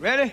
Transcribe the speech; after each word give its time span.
Ready? 0.00 0.32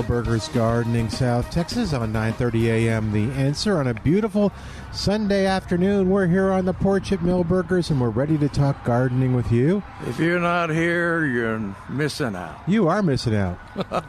Gardening, 0.01 1.09
South 1.09 1.51
Texas, 1.51 1.93
on 1.93 2.11
9:30 2.11 2.65
a.m. 2.65 3.11
The 3.11 3.31
Answer 3.39 3.77
on 3.77 3.87
a 3.87 3.93
beautiful 3.93 4.51
Sunday 4.91 5.45
afternoon. 5.45 6.09
We're 6.09 6.25
here 6.25 6.51
on 6.51 6.65
the 6.65 6.73
porch 6.73 7.11
at 7.11 7.19
Milberger's, 7.19 7.91
and 7.91 8.01
we're 8.01 8.09
ready 8.09 8.37
to 8.39 8.49
talk 8.49 8.83
gardening 8.83 9.35
with 9.35 9.51
you. 9.51 9.83
If 10.07 10.19
you're 10.19 10.39
not 10.39 10.71
here, 10.71 11.25
you're 11.25 11.75
missing 11.87 12.35
out. 12.35 12.61
You 12.67 12.87
are 12.87 13.03
missing 13.03 13.35
out. 13.35 13.59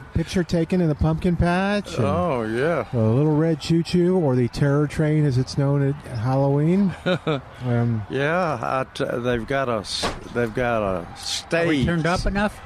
Picture 0.14 0.42
taken 0.42 0.80
in 0.80 0.88
the 0.88 0.94
pumpkin 0.94 1.36
patch. 1.36 1.98
Oh 1.98 2.42
yeah. 2.42 2.86
A 2.92 2.98
little 2.98 3.36
red 3.36 3.60
choo-choo, 3.60 4.16
or 4.16 4.34
the 4.34 4.48
terror 4.48 4.86
train, 4.86 5.26
as 5.26 5.36
it's 5.36 5.58
known 5.58 5.86
at 5.86 5.94
Halloween. 6.18 6.94
um, 7.04 8.02
Yeah, 8.08 8.84
t- 8.94 9.04
they've 9.04 9.46
got 9.46 9.68
a 9.68 9.84
they've 10.32 10.54
got 10.54 10.82
a 10.82 11.16
stage. 11.16 11.84
Turned 11.84 12.06
up 12.06 12.24
enough? 12.24 12.58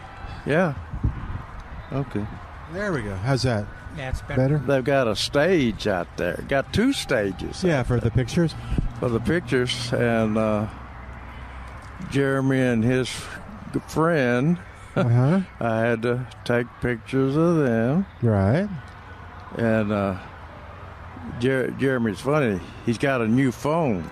Yeah. 0.47 0.75
Okay. 1.93 2.25
There 2.73 2.93
we 2.93 3.03
go. 3.03 3.15
How's 3.17 3.43
that? 3.43 3.67
Yeah, 3.97 4.11
it's 4.11 4.21
better. 4.23 4.37
Better? 4.43 4.59
They've 4.59 4.85
got 4.85 5.09
a 5.09 5.17
stage 5.17 5.87
out 5.87 6.17
there. 6.17 6.43
Got 6.49 6.73
two 6.73 6.93
stages. 6.93 7.63
Yeah, 7.65 7.83
for 7.83 7.99
the 8.01 8.11
pictures. 8.11 8.55
For 9.01 9.09
the 9.09 9.21
pictures 9.21 9.93
and 9.93 10.37
uh, 10.37 10.67
Jeremy 12.11 12.61
and 12.61 12.85
his 12.85 13.09
friend. 13.89 14.59
Uh 14.97 15.03
huh. 15.07 15.41
I 15.61 15.81
had 15.81 16.01
to 16.05 16.27
take 16.47 16.67
pictures 16.81 17.37
of 17.37 17.57
them. 17.59 18.07
right. 18.23 18.67
And 19.59 19.93
uh, 19.93 20.17
Jer- 21.39 21.71
Jeremy's 21.73 22.23
funny. 22.23 22.61
He's 22.87 22.97
got 22.97 23.21
a 23.21 23.29
new 23.29 23.53
phone, 23.53 24.11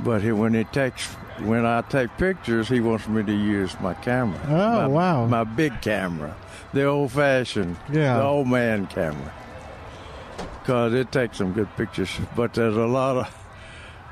but 0.00 0.22
he, 0.22 0.32
when 0.32 0.54
he 0.54 0.64
takes 0.64 1.04
when 1.40 1.66
I 1.66 1.82
take 1.82 2.16
pictures, 2.16 2.66
he 2.66 2.80
wants 2.80 3.06
me 3.08 3.22
to 3.24 3.32
use 3.32 3.78
my 3.78 3.92
camera. 3.92 4.40
Oh, 4.48 4.54
my, 4.54 4.86
wow. 4.86 5.26
My 5.26 5.44
big 5.44 5.82
camera, 5.82 6.34
the 6.72 6.84
old-fashioned, 6.84 7.76
Yeah. 7.90 8.16
the 8.18 8.22
old 8.24 8.48
man 8.48 8.86
camera, 8.86 9.32
because 10.62 10.94
it 10.94 11.12
takes 11.12 11.38
some 11.38 11.52
good 11.52 11.68
pictures. 11.76 12.10
But 12.36 12.54
there's 12.54 12.76
a 12.76 12.86
lot 12.86 13.16
of 13.16 13.36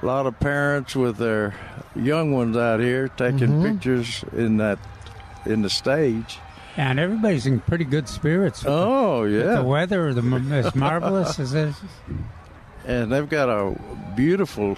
a 0.02 0.06
lot 0.06 0.26
of 0.26 0.38
parents 0.40 0.96
with 0.96 1.18
their 1.18 1.54
young 1.94 2.32
ones 2.32 2.56
out 2.56 2.80
here 2.80 3.08
taking 3.08 3.48
Mm-hmm. 3.48 3.72
pictures 3.72 4.24
in 4.34 4.56
that 4.58 4.78
in 5.46 5.62
the 5.62 5.70
stage. 5.70 6.38
And 6.76 6.98
everybody's 7.00 7.46
in 7.46 7.60
pretty 7.60 7.84
good 7.84 8.08
spirits. 8.08 8.64
Oh 8.66 9.24
yeah, 9.24 9.56
The 9.56 9.64
weather 9.64 10.14
the, 10.14 10.22
as 10.64 10.74
marvelous 10.74 11.38
as 11.38 11.50
this. 11.52 11.76
and 12.86 13.10
they've 13.12 13.28
got 13.28 13.48
a 13.50 13.74
beautiful, 14.16 14.76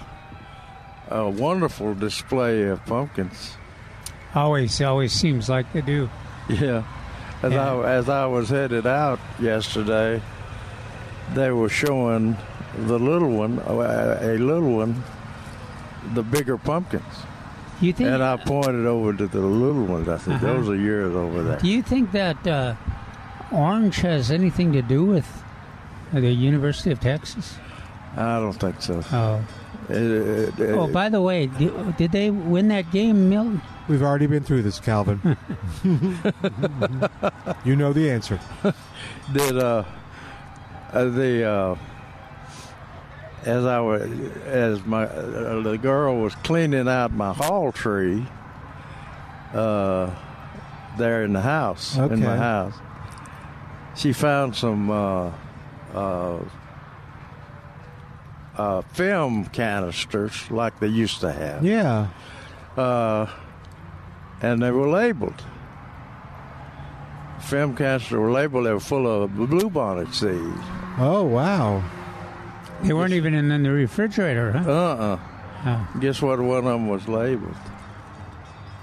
a 1.09 1.29
wonderful 1.29 1.93
display 1.93 2.63
of 2.63 2.83
pumpkins. 2.85 3.55
Always, 4.35 4.81
always 4.81 5.13
seems 5.13 5.47
like 5.47 5.71
they 5.73 5.81
do. 5.81 6.09
Yeah, 6.49 6.83
as 7.43 7.51
Yeah. 7.51 7.73
I 7.73 7.89
as 7.91 8.09
I 8.09 8.25
was 8.25 8.49
headed 8.49 8.87
out 8.87 9.19
yesterday, 9.39 10.21
they 11.33 11.51
were 11.51 11.69
showing 11.69 12.35
the 12.87 12.97
little 12.97 13.29
one, 13.29 13.59
uh, 13.59 14.17
a 14.21 14.37
little 14.37 14.77
one, 14.77 15.03
the 16.15 16.23
bigger 16.23 16.57
pumpkins, 16.57 17.03
you 17.81 17.93
think? 17.93 18.09
and 18.09 18.23
I 18.23 18.37
pointed 18.37 18.85
over 18.85 19.13
to 19.13 19.27
the 19.27 19.39
little 19.39 19.85
ones. 19.85 20.07
I 20.09 20.17
said, 20.17 20.33
Uh-huh. 20.35 20.47
"Those 20.47 20.69
are 20.69 20.75
yours 20.75 21.15
over 21.15 21.43
there." 21.43 21.59
do 21.59 21.67
you 21.67 21.81
think 21.83 22.11
that 22.13 22.47
uh, 22.47 22.73
orange 23.51 23.97
has 24.01 24.31
anything 24.31 24.71
to 24.73 24.81
do 24.81 25.03
with 25.05 25.43
the 26.11 26.31
University 26.31 26.91
of 26.91 26.99
Texas? 26.99 27.55
I 28.17 28.39
don't 28.39 28.53
think 28.53 28.81
so. 28.81 29.01
Oh, 29.11 29.39
It- 29.89 29.95
it- 29.97 30.59
it- 30.59 30.69
oh. 30.77 30.87
By 30.87 31.09
the 31.09 31.19
way, 31.21 31.47
did, 31.47 31.97
did 31.97 32.11
they 32.11 32.29
win 32.31 32.67
that 32.69 32.89
game, 32.91 33.27
Milton? 33.29 33.61
We've 33.87 34.01
already 34.01 34.27
been 34.27 34.43
through 34.43 34.61
this, 34.61 34.79
Calvin. 34.79 35.19
you 37.65 37.75
know 37.75 37.91
the 37.93 38.09
answer. 38.09 38.39
did 39.33 39.57
uh, 39.57 39.83
uh 40.91 41.05
the 41.05 41.43
uh 41.49 41.75
as 43.43 43.65
I 43.65 43.79
was 43.81 44.01
as 44.45 44.85
my 44.85 45.03
uh, 45.03 45.61
the 45.61 45.77
girl 45.77 46.17
was 46.21 46.33
cleaning 46.35 46.87
out 46.87 47.11
my 47.11 47.33
hall 47.33 47.71
tree 47.73 48.25
uh 49.53 50.09
there 50.97 51.23
in 51.23 51.33
the 51.33 51.41
house 51.41 51.97
in 51.97 52.23
my 52.23 52.37
house 52.37 52.73
she 53.95 54.13
found 54.13 54.55
some 54.55 54.89
uh 54.89 55.31
uh 55.93 56.39
uh, 58.55 58.81
film 58.93 59.45
canisters 59.45 60.49
like 60.51 60.79
they 60.79 60.87
used 60.87 61.21
to 61.21 61.31
have, 61.31 61.65
Yeah. 61.65 62.07
uh, 62.77 63.25
and 64.43 64.61
they 64.61 64.69
were 64.71 64.87
labeled. 64.87 65.43
Film 67.41 67.75
canisters 67.75 68.11
were 68.17 68.31
labeled. 68.31 68.65
They 68.65 68.73
were 68.73 68.79
full 68.79 69.07
of 69.23 69.31
bluebonnet 69.31 70.13
seeds. 70.13 70.65
Oh 70.99 71.23
wow. 71.23 71.83
They 72.83 72.93
weren't 72.93 73.13
even 73.13 73.33
in, 73.33 73.63
the 73.63 73.71
refrigerator, 73.71 74.51
huh? 74.51 74.69
Uh-uh. 74.69 75.19
Oh. 75.65 75.87
Guess 75.99 76.21
what? 76.21 76.39
One 76.39 76.57
of 76.59 76.63
them 76.65 76.87
was 76.89 77.07
labeled 77.07 77.55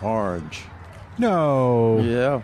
orange. 0.02 0.62
No. 1.18 2.00
Yeah. 2.00 2.42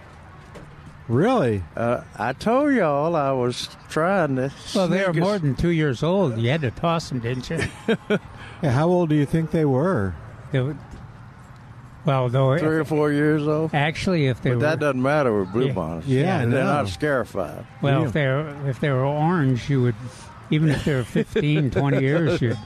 Really? 1.09 1.63
Uh, 1.77 2.03
I 2.17 2.33
told 2.33 2.75
y'all 2.75 3.15
I 3.17 3.31
was 3.33 3.69
trying 3.89 4.37
to. 4.37 4.53
Well, 4.75 4.89
they 4.89 4.99
were 4.99 5.05
sneak 5.13 5.17
a- 5.17 5.21
more 5.21 5.39
than 5.39 5.55
two 5.55 5.71
years 5.71 6.03
old. 6.03 6.37
You 6.39 6.51
had 6.51 6.63
to 6.63 6.71
toss 6.73 7.09
them, 7.09 7.21
didn't 7.21 7.49
you? 7.49 7.61
Yeah, 8.63 8.71
how 8.71 8.89
old 8.89 9.09
do 9.09 9.15
you 9.15 9.25
think 9.25 9.53
they 9.53 9.65
were? 9.65 10.15
They 10.53 10.61
were- 10.61 10.77
well, 12.07 12.29
though, 12.29 12.57
three 12.59 12.77
or 12.79 12.85
four 12.85 13.11
years 13.13 13.47
old. 13.47 13.75
actually, 13.75 14.27
if 14.29 14.41
they 14.43 14.51
But 14.51 14.57
were 14.57 14.63
that 14.63 14.79
doesn't 14.81 15.03
matter 15.03 15.39
with 15.41 15.53
blue 15.53 15.67
Yeah. 15.67 15.73
bonnets. 15.73 16.07
Yeah, 16.07 16.37
I 16.37 16.47
they're 16.47 16.65
know. 16.65 16.73
not 16.73 16.89
scarified. 16.89 17.67
well, 17.83 18.01
Yeah. 18.01 18.07
if 18.07 18.13
they're 18.13 18.69
if 18.69 18.81
they 18.81 18.91
were 18.91 19.05
orange, 19.05 19.69
you 19.69 19.83
would 19.83 19.95
even 20.51 20.69
if 20.71 20.85
they're 20.85 21.03
15, 21.05 21.71
20 21.73 22.01
years, 22.01 22.41
you'd 22.41 22.57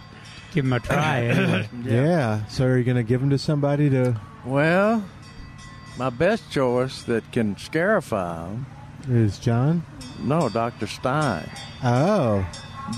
give 0.53 0.65
them 0.65 0.73
a 0.75 0.81
try 0.81 1.23
anyway. 1.23 1.69
Yeah. 1.83 2.45
So 2.49 2.67
are 2.67 2.77
you 2.77 2.85
going 2.85 2.97
to 2.99 3.03
give 3.03 3.21
them 3.21 3.31
to 3.31 3.39
somebody 3.39 3.89
to? 3.91 4.21
Well, 4.45 5.03
my 5.99 6.11
best 6.11 6.51
choice 6.51 7.03
that 7.05 7.31
can 7.33 7.57
scarify 7.57 8.45
them, 8.47 8.67
Is 9.09 9.39
John? 9.39 9.83
no, 10.23 10.49
Dr. 10.51 10.87
Stein. 10.87 11.49
Oh. 11.83 12.45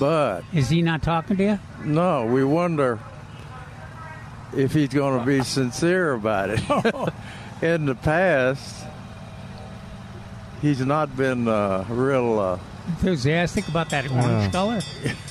But 0.01 0.43
Is 0.55 0.69
he 0.71 0.81
not 0.83 1.03
talking 1.03 1.37
to 1.37 1.45
you? 1.45 1.59
no, 1.85 2.25
we 2.27 2.43
wonder 2.45 2.99
if 4.57 4.73
he's 4.73 4.89
going 4.89 5.19
to 5.19 5.27
be 5.27 5.43
sincere 5.43 6.13
about 6.13 6.51
it. 6.51 6.61
In 7.63 7.87
the 7.87 7.95
past, 7.95 8.85
he's 10.61 10.85
not 10.85 11.17
been 11.17 11.47
uh, 11.47 11.85
real. 11.89 12.39
Uh, 12.39 12.59
Enthusiastic 12.89 13.69
about 13.69 13.91
that 13.91 14.11
orange 14.11 14.53
color? 14.53 14.81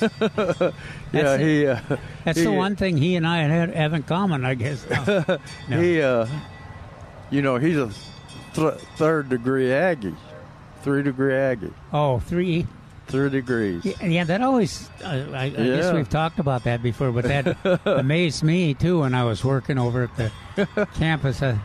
yeah, 0.00 0.72
That's 1.12 1.42
he. 1.42 1.66
Uh, 1.66 1.80
That's 2.24 2.38
he, 2.38 2.44
the 2.44 2.52
one 2.52 2.76
thing 2.76 2.96
he 2.96 3.16
and 3.16 3.26
I 3.26 3.42
have 3.42 3.92
in 3.92 4.02
common, 4.04 4.44
I 4.46 4.54
guess. 4.54 4.88
No. 4.88 5.38
No. 5.68 5.80
He, 5.80 6.00
uh, 6.00 6.26
you 7.30 7.42
know, 7.42 7.56
he's 7.56 7.76
a 7.76 7.90
th- 8.54 8.80
third 8.96 9.28
degree 9.28 9.70
Aggie, 9.72 10.16
three 10.82 11.02
degree 11.02 11.34
Aggie, 11.34 11.72
oh, 11.92 12.20
three. 12.20 12.66
Three 13.12 13.30
degrees. 13.30 13.84
Yeah, 13.84 14.04
yeah, 14.06 14.24
that 14.24 14.42
always. 14.42 14.90
Uh, 15.04 15.26
I, 15.32 15.44
I 15.44 15.48
guess 15.50 15.92
we've 15.92 16.08
talked 16.08 16.38
about 16.40 16.64
that 16.64 16.82
before, 16.82 17.12
but 17.12 17.24
that 17.24 17.56
amazed 17.86 18.42
me 18.42 18.74
too 18.74 19.00
when 19.00 19.14
I 19.14 19.22
was 19.24 19.44
working 19.44 19.78
over 19.78 20.04
at 20.04 20.16
the 20.16 20.88
campus. 20.94 21.40
Uh, 21.42 21.56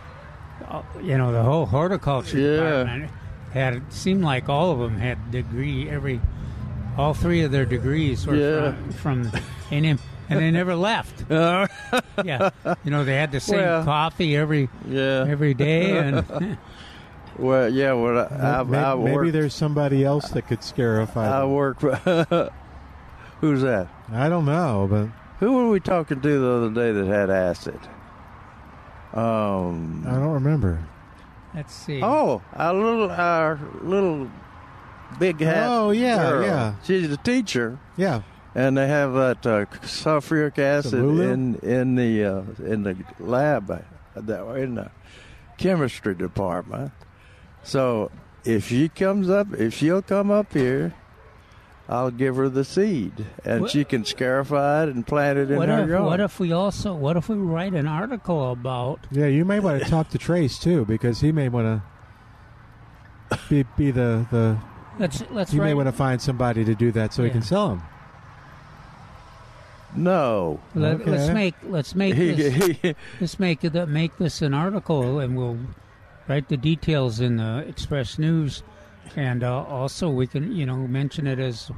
you 1.01 1.17
know, 1.17 1.31
the 1.31 1.41
whole 1.43 1.65
horticulture 1.65 2.37
Yeah. 2.37 2.55
department 2.57 3.11
had 3.53 3.73
it 3.75 3.83
seemed 3.89 4.23
like 4.23 4.49
all 4.49 4.71
of 4.71 4.79
them 4.79 4.97
had 4.99 5.31
degree 5.31 5.89
every, 5.89 6.19
all 6.97 7.13
three 7.13 7.41
of 7.43 7.51
their 7.51 7.65
degrees 7.65 8.27
were 8.27 8.35
Yeah. 8.35 8.73
from, 8.91 9.31
from 9.31 9.41
and 9.71 9.99
and 10.29 10.39
they 10.41 10.51
never 10.51 10.75
left. 10.75 11.23
yeah, 11.29 12.49
you 12.83 12.91
know, 12.91 13.05
they 13.05 13.15
had 13.15 13.31
the 13.31 13.39
same 13.39 13.59
Well, 13.59 13.85
coffee 13.85 14.35
every 14.35 14.67
Yeah. 14.87 15.25
every 15.27 15.53
day, 15.53 15.97
and 15.97 16.57
Well, 17.39 17.71
yeah. 17.71 17.93
Well, 17.93 18.27
I, 18.31 18.59
I, 18.59 18.63
maybe, 18.63 18.77
I 18.77 18.95
maybe 18.95 19.29
there's 19.31 19.53
somebody 19.53 20.03
else 20.03 20.29
that 20.29 20.47
could 20.47 20.63
scarify 20.63 21.27
I 21.27 21.41
them. 21.41 21.53
work. 21.53 21.79
Who's 23.41 23.61
that? 23.61 23.87
I 24.11 24.29
don't 24.29 24.45
know, 24.45 24.87
but 24.89 25.07
Who 25.39 25.53
were 25.53 25.69
we 25.69 25.79
talking 25.79 26.19
to 26.21 26.39
the 26.39 26.49
other 26.49 26.69
day 26.71 26.91
that 26.91 27.05
had 27.07 27.29
acid? 27.29 27.79
Um. 29.13 30.03
I 30.07 30.11
don't 30.11 30.33
remember. 30.33 30.83
let's 31.55 31.73
see. 31.73 32.01
Oh, 32.03 32.41
our 32.53 32.73
little, 32.73 33.09
our 33.11 33.59
little 33.81 34.29
big 35.19 35.39
hat. 35.39 35.67
Oh, 35.69 35.91
yeah, 35.91 36.29
girl. 36.29 36.43
yeah. 36.43 36.75
She's 36.83 37.09
a 37.11 37.17
teacher, 37.17 37.79
Yeah. 37.95 38.21
and 38.53 38.77
they 38.77 38.87
have 38.87 39.13
that 39.13 39.45
uh, 39.45 39.65
sulfuric 39.81 40.59
acid 40.59 40.93
Lulu? 40.93 41.31
in 41.31 41.55
in 41.59 41.95
the 41.95 42.23
uh, 42.25 42.41
in 42.65 42.83
the 42.83 42.97
lab, 43.19 43.71
uh, 43.71 43.79
that 44.15 44.43
in 44.57 44.75
the 44.75 44.91
chemistry 45.57 46.13
department. 46.15 46.91
So 47.67 48.11
if 48.45 48.67
she 48.69 48.87
comes 48.87 49.29
up, 49.29 49.53
if 49.53 49.73
she'll 49.73 50.01
come 50.01 50.31
up 50.31 50.53
here. 50.53 50.93
I'll 51.89 52.11
give 52.11 52.35
her 52.35 52.49
the 52.49 52.65
seed, 52.65 53.27
and 53.45 53.61
What- 53.61 53.71
she 53.71 53.85
can 53.85 54.03
scarify 54.03 54.83
it 54.83 54.89
and 54.89 55.07
plant 55.07 55.37
it 55.39 55.49
in 55.49 55.61
her 55.61 55.83
if 55.83 55.87
yard. 55.89 56.03
what 56.03 56.19
if 56.19 56.37
we 56.37 56.51
also 56.51 56.93
what 56.93 57.15
if 57.15 57.29
we 57.29 57.37
write 57.37 57.73
an 57.73 57.87
article 57.87 58.51
about 58.51 58.99
Yeah, 59.09 59.27
you 59.27 59.45
may 59.45 59.61
want 59.61 59.81
to 59.81 59.89
talk 59.89 60.09
to 60.09 60.17
Trace 60.17 60.59
too, 60.59 60.83
because 60.83 61.21
he 61.21 61.31
may 61.31 61.47
want 61.47 61.81
to 63.31 63.39
be 63.49 63.63
be 63.77 63.91
the 63.91 64.25
the. 64.31 64.57
let's 64.99 65.23
let's 65.31 65.53
You 65.53 65.61
may 65.61 65.73
want 65.73 65.87
to 65.87 65.93
find 65.93 66.21
somebody 66.21 66.65
to 66.65 66.75
do 66.75 66.91
that 66.91 67.13
so 67.13 67.23
he 67.23 67.29
can 67.29 67.41
sell 67.41 67.69
them. 67.69 67.83
no, 69.95 70.59
let, 70.75 70.99
Okay. 71.01 71.15
us 71.15 71.29
make 71.33 71.55
let's 71.63 71.95
make 71.95 72.15
he, 72.15 72.31
this 72.33 72.77
he, 72.81 72.95
Let's 73.21 73.39
make 73.39 73.63
it 73.63 73.87
make 73.87 74.17
this 74.17 74.41
an 74.41 74.53
article, 74.53 75.19
and 75.19 75.37
we'll 75.37 75.57
write 76.27 76.49
the 76.49 76.57
details 76.57 77.19
in 77.19 77.37
the 77.37 77.65
Express 77.67 78.19
News, 78.19 78.63
and 79.15 79.43
uh, 79.43 79.63
also 79.63 80.09
we 80.09 80.27
can 80.27 80.55
you 80.55 80.65
know 80.65 80.75
mention 80.75 81.27
it 81.27 81.39
as 81.39 81.71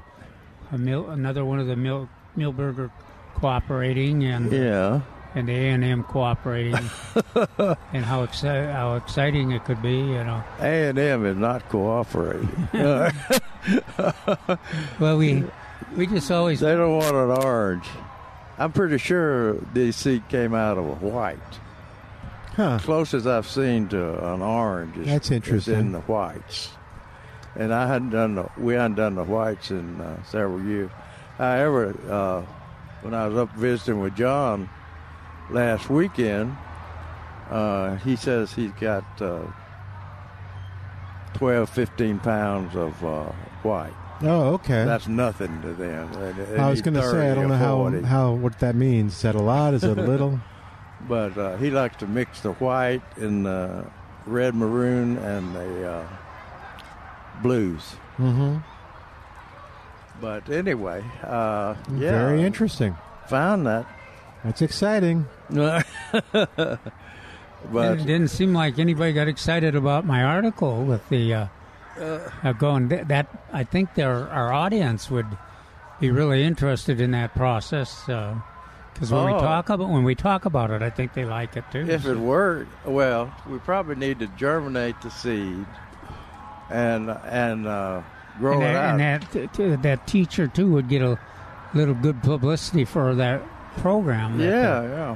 a 0.72 0.78
mil, 0.78 1.10
another 1.10 1.46
one 1.46 1.60
of 1.60 1.68
the 1.68 1.76
Mil, 1.76 2.10
Milberger 2.38 2.92
cooperating 3.36 4.24
and 4.24 4.52
yeah. 4.52 5.02
and 5.36 5.48
the 5.48 5.54
A 5.54 5.70
and 5.70 5.84
M 5.84 6.04
cooperating, 6.04 6.74
and 7.94 8.06
how 8.06 8.26
exci- 8.26 8.72
how 8.72 8.96
exciting 8.96 9.52
it 9.52 9.64
could 9.66 9.82
be, 9.82 9.98
you 9.98 10.24
know. 10.24 10.44
A 10.60 10.90
and 10.90 11.00
M 11.00 11.26
is 11.26 11.38
not 11.38 11.68
cooperating. 11.70 12.70
Well, 15.00 15.18
we 15.18 15.44
we 15.96 16.08
just 16.08 16.32
always 16.32 16.60
They 16.60 16.76
don't 16.76 16.98
want 16.98 17.16
an 17.16 17.44
orange. 17.44 17.88
I'm 18.58 18.72
pretty 18.72 18.98
sure 18.98 19.54
the 19.74 19.92
seed 19.92 20.28
came 20.28 20.54
out 20.54 20.78
of 20.78 20.86
a 20.86 20.96
white. 20.96 21.40
Huh. 22.60 22.78
Closest 22.80 23.26
I've 23.26 23.48
seen 23.48 23.88
to 23.88 24.34
an 24.34 24.42
orange 24.42 24.98
is, 24.98 25.08
That's 25.08 25.28
is 25.28 25.32
interesting. 25.32 25.76
in 25.76 25.92
the 25.94 26.02
whites. 26.02 26.72
And 27.56 27.74
I 27.74 27.88
hadn't 27.88 28.10
done 28.10 28.36
the, 28.36 28.50
we 28.58 28.74
hadn't 28.74 28.96
done 28.96 29.16
the 29.16 29.24
whites 29.24 29.72
in 29.72 30.02
uh, 30.02 30.22
several 30.24 30.62
years. 30.66 30.92
However, 31.38 31.96
uh, 32.10 32.42
when 33.02 33.14
I 33.14 33.28
was 33.28 33.38
up 33.38 33.54
visiting 33.54 34.02
with 34.02 34.14
John 34.18 34.70
last 35.50 35.90
weekend, 35.90 36.58
uh, 37.50 37.96
he 37.96 38.18
says 38.18 38.52
he's 38.52 38.72
got 38.72 39.06
uh, 39.22 39.44
12, 41.36 41.70
15 41.70 42.20
pounds 42.20 42.76
of 42.76 43.06
uh, 43.06 43.32
white. 43.64 43.94
Oh, 44.22 44.56
okay. 44.56 44.84
That's 44.84 45.08
nothing 45.08 45.62
to 45.62 45.72
them. 45.76 46.12
They- 46.12 46.44
they 46.44 46.58
I 46.58 46.70
was 46.70 46.82
going 46.82 46.96
to 46.96 47.10
say 47.10 47.32
I 47.32 47.36
don't 47.36 47.48
know 47.48 47.56
how 47.56 47.90
how 48.02 48.34
what 48.34 48.60
that 48.60 48.76
means. 48.76 49.14
Is 49.14 49.22
that 49.22 49.36
a 49.36 49.42
lot? 49.42 49.74
Is 49.74 49.86
it 49.86 49.98
a 49.98 50.02
little? 50.02 50.42
But 51.08 51.38
uh, 51.38 51.58
he 51.58 51.70
likes 51.70 51.98
to 51.98 52.08
mix 52.08 52.42
the 52.42 52.54
white 52.54 53.02
and 53.18 53.46
the 53.46 53.86
red 54.26 54.56
maroon 54.56 55.18
and 55.18 55.56
the 55.56 55.92
uh, 55.92 56.08
blues. 57.42 57.96
mm-hmm. 58.18 58.58
But 60.22 60.50
anyway, 60.50 61.04
uh, 61.24 61.76
yeah, 61.94 62.12
Very 62.12 62.44
interesting. 62.44 62.98
Found 63.30 63.66
that, 63.68 63.86
That's 64.44 64.62
exciting. 64.62 65.28
but 65.50 65.80
it 66.34 68.06
didn't 68.06 68.28
seem 68.28 68.54
like 68.54 68.80
anybody 68.80 69.14
got 69.14 69.30
excited 69.30 69.76
about 69.76 70.06
my 70.06 70.24
article 70.24 70.84
with 70.84 71.08
the 71.08 71.34
uh, 71.34 71.48
uh, 72.00 72.54
going 72.54 72.90
that, 72.90 73.08
that. 73.08 73.46
I 73.54 73.64
think 73.64 73.96
their 73.96 74.30
our 74.30 74.52
audience 74.52 75.10
would 75.10 75.28
be 76.00 76.12
really 76.12 76.44
interested 76.44 77.00
in 77.00 77.12
that 77.12 77.34
process 77.34 78.08
because 78.94 79.12
when 79.12 79.26
we 79.26 79.34
Oh. 79.34 79.40
talk 79.40 79.70
about 79.70 79.90
when 79.90 80.04
we 80.04 80.16
talk 80.16 80.46
about 80.46 80.72
it, 80.72 80.82
I 80.82 80.90
think 80.90 81.14
they 81.14 81.26
like 81.26 81.56
it 81.58 81.64
too. 81.72 81.86
if 81.90 82.06
it 82.06 82.18
worked, 82.18 82.70
well, 82.86 83.34
we 83.50 83.58
probably 83.60 83.96
need 83.96 84.20
to 84.20 84.28
germinate 84.38 85.00
the 85.02 85.10
seed 85.10 85.66
and 86.70 87.10
and 87.10 87.68
uh, 87.68 88.02
grow 88.40 88.54
and 88.62 88.64
it 88.64 88.76
out. 88.76 88.98
that, 88.98 89.36
and 89.36 89.50
that 89.54 89.82
that 89.84 90.08
teacher 90.08 90.48
too 90.48 90.70
would 90.72 90.88
get 90.90 91.02
a 91.02 91.18
little 91.74 91.94
good 91.96 92.22
publicity 92.24 92.86
for 92.86 93.16
that 93.16 93.42
program. 93.78 94.38
that 94.38 94.44
yeah, 94.44 94.82
they- 94.82 94.88
yeah. 94.88 95.16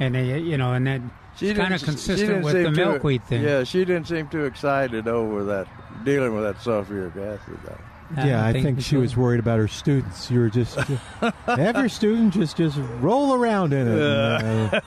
and 0.00 0.14
they, 0.14 0.38
you 0.38 0.56
know, 0.58 0.72
and 0.74 0.86
that 0.86 1.00
She 1.36 1.48
it's 1.48 1.58
kind 1.58 1.74
of 1.74 1.82
consistent 1.82 2.44
with 2.44 2.54
the 2.54 2.64
too- 2.64 2.70
milkweed 2.70 3.24
thing. 3.24 3.42
Yeah, 3.42 3.64
she 3.64 3.84
didn't 3.84 4.06
seem 4.06 4.28
too 4.28 4.44
excited 4.44 5.08
over 5.08 5.44
that 5.44 5.66
dealing 6.04 6.34
with 6.34 6.44
that 6.44 6.56
sulfuric 6.58 7.16
acid. 7.16 7.58
Though. 7.64 7.78
Yeah, 8.16 8.44
I 8.44 8.52
think 8.52 8.80
she 8.80 8.96
was 8.96 9.16
worried 9.16 9.40
about 9.40 9.58
her 9.58 9.68
students. 9.68 10.30
You 10.30 10.40
were 10.40 10.50
just 10.50 10.76
have 10.76 11.76
your 11.76 11.88
student 11.88 12.34
just 12.34 12.56
just 12.56 12.78
roll 13.00 13.34
around 13.34 13.72
in 13.72 13.88
it. 13.88 13.98
and, 14.00 14.82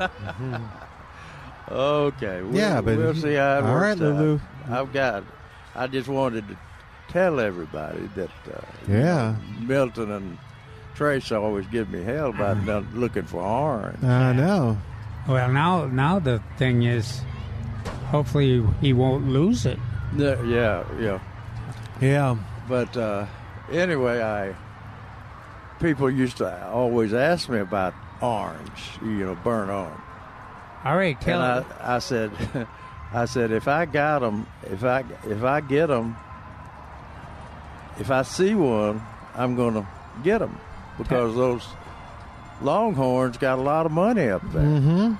uh, 0.00 0.08
Okay. 1.70 2.42
We'll, 2.42 2.54
Yeah, 2.54 2.80
but- 2.80 2.96
we'll 2.98 3.14
see 3.14 3.34
how 3.34 3.58
it 3.58 3.64
all 3.64 3.74
works 3.74 3.82
right, 3.82 3.98
Lulu. 3.98 4.40
I've 4.70 4.92
got. 4.92 5.24
I 5.74 5.86
just 5.86 6.08
wanted 6.08 6.48
to 6.48 6.56
tell 7.08 7.38
everybody 7.40 8.08
that. 8.16 8.30
Uh, 8.52 8.60
Yeah. 8.88 9.36
Milton 9.60 10.10
and 10.10 10.38
Trace 10.94 11.30
always 11.32 11.66
give 11.68 11.88
me 11.90 12.02
hell 12.02 12.30
about 12.30 12.64
not 12.64 12.92
looking 12.94 13.22
for 13.24 13.40
orange. 13.42 14.02
I 14.02 14.32
know. 14.32 14.78
Well, 15.28 15.48
now 15.52 15.86
now 15.86 16.18
the 16.18 16.42
thing 16.58 16.82
is, 16.82 17.20
hopefully 18.10 18.66
he 18.80 18.92
won't 18.92 19.28
lose 19.28 19.64
it. 19.64 19.78
Yeah, 20.16 20.42
yeah, 20.42 20.84
yeah. 20.98 21.18
Yeah. 22.00 22.36
But 22.70 22.96
uh, 22.96 23.26
anyway, 23.72 24.22
I 24.22 24.54
people 25.80 26.08
used 26.08 26.36
to 26.36 26.68
always 26.68 27.12
ask 27.12 27.48
me 27.48 27.58
about 27.58 27.94
orange. 28.22 28.80
You 29.02 29.26
know, 29.26 29.34
burnt 29.34 29.72
orange. 29.72 30.00
All 30.84 30.96
right, 30.96 31.20
tell 31.20 31.42
and 31.42 31.66
I, 31.80 31.96
I 31.96 31.98
said, 31.98 32.30
I 33.12 33.24
said, 33.24 33.50
if 33.50 33.66
I 33.66 33.86
got 33.86 34.20
them, 34.20 34.46
if 34.62 34.84
I 34.84 35.04
if 35.24 35.42
I 35.42 35.60
get 35.60 35.88
them, 35.88 36.16
if 37.98 38.08
I 38.08 38.22
see 38.22 38.54
one, 38.54 39.02
I'm 39.34 39.56
gonna 39.56 39.84
get 40.22 40.38
them 40.38 40.56
because 40.96 41.34
those 41.34 41.66
Longhorns 42.62 43.36
got 43.36 43.58
a 43.58 43.62
lot 43.62 43.84
of 43.84 43.90
money 43.90 44.28
up 44.28 44.42
there. 44.52 44.62
Mm-hmm. 44.62 45.14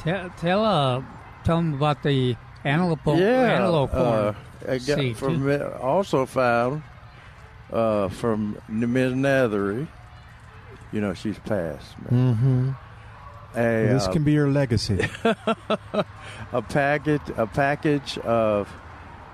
tell 0.00 0.30
tell 0.38 0.64
uh 0.64 1.02
tell 1.44 1.58
him 1.58 1.74
about 1.74 2.02
the 2.02 2.34
antelope 2.64 2.98
yeah, 3.06 3.54
antelope 3.54 3.90
horn. 3.90 4.06
uh, 4.06 4.34
I 4.36 4.49
got 4.66 5.16
from 5.16 5.62
also 5.80 6.26
found 6.26 6.82
uh, 7.72 8.08
from 8.08 8.60
Ms. 8.68 9.12
Nethery. 9.14 9.88
You 10.92 11.00
know, 11.00 11.14
she's 11.14 11.38
passed. 11.38 11.94
Man. 12.10 12.34
Mm-hmm. 12.34 12.70
A, 13.58 13.92
this 13.92 14.06
uh, 14.06 14.12
can 14.12 14.22
be 14.22 14.32
your 14.32 14.48
legacy. 14.48 15.08
a 15.24 16.62
package 16.62 17.22
a 17.36 17.46
package 17.46 18.18
of 18.18 18.68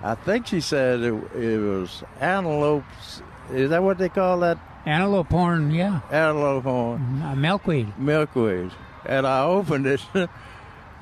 I 0.03 0.15
think 0.15 0.47
she 0.47 0.61
said 0.61 1.01
it, 1.01 1.13
it 1.35 1.59
was 1.59 2.03
antelopes. 2.21 3.23
Is 3.53 3.71
that 3.71 3.83
what 3.83 3.99
they 3.99 4.09
call 4.09 4.41
that? 4.41 4.59
Antelope 4.85 5.31
horn, 5.31 5.73
yeah, 5.73 6.01
Antelope 6.11 6.63
horn 6.63 7.23
uh, 7.23 7.35
milkweed. 7.35 7.99
milkweed. 7.99 8.71
And 9.05 9.27
I 9.27 9.43
opened 9.43 9.87
it, 9.87 10.01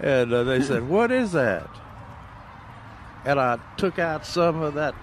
and 0.00 0.32
uh, 0.32 0.44
they 0.44 0.62
said, 0.62 0.88
"What 0.88 1.12
is 1.12 1.32
that?" 1.32 1.68
And 3.24 3.40
I 3.40 3.58
took 3.76 3.98
out 3.98 4.26
some 4.26 4.60
of 4.60 4.74
that 4.74 4.94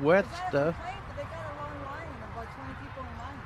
wet 0.00 0.24
stuff. 0.48 0.76
They 1.16 1.22
got 1.26 1.34
a 1.34 1.54
long 1.58 1.74
line, 1.82 2.10
about 2.30 2.46
20 2.46 2.78
people 2.78 3.02
in 3.02 3.14
line. 3.18 3.40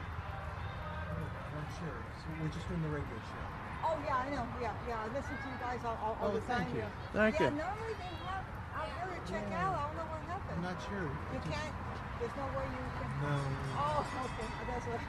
I'm 1.57 1.69
sure. 1.81 1.97
we're 2.41 2.53
just 2.53 2.69
doing 2.69 2.83
the 2.85 2.93
radio 2.93 3.17
show. 3.33 3.45
Oh, 3.89 3.97
yeah, 4.05 4.17
I 4.17 4.29
know. 4.29 4.45
Yeah, 4.61 4.77
yeah. 4.89 5.01
I 5.01 5.09
listen 5.09 5.33
to 5.41 5.47
you 5.49 5.57
guys 5.61 5.81
all, 5.89 5.97
all, 6.05 6.17
all 6.21 6.29
Oh, 6.29 6.35
the 6.37 6.41
thank 6.45 6.69
time. 6.69 6.77
you. 6.77 6.85
Thank 7.17 7.41
yeah, 7.41 7.49
you. 7.49 7.57
normally 7.57 7.95
they 7.97 8.13
have 8.29 8.45
out 8.77 8.93
there 8.93 9.09
to 9.09 9.21
check 9.25 9.47
out. 9.57 9.73
I 9.73 9.89
don't 9.89 9.97
know 9.97 10.09
what 10.13 10.21
happened. 10.29 10.53
I'm 10.53 10.63
not 10.69 10.77
sure. 10.85 11.09
You 11.33 11.41
can't. 11.49 11.75
There's 12.21 12.37
no 12.37 12.47
way 12.61 12.67
you 12.69 12.85
can. 12.93 13.09
No. 13.25 13.37
Oh, 13.81 14.05
okay. 14.05 14.49
That's 14.69 14.85
what. 14.85 15.01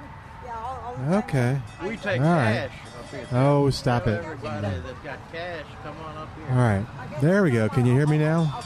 Yeah, 0.47 0.55
I'll. 0.57 0.95
I'll 1.13 1.17
Okay. 1.19 1.59
We 1.83 1.97
take 1.97 2.21
All 2.21 2.25
right. 2.27 2.69
cash 2.69 2.71
up. 2.87 3.33
Oh, 3.33 3.69
stop 3.69 4.03
Tell 4.03 4.13
it. 4.13 4.17
Everybody 4.23 4.67
that's 4.85 4.99
got 5.03 5.31
cash, 5.31 5.65
come 5.83 5.95
on 6.05 6.17
up 6.17 6.29
here. 6.35 6.45
All 6.49 6.57
right. 6.57 6.85
There 7.21 7.43
we 7.43 7.51
go. 7.51 7.69
Can 7.69 7.85
you 7.85 7.93
hear 7.93 8.07
me 8.07 8.17
now? 8.17 8.61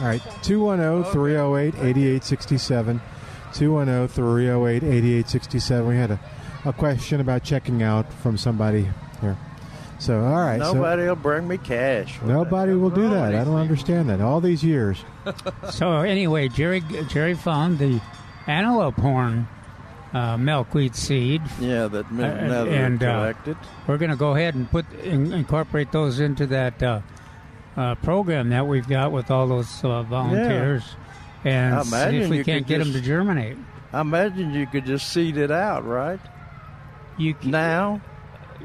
All 0.00 0.06
right. 0.06 0.20
oh, 0.26 0.38
210 0.42 1.12
308 1.12 1.74
8867. 1.74 3.00
210 3.54 4.08
308 4.08 4.82
8867. 4.82 5.88
We 5.88 5.96
had 5.96 6.10
a, 6.10 6.20
a 6.64 6.72
question 6.72 7.20
about 7.20 7.42
checking 7.42 7.82
out 7.82 8.12
from 8.12 8.36
somebody 8.36 8.88
here. 9.20 9.38
So, 9.98 10.20
all 10.24 10.36
right. 10.36 10.60
so- 10.60 10.74
Nobody 10.74 11.04
will 11.04 11.16
bring 11.16 11.48
me 11.48 11.56
cash. 11.56 12.20
Nobody 12.22 12.74
will 12.74 12.90
do 12.90 13.08
that. 13.08 13.34
I 13.34 13.44
don't 13.44 13.56
understand 13.56 14.10
that. 14.10 14.20
All 14.20 14.40
these 14.40 14.62
years. 14.62 15.02
So 15.70 16.00
anyway, 16.02 16.46
Jerry 16.48 16.82
Jerry 17.08 17.34
found 17.34 17.80
the 17.80 18.00
antelope 18.46 18.94
horn 18.94 19.48
uh, 20.16 20.36
milkweed 20.36 20.94
seed. 20.96 21.42
Yeah, 21.60 21.88
that 21.88 22.06
Uh, 22.06 22.10
Nether 22.10 22.70
and 22.70 23.02
uh, 23.02 23.12
collected. 23.14 23.56
we're 23.86 23.98
going 23.98 24.10
to 24.10 24.16
go 24.16 24.34
ahead 24.34 24.54
and 24.54 24.70
put 24.70 24.90
in, 25.02 25.32
incorporate 25.32 25.92
those 25.92 26.20
into 26.20 26.46
that 26.46 26.82
uh, 26.82 27.00
uh, 27.76 27.94
program 27.96 28.48
that 28.50 28.66
we've 28.66 28.88
got 28.88 29.12
with 29.12 29.30
all 29.30 29.46
those 29.46 29.84
uh, 29.84 30.02
volunteers, 30.04 30.82
I 31.44 31.48
and 31.48 31.86
see 31.86 32.16
if 32.18 32.30
we 32.30 32.42
can't 32.44 32.66
get 32.66 32.78
them 32.78 32.92
to 32.92 33.00
germinate. 33.00 33.56
I 33.92 34.00
imagine 34.00 34.52
you 34.54 34.66
could 34.66 34.86
just 34.86 35.12
seed 35.12 35.36
it 35.36 35.50
out, 35.50 35.84
right? 35.84 36.20
You 37.18 37.34
can, 37.34 37.50
now? 37.50 38.00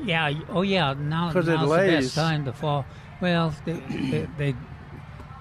Yeah. 0.03 0.31
Oh, 0.49 0.61
yeah. 0.61 0.93
Now, 0.97 1.31
'Cause 1.31 1.47
it 1.47 1.51
now's 1.53 1.61
the 1.61 1.67
lays. 1.67 2.05
best 2.05 2.15
time 2.15 2.45
to 2.45 2.53
fall. 2.53 2.85
Well, 3.21 3.53
they 3.65 3.73
they, 3.73 4.27
they, 4.37 4.55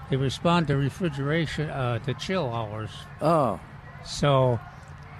they 0.09 0.15
respond 0.17 0.67
to 0.67 0.75
refrigeration, 0.77 1.69
uh, 1.69 1.99
to 1.99 2.13
chill 2.13 2.53
hours. 2.53 2.91
Oh, 3.21 3.59
So 4.05 4.59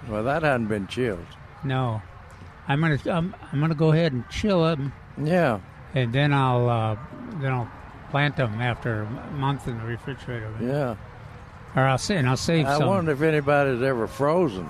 well, 0.10 0.24
that 0.24 0.44
hadn't 0.44 0.68
been 0.68 0.88
chilled. 0.88 1.26
no, 1.64 2.02
I'm 2.68 2.80
gonna 2.82 3.00
I'm, 3.06 3.36
I'm 3.52 3.60
gonna 3.60 3.76
go 3.76 3.92
ahead 3.92 4.14
and 4.14 4.28
chill 4.30 4.64
them, 4.64 4.94
Yeah. 5.22 5.60
and 5.94 6.14
then 6.14 6.34
I'll 6.34 6.70
uh, 6.70 6.98
then 7.42 7.52
I'll 7.52 7.72
plant 8.12 8.36
them 8.38 8.62
after 8.62 9.02
a 9.04 9.32
month 9.32 9.68
in 9.68 9.78
the 9.78 9.86
refrigerator. 9.86 10.52
Yeah. 10.62 10.96
Or 11.76 11.84
I'll 11.84 11.98
say 11.98 12.18
and 12.18 12.28
I'll 12.28 12.36
save 12.38 12.66
I 12.68 12.78
some. 12.78 12.88
wonder 12.90 13.12
if 13.14 13.22
anybody's 13.22 13.82
ever 13.82 14.06
frozen. 14.08 14.68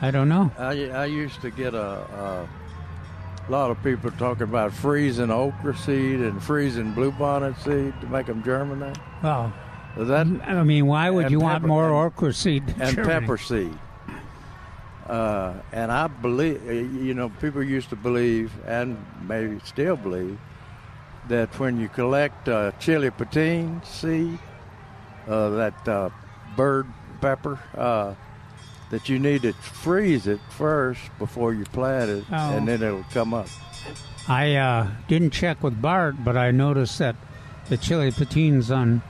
I 0.00 0.10
don't 0.10 0.28
know. 0.28 0.50
I, 0.58 0.88
I 0.90 1.04
used 1.06 1.40
to 1.42 1.50
get 1.50 1.74
a, 1.74 2.48
a 3.48 3.50
lot 3.50 3.70
of 3.70 3.82
people 3.84 4.10
talking 4.12 4.42
about 4.44 4.72
freezing 4.72 5.30
okra 5.30 5.76
seed 5.76 6.20
and 6.20 6.42
freezing 6.42 6.92
bluebonnet 6.94 7.56
seed 7.62 7.98
to 8.00 8.06
make 8.08 8.26
them 8.26 8.42
germinate. 8.42 8.96
Well, 9.22 9.52
that 9.96 10.26
I 10.26 10.62
mean, 10.64 10.86
why 10.86 11.10
would 11.10 11.30
you 11.30 11.40
want 11.40 11.64
more 11.64 11.92
okra 12.06 12.32
seed? 12.32 12.64
and 12.80 12.94
germinate? 12.96 13.06
pepper 13.22 13.38
seed? 13.38 13.78
Uh, 15.06 15.52
and 15.72 15.92
I 15.92 16.06
believe, 16.06 16.64
you 16.66 17.12
know, 17.14 17.28
people 17.28 17.62
used 17.62 17.90
to 17.90 17.96
believe, 17.96 18.52
and 18.66 18.96
maybe 19.26 19.60
still 19.64 19.96
believe, 19.96 20.38
that 21.28 21.58
when 21.58 21.78
you 21.78 21.88
collect 21.88 22.48
uh, 22.48 22.72
chili 22.78 23.10
patine 23.10 23.82
seed, 23.84 24.38
uh, 25.28 25.50
that 25.50 25.88
uh, 25.88 26.10
bird 26.56 26.86
pepper, 27.20 27.58
uh, 27.76 28.14
that 28.90 29.08
you 29.08 29.18
need 29.18 29.42
to 29.42 29.52
freeze 29.52 30.26
it 30.26 30.40
first 30.50 31.00
before 31.18 31.52
you 31.52 31.64
plant 31.64 32.10
it, 32.10 32.24
Oh. 32.30 32.56
and 32.56 32.68
then 32.68 32.82
it'll 32.82 33.04
come 33.12 33.34
up. 33.34 33.48
I 34.28 34.54
uh, 34.54 34.88
didn't 35.08 35.32
check 35.32 35.62
with 35.62 35.80
Bart, 35.80 36.24
but 36.24 36.36
I 36.36 36.50
noticed 36.50 36.98
that 36.98 37.16
the 37.68 37.76
chili 37.76 38.10
patines 38.10 38.70
on 38.70 39.02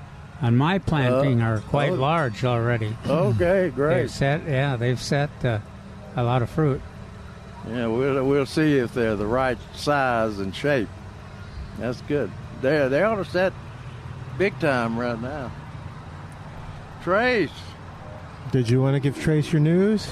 on 0.43 0.57
my 0.57 0.79
planting 0.79 1.41
are 1.41 1.61
quite 1.61 1.93
oh. 1.93 1.95
large 1.95 2.45
already. 2.45 2.97
Okay, 3.07 3.71
great. 3.75 3.95
They've 3.95 4.11
set, 4.11 4.43
yeah, 4.47 4.77
they've 4.77 5.01
set 5.01 5.31
uh, 5.45 5.61
a 6.17 6.23
lot 6.23 6.43
of 6.43 6.51
fruit. 6.51 6.81
Yeah, 7.69 7.87
we'll 7.87 8.25
we'll 8.25 8.47
see 8.47 8.79
if 8.79 8.93
they're 8.95 9.17
the 9.17 9.27
right 9.27 9.59
size 9.75 10.39
and 10.39 10.55
shape. 10.55 10.89
That's 11.79 12.01
good. 12.03 12.31
They 12.61 12.89
they 12.89 13.03
ought 13.03 13.17
to 13.17 13.25
set 13.25 13.53
big 14.39 14.59
time 14.61 14.99
right 14.99 15.21
now. 15.21 15.51
Trace, 17.03 17.51
Did 18.51 18.71
you 18.71 18.81
want 18.81 18.95
to 18.95 19.01
give 19.01 19.21
Trace 19.21 19.53
your 19.53 19.61
news? 19.61 20.07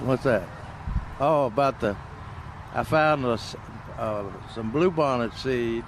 what's 0.00 0.24
that? 0.24 0.46
Oh, 1.18 1.46
about 1.46 1.80
the 1.80 1.96
I 2.74 2.82
found 2.82 3.24
a 3.24 3.32
s 3.32 3.56
uh, 3.98 4.24
some 4.54 4.70
bluebonnet 4.70 5.34
seed 5.36 5.84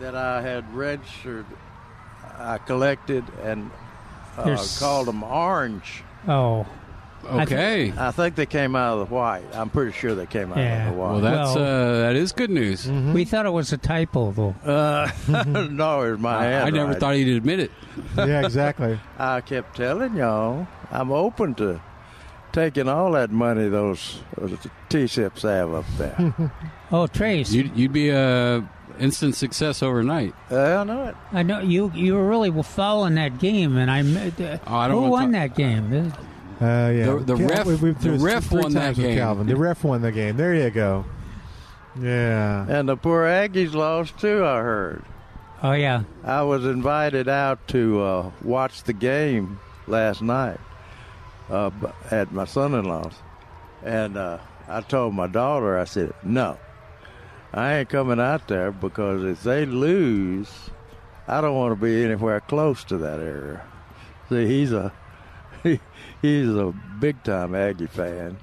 that 0.00 0.14
I 0.16 0.42
had 0.42 0.64
registered. 0.74 1.46
I 2.38 2.58
collected 2.58 3.24
and 3.42 3.70
uh, 4.36 4.56
called 4.78 5.06
them 5.06 5.22
orange. 5.22 6.02
Oh, 6.28 6.66
Okay. 7.42 7.92
I 7.96 8.10
think 8.10 8.34
they 8.36 8.46
came 8.46 8.74
out 8.76 8.98
of 8.98 9.08
the 9.08 9.14
white. 9.14 9.42
I'm 9.54 9.70
pretty 9.70 9.92
sure 9.92 10.14
they 10.14 10.26
came 10.26 10.52
out 10.52 10.58
Yeah. 10.58 10.88
of 10.88 10.94
the 10.94 11.00
white. 11.00 11.10
well, 11.12 11.20
that's 11.20 11.54
Well- 11.54 11.64
uh, 11.64 12.00
that 12.02 12.16
is 12.16 12.32
good 12.32 12.50
news. 12.50 12.88
we 12.90 13.24
thought 13.24 13.46
it 13.46 13.52
was 13.52 13.72
a 13.72 13.78
typo, 13.78 14.32
though. 14.32 14.54
Uh, 14.64 15.10
no, 15.70 16.02
it's 16.02 16.20
my 16.20 16.34
I, 16.34 16.38
I 16.38 16.44
hand. 16.64 16.74
never 16.74 16.94
thought 16.94 17.14
he'd 17.14 17.36
admit 17.36 17.60
it. 17.60 17.70
yeah, 18.16 18.44
exactly. 18.44 18.98
I 19.18 19.40
kept 19.40 19.76
telling 19.76 20.16
y'all 20.16 20.66
I'm 20.90 21.10
open 21.12 21.54
to 21.56 21.80
taking 22.52 22.88
all 22.88 23.12
that 23.12 23.30
money 23.30 23.68
those, 23.68 24.20
those 24.38 24.56
T-sips 24.88 25.42
have 25.42 25.74
up 25.74 25.84
there. 25.98 26.34
Oh, 26.92 27.08
Trace, 27.08 27.50
You'd, 27.52 27.76
you'd 27.76 27.92
be 27.92 28.10
a 28.10 28.64
instant 29.00 29.34
success 29.34 29.82
overnight. 29.82 30.32
I 30.52 30.84
know 30.84 31.08
it. 31.08 31.16
I 31.32 31.42
know 31.42 31.58
you. 31.58 31.90
You 31.96 32.14
were 32.14 32.28
really 32.28 32.62
following 32.62 33.16
that 33.16 33.40
game, 33.40 33.76
and 33.76 33.90
I. 33.90 34.02
Uh, 34.02 34.58
Oh, 34.68 34.76
I 34.76 34.86
don't 34.86 35.02
who 35.02 35.10
won 35.10 35.32
talk- 35.32 35.32
that 35.32 35.56
game? 35.56 36.12
Uh, 36.60 36.64
yeah. 36.94 37.04
The- 37.06 37.18
the 37.24 37.36
Cal- 37.36 37.48
ref- 37.48 37.66
we- 37.66 37.74
we've 37.76 37.94
the 37.98 38.16
through 38.16 38.16
ref 38.18 38.44
three 38.46 38.62
won 38.62 38.72
that 38.72 38.80
times 38.80 38.96
with 38.98 39.06
game. 39.06 39.18
Calvin. 39.18 39.46
The 39.46 39.56
ref 39.56 39.84
won 39.84 40.00
the 40.02 40.12
game. 40.12 40.36
There 40.36 40.54
you 40.54 40.70
go. 40.70 41.04
Yeah. 42.00 42.66
And 42.68 42.88
the 42.88 42.96
poor 42.96 43.24
Aggies 43.24 43.74
lost 43.74 44.18
too. 44.18 44.44
I 44.44 44.58
heard. 44.60 45.02
Oh 45.62 45.72
yeah, 45.72 46.02
I 46.22 46.42
was 46.42 46.66
invited 46.66 47.28
out 47.28 47.66
to 47.68 48.02
uh, 48.02 48.30
watch 48.42 48.82
the 48.82 48.92
game 48.92 49.58
last 49.86 50.20
night 50.20 50.60
uh, 51.48 51.70
at 52.10 52.30
my 52.30 52.44
son-in-law's, 52.44 53.14
and 53.82 54.18
uh, 54.18 54.36
I 54.68 54.82
told 54.82 55.14
my 55.14 55.26
daughter, 55.26 55.78
I 55.78 55.84
said, 55.84 56.12
"No, 56.22 56.58
I 57.54 57.76
ain't 57.76 57.88
coming 57.88 58.20
out 58.20 58.48
there 58.48 58.70
because 58.70 59.24
if 59.24 59.42
they 59.44 59.64
lose, 59.64 60.50
I 61.26 61.40
don't 61.40 61.54
want 61.56 61.72
to 61.72 61.82
be 61.82 62.04
anywhere 62.04 62.40
close 62.42 62.84
to 62.84 62.98
that 62.98 63.20
area." 63.20 63.62
See, 64.28 64.46
he's 64.46 64.72
a 64.72 64.92
he, 65.66 65.80
he's 66.22 66.48
a 66.48 66.72
big-time 66.98 67.54
Aggie 67.54 67.86
fan, 67.86 68.36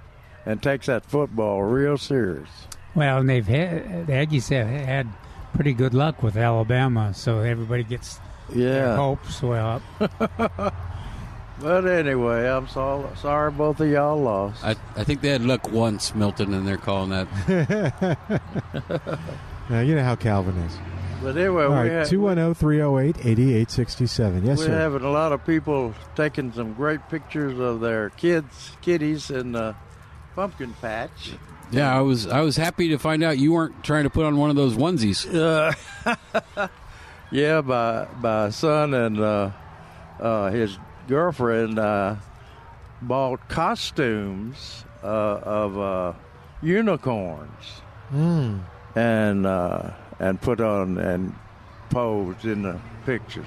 and 0.46 0.62
takes 0.62 0.86
that 0.88 1.06
football 1.06 1.64
real 1.64 1.98
serious. 1.98 2.50
Well, 2.96 3.20
and 3.20 3.30
they've 3.30 3.48
had 3.48 4.08
the 4.08 4.14
Aggies 4.14 4.50
have 4.50 4.68
had 4.68 5.08
pretty 5.56 5.74
good 5.74 5.94
luck 5.94 6.22
with 6.24 6.36
Alabama, 6.38 7.14
so 7.14 7.40
everybody 7.40 7.84
gets 7.84 8.20
their 8.50 8.86
Yeah. 8.88 8.96
hopes 8.96 9.42
well 9.42 9.82
up. 10.00 10.74
But 11.62 11.86
anyway, 11.86 12.50
I'm 12.50 12.68
so, 12.68 13.10
sorry 13.22 13.52
both 13.52 13.80
of 13.80 13.88
y'all 13.88 14.20
lost. 14.20 14.66
I, 14.66 14.76
I 14.98 15.04
think 15.06 15.22
they 15.22 15.30
had 15.30 15.44
luck 15.46 15.72
once, 15.72 16.14
Milton, 16.14 16.54
and 16.54 16.68
they're 16.68 16.76
calling 16.78 17.12
that. 17.12 18.18
Now, 19.70 19.80
you 19.80 19.96
know 19.96 20.04
how 20.04 20.16
Calvin 20.18 20.58
is. 20.58 20.74
But 21.24 21.38
anyway, 21.38 21.64
All 21.64 21.70
we 21.84 21.90
right. 21.90 22.06
210 22.08 22.54
308 22.54 23.18
8867. 23.26 24.46
Yes, 24.46 24.58
We're 24.60 24.66
sir. 24.66 24.72
having 24.78 25.04
a 25.04 25.10
lot 25.10 25.32
of 25.32 25.46
people 25.46 25.94
taking 26.16 26.52
some 26.52 26.74
great 26.74 27.08
pictures 27.10 27.58
of 27.60 27.80
their 27.80 28.10
kids, 28.12 28.76
kitties, 28.82 29.32
in 29.32 29.54
the 29.54 29.74
pumpkin 30.36 30.74
patch. 30.82 31.32
Yeah, 31.72 31.98
I 31.98 32.02
was 32.02 32.28
I 32.28 32.42
was 32.42 32.58
happy 32.58 32.90
to 32.90 32.98
find 33.00 33.24
out 33.24 33.38
you 33.38 33.54
weren't 33.54 33.84
trying 33.84 34.04
to 34.04 34.10
put 34.10 34.26
on 34.26 34.38
one 34.38 34.50
of 34.50 34.56
those 34.56 34.76
onesies. 34.76 35.26
Uh, 35.34 36.68
yeah, 37.32 37.62
my 37.62 38.06
my 38.20 38.50
son 38.50 38.94
and 38.94 39.20
uh, 39.20 39.52
uh, 40.20 40.52
his 40.52 40.78
girlfriend 41.08 41.80
uh, 41.80 42.16
bought 43.02 43.48
costumes 43.50 44.84
uh, 45.04 45.08
of 45.08 45.80
uh, 45.80 46.14
unicorns 46.62 47.82
Mm. 48.14 48.60
and 48.96 49.46
uh, 49.48 49.92
and 50.24 50.40
put 50.40 50.62
on 50.62 50.98
and 50.98 51.36
posed 51.90 52.46
in 52.46 52.62
the 52.62 52.80
pictures 53.06 53.46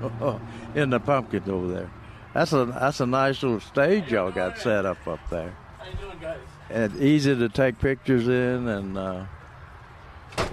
in 0.74 0.90
the 0.90 1.00
pumpkins 1.00 1.48
over 1.48 1.66
there. 1.72 1.90
That's 2.34 2.52
a 2.52 2.66
that's 2.66 3.00
a 3.00 3.06
nice 3.06 3.42
little 3.42 3.60
stage 3.60 4.12
y'all 4.12 4.30
got 4.30 4.58
set 4.58 4.84
up 4.84 5.08
up 5.08 5.20
there. 5.30 5.56
How 5.78 5.86
you 5.86 5.96
doing, 5.96 6.18
guys? 6.20 6.38
And 6.68 6.94
easy 7.00 7.34
to 7.34 7.48
take 7.48 7.78
pictures 7.78 8.28
in 8.28 8.68
and 8.68 8.98
uh, 8.98 9.24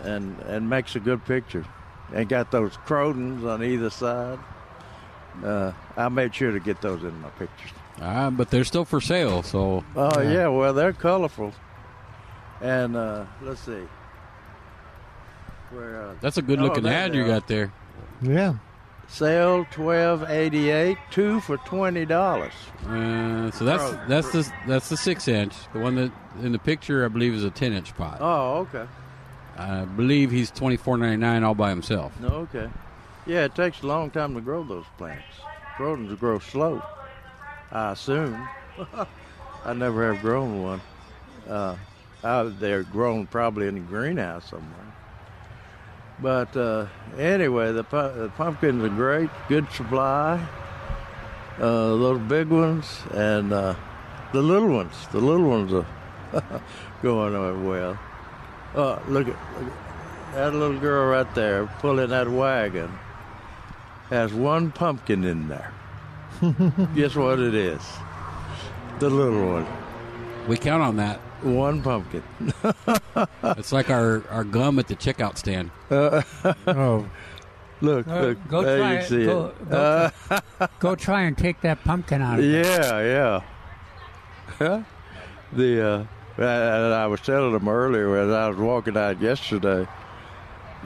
and 0.03 0.39
and 0.43 0.69
makes 0.69 0.95
a 0.95 1.01
good 1.01 1.25
picture. 1.25 1.65
And 2.13 2.29
got 2.29 2.51
those 2.51 2.77
crotons 2.87 3.45
on 3.45 3.61
either 3.63 3.89
side. 3.89 4.39
Uh, 5.43 5.73
I 5.97 6.07
made 6.07 6.33
sure 6.33 6.51
to 6.51 6.59
get 6.59 6.81
those 6.81 7.03
in 7.03 7.19
my 7.19 7.29
pictures. 7.31 7.71
Ah, 7.99 8.29
but 8.29 8.49
they're 8.49 8.63
still 8.63 8.85
for 8.85 9.01
sale, 9.01 9.43
so 9.43 9.83
Oh 9.95 10.21
yeah, 10.21 10.47
well 10.47 10.73
they're 10.73 10.93
colorful. 10.93 11.51
And 12.61 12.95
uh, 12.95 13.25
let's 13.41 13.59
see. 13.59 13.83
Where 15.71 16.01
uh, 16.01 16.15
that's 16.21 16.37
a 16.37 16.41
good 16.41 16.59
looking 16.59 16.85
oh, 16.85 16.89
ad 16.89 17.15
you 17.15 17.25
got 17.25 17.47
there. 17.47 17.73
Yeah. 18.21 18.55
Sale 19.07 19.67
twelve 19.71 20.29
eighty 20.29 20.69
eight, 20.71 20.97
two 21.11 21.39
for 21.41 21.57
twenty 21.57 22.05
dollars. 22.05 22.53
Uh, 22.87 23.51
so 23.51 23.65
that's 23.65 23.91
Bro. 23.91 24.05
that's 24.07 24.31
the 24.31 24.51
that's 24.67 24.89
the 24.89 24.97
six 24.97 25.27
inch. 25.27 25.53
The 25.73 25.79
one 25.79 25.95
that 25.95 26.11
in 26.41 26.51
the 26.51 26.59
picture 26.59 27.05
I 27.05 27.07
believe 27.07 27.33
is 27.33 27.43
a 27.43 27.51
ten 27.51 27.73
inch 27.73 27.95
pot. 27.95 28.17
Oh, 28.19 28.67
okay. 28.67 28.87
I 29.57 29.85
believe 29.85 30.31
he's 30.31 30.49
twenty 30.49 30.77
four 30.77 30.97
ninety 30.97 31.17
nine 31.17 31.43
all 31.43 31.55
by 31.55 31.69
himself. 31.69 32.19
No, 32.19 32.27
okay. 32.27 32.69
Yeah, 33.27 33.45
it 33.45 33.55
takes 33.55 33.81
a 33.81 33.87
long 33.87 34.11
time 34.11 34.33
to 34.35 34.41
grow 34.41 34.63
those 34.63 34.85
plants. 34.97 35.23
Grow 35.77 35.95
them 35.95 36.09
to 36.09 36.15
grow 36.15 36.39
slow. 36.39 36.81
I 37.71 37.91
assume. 37.91 38.47
I 39.65 39.73
never 39.73 40.13
have 40.13 40.21
grown 40.21 40.61
one. 40.61 40.81
Uh, 41.47 41.75
I, 42.23 42.43
they're 42.43 42.83
grown 42.83 43.27
probably 43.27 43.67
in 43.67 43.75
the 43.75 43.81
greenhouse 43.81 44.49
somewhere. 44.49 44.94
But 46.19 46.55
uh, 46.55 46.87
anyway, 47.17 47.71
the, 47.71 47.83
the 47.83 48.31
pumpkins 48.37 48.83
are 48.83 48.89
great, 48.89 49.29
good 49.47 49.69
supply. 49.71 50.45
Uh, 51.57 51.95
those 51.95 52.19
big 52.21 52.47
ones 52.47 53.01
and 53.13 53.53
uh, 53.53 53.75
the 54.33 54.41
little 54.41 54.69
ones. 54.69 54.93
The 55.11 55.19
little 55.19 55.47
ones 55.47 55.73
are 55.73 55.85
going 57.01 57.35
on 57.35 57.67
well. 57.67 57.99
Oh, 58.75 59.01
look 59.07 59.27
at, 59.27 59.35
look 59.61 59.71
at 59.71 60.33
that 60.35 60.53
little 60.53 60.79
girl 60.79 61.07
right 61.07 61.35
there 61.35 61.65
pulling 61.79 62.09
that 62.09 62.29
wagon. 62.29 62.91
Has 64.09 64.33
one 64.33 64.71
pumpkin 64.71 65.23
in 65.23 65.47
there. 65.47 65.73
Guess 66.95 67.15
what 67.15 67.39
it 67.39 67.55
is? 67.55 67.81
The 68.99 69.09
little 69.09 69.53
one. 69.53 69.67
We 70.47 70.57
count 70.57 70.83
on 70.83 70.97
that. 70.97 71.19
One 71.45 71.81
pumpkin. 71.83 72.23
It's 73.57 73.71
like 73.71 73.89
our, 73.89 74.23
our 74.29 74.43
gum 74.43 74.79
at 74.79 74.87
the 74.87 74.95
checkout 74.95 75.37
stand. 75.37 75.71
oh, 75.91 77.07
look, 77.81 78.07
Uh, 78.07 78.19
look. 78.19 78.47
go 78.47 78.63
there 78.63 78.77
try 78.79 78.93
you 78.93 78.97
it. 78.99 79.03
see 79.07 79.25
Go- 79.25 79.47
it. 79.47 79.69
go 79.69 79.77
Uh, 79.77 80.67
Go 80.79 80.95
try 80.95 81.21
and 81.21 81.37
take 81.37 81.61
that 81.61 81.83
pumpkin 81.83 82.21
out 82.21 82.39
of 82.39 82.45
it. 82.45 82.65
yeah, 82.65 83.41
yeah. 84.59 84.83
The 85.53 85.87
uh, 85.87 86.05
and 86.37 86.93
I 86.93 87.07
was 87.07 87.21
telling 87.21 87.53
them 87.53 87.67
earlier 87.69 88.17
as 88.17 88.31
I 88.31 88.49
was 88.49 88.57
walking 88.57 88.97
out 88.97 89.21
yesterday, 89.21 89.87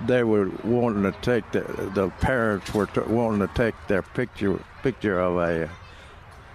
they 0.06 0.24
were 0.24 0.50
wanting 0.64 1.04
to 1.04 1.12
take 1.22 1.50
the 1.52 1.62
the 1.96 2.10
parents 2.20 2.74
were 2.74 2.86
t- 2.88 3.02
wanting 3.02 3.48
to 3.48 3.54
take 3.56 3.76
their 3.88 4.02
picture 4.04 4.60
picture 4.84 5.20
of 5.20 5.38
a 5.38 5.70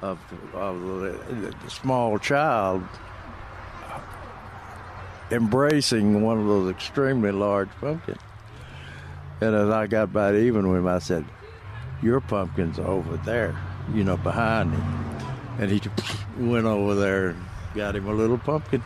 of 0.02 0.18
of 0.54 0.80
the, 0.82 1.54
the 1.64 1.70
small 1.70 2.18
child 2.18 2.82
embracing 5.34 6.22
one 6.22 6.38
of 6.38 6.46
those 6.46 6.70
extremely 6.70 7.32
large 7.32 7.68
pumpkins. 7.80 8.20
And 9.40 9.54
as 9.54 9.68
I 9.68 9.86
got 9.86 10.04
about 10.04 10.34
even 10.36 10.68
with 10.68 10.78
him, 10.78 10.86
I 10.86 11.00
said, 11.00 11.24
"Your 12.02 12.20
pumpkin's 12.20 12.78
over 12.78 13.16
there, 13.18 13.54
you 13.92 14.04
know, 14.04 14.16
behind 14.16 14.72
him." 14.72 14.84
And 15.58 15.70
he 15.70 15.80
went 16.38 16.66
over 16.66 16.94
there 16.94 17.30
and 17.30 17.44
got 17.74 17.96
him 17.96 18.06
a 18.06 18.12
little 18.12 18.38
pumpkin. 18.38 18.82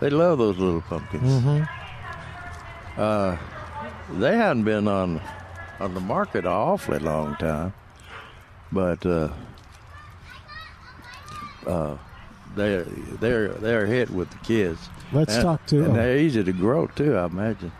They 0.00 0.10
love 0.10 0.38
those 0.38 0.58
little 0.58 0.82
pumpkins. 0.82 1.30
Mm-hmm. 1.30 3.00
Uh, 3.00 3.36
they 4.18 4.36
hadn't 4.36 4.64
been 4.64 4.88
on 4.88 5.20
on 5.80 5.94
the 5.94 6.00
market 6.00 6.44
an 6.44 6.52
awfully 6.52 6.98
long 6.98 7.36
time, 7.36 7.72
but 8.70 9.04
uh, 9.06 9.28
uh, 11.66 11.96
they're 12.54 12.82
they're 12.84 13.48
they're 13.48 13.86
hit 13.86 14.10
with 14.10 14.30
the 14.30 14.38
kids. 14.38 14.78
Let's 15.12 15.34
And- 15.34 15.42
talk 15.44 15.66
to- 15.66 15.84
And 15.84 15.94
they're 15.96 16.16
easy 16.18 16.42
to 16.44 16.52
grow 16.52 16.86
too, 16.88 17.16
I 17.16 17.26
imagine. 17.26 17.72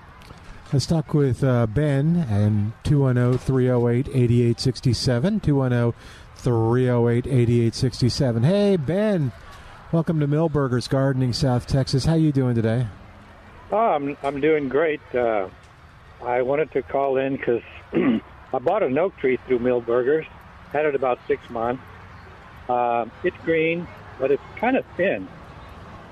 Let's 0.72 0.86
talk 0.86 1.12
with 1.12 1.44
uh, 1.44 1.66
Ben 1.66 2.26
and 2.30 2.72
210 2.84 3.38
308 3.38 4.08
8867. 4.08 5.40
210 5.40 5.92
308 6.36 7.26
8867. 7.26 8.42
Hey, 8.42 8.76
Ben. 8.76 9.32
Welcome 9.92 10.18
to 10.20 10.26
Milberger's 10.26 10.88
Gardening, 10.88 11.34
South 11.34 11.66
Texas. 11.66 12.06
How 12.06 12.14
you 12.14 12.32
doing 12.32 12.54
today? 12.54 12.86
Oh, 13.70 13.76
I'm 13.76 14.16
I'm 14.22 14.40
doing 14.40 14.68
great. 14.70 15.00
Uh, 15.14 15.48
I 16.24 16.40
wanted 16.42 16.70
to 16.72 16.82
call 16.82 17.18
in 17.18 17.36
because 17.36 17.62
I 17.92 18.58
bought 18.60 18.82
an 18.82 18.96
oak 18.96 19.16
tree 19.18 19.38
through 19.46 19.58
Milberger's. 19.58 20.26
Had 20.72 20.86
it 20.86 20.94
about 20.94 21.18
six 21.28 21.48
months. 21.50 21.82
Uh, 22.68 23.04
it's 23.24 23.36
green, 23.44 23.86
but 24.22 24.30
it's 24.30 24.42
kind 24.56 24.76
of 24.76 24.84
thin. 24.96 25.26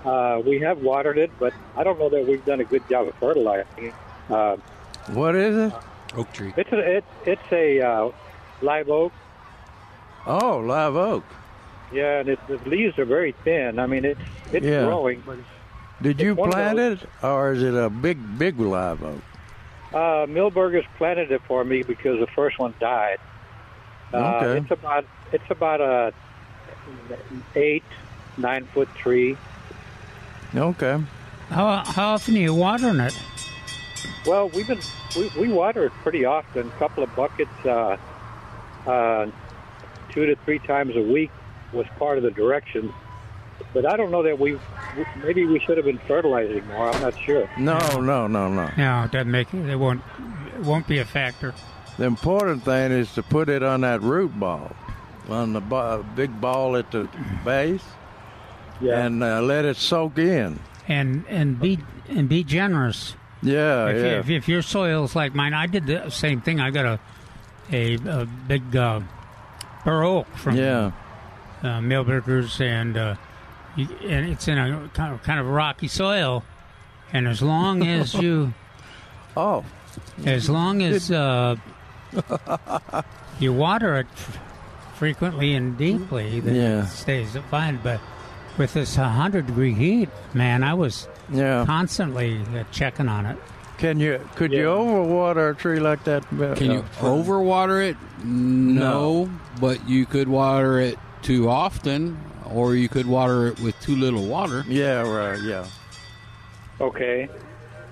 Uh, 0.05 0.43
we 0.45 0.59
have 0.59 0.79
watered 0.79 1.17
it, 1.17 1.31
but 1.39 1.55
I 1.77 1.85
don't 1.85 1.97
know 1.99 2.09
that 2.09 2.27
we've 2.27 2.45
done 2.45 2.59
a 2.59 2.65
good 2.65 2.83
job 2.91 3.07
of 3.07 3.15
fertilizing 3.15 3.85
it. 3.87 3.95
Uh, 4.29 4.57
what 5.13 5.37
is 5.37 5.57
it? 5.57 5.73
Oak 6.17 6.33
tree. 6.33 6.53
It's 6.57 6.73
a 6.73 6.97
it, 6.97 7.05
it's 7.25 7.53
a 7.53 7.81
uh, 7.81 8.11
live 8.63 8.91
oak. 8.91 9.13
Oh, 10.27 10.59
live 10.59 10.97
oak. 10.97 11.25
Yeah, 11.93 12.19
and 12.21 12.29
it, 12.31 12.41
the 12.49 12.57
leaves 12.69 12.99
are 12.99 13.05
very 13.05 13.33
thin. 13.45 13.79
I 13.79 13.87
mean, 13.87 14.05
it's 14.05 14.21
it's 14.53 14.67
Yeah. 14.67 14.87
growing, 14.87 15.23
but 15.25 15.39
Did 16.03 16.21
you 16.21 16.33
It's 16.33 16.39
one 16.41 16.51
plant 16.51 16.79
it, 16.81 16.99
or 17.23 17.53
is 17.53 17.63
it 17.63 17.75
a 17.75 17.89
big, 17.91 18.19
big 18.39 18.59
live 18.59 19.05
oak? 19.05 19.23
Uh, 19.93 20.27
Milberger's 20.27 20.87
planted 20.99 21.31
it 21.31 21.43
for 21.47 21.63
me 21.65 21.83
because 21.85 22.19
the 22.19 22.27
first 22.35 22.59
one 22.59 22.75
died. 22.81 23.19
Uh, 24.13 24.17
Okay. 24.43 24.59
It's 24.59 24.71
about 24.73 25.05
it's 25.31 25.49
about 25.51 25.81
a 25.81 26.13
eight 27.55 27.85
nine 28.37 28.67
foot 28.67 28.89
tree. 28.95 29.37
Okay. 30.55 31.01
How, 31.49 31.85
how 31.85 32.15
often 32.15 32.37
are 32.37 32.41
you 32.41 32.55
watering 32.55 33.01
it? 33.01 33.19
Well, 34.27 34.49
we've 34.51 34.67
been 34.67 34.81
we, 35.17 35.31
we 35.39 35.49
water 35.49 35.85
it 35.87 35.93
pretty 36.03 36.25
often. 36.25 36.69
A 36.69 36.73
couple 36.73 37.03
of 37.03 37.15
buckets, 37.17 37.51
uh, 37.65 37.97
uh, 38.87 39.31
two 40.11 40.27
to 40.27 40.37
three 40.45 40.59
times 40.61 40.97
a 40.97 41.03
week 41.03 41.31
was 41.73 41.87
part 41.99 42.19
of 42.19 42.25
the 42.25 42.31
direction. 42.31 42.93
But 43.73 43.87
I 43.87 43.97
don't 43.97 44.11
know 44.11 44.23
that 44.23 44.39
we 44.39 44.59
maybe 45.23 45.47
we 45.47 45.61
should 45.61 45.77
have 45.77 45.87
been 45.87 45.99
fertilizing 45.99 46.67
more. 46.69 46.91
I'm 46.91 47.01
not 47.03 47.19
sure. 47.21 47.49
No, 47.59 47.79
no, 48.01 48.27
no, 48.27 48.49
no. 48.49 48.71
No, 48.77 49.05
it 49.05 49.13
doesn't 49.13 49.31
make 49.31 49.53
it. 49.53 49.69
It 49.69 49.77
won't. 49.77 50.03
It 50.55 50.63
won't 50.63 50.87
be 50.87 50.99
a 50.99 51.05
factor. 51.05 51.55
The 51.99 52.05
important 52.05 52.65
thing 52.65 52.93
is 52.93 53.13
to 53.15 53.23
put 53.23 53.49
it 53.49 53.63
on 53.63 53.83
that 53.83 54.01
root 54.01 54.39
ball, 54.39 54.75
on 55.31 55.53
the 55.53 55.61
ba- 55.61 56.05
big 56.15 56.41
ball 56.41 56.77
at 56.77 56.91
the 56.91 57.09
base, 57.45 57.85
yeah. 58.81 59.05
and 59.05 59.23
uh, 59.23 59.41
let 59.41 59.65
it 59.65 59.77
soak 59.77 60.19
in. 60.19 60.59
And 60.89 61.25
and 61.29 61.59
be 61.61 61.79
and 62.09 62.29
be 62.29 62.43
generous. 62.45 63.15
Yeah, 63.43 63.87
if, 63.89 63.97
yeah. 63.97 64.19
if, 64.19 64.29
if 64.31 64.49
your 64.49 64.63
soil's 64.63 65.17
like 65.17 65.35
mine, 65.35 65.55
I 65.55 65.67
did 65.67 65.87
the 65.87 66.11
same 66.11 66.41
thing. 66.41 66.61
I 66.61 66.71
got 66.71 66.85
a 66.85 67.01
a, 67.73 67.95
a 67.95 68.27
big 68.27 68.75
uh, 68.77 69.01
bur 69.85 70.03
oak 70.03 70.27
from 70.37 70.57
Yeah. 70.57 70.93
uh, 71.63 71.79
Milberger's, 71.81 72.61
and 72.61 72.97
uh, 72.97 73.15
you, 73.77 73.87
and 74.07 74.29
it's 74.31 74.49
in 74.49 74.59
a 74.59 74.91
kind 74.93 75.15
of, 75.15 75.23
kind 75.23 75.39
of 75.41 75.47
rocky 75.47 75.89
soil. 75.89 76.43
And 77.13 77.27
as 77.29 77.41
long 77.43 77.87
as 77.87 78.15
you, 78.15 78.53
oh, 79.37 79.65
as 80.27 80.51
long 80.51 80.83
as 80.83 81.11
uh, 81.11 81.57
you 83.41 83.53
water 83.53 83.97
it 83.99 84.07
f- 84.13 84.39
frequently 85.11 85.55
and 85.55 85.79
deeply, 85.79 86.41
then 86.41 86.55
Yeah. 86.55 86.83
it 86.83 86.89
stays 86.89 87.35
fine. 87.51 87.81
But 87.83 88.01
with 88.59 88.75
this 88.75 88.99
100 88.99 89.47
degree 89.47 89.73
heat, 89.73 90.11
man, 90.35 90.63
I 90.63 90.75
was 90.75 91.09
Yeah. 91.33 91.65
constantly 91.67 92.39
uh, 92.55 92.65
checking 92.71 93.09
on 93.09 93.25
it. 93.25 93.39
Can 93.79 93.99
you? 93.99 94.21
Could 94.37 94.53
you 94.53 94.67
overwater 94.67 95.53
a 95.53 95.55
tree 95.55 95.81
like 95.81 96.05
that? 96.05 96.23
Can 96.29 96.71
you 96.71 96.85
Uh, 97.01 97.05
overwater 97.05 97.83
it? 97.83 97.97
No, 98.23 99.31
but 99.59 99.89
you 99.89 100.05
could 100.05 100.29
water 100.29 100.79
it 100.79 100.99
too 101.23 101.49
often, 101.49 102.19
or 102.45 102.75
you 102.75 102.91
could 102.91 103.07
water 103.07 103.47
it 103.49 103.59
with 103.61 103.81
too 103.81 103.97
little 103.97 104.27
water. 104.27 104.67
Yeah, 104.69 105.09
right. 105.11 105.41
Yeah. 105.41 105.65
Okay. 106.79 107.31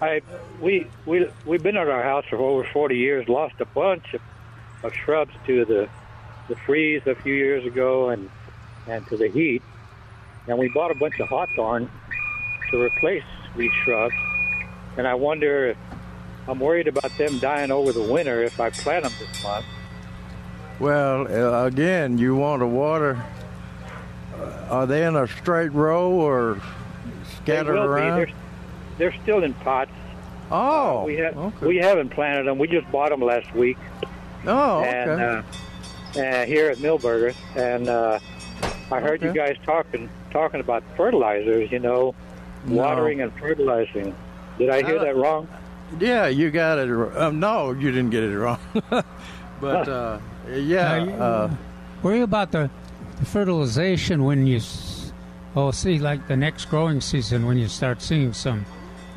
I 0.03 0.21
we 0.61 0.87
we 1.07 1.27
we've 1.47 1.63
been 1.63 1.79
at 1.79 1.89
our 1.89 2.03
house 2.03 2.27
for 2.29 2.37
over 2.37 2.65
40 2.65 2.97
years. 2.99 3.27
Lost 3.27 3.55
a 3.61 3.65
bunch 3.65 4.13
of, 4.13 4.21
of 4.85 4.93
shrubs 4.95 5.33
to 5.47 5.65
the 5.65 5.89
the 6.49 6.57
freeze 6.57 7.03
a 7.07 7.15
few 7.15 7.35
years 7.35 7.65
ago, 7.65 8.11
and 8.11 8.31
and 8.87 9.07
to 9.09 9.17
the 9.17 9.29
heat. 9.29 9.63
And 10.47 10.59
we 10.59 10.69
bought 10.69 10.91
a 10.91 10.95
bunch 10.95 11.21
of 11.21 11.29
hawthorn 11.29 11.91
to 12.71 12.81
replace 12.81 13.25
these 13.57 13.73
shrubs. 13.85 14.15
And 14.97 15.07
I 15.07 15.15
wonder 15.15 15.69
if 15.69 15.77
I'm 16.49 16.59
worried 16.59 16.89
about 16.89 17.17
them 17.19 17.39
dying 17.39 17.71
over 17.71 17.93
the 17.93 18.03
winter 18.03 18.43
if 18.43 18.59
I 18.59 18.71
plant 18.71 19.05
them 19.05 19.13
this 19.19 19.43
month. 19.43 19.67
Well, 20.81 21.27
uh, 21.29 21.67
again, 21.67 22.19
you 22.19 22.35
want 22.37 22.63
to 22.63 22.67
water. 22.67 23.23
Uh, 24.35 24.45
are 24.71 24.87
they 24.87 25.05
in 25.05 25.17
a 25.17 25.27
straight 25.27 25.73
row 25.73 26.11
or 26.11 26.61
scattered 27.43 27.77
around? 27.77 28.19
They're, 28.19 28.33
they're 28.97 29.23
still 29.23 29.43
in 29.43 29.55
pots. 29.55 29.91
Oh, 30.51 31.05
we 31.05 31.17
have 31.17 31.37
okay. 31.37 31.67
we 31.67 31.77
haven't 31.77 32.09
planted 32.09 32.47
them. 32.47 32.59
We 32.59 32.69
just 32.69 32.91
bought 32.91 33.11
them 33.11 33.21
last 33.21 33.53
week. 33.55 33.77
Oh, 34.47 34.83
and 34.83 35.11
okay. 35.11 35.23
uh, 35.23 35.43
uh, 36.17 36.45
here 36.47 36.71
at 36.71 36.79
Milberger's, 36.79 37.37
and 37.57 37.89
uh, 37.89 38.19
I 38.91 39.01
heard 39.01 39.23
you 39.23 39.33
guys 39.33 39.57
talking 39.65 40.09
talking 40.31 40.61
about 40.61 40.83
fertilizers. 40.97 41.71
You 41.71 41.79
know, 41.79 42.15
No. 42.67 42.75
watering 42.83 43.21
and 43.21 43.33
fertilizing. 43.39 44.15
Did 44.59 44.71
I 44.71 44.83
hear 44.83 44.99
Uh, 44.99 45.05
that 45.05 45.17
wrong? 45.17 45.49
Yeah, 46.01 46.27
you 46.27 46.51
got 46.51 46.79
it. 46.79 46.91
Um, 47.17 47.41
no, 47.41 47.73
you 47.73 47.91
didn't 47.91 48.11
get 48.11 48.23
it 48.25 48.37
wrong. 48.39 48.59
But 49.61 49.89
uh, 49.89 50.19
yeah, 50.53 50.99
Now, 50.99 51.05
you- 51.05 51.11
uh, 51.13 51.51
worry 52.03 52.21
about 52.21 52.53
the, 52.53 52.71
the 53.19 53.25
fertilization 53.27 54.23
when 54.25 54.47
you. 54.47 54.61
Oh, 55.57 55.73
see, 55.73 55.99
like 55.99 56.29
the 56.29 56.37
next 56.37 56.67
growing 56.67 57.01
season 57.01 57.45
when 57.47 57.59
you 57.59 57.67
start 57.67 58.01
seeing 58.01 58.33
some 58.33 58.65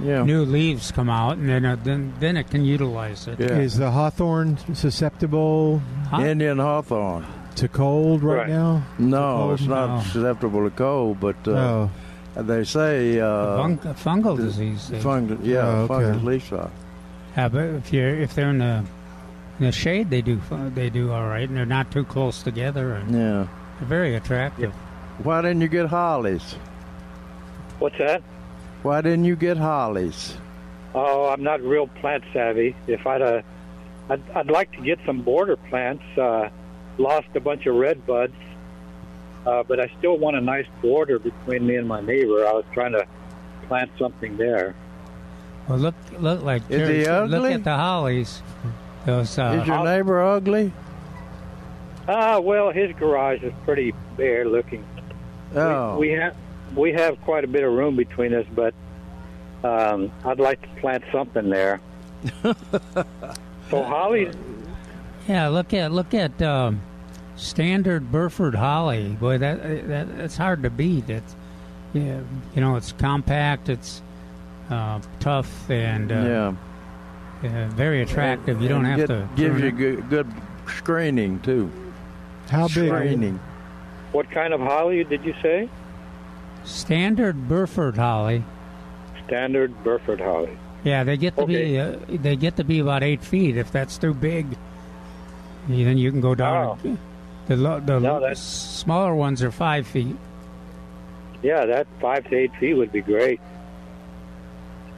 yeah. 0.04 0.24
new 0.24 0.44
leaves 0.46 0.92
come 0.92 1.10
out, 1.10 1.38
and 1.38 1.48
then 1.50 1.66
uh, 1.66 1.76
then 1.84 2.14
then 2.20 2.38
it 2.38 2.50
can 2.50 2.64
utilize 2.66 3.28
it. 3.28 3.40
Yeah. 3.40 3.58
Is 3.60 3.78
the 3.78 3.92
hawthorn 3.92 4.58
susceptible 4.76 5.82
Huh? 6.10 6.22
Indian 6.22 6.58
hawthorn. 6.60 7.26
to 7.56 7.68
cold 7.68 8.24
right, 8.24 8.38
Right. 8.40 8.50
now? 8.50 8.84
No, 9.00 9.38
cold? 9.38 9.54
it's 9.60 9.68
not 9.68 9.88
No. 9.98 10.02
susceptible 10.04 10.64
to 10.70 10.76
cold, 10.76 11.20
but 11.20 11.36
uh, 11.48 11.52
oh, 11.52 11.90
they 12.36 12.64
say 12.64 13.20
uh, 13.20 13.58
Fung, 13.58 13.78
fungal 13.78 14.38
disease. 14.38 14.88
they- 14.90 15.00
fungus. 15.00 15.40
Yeah, 15.44 15.58
Oh, 15.68 15.72
okay. 15.84 15.88
fungus 15.88 16.24
leaf 16.24 16.46
spot. 16.48 16.72
Yeah, 17.38 17.50
but 17.50 17.64
if 17.66 17.94
you're 17.94 18.16
if 18.20 18.34
they're 18.36 18.50
in 18.50 18.60
the 18.60 18.84
in 19.60 19.66
the 19.66 19.72
shade, 19.72 20.10
they 20.10 20.22
do 20.22 20.40
they 20.76 20.90
do 20.90 21.12
all 21.12 21.28
right, 21.28 21.48
and 21.48 21.56
they're 21.58 21.66
not 21.66 21.92
too 21.92 22.04
close 22.06 22.42
together, 22.44 22.94
and 22.94 23.12
Yeah. 23.14 23.48
they're 23.80 23.88
very 23.88 24.16
attractive. 24.16 24.74
Why 25.24 25.42
didn't 25.42 25.62
you 25.62 25.68
get 25.68 25.88
hollies? 25.88 26.56
What's 27.80 27.98
that? 28.00 28.22
Why 28.84 29.02
didn't 29.02 29.26
you 29.26 29.36
get 29.36 29.58
hollies? 29.58 30.38
Oh, 30.94 31.30
I'm 31.30 31.44
not 31.44 31.62
real 31.62 31.88
plant 31.88 32.24
savvy. 32.34 32.76
If 32.88 33.06
I'd, 33.06 33.22
uh, 33.22 33.42
I'd, 34.10 34.22
I'd 34.32 34.52
like 34.52 34.72
to 34.74 34.82
get 34.82 35.00
some 35.06 35.22
border 35.22 35.56
plants. 35.56 36.04
Uh, 36.18 36.50
lost 36.98 37.28
a 37.36 37.40
bunch 37.40 37.66
of 37.66 37.76
red 37.76 38.06
buds, 38.06 38.34
uh, 39.46 39.64
but 39.64 39.80
I 39.80 39.92
still 40.00 40.18
want 40.18 40.36
a 40.36 40.42
nice 40.42 40.68
border 40.82 41.20
between 41.20 41.66
me 41.66 41.76
and 41.76 41.88
my 41.88 42.02
neighbor. 42.02 42.46
I 42.46 42.54
was 42.54 42.66
trying 42.74 42.92
to 42.94 43.08
plant 43.68 43.92
something 43.98 44.38
there. 44.38 44.76
Well, 45.68 45.78
look 45.78 45.96
look 46.20 46.42
like 46.44 46.64
Is 46.70 46.70
he 46.70 46.78
Jerry 46.78 47.06
said, 47.06 47.30
look 47.30 47.52
at 47.52 47.64
the 47.64 47.76
hollies. 47.76 48.42
Those 49.06 49.38
uh, 49.38 49.60
Is 49.62 49.68
your 49.68 49.84
neighbor 49.84 50.22
ugly? 50.22 50.74
Ah, 52.08 52.40
well, 52.40 52.72
his 52.72 52.92
garage 52.98 53.42
is 53.44 53.54
pretty 53.64 53.94
bare 54.18 54.46
looking. 54.46 54.86
Oh, 55.56 55.98
We, 55.98 56.08
we 56.10 56.14
have 56.14 56.36
we 56.76 56.94
have 56.94 57.20
quite 57.22 57.44
a 57.44 57.48
bit 57.48 57.64
of 57.64 57.74
room 57.74 57.96
between 57.96 58.34
us, 58.34 58.46
but 58.56 58.74
um, 59.64 60.12
I'd 60.26 60.40
like 60.40 60.62
to 60.62 60.82
plant 60.82 61.04
something 61.12 61.50
there. 61.50 61.82
so 62.44 63.84
holly, 63.84 64.32
yeah, 65.28 65.48
look 65.48 65.74
at 65.74 65.92
look 65.92 66.14
at 66.14 66.42
um, 66.42 66.82
standard 67.36 68.12
Burford 68.12 68.56
holly. 68.56 69.10
Boy, 69.20 69.38
that 69.38 69.88
that 69.88 70.18
that's 70.18 70.38
hard 70.38 70.64
to 70.64 70.70
beat. 70.70 71.10
It's 71.10 71.36
yeah, 71.94 72.22
you 72.56 72.62
know, 72.62 72.76
it's 72.76 72.92
compact, 72.94 73.70
it's 73.70 74.02
uh, 74.70 75.00
tough, 75.20 75.70
and 75.70 76.12
uh, 76.12 76.54
yeah. 77.44 77.66
uh, 77.66 77.68
very 77.70 78.02
attractive. 78.02 78.62
You 78.62 78.70
don't 78.70 78.86
have 78.86 79.00
get- 79.00 79.08
to 79.08 79.30
Gives 79.36 79.60
prune 79.60 79.66
you 79.66 79.72
good, 79.72 80.10
good 80.10 80.28
screening 80.68 81.40
too. 81.42 81.72
how 82.50 82.68
big? 82.68 82.88
Screening. 82.88 83.40
what 84.12 84.30
kind 84.32 84.54
of 84.54 84.62
holly 84.62 85.04
did 85.04 85.26
you 85.26 85.34
say? 85.42 85.70
Standard 86.64 87.48
Burford 87.48 87.96
holly. 87.98 88.44
Standard 89.28 89.84
Burford 89.84 90.20
holly. 90.22 90.58
Yeah, 90.84 91.04
they 91.04 91.18
get 91.18 91.36
to 91.38 91.44
Okay. 91.44 91.54
be 91.72 91.80
uh, 91.80 91.98
they 92.10 92.36
get 92.36 92.56
to 92.58 92.64
be 92.64 92.80
about 92.80 93.04
eight 93.04 93.24
feet. 93.24 93.56
If 93.58 93.72
that's 93.72 93.98
too 93.98 94.14
big, 94.14 94.48
then 95.68 95.98
you 95.98 96.12
can 96.12 96.22
go 96.22 96.34
down. 96.36 96.80
Oh. 96.84 96.98
The 97.48 97.56
lo- 97.58 97.80
the 97.80 98.00
No, 98.00 98.20
that's- 98.20 98.40
smaller 98.40 99.14
ones 99.14 99.44
are 99.44 99.52
five 99.52 99.86
feet. 99.88 100.16
Yeah, 101.44 101.66
that 101.66 101.88
five 102.00 102.24
to 102.30 102.36
eight 102.36 102.52
feet 102.60 102.76
would 102.76 102.92
be 102.92 103.02
great. 103.02 103.40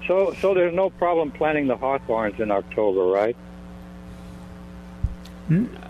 So, 0.07 0.33
so 0.41 0.53
there's 0.53 0.73
no 0.73 0.89
problem 0.89 1.31
planting 1.31 1.67
the 1.67 1.77
hawthorns 1.77 2.37
in 2.39 2.51
October, 2.51 3.05
right? 3.05 3.35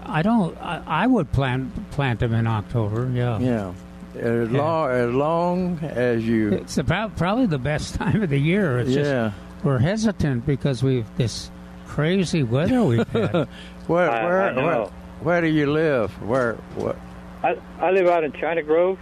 I 0.06 0.22
don't. 0.22 0.58
I, 0.62 0.82
I 0.86 1.08
would 1.08 1.32
plant 1.32 1.92
plant 1.92 2.20
them 2.20 2.34
in 2.34 2.46
October. 2.48 3.10
Yeah, 3.14 3.40
Yeah. 3.40 3.74
As 4.16 4.50
Yeah. 4.50 4.58
long 4.62 4.92
as 4.92 5.14
long 5.14 5.80
as 5.82 6.26
you. 6.28 6.52
it's 6.54 6.78
about 6.78 7.16
probably 7.18 7.46
the 7.48 7.58
best 7.60 7.96
time 8.02 8.22
of 8.22 8.30
the 8.30 8.38
year. 8.40 8.80
It's 8.80 8.94
just 8.94 9.10
Yeah. 9.10 9.32
we're 9.64 9.80
hesitant 9.80 10.46
because 10.46 10.84
we've 10.84 11.08
this 11.18 11.50
crazy 11.88 12.44
weather 12.44 12.84
we've 12.84 13.08
had. 13.10 13.48
Where 13.88 14.10
I- 14.10 14.24
where, 14.26 14.42
I 14.44 14.54
know. 14.54 14.64
where 14.66 14.86
where 15.22 15.42
do 15.42 15.48
you 15.48 15.72
live? 15.72 16.12
Where 16.22 16.54
what? 16.76 16.98
I, 17.44 17.58
I 17.80 17.92
live 17.92 18.08
out 18.08 18.24
in 18.24 18.32
China 18.34 18.62
Grove. 18.64 18.98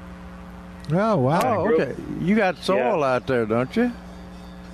Oh 0.91 1.17
wow! 1.17 1.41
Oh, 1.59 1.73
okay. 1.73 1.95
You 2.19 2.35
got 2.35 2.57
soil 2.57 3.03
out 3.03 3.27
there, 3.27 3.45
don't 3.45 3.73
you? 3.75 3.91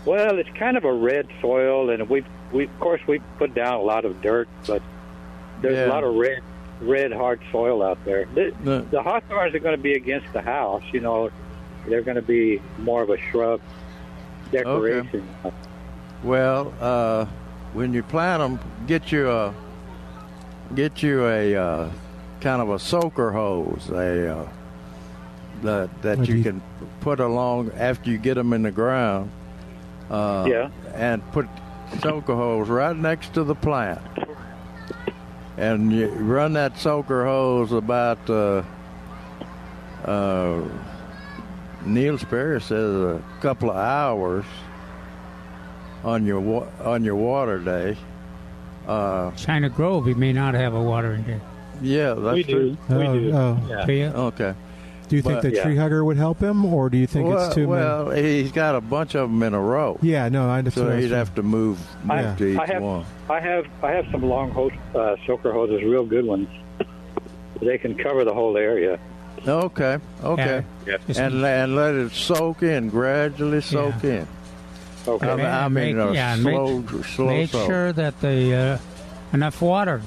Well, 0.06 0.38
it's 0.40 0.50
kind 0.58 0.78
of 0.78 0.86
a 0.86 0.94
red 0.94 1.28
soil, 1.42 1.90
and 1.90 2.10
we 2.10 2.24
we 2.54 2.64
of 2.66 2.80
course 2.80 3.02
we 3.08 3.20
put 3.38 3.54
down 3.54 3.74
a 3.76 3.82
lot 3.82 4.06
of 4.06 4.22
dirt, 4.22 4.48
but 4.66 4.82
there's 5.62 5.76
Yeah. 5.76 5.88
a 5.88 5.90
lot 5.94 6.04
of 6.06 6.16
red 6.16 6.42
red 6.82 7.12
hard 7.12 7.40
soil 7.52 7.82
out 7.84 7.98
there. 8.06 8.26
The, 8.34 8.54
The- 8.64 8.86
the 8.92 9.02
hawthorns 9.02 9.54
are 9.56 9.60
going 9.60 9.76
to 9.76 9.82
be 9.82 9.94
against 9.94 10.32
the 10.34 10.42
house. 10.42 10.84
You 10.92 11.00
know, 11.02 11.30
they're 11.88 12.02
going 12.04 12.16
to 12.16 12.22
be 12.22 12.62
more 12.80 13.02
of 13.04 13.10
a 13.10 13.18
shrub 13.18 13.62
decoration. 14.52 15.28
Well, 16.24 16.74
uh, 16.80 17.26
when 17.74 17.94
you 17.94 18.04
plant 18.04 18.42
them, 18.42 18.60
get 18.88 19.12
you 19.12 19.30
a 19.30 19.54
get 20.76 21.02
you 21.04 21.26
a 21.28 21.56
uh, 21.56 21.90
kind 22.42 22.62
of 22.62 22.70
a 22.70 22.80
soaker 22.80 23.32
hose, 23.32 23.90
a 23.90 24.38
uh, 24.40 24.50
that 25.62 26.02
that 26.02 26.18
What 26.20 26.28
you 26.28 26.36
you- 26.36 26.44
can 26.44 26.62
put 27.02 27.20
along 27.20 27.72
after 27.78 28.10
you 28.10 28.18
get 28.18 28.36
them 28.36 28.54
in 28.54 28.64
the 28.64 28.72
ground. 28.72 29.32
Uh, 30.10 30.46
Yeah. 30.50 30.70
and 30.96 31.22
put 31.34 31.48
soaker 32.02 32.34
hose 32.36 32.70
right 32.70 32.96
next 32.96 33.34
to 33.34 33.44
the 33.44 33.56
plant, 33.56 34.00
and 35.58 35.92
you 35.92 36.08
run 36.10 36.54
that 36.54 36.78
soaker 36.78 37.26
hose 37.26 37.72
about. 37.72 38.30
Uh, 38.30 38.64
uh, 40.06 40.62
Neil 41.86 42.18
Sperry 42.18 42.62
says 42.62 42.94
a 42.96 43.24
couple 43.42 43.70
of 43.70 43.78
hours 43.78 44.46
on 46.04 46.26
your 46.26 46.40
wa- 46.40 46.68
on 46.84 47.04
your 47.04 47.16
water 47.16 47.60
day. 47.60 47.98
Uh, 48.88 49.32
China 49.32 49.70
Grove, 49.70 50.08
you 50.08 50.16
may 50.16 50.32
not 50.34 50.54
have 50.54 50.74
a 50.74 50.82
watering 50.82 51.24
day. 51.24 51.40
yeah, 51.82 52.14
that's 52.14 52.36
we 52.36 52.44
true. 52.44 52.78
do. 52.90 52.96
We 52.96 53.06
Oh, 53.08 53.14
do. 53.20 53.32
oh. 53.34 53.60
Yeah. 53.70 53.86
Do? 53.86 54.04
Okay. 54.16 54.54
Do 55.10 55.16
you 55.16 55.22
think 55.22 55.36
But- 55.36 55.44
the 55.44 55.56
Yeah. 55.56 55.64
tree 55.64 55.76
hugger 55.78 56.04
would 56.04 56.18
help 56.18 56.42
him, 56.42 56.66
or 56.66 56.90
do 56.90 56.98
you 56.98 57.08
think 57.08 57.30
well, 57.30 57.46
it's 57.46 57.56
too 57.56 57.62
many? 57.68 57.82
well, 57.82 58.10
he's 58.12 58.52
got 58.52 58.76
a 58.76 58.82
bunch 58.82 59.16
of 59.16 59.30
them 59.30 59.42
in 59.42 59.54
a 59.54 59.60
row, 59.62 59.98
Yeah, 60.02 60.28
no, 60.28 60.50
I 60.50 60.58
understand. 60.60 60.90
so 60.90 60.98
he'd 60.98 61.12
have 61.12 61.34
to 61.36 61.44
move, 61.44 61.80
move 62.04 62.18
Yeah. 62.20 62.36
to 62.36 62.46
each 62.46 62.60
I 62.60 62.66
have, 62.66 62.82
one. 62.84 63.06
I 63.30 63.40
have, 63.40 63.66
I 63.82 63.92
have 63.92 64.06
some 64.12 64.24
long 64.24 64.52
hose, 64.52 64.72
uh, 64.94 65.16
soaker 65.26 65.54
hoses, 65.54 65.82
real 65.84 66.06
good 66.06 66.26
ones. 66.26 66.50
They 67.62 67.78
can 67.78 67.96
cover 67.96 68.24
the 68.26 68.34
whole 68.34 68.58
area. 68.58 69.00
Okay, 69.48 69.98
okay, 70.24 70.64
Yeah. 70.86 70.98
Just 71.08 71.20
and 71.20 71.44
and 71.46 71.76
let 71.76 71.96
it 71.96 72.12
soak 72.12 72.64
in, 72.64 72.90
gradually 72.90 73.62
soak 73.62 74.04
in. 74.04 74.28
Okay. 75.08 75.26
I 75.30 75.36
mean, 75.38 75.46
I 75.46 75.68
make- 75.70 75.96
mean 75.96 76.00
a 76.06 76.12
yeah, 76.12 76.34
and 76.34 76.44
make- 76.44 76.54
slow, 76.56 76.84
slow 77.04 77.28
Make 77.28 77.50
soak. 77.50 77.66
sure 77.68 77.94
that 77.94 78.20
the 78.20 78.54
uh, 78.54 78.78
enough 79.34 79.62
water 79.62 80.02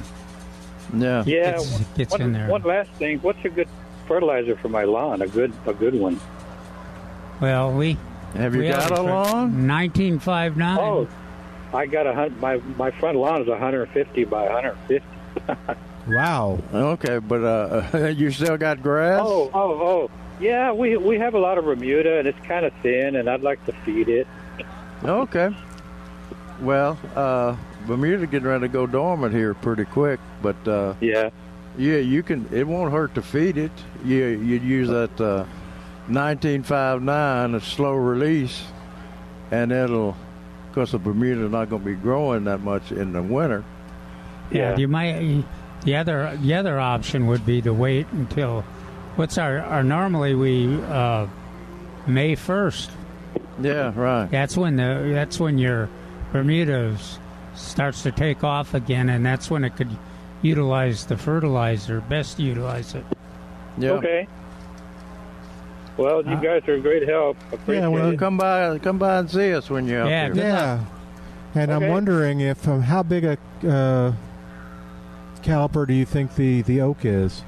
Yeah. 0.95 1.23
Yeah. 1.25 1.53
gets, 1.53 1.79
gets 1.97 2.11
one, 2.13 2.21
in 2.21 2.33
there. 2.35 2.49
one 2.49 2.63
last 2.63 2.91
thing. 2.99 3.19
What's 3.23 3.43
a 3.45 3.49
good 3.49 3.69
fertilizer 4.15 4.57
for 4.57 4.69
my 4.69 4.83
lawn? 4.83 5.23
A 5.23 5.29
good, 5.29 5.53
a 5.67 5.73
good 5.73 5.95
one. 5.95 6.19
Well, 7.41 7.73
we 7.73 7.97
Have 8.35 8.57
you 8.57 8.63
we 8.63 8.69
got 8.69 8.91
a 8.91 9.01
lawn? 9.01 9.69
Nineteen 9.69 10.19
five 10.19 10.57
nine. 10.57 10.79
Oh, 10.81 11.09
I 11.73 11.87
got 11.87 12.09
a 12.09 12.13
hun- 12.13 12.37
my 12.41 12.57
my 12.77 12.91
front 12.91 13.17
lawn 13.17 13.41
is 13.41 13.47
150 13.47 14.25
by 14.25 14.45
150. 14.49 15.07
Wow. 16.09 16.59
Okay, 16.75 17.19
but 17.19 17.45
uh, 17.45 18.07
you 18.17 18.33
still 18.33 18.57
got 18.57 18.83
grass? 18.83 19.21
Oh, 19.23 19.49
oh, 19.55 19.81
oh. 19.81 20.11
Yeah, 20.41 20.73
we 20.73 20.97
we 20.97 21.19
have 21.19 21.35
a 21.35 21.39
lot 21.39 21.57
of 21.59 21.67
Bermuda, 21.67 22.19
and 22.19 22.27
it's 22.27 22.41
kind 22.49 22.65
of 22.65 22.73
thin, 22.83 23.15
and 23.15 23.29
I'd 23.29 23.43
like 23.43 23.65
to 23.67 23.73
feed 23.85 24.09
it. 24.09 24.27
Okay. 25.05 25.55
Well, 26.63 26.99
uh, 27.15 27.55
Bermuda 27.87 28.27
getting 28.27 28.49
ready 28.49 28.63
to 28.63 28.69
go 28.69 28.87
dormant 28.87 29.35
here 29.35 29.55
pretty 29.55 29.85
quick, 29.85 30.19
but 30.43 30.57
uh, 30.67 30.95
Yeah. 31.01 31.31
Yeah, 31.81 31.97
you 31.97 32.23
can. 32.23 32.47
It 32.53 32.67
won't 32.67 32.93
hurt 32.93 33.15
to 33.15 33.23
feed 33.23 33.57
it. 33.57 33.73
You 34.05 34.27
you'd 34.27 34.63
use 34.63 34.89
that 34.89 35.21
uh, 35.21 35.45
1959, 36.09 37.55
a 37.55 37.61
slow 37.61 37.95
release, 37.95 38.63
and 39.51 39.73
it'll. 39.73 40.17
Because 40.69 40.93
the 40.93 40.99
Bermuda's 40.99 41.51
not 41.51 41.69
going 41.69 41.83
to 41.83 41.89
be 41.89 41.97
growing 41.97 42.45
that 42.45 42.61
much 42.61 42.93
in 42.93 43.13
the 43.13 43.21
winter. 43.23 43.65
Yeah, 44.53 44.71
Yeah. 44.73 44.77
you 44.77 44.87
might. 44.89 45.45
The 45.85 45.97
other 45.97 46.37
the 46.41 46.55
other 46.55 46.79
option 46.79 47.27
would 47.27 47.45
be 47.45 47.61
to 47.63 47.73
wait 47.73 48.07
until 48.13 48.61
what's 49.17 49.37
our, 49.39 49.59
our 49.61 49.83
normally 49.83 50.35
we 50.35 50.81
uh, 50.85 51.27
May 52.07 52.35
first. 52.37 52.91
Yeah, 53.61 53.93
right. 53.97 54.31
That's 54.31 54.57
when 54.57 54.77
the 54.77 55.11
that's 55.13 55.41
when 55.41 55.59
your 55.59 55.89
Bermuda 56.33 56.97
starts 57.57 58.03
to 58.05 58.13
take 58.13 58.45
off 58.45 58.75
again, 58.75 59.09
and 59.09 59.27
that's 59.27 59.51
when 59.51 59.65
it 59.65 59.75
could 59.77 59.91
utilize 60.43 61.07
the 61.07 61.17
fertilizer. 61.17 62.01
Best 62.03 62.39
utilize 62.39 62.95
it. 62.95 63.05
Yeah. 63.79 63.91
Okay. 63.93 64.27
Well, 65.97 66.23
you 66.25 66.33
Uh, 66.33 66.41
guys 66.41 66.63
are 66.69 66.75
a 66.75 66.81
great 66.81 67.07
help. 67.09 67.37
Appreciate 67.53 67.83
Yeah, 67.83 67.89
well, 67.89 68.03
Well, 68.05 68.13
it. 68.13 68.19
come 68.19 68.37
by, 68.39 68.79
come 68.79 68.99
by 68.99 69.19
and 69.19 69.31
see 69.31 69.53
us 69.53 69.69
when 69.69 69.87
you're 69.87 70.03
out 70.03 70.09
Yeah, 70.09 70.25
here. 70.27 70.35
good 70.35 70.43
Yeah. 70.43 70.79
And 71.55 71.73
I'm 71.73 71.89
wondering 71.89 72.41
if 72.41 72.67
um, 72.69 72.83
how 72.83 73.03
big 73.03 73.25
a 73.25 73.33
uh, 73.69 74.13
caliper 75.43 75.87
do 75.87 75.93
you 75.95 76.05
think 76.07 76.37
the, 76.37 76.63
the 76.63 76.81
oak 76.81 77.05
is? 77.05 77.43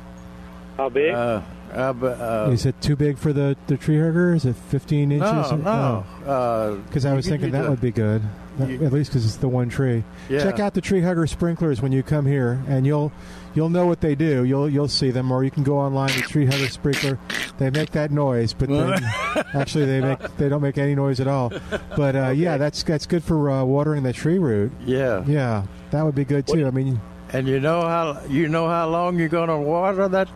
How 0.76 0.88
big? 0.88 1.14
Uh, 1.14 1.40
uh, 1.72 1.78
uh, 2.02 2.50
is 2.52 2.66
it 2.66 2.78
too 2.82 2.96
big 2.96 3.16
for 3.16 3.32
the, 3.32 3.56
the 3.68 3.76
tree 3.76 3.98
hugger? 3.98 4.34
Is 4.34 4.44
it 4.44 4.56
15 4.56 5.12
inches? 5.12 5.30
no, 5.30 5.56
no. 5.56 6.30
Uh, 6.30 6.74
Because 6.88 7.06
I 7.06 7.14
was 7.14 7.26
thinking 7.28 7.52
that 7.52 7.62
to- 7.62 7.70
would 7.70 7.80
be 7.80 7.92
good, 7.92 8.22
That- 8.22 8.28
you- 8.58 8.84
at 8.84 8.92
least 8.92 9.10
because 9.10 9.24
it's 9.24 9.36
the 9.36 9.48
one 9.48 9.68
tree. 9.68 10.04
Yeah. 10.28 10.42
Check 10.42 10.60
out 10.60 10.74
the 10.74 10.80
tree 10.80 11.00
hugger 11.00 11.26
sprinklers 11.26 11.80
when 11.82 11.92
you 11.92 12.02
come 12.02 12.26
here, 12.26 12.60
and 12.68 12.86
you'll 12.86 13.12
you'll 13.54 13.68
know 13.70 13.86
what 13.86 14.00
they 14.00 14.14
do. 14.14 14.44
You'll 14.44 14.68
you'll 14.68 14.88
see 14.88 15.10
them, 15.10 15.30
or 15.30 15.44
you 15.44 15.50
can 15.50 15.62
go 15.62 15.78
online 15.78 16.10
to 16.10 16.20
tree 16.22 16.46
hugger 16.46 16.68
sprinkler. 16.68 17.18
They 17.58 17.70
make 17.70 17.90
that 17.92 18.10
noise, 18.10 18.52
but 18.52 18.68
then, 18.68 19.02
actually 19.54 19.86
they 19.86 20.00
make 20.00 20.18
they 20.36 20.48
don't 20.48 20.62
make 20.62 20.78
any 20.78 20.94
noise 20.94 21.20
at 21.20 21.26
all. 21.28 21.52
But 21.96 22.16
uh, 22.16 22.28
yeah, 22.30 22.56
that's 22.58 22.82
that's 22.82 23.06
good 23.06 23.22
for 23.24 23.50
uh, 23.50 23.64
watering 23.64 24.02
the 24.02 24.12
tree 24.12 24.38
root. 24.38 24.72
Yeah. 24.84 25.24
Yeah, 25.26 25.64
that 25.90 26.02
would 26.04 26.14
be 26.14 26.24
good 26.24 26.46
too. 26.46 26.66
I 26.66 26.70
mean, 26.70 27.00
And 27.32 27.48
you 27.48 27.60
know 27.60 27.82
how 27.82 28.20
you 28.28 28.48
know 28.48 28.68
how 28.68 28.88
long 28.88 29.18
you're 29.18 29.28
going 29.28 29.48
to 29.48 29.56
water 29.58 30.08
that, 30.08 30.28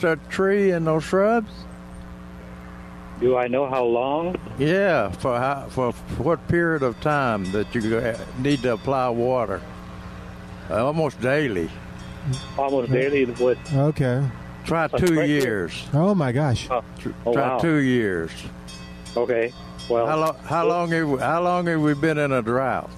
that 0.00 0.30
tree 0.30 0.70
and 0.70 0.86
those 0.86 1.04
shrubs? 1.04 1.50
Do 3.20 3.36
I 3.36 3.46
know 3.46 3.68
how 3.68 3.84
long? 3.84 4.36
Yeah, 4.58 5.10
for 5.10 5.38
how, 5.38 5.66
for 5.68 5.92
what 6.18 6.46
period 6.48 6.82
of 6.82 7.00
time 7.00 7.44
that 7.52 7.74
you 7.74 7.80
need 8.38 8.62
to 8.62 8.72
apply 8.74 9.08
water? 9.10 9.60
Uh, 10.68 10.86
almost 10.86 11.20
daily. 11.20 11.70
Almost 12.58 12.90
daily. 12.90 13.24
What? 13.26 13.58
okay. 13.72 14.26
Try 14.64 14.88
two 14.88 14.96
sprinkler? 14.98 15.24
years. 15.24 15.86
Oh 15.92 16.14
my 16.14 16.32
gosh. 16.32 16.68
Oh, 16.70 16.82
oh, 17.26 17.32
Try 17.34 17.48
wow. 17.48 17.58
two 17.58 17.76
years. 17.76 18.30
Okay. 19.16 19.52
Well, 19.88 20.06
How 20.06 20.16
long? 20.16 20.36
How 20.44 20.66
long 20.66 20.90
have 20.92 21.08
we, 21.08 21.18
how 21.18 21.42
long 21.42 21.66
have 21.66 21.80
we 21.80 21.92
been 21.94 22.16
in 22.16 22.32
a 22.32 22.40
drought? 22.40 22.90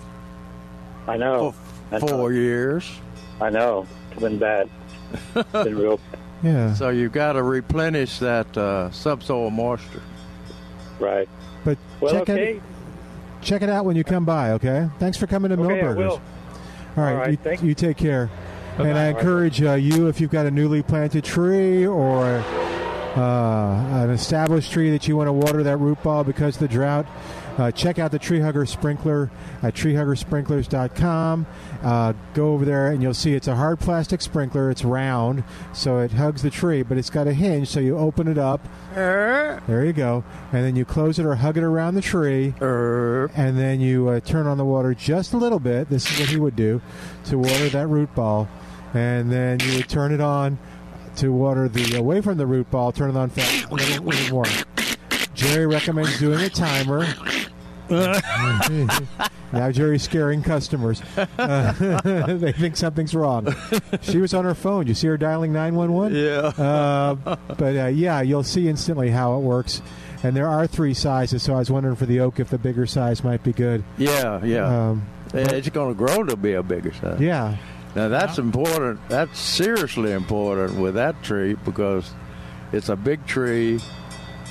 I 1.08 1.16
know. 1.16 1.54
I 1.90 1.98
know. 1.98 2.06
Four 2.06 2.32
years. 2.32 2.88
I 3.40 3.50
know. 3.50 3.86
It's 4.12 4.20
been 4.20 4.38
bad. 4.38 4.70
It's 5.34 5.52
been 5.52 5.76
real. 5.76 6.00
Yeah. 6.42 6.74
So 6.74 6.90
you've 6.90 7.12
got 7.12 7.32
to 7.32 7.42
replenish 7.42 8.18
that 8.18 8.56
uh, 8.56 8.90
subsoil 8.90 9.50
moisture. 9.50 10.02
Right. 10.98 11.28
But 11.64 11.78
Well, 12.00 12.12
check 12.12 12.22
okay. 12.30 12.52
it 12.56 12.62
check 13.42 13.62
it 13.62 13.68
out 13.68 13.84
when 13.84 13.96
you 13.96 14.04
come 14.04 14.24
by. 14.24 14.52
Okay. 14.52 14.88
Thanks 14.98 15.16
for 15.16 15.26
coming 15.26 15.50
to 15.50 15.62
Okay, 15.62 15.80
I 15.80 15.82
Milberger's. 15.84 15.96
will. 15.96 16.10
All 16.96 17.02
right, 17.04 17.12
All 17.12 17.18
right, 17.18 17.60
you, 17.62 17.68
you 17.68 17.74
take 17.74 17.96
care. 17.96 18.30
Bye-bye. 18.76 18.88
And 18.90 18.98
I 18.98 19.06
encourage 19.08 19.62
uh, 19.62 19.74
you, 19.74 20.08
if 20.08 20.20
you've 20.20 20.30
got 20.30 20.46
a 20.46 20.50
newly 20.50 20.82
planted 20.82 21.24
tree 21.24 21.86
or 21.86 22.24
uh, 23.16 24.02
an 24.02 24.10
established 24.10 24.72
tree 24.72 24.90
that 24.90 25.06
you 25.08 25.16
want 25.16 25.28
to 25.28 25.32
water 25.32 25.62
that 25.62 25.76
root 25.78 26.02
ball 26.02 26.24
because 26.24 26.56
of 26.56 26.60
the 26.60 26.68
drought, 26.68 27.06
uh, 27.58 27.70
check 27.70 27.98
out 27.98 28.10
the 28.10 28.18
Tree 28.18 28.40
Hugger 28.40 28.66
Sprinkler 28.66 29.30
at 29.62 29.74
treehuggersprinklers.com. 29.74 31.46
Uh, 31.82 32.12
go 32.34 32.52
over 32.52 32.64
there 32.64 32.88
and 32.88 33.02
you'll 33.02 33.14
see 33.14 33.34
it's 33.34 33.48
a 33.48 33.56
hard 33.56 33.78
plastic 33.80 34.20
sprinkler. 34.20 34.70
It's 34.70 34.84
round, 34.84 35.44
so 35.72 35.98
it 35.98 36.12
hugs 36.12 36.42
the 36.42 36.50
tree, 36.50 36.82
but 36.82 36.98
it's 36.98 37.10
got 37.10 37.26
a 37.26 37.32
hinge, 37.32 37.68
so 37.68 37.80
you 37.80 37.96
open 37.96 38.28
it 38.28 38.38
up. 38.38 38.60
There 39.66 39.84
you 39.84 39.92
go. 39.92 40.24
And 40.52 40.64
then 40.64 40.76
you 40.76 40.84
close 40.84 41.18
it 41.18 41.26
or 41.26 41.34
hug 41.36 41.56
it 41.56 41.62
around 41.62 41.94
the 41.94 42.02
tree. 42.02 42.54
And 43.34 43.58
then 43.58 43.80
you 43.80 44.08
uh, 44.08 44.20
turn 44.20 44.46
on 44.46 44.58
the 44.58 44.64
water 44.64 44.94
just 44.94 45.32
a 45.32 45.36
little 45.36 45.58
bit. 45.60 45.88
This 45.88 46.10
is 46.10 46.20
what 46.20 46.28
he 46.28 46.36
would 46.36 46.56
do 46.56 46.80
to 47.26 47.38
water 47.38 47.68
that 47.70 47.86
root 47.86 48.14
ball. 48.14 48.48
And 48.94 49.30
then 49.30 49.60
you 49.60 49.76
would 49.76 49.88
turn 49.88 50.12
it 50.12 50.20
on 50.20 50.58
to 51.16 51.32
water 51.32 51.68
the 51.68 51.96
away 51.96 52.20
from 52.20 52.36
the 52.36 52.46
root 52.46 52.70
ball. 52.70 52.92
Turn 52.92 53.10
it 53.10 53.16
on 53.16 53.30
fast, 53.30 53.64
a 53.70 53.74
little, 53.74 54.04
little 54.04 54.34
more. 54.34 54.44
Jerry 55.34 55.66
recommends 55.66 56.18
doing 56.18 56.40
a 56.40 56.48
timer. 56.48 57.06
Now 57.90 59.70
Jerry's 59.70 60.02
scaring 60.02 60.42
customers. 60.42 61.02
Uh, 61.16 62.00
they 62.26 62.52
think 62.52 62.76
something's 62.76 63.14
wrong. 63.14 63.54
She 64.02 64.18
was 64.18 64.34
on 64.34 64.44
her 64.44 64.54
phone. 64.54 64.86
You 64.86 64.94
see 64.94 65.06
her 65.08 65.16
dialing 65.16 65.52
911? 65.52 66.16
Yeah. 66.16 66.64
Uh, 66.64 67.36
but 67.48 67.76
uh, 67.76 67.86
yeah, 67.86 68.20
you'll 68.20 68.42
see 68.44 68.68
instantly 68.68 69.10
how 69.10 69.36
it 69.36 69.40
works. 69.40 69.82
And 70.22 70.36
there 70.36 70.48
are 70.48 70.66
three 70.66 70.94
sizes, 70.94 71.42
so 71.42 71.54
I 71.54 71.58
was 71.58 71.70
wondering 71.70 71.96
for 71.96 72.06
the 72.06 72.20
oak 72.20 72.40
if 72.40 72.48
the 72.50 72.58
bigger 72.58 72.86
size 72.86 73.22
might 73.22 73.42
be 73.42 73.52
good. 73.52 73.84
Yeah, 73.98 74.42
yeah. 74.44 74.90
Um, 74.90 75.06
it's 75.34 75.68
going 75.68 75.94
to 75.94 75.98
grow 75.98 76.24
to 76.24 76.36
be 76.36 76.54
a 76.54 76.62
bigger 76.62 76.92
size. 76.94 77.20
yeah. 77.20 77.56
Now 77.94 78.08
that's 78.08 78.36
important. 78.36 79.00
That's 79.08 79.38
seriously 79.38 80.12
important 80.12 80.78
with 80.78 80.94
that 80.94 81.22
tree 81.22 81.54
because 81.54 82.12
it's 82.70 82.90
a 82.90 82.96
big 82.96 83.26
tree 83.26 83.80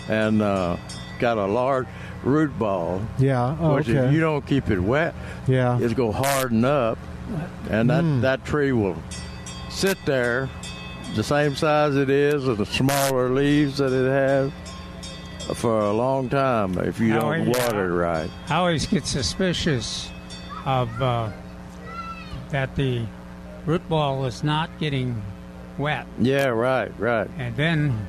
and 0.09 0.41
uh, 0.41 0.77
got 1.19 1.37
a 1.37 1.45
large 1.45 1.85
root 2.25 2.57
ball. 2.59 3.01
Yeah. 3.17 3.55
Oh, 3.59 3.75
which 3.75 3.88
okay. 3.88 3.99
if 4.07 4.13
you 4.13 4.19
don't 4.19 4.45
keep 4.45 4.69
it 4.69 4.79
wet, 4.79 5.13
Yeah. 5.47 5.77
it's 5.79 5.93
going 5.93 6.11
to 6.11 6.17
harden 6.17 6.65
up, 6.65 6.97
and 7.69 7.89
that 7.89 8.03
Mm. 8.03 8.21
that 8.21 8.43
tree 8.43 8.71
will 8.73 8.97
sit 9.69 9.97
there, 10.05 10.49
the 11.15 11.23
same 11.23 11.55
size 11.55 11.95
it 11.95 12.09
is, 12.09 12.47
and 12.47 12.57
the 12.57 12.65
smaller 12.65 13.29
leaves 13.29 13.77
that 13.77 13.93
it 13.93 14.09
has, 14.09 14.51
for 15.55 15.79
a 15.79 15.93
long 15.93 16.27
time 16.27 16.77
if 16.79 16.99
you 16.99 17.13
don't 17.13 17.47
yeah. 17.47 17.63
water 17.63 17.85
it 17.85 17.95
right. 17.95 18.29
I 18.49 18.55
always 18.55 18.88
get 18.88 19.05
suspicious 19.05 20.09
of 20.65 20.89
uh, 21.01 21.29
that 22.49 22.75
the 22.75 23.03
root 23.67 23.88
ball 23.88 24.25
is 24.25 24.43
not 24.43 24.69
getting 24.79 25.21
wet, 25.77 26.07
Yeah, 26.19 26.47
right, 26.47 26.91
right. 26.99 27.29
and 27.38 27.55
then 27.55 28.07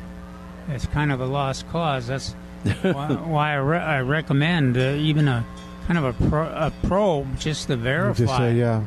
it's 0.69 0.87
kind 0.87 1.13
of 1.13 1.21
a 1.21 1.27
lost 1.27 1.69
cause. 1.69 2.07
That's 2.07 2.35
why, 2.83 3.13
why 3.15 3.53
I, 3.53 3.57
re- 3.57 3.79
I 3.79 4.01
recommend 4.01 4.77
uh, 4.77 4.97
even 4.99 5.29
a 5.29 5.45
kind 5.87 5.99
of 5.99 6.05
a, 6.05 6.29
pro- 6.29 6.49
a 6.49 6.73
probe 6.85 7.39
just 7.39 7.69
to 7.69 7.77
verify. 7.77 8.19
Just 8.25 8.37
say, 8.37 8.55
yeah. 8.55 8.85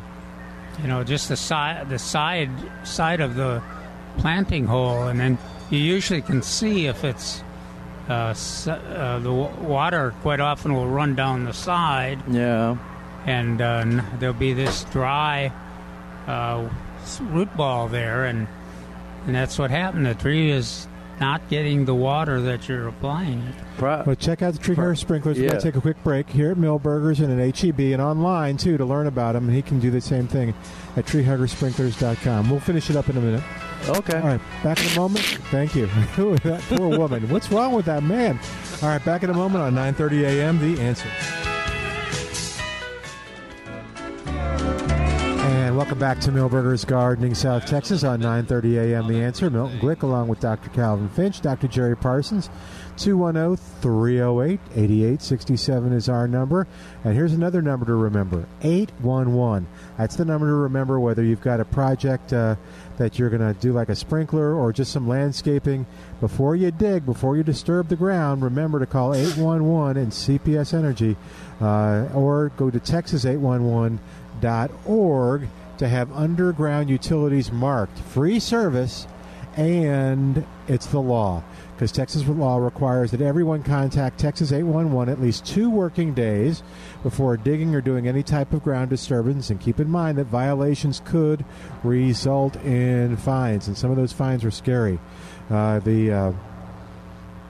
you 0.82 0.88
know, 0.88 1.04
just 1.04 1.30
the 1.30 1.38
side 1.38 1.90
the 1.90 2.00
side 2.00 2.50
side 2.84 3.22
of 3.22 3.36
the 3.36 3.62
planting 4.18 4.66
hole, 4.66 5.08
and 5.08 5.20
then 5.20 5.38
you 5.70 5.80
usually 5.80 6.22
can 6.22 6.42
see 6.42 6.88
if 6.88 7.04
it's 7.06 7.42
uh, 8.10 8.34
uh, 8.68 9.20
the 9.20 9.30
w- 9.30 9.50
water. 9.62 10.14
Quite 10.22 10.40
often 10.42 10.74
will 10.74 10.88
run 10.88 11.16
down 11.16 11.46
the 11.46 11.54
side, 11.54 12.20
Yeah. 12.30 12.76
and 13.26 13.62
uh, 13.62 13.84
n- 13.86 14.04
there'll 14.20 14.34
be 14.34 14.52
this 14.54 14.84
dry 14.86 15.54
uh, 16.28 16.68
root 17.22 17.56
ball 17.56 17.88
there, 17.88 18.26
and 18.26 18.48
and 19.26 19.36
that's 19.36 19.58
what 19.58 19.72
happened. 19.72 20.06
The 20.06 20.16
tree 20.16 20.52
is 20.52 20.88
not 21.20 21.48
getting 21.50 21.86
the 21.86 21.94
water 21.96 22.42
that 22.42 22.68
you're 22.70 22.88
applying. 22.88 23.40
it. 23.40 23.56
Pro- 23.78 24.04
Well, 24.06 24.16
check 24.16 24.42
out 24.42 24.54
the 24.54 24.60
Tree 24.60 24.76
Hugger 24.76 24.96
Sprinklers. 24.96 25.38
We're 25.38 25.44
Yeah. 25.44 25.50
going 25.52 25.62
to 25.62 25.68
take 25.68 25.76
a 25.76 25.82
quick 25.82 26.04
break 26.04 26.30
here 26.30 26.52
at 26.52 26.58
Milberger's 26.58 27.20
and 27.20 27.32
at 27.32 27.40
HEB 27.40 27.94
and 27.94 28.02
online, 28.02 28.58
too, 28.58 28.78
to 28.78 28.86
learn 28.86 29.08
about 29.08 29.34
them. 29.34 29.48
And 29.48 29.56
he 29.56 29.62
can 29.62 29.80
do 29.80 29.90
the 29.92 30.02
same 30.02 30.28
thing 30.28 30.54
at 30.98 31.06
treehuggersprinklers.com. 31.06 32.50
We'll 32.50 32.60
finish 32.60 32.90
it 32.90 32.96
up 32.96 33.10
in 33.10 33.18
a 33.18 33.22
minute. 33.22 33.44
Okay. 33.88 34.18
All 34.20 34.28
right, 34.28 34.42
back 34.64 34.80
in 34.86 34.92
a 34.92 34.96
moment. 34.96 35.24
Thank 35.52 35.76
you. 35.76 35.86
that 36.18 36.62
poor 36.70 36.98
woman. 36.98 37.30
What's 37.30 37.52
wrong 37.52 37.74
with 37.74 37.86
that 37.86 38.04
man? 38.04 38.40
All 38.82 38.90
right, 38.90 39.04
back 39.04 39.24
in 39.24 39.30
a 39.30 39.34
moment 39.34 39.64
on 39.64 39.74
9.30 39.74 40.24
a.m., 40.24 40.60
The 40.60 40.82
Answer. 40.82 41.08
Welcome 45.80 45.98
back 45.98 46.20
to 46.20 46.32
Milberger's 46.32 46.84
Gardening, 46.84 47.34
South 47.34 47.66
Texas 47.66 48.04
on 48.04 48.22
9:30 48.22 48.92
a.m. 48.92 49.08
The 49.08 49.22
Answer. 49.22 49.50
Milton 49.50 49.80
Glueck 49.80 50.04
along 50.04 50.28
with 50.28 50.42
Dr. 50.42 50.70
Calvin 50.72 51.08
Finch, 51.08 51.40
Dr. 51.40 51.70
Jerry 51.70 51.96
Parsons. 51.96 52.50
210-308-8867 52.98 55.94
is 55.94 56.10
our 56.10 56.28
number. 56.28 56.68
And 57.06 57.16
here's 57.16 57.32
another 57.32 57.62
number 57.62 57.86
to 57.86 57.94
remember. 57.94 58.46
811. 58.62 59.70
That's 59.98 60.18
the 60.18 60.26
number 60.26 60.48
to 60.48 60.54
remember 60.54 61.00
whether 61.00 61.24
you've 61.24 61.40
got 61.40 61.62
a 61.62 61.66
project 61.66 62.34
uh, 62.34 62.58
that 62.98 63.18
you're 63.18 63.30
going 63.30 63.54
to 63.54 63.58
do 63.62 63.72
like 63.72 63.88
a 63.88 63.96
sprinkler 63.96 64.54
or 64.54 64.74
just 64.74 64.92
some 64.92 65.08
landscaping. 65.08 65.86
Before 66.20 66.58
you 66.58 66.72
dig, 66.72 67.06
before 67.06 67.38
you 67.38 67.44
disturb 67.44 67.88
the 67.88 67.96
ground, 67.96 68.44
remember 68.44 68.80
to 68.80 68.86
call 68.86 69.16
811 69.16 69.96
and 69.96 70.12
CPS 70.12 70.74
Energy 70.74 71.16
uh, 71.62 72.10
or 72.14 72.52
go 72.58 72.70
to 72.70 72.80
texas811.org 72.80 75.48
to 75.78 75.88
have 75.88 76.12
underground 76.12 76.90
utilities 76.90 77.50
marked. 77.52 77.98
Free 78.00 78.40
service 78.40 79.08
and 79.56 80.46
it's 80.68 80.88
the 80.88 81.02
law 81.02 81.44
because 81.80 81.92
Texas 81.92 82.28
law 82.28 82.58
requires 82.58 83.12
that 83.12 83.22
everyone 83.22 83.64
contact 83.64 84.20
Texas 84.20 84.52
811 84.52 85.12
at 85.12 85.22
least 85.22 85.46
two 85.46 85.70
working 85.70 86.14
days 86.14 86.62
before 87.04 87.38
digging 87.38 87.74
or 87.74 87.80
doing 87.80 88.08
any 88.08 88.22
type 88.22 88.54
of 88.54 88.64
ground 88.64 88.90
disturbance. 88.90 89.50
And 89.50 89.60
keep 89.60 89.80
in 89.80 89.90
mind 89.90 90.18
that 90.18 90.26
violations 90.26 91.02
could 91.06 91.46
result 91.84 92.58
in 92.58 93.16
fines, 93.18 93.68
and 93.68 93.78
some 93.78 93.92
of 93.92 93.98
those 93.98 94.12
fines 94.12 94.44
are 94.44 94.52
scary. 94.52 95.00
Uh, 95.50 95.80
the 95.80 96.12
uh, 96.12 96.32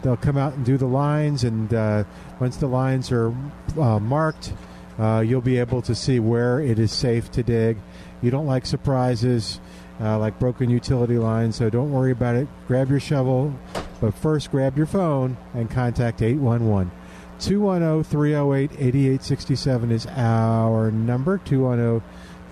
they'll 0.01 0.17
come 0.17 0.37
out 0.37 0.53
and 0.53 0.65
do 0.65 0.77
the 0.77 0.87
lines, 0.87 1.43
and 1.43 1.73
uh, 1.73 2.03
once 2.39 2.57
the 2.57 2.67
lines 2.67 3.11
are 3.11 3.33
uh, 3.79 3.99
marked, 3.99 4.53
uh, 4.97 5.23
you'll 5.25 5.41
be 5.41 5.57
able 5.57 5.81
to 5.81 5.95
see 5.95 6.19
where 6.19 6.59
it 6.59 6.79
is 6.79 6.91
safe 6.91 7.31
to 7.31 7.43
dig. 7.43 7.77
You 8.21 8.31
don't 8.31 8.45
like 8.45 8.65
surprises 8.65 9.59
uh, 10.01 10.17
like 10.17 10.39
broken 10.39 10.69
utility 10.69 11.17
lines, 11.17 11.55
so 11.55 11.69
don't 11.69 11.91
worry 11.91 12.11
about 12.11 12.35
it. 12.35 12.47
Grab 12.67 12.89
your 12.89 12.99
shovel, 12.99 13.53
but 14.01 14.13
first 14.13 14.51
grab 14.51 14.77
your 14.77 14.85
phone 14.85 15.37
and 15.53 15.69
contact 15.69 16.21
811. 16.21 16.91
210 17.39 18.03
308 18.03 18.71
8867 18.73 19.91
is 19.91 20.05
our 20.07 20.91
number. 20.91 21.37
210 21.37 22.01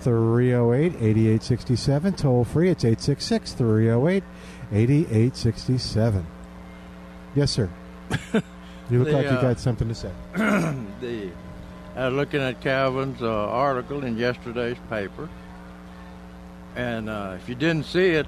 308 0.01 0.95
8867. 0.95 2.13
Toll 2.13 2.45
free, 2.45 2.69
it's 2.69 2.85
866 2.85 3.53
308 3.53 4.23
8867. 4.71 6.27
Yes, 7.37 7.51
sir. 7.51 7.69
You 8.89 8.99
look 8.99 9.09
The, 9.09 9.13
like 9.13 9.25
you 9.25 9.31
uh, 9.31 9.41
got 9.41 9.59
something 9.59 9.87
to 9.89 9.93
say. 9.93 10.09
the 10.35 11.29
I 11.95 12.05
was 12.07 12.13
looking 12.13 12.39
at 12.39 12.61
Calvin's 12.61 13.21
uh, 13.21 13.27
article 13.27 14.05
in 14.05 14.17
yesterday's 14.17 14.77
paper, 14.89 15.27
and 16.75 17.09
uh, 17.09 17.35
if 17.35 17.49
you 17.49 17.55
didn't 17.55 17.83
see 17.83 18.11
it, 18.11 18.27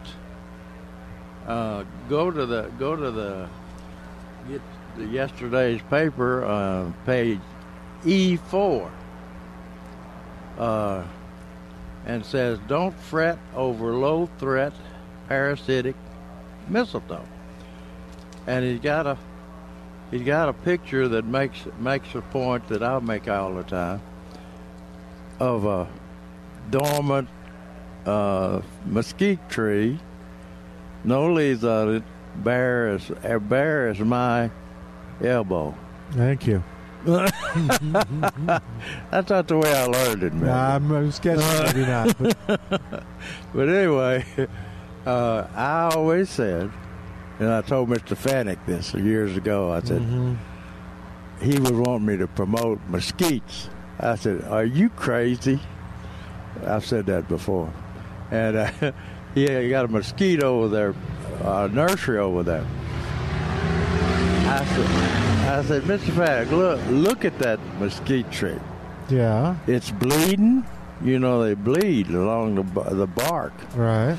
uh, 1.48 1.86
go 2.10 2.30
to 2.30 2.46
the 2.46 2.70
go 2.78 2.96
to 2.96 3.10
the 3.10 3.48
get 4.50 4.62
the 4.98 5.06
yesterday's 5.06 5.82
paper, 5.90 6.44
uh, 6.44 6.92
page 7.06 7.40
E 8.06 8.36
four, 8.36 8.92
uh, 10.58 11.04
and 12.06 12.26
says, 12.26 12.60
"Don't 12.68 12.94
fret 12.94 13.40
over 13.56 13.94
low 13.94 14.30
threat 14.40 14.74
parasitic 15.30 15.96
mistletoe," 16.68 17.24
and 18.50 18.66
he's 18.66 18.80
got 18.80 19.06
a 19.06 19.16
he's 20.10 20.24
got 20.24 20.50
a 20.50 20.54
picture 20.54 21.08
that 21.08 21.24
makes 21.24 21.60
makes 21.80 22.16
a 22.16 22.22
point 22.22 22.68
that 22.70 22.82
I 22.82 22.98
make 23.00 23.28
all 23.28 23.54
the 23.54 23.64
time 23.64 24.02
of 25.40 25.66
a 25.66 25.88
dormant 26.72 27.30
uh, 28.08 28.62
mesquite 28.86 29.50
tree, 29.50 30.00
no 31.04 31.32
leaves 31.32 31.64
on 31.64 31.96
it, 31.98 32.04
bare 32.38 32.90
as 32.90 33.12
uh, 33.24 33.38
bare 33.38 33.90
as 33.90 34.00
my 34.00 34.50
elbow. 35.24 35.76
Thank 36.12 36.48
you. 36.48 36.64
That's 37.06 37.30
not 39.30 39.48
the 39.48 39.58
way 39.58 39.74
I 39.74 39.86
learned 39.86 40.24
it, 40.24 40.34
man. 40.34 40.48
Nah, 40.48 40.76
I'm, 40.76 40.92
I'm 40.92 41.10
guessing 41.12 41.78
maybe 41.78 41.86
not. 41.86 42.18
But 42.18 43.04
But 43.54 43.70
anyway, 43.70 44.26
uh, 45.06 45.48
I 45.56 45.92
always 45.94 46.30
said, 46.30 46.72
and 47.40 47.50
I 47.50 47.62
told 47.62 47.90
Mr. 47.90 48.16
Fanick 48.18 48.58
this 48.66 48.94
years 48.94 49.36
ago. 49.38 49.72
I 49.72 49.82
said 49.82 50.02
Mhm. 50.02 50.38
he 51.42 51.58
would 51.60 51.76
want 51.76 52.04
me 52.04 52.18
to 52.18 52.28
promote 52.28 52.80
mesquites. 52.92 53.70
I 54.00 54.16
said, 54.16 54.44
"Are 54.50 54.64
you 54.66 54.90
crazy?" 54.90 55.60
I've 56.66 56.86
said 56.86 57.06
that 57.08 57.28
before, 57.28 57.70
and 58.32 58.58
uh, 58.58 58.70
he 59.36 59.48
he 59.48 59.70
got 59.70 59.86
a 59.86 59.88
mesquite 59.88 60.44
over 60.44 60.68
there, 60.68 60.94
a 61.44 61.68
nursery 61.70 62.18
over 62.18 62.44
there. 62.44 62.66
I 64.52 64.66
said, 64.66 64.88
I 65.50 65.64
said, 65.64 65.84
Mr. 65.84 66.12
Fanick, 66.14 66.52
look, 66.52 66.80
look 66.90 67.24
at 67.26 67.38
that 67.40 67.60
mesquite 67.80 68.32
tree. 68.32 68.58
yeah, 69.10 69.56
It's 69.68 69.92
bleeding. 69.92 70.64
You 71.04 71.18
know 71.20 71.44
they 71.44 71.54
bleed 71.54 72.10
along 72.10 72.56
the 72.56 72.64
the 72.96 73.08
bark. 73.08 73.54
right. 73.76 74.18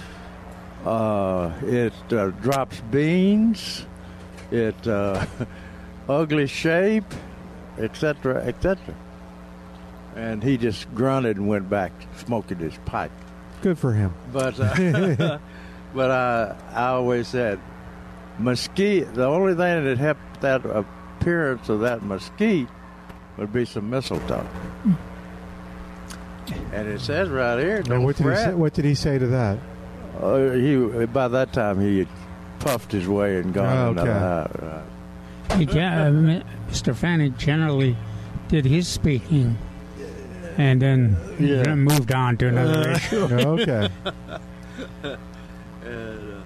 Uh, 0.84 1.52
it 1.62 1.92
uh, 2.12 2.30
drops 2.42 2.80
beans. 2.90 3.86
It 4.50 4.86
uh, 4.86 5.26
ugly 6.08 6.46
shape, 6.46 7.04
etc., 7.78 8.42
etc. 8.44 8.94
And 10.16 10.42
he 10.42 10.56
just 10.56 10.92
grunted 10.94 11.36
and 11.36 11.48
went 11.48 11.70
back 11.70 11.92
smoking 12.16 12.58
his 12.58 12.76
pipe. 12.84 13.12
Good 13.62 13.78
for 13.78 13.92
him. 13.92 14.14
But 14.32 14.58
uh, 14.58 15.38
but 15.94 16.10
I 16.10 16.56
I 16.72 16.86
always 16.88 17.28
said 17.28 17.60
mesquite. 18.38 19.14
The 19.14 19.26
only 19.26 19.54
thing 19.54 19.84
that 19.84 19.98
helped 19.98 20.40
that 20.40 20.64
appearance 20.64 21.68
of 21.68 21.80
that 21.80 22.02
mesquite 22.02 22.68
would 23.36 23.52
be 23.52 23.64
some 23.64 23.90
mistletoe. 23.90 24.46
And 26.72 26.88
it 26.88 27.00
says 27.00 27.28
right 27.28 27.58
here, 27.58 27.82
don't 27.82 28.02
what 28.02 28.16
did, 28.16 28.26
he 28.26 28.34
say, 28.34 28.54
what 28.54 28.72
did 28.72 28.84
he 28.84 28.94
say 28.94 29.18
to 29.18 29.26
that? 29.28 29.58
Uh, 30.20 30.50
he 30.52 31.06
by 31.06 31.28
that 31.28 31.52
time 31.52 31.80
he 31.80 32.00
had 32.00 32.08
puffed 32.58 32.92
his 32.92 33.08
way 33.08 33.38
and 33.38 33.54
gone 33.54 33.76
Oh, 33.76 33.90
another 33.92 34.48
okay. 34.54 34.66
Right. 34.66 35.58
He, 35.58 35.66
gen- 35.66 35.92
uh, 36.28 36.42
Mr. 36.70 36.94
Fanning 36.94 37.34
generally 37.38 37.96
did 38.48 38.64
his 38.66 38.86
speaking 38.86 39.56
and 40.58 40.80
then 40.82 41.16
Yeah. 41.38 41.74
moved 41.74 42.12
on 42.12 42.36
to 42.38 42.48
another 42.48 42.90
issue. 42.92 43.16
okay. 43.24 43.88
And, 45.82 46.32
uh, 46.34 46.42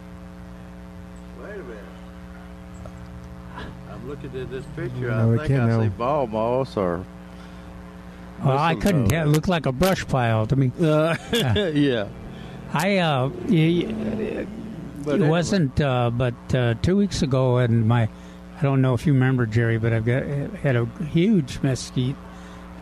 wait 1.42 1.54
a 1.54 1.58
minute. 1.58 1.84
I'm 3.92 4.08
looking 4.08 4.30
at 4.40 4.50
this 4.50 4.64
picture. 4.76 5.10
No, 5.10 5.34
I 5.34 5.36
think 5.38 5.48
can't 5.48 5.62
I 5.62 5.66
know. 5.68 5.82
see 5.82 5.88
ball 5.88 6.26
moss 6.28 6.76
or. 6.76 7.04
Well, 8.44 8.56
I 8.58 8.74
couldn't 8.76 9.02
mistletoe. 9.02 9.16
tell. 9.24 9.28
It 9.28 9.32
looked 9.32 9.48
like 9.48 9.66
a 9.66 9.72
brush 9.72 10.06
pile 10.06 10.46
to 10.46 10.56
me. 10.56 10.70
Uh, 10.80 11.16
yeah. 11.74 12.06
I 12.74 12.98
uh, 12.98 13.30
it 13.48 14.48
wasn't, 15.06 15.80
uh, 15.80 16.10
but 16.10 16.34
uh, 16.54 16.74
two 16.82 16.96
weeks 16.96 17.22
ago, 17.22 17.58
and 17.58 17.86
my, 17.86 18.08
I 18.58 18.62
don't 18.62 18.82
know 18.82 18.94
if 18.94 19.06
you 19.06 19.12
remember 19.12 19.46
Jerry, 19.46 19.78
but 19.78 19.92
I've 19.92 20.04
got 20.04 20.24
had 20.24 20.74
a 20.74 20.86
huge 21.04 21.60
mesquite 21.62 22.16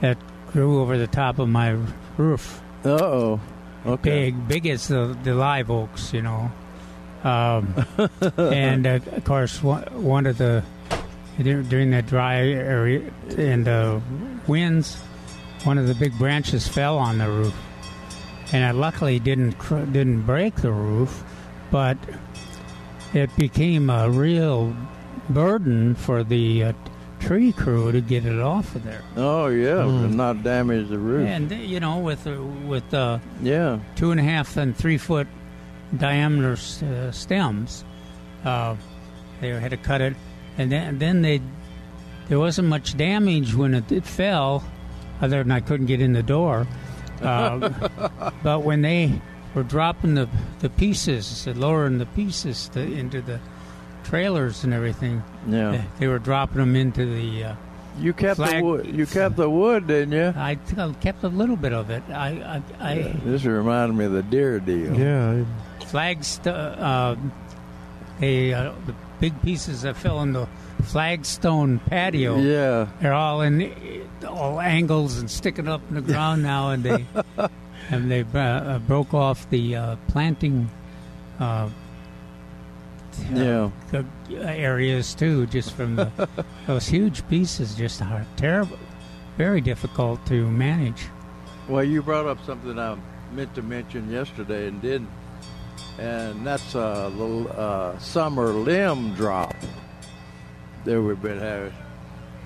that 0.00 0.16
grew 0.50 0.80
over 0.80 0.96
the 0.96 1.06
top 1.06 1.38
of 1.38 1.48
my 1.48 1.76
roof. 2.16 2.62
Oh. 2.84 3.38
Okay. 3.84 4.30
Big, 4.30 4.48
big 4.48 4.66
as 4.66 4.88
the, 4.88 5.16
the 5.24 5.34
live 5.34 5.70
oaks, 5.70 6.12
you 6.12 6.22
know. 6.22 6.50
Um, 7.22 7.74
and 8.38 8.86
uh, 8.86 9.00
of 9.12 9.24
course, 9.24 9.62
one, 9.62 9.82
one 10.02 10.26
of 10.26 10.38
the 10.38 10.64
during 11.38 11.90
that 11.90 12.06
dry 12.06 12.36
area 12.36 13.10
and 13.36 13.66
uh, 13.66 14.00
winds, 14.46 14.96
one 15.64 15.78
of 15.78 15.86
the 15.86 15.94
big 15.94 16.16
branches 16.18 16.68
fell 16.68 16.98
on 16.98 17.18
the 17.18 17.28
roof, 17.28 17.54
and 18.52 18.64
I 18.64 18.70
luckily 18.70 19.18
didn't 19.18 19.52
cr- 19.54 19.80
didn't 19.80 20.22
break 20.22 20.56
the 20.56 20.72
roof, 20.72 21.24
but 21.70 21.96
it 23.14 23.34
became 23.36 23.90
a 23.90 24.10
real 24.10 24.74
burden 25.30 25.94
for 25.94 26.22
the 26.22 26.64
uh, 26.64 26.72
tree 27.20 27.52
crew 27.52 27.92
to 27.92 28.00
get 28.00 28.26
it 28.26 28.40
off 28.40 28.74
of 28.74 28.84
there. 28.84 29.02
Oh 29.16 29.46
yeah, 29.46 29.82
to 29.82 30.08
not 30.08 30.42
damage 30.42 30.88
the 30.88 30.98
roof. 30.98 31.26
And 31.26 31.50
you 31.50 31.80
know, 31.80 31.98
with 31.98 32.26
uh, 32.26 32.42
with 32.66 32.92
uh, 32.92 33.18
yeah. 33.42 33.78
two 33.96 34.10
and 34.10 34.20
a 34.20 34.24
half 34.24 34.56
and 34.56 34.76
three 34.76 34.98
foot 34.98 35.26
diameter 35.96 36.52
uh, 36.84 37.10
stems. 37.10 37.84
Uh, 38.44 38.76
they 39.40 39.48
had 39.48 39.70
to 39.70 39.76
cut 39.76 40.00
it, 40.00 40.14
and 40.58 40.70
then 40.70 40.98
then 40.98 41.22
they 41.22 41.40
there 42.28 42.38
wasn't 42.38 42.68
much 42.68 42.96
damage 42.96 43.54
when 43.54 43.74
it, 43.74 43.90
it 43.92 44.04
fell, 44.04 44.64
other 45.20 45.42
than 45.42 45.52
I 45.52 45.60
couldn't 45.60 45.86
get 45.86 46.00
in 46.00 46.12
the 46.12 46.22
door. 46.22 46.66
Uh, 47.22 47.70
but 48.42 48.60
when 48.62 48.82
they 48.82 49.20
were 49.54 49.62
dropping 49.62 50.14
the 50.14 50.28
the 50.60 50.68
pieces, 50.70 51.46
lowering 51.46 51.98
the 51.98 52.06
pieces 52.06 52.68
to, 52.70 52.80
into 52.80 53.20
the 53.22 53.38
trailers 54.04 54.64
and 54.64 54.72
everything, 54.74 55.22
Yeah. 55.48 55.70
they, 55.72 55.84
they 56.00 56.06
were 56.08 56.18
dropping 56.18 56.58
them 56.58 56.76
into 56.76 57.04
the. 57.06 57.44
Uh, 57.44 57.54
You 58.00 58.12
kept 58.14 58.38
the 58.40 58.60
wood. 58.62 58.86
You 58.86 59.06
kept 59.06 59.36
the 59.36 59.48
wood, 59.50 59.86
didn't 59.86 60.12
you? 60.12 60.32
I 60.36 60.56
I 60.78 60.92
kept 61.00 61.22
a 61.24 61.28
little 61.28 61.56
bit 61.56 61.72
of 61.72 61.90
it. 61.90 62.02
I 62.08 62.62
I, 62.80 62.90
I 62.92 62.94
This 63.24 63.44
reminded 63.44 63.94
me 63.96 64.06
of 64.06 64.12
the 64.12 64.22
deer 64.22 64.58
deal. 64.60 64.96
Yeah. 64.98 65.44
flagst 65.92 66.46
uh, 66.46 67.16
they 68.18 68.54
uh, 68.54 68.72
the 68.86 68.94
big 69.20 69.34
pieces 69.42 69.82
that 69.82 69.96
fell 69.96 70.22
in 70.22 70.32
the 70.32 70.46
flagstone 70.82 71.78
patio. 71.80 72.36
Yeah. 72.38 72.88
They're 73.00 73.14
all 73.14 73.40
in 73.42 73.72
all 74.26 74.60
angles 74.60 75.18
and 75.18 75.30
sticking 75.30 75.68
up 75.68 75.80
in 75.88 75.94
the 75.96 76.00
ground 76.00 76.42
now, 76.42 76.70
and 76.70 76.82
they 76.82 77.06
and 77.90 78.10
they 78.10 78.22
uh, 78.34 78.38
uh, 78.38 78.78
broke 78.80 79.14
off 79.14 79.48
the 79.50 79.76
uh, 79.76 79.96
planting 80.08 80.70
uh, 81.40 81.68
Yeah. 83.32 83.70
the 83.90 84.04
areas 84.34 85.14
too, 85.14 85.46
just 85.46 85.72
from 85.74 85.96
the, 85.96 86.10
those 86.66 86.86
huge 86.86 87.26
pieces. 87.28 87.74
Just 87.74 88.00
are 88.02 88.26
terrible, 88.36 88.78
very 89.36 89.60
difficult 89.60 90.24
to 90.26 90.46
manage. 90.50 91.04
Well, 91.68 91.84
you 91.84 92.02
brought 92.02 92.26
up 92.26 92.44
something 92.44 92.78
I 92.78 92.96
meant 93.32 93.54
to 93.54 93.62
mention 93.62 94.10
yesterday 94.10 94.68
and 94.68 94.80
didn't, 94.82 95.10
and 95.98 96.46
that's 96.46 96.74
a 96.74 97.12
the 97.16 97.48
uh, 97.50 97.98
summer 97.98 98.48
limb 98.48 99.14
drop 99.14 99.54
that 100.84 101.00
we've 101.00 101.20
been 101.20 101.38
having. 101.38 101.72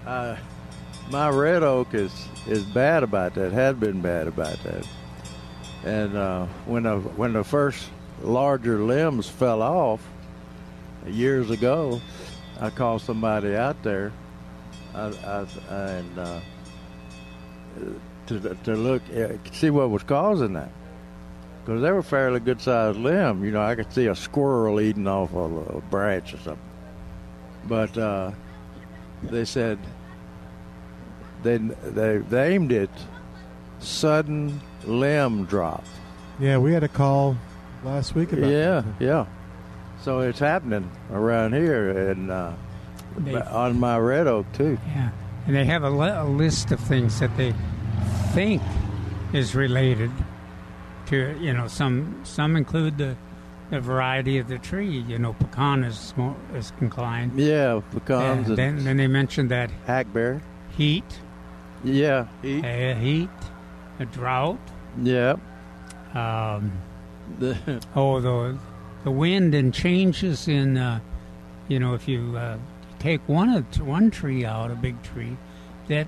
Uh, 0.06 0.36
my 1.10 1.28
red 1.28 1.62
oak 1.62 1.94
is 1.94 2.12
is 2.46 2.64
bad 2.64 3.02
about 3.02 3.34
that. 3.34 3.52
Had 3.52 3.80
been 3.80 4.00
bad 4.00 4.28
about 4.28 4.62
that. 4.64 4.86
And 5.84 6.16
uh, 6.16 6.46
when 6.64 6.84
the 6.84 6.98
when 6.98 7.32
the 7.32 7.44
first 7.44 7.88
larger 8.22 8.78
limbs 8.78 9.28
fell 9.28 9.62
off 9.62 10.00
years 11.06 11.50
ago, 11.50 12.00
I 12.60 12.70
called 12.70 13.02
somebody 13.02 13.54
out 13.54 13.82
there, 13.82 14.12
I, 14.94 15.12
I, 15.24 15.46
and. 15.70 16.18
Uh, 16.18 16.40
to 18.26 18.56
to 18.64 18.74
look 18.74 19.02
uh, 19.14 19.28
see 19.52 19.70
what 19.70 19.90
was 19.90 20.02
causing 20.02 20.54
that 20.54 20.70
because 21.64 21.82
they 21.82 21.90
were 21.90 22.02
fairly 22.02 22.40
good 22.40 22.60
sized 22.60 22.98
limb. 22.98 23.44
You 23.44 23.50
know, 23.50 23.62
I 23.62 23.74
could 23.74 23.92
see 23.92 24.06
a 24.06 24.14
squirrel 24.14 24.80
eating 24.80 25.06
off 25.06 25.32
a, 25.34 25.38
a 25.38 25.80
branch 25.82 26.34
or 26.34 26.38
something. 26.38 26.62
But 27.68 27.96
uh, 27.98 28.30
they 29.22 29.44
said 29.44 29.78
they 31.42 31.56
they 31.58 32.18
they 32.18 32.54
aimed 32.54 32.72
it 32.72 32.90
sudden 33.78 34.60
limb 34.84 35.44
drop. 35.46 35.84
Yeah, 36.38 36.58
we 36.58 36.72
had 36.72 36.84
a 36.84 36.88
call 36.88 37.36
last 37.84 38.14
week 38.14 38.32
about 38.32 38.44
it. 38.44 38.52
Yeah, 38.52 38.80
that. 38.82 39.04
yeah. 39.04 39.26
So 40.02 40.20
it's 40.20 40.38
happening 40.38 40.90
around 41.10 41.54
here 41.54 42.10
and 42.10 42.30
uh, 42.30 42.52
They- 43.18 43.34
on 43.34 43.80
my 43.80 43.98
red 43.98 44.26
oak 44.26 44.46
too. 44.52 44.78
Yeah, 44.88 45.10
and 45.46 45.56
they 45.56 45.64
have 45.64 45.82
a, 45.82 45.90
li- 45.90 46.10
a 46.10 46.24
list 46.24 46.70
of 46.70 46.80
things 46.80 47.18
that 47.20 47.34
they 47.36 47.54
think 48.32 48.62
is 49.32 49.54
related 49.54 50.10
to. 51.06 51.36
You 51.40 51.52
know, 51.54 51.66
some 51.66 52.20
some 52.24 52.56
include 52.56 52.98
the 52.98 53.16
the 53.70 53.80
variety 53.80 54.38
of 54.38 54.48
the 54.48 54.58
tree. 54.58 54.98
You 55.08 55.18
know, 55.18 55.32
pecan 55.34 55.84
is 55.84 56.14
more 56.16 56.36
is 56.54 56.72
inclined. 56.80 57.38
Yeah, 57.38 57.80
pecans 57.92 58.48
And 58.48 58.48
and 58.48 58.56
then 58.58 58.84
then 58.84 58.96
they 58.96 59.06
mentioned 59.08 59.50
that 59.50 59.70
hackberry. 59.86 60.40
heat, 60.76 61.20
Yeah, 61.84 62.26
heat. 62.42 62.64
uh, 62.64 62.94
heat, 62.94 63.30
a 64.00 64.04
drought. 64.06 64.60
Yeah. 65.02 65.36
Um, 66.14 66.72
The, 67.38 67.56
oh, 67.96 68.20
the 68.20 68.56
the 69.04 69.10
wind 69.10 69.54
and 69.54 69.72
changes 69.74 70.48
in. 70.48 70.76
Uh, 70.78 71.00
you 71.68 71.80
know, 71.80 71.94
if 71.94 72.06
you 72.06 72.36
uh, 72.36 72.58
take 73.00 73.20
one 73.28 73.48
of 73.50 73.64
one 73.80 74.10
tree 74.10 74.44
out, 74.44 74.70
a 74.70 74.76
big 74.76 75.02
tree, 75.02 75.36
that 75.88 76.06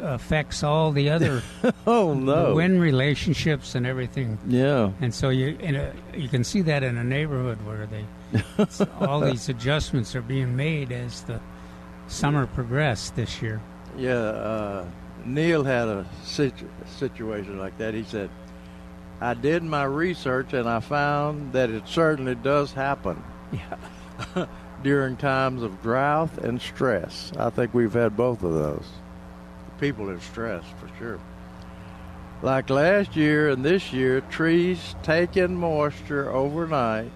affects 0.00 0.62
all 0.62 0.92
the 0.92 1.10
other 1.10 1.42
oh 1.86 2.14
no. 2.14 2.54
wind 2.54 2.80
relationships 2.80 3.74
and 3.74 3.86
everything. 3.86 4.38
Yeah. 4.46 4.92
And 5.00 5.12
so 5.14 5.30
you 5.30 5.56
in 5.60 5.74
a, 5.76 5.92
you 6.16 6.28
can 6.28 6.44
see 6.44 6.60
that 6.62 6.82
in 6.82 6.96
a 6.98 7.04
neighborhood 7.04 7.58
where 7.66 7.86
they 7.86 8.04
all 9.00 9.20
these 9.20 9.48
adjustments 9.48 10.14
are 10.14 10.22
being 10.22 10.54
made 10.56 10.92
as 10.92 11.22
the 11.22 11.40
summer 12.08 12.46
progressed 12.46 13.16
this 13.16 13.42
year. 13.42 13.60
Yeah, 13.96 14.12
uh, 14.14 14.84
Neil 15.24 15.64
had 15.64 15.88
a 15.88 16.06
situ- 16.24 16.68
situation 16.86 17.58
like 17.58 17.76
that. 17.78 17.94
He 17.94 18.04
said, 18.04 18.30
I 19.20 19.34
did 19.34 19.62
my 19.62 19.84
research 19.84 20.52
and 20.52 20.68
I 20.68 20.80
found 20.80 21.52
that 21.52 21.70
it 21.70 21.86
certainly 21.86 22.34
does 22.34 22.72
happen 22.72 23.22
Yeah. 23.52 24.46
during 24.82 25.16
times 25.16 25.62
of 25.62 25.80
drought 25.82 26.38
and 26.38 26.60
stress. 26.60 27.32
I 27.38 27.50
think 27.50 27.72
we've 27.74 27.92
had 27.92 28.16
both 28.16 28.42
of 28.42 28.52
those. 28.54 28.86
People 29.80 30.08
are 30.10 30.20
stressed 30.20 30.72
for 30.78 30.88
sure. 30.98 31.20
Like 32.42 32.70
last 32.70 33.14
year 33.16 33.50
and 33.50 33.64
this 33.64 33.92
year, 33.92 34.20
trees 34.22 34.94
take 35.02 35.36
in 35.36 35.54
moisture 35.56 36.30
overnight 36.30 37.10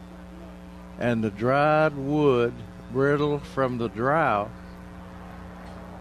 and 0.98 1.22
the 1.22 1.30
dried 1.30 1.96
wood, 1.96 2.54
brittle 2.92 3.38
from 3.40 3.78
the 3.78 3.88
drought, 3.88 4.50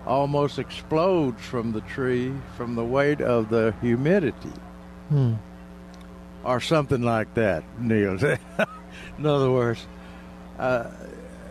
almost 0.06 0.60
explodes 0.60 1.42
from 1.42 1.72
the 1.72 1.82
tree 1.82 2.32
from 2.56 2.76
the 2.76 2.84
weight 2.84 3.22
of 3.22 3.50
the 3.50 3.74
humidity 3.82 4.52
Hmm. 5.10 5.34
or 6.44 6.60
something 6.60 7.02
like 7.02 7.34
that, 7.34 7.64
Neil. 7.80 8.18
In 9.18 9.26
other 9.26 9.52
words, 9.52 9.86
uh, 10.60 10.86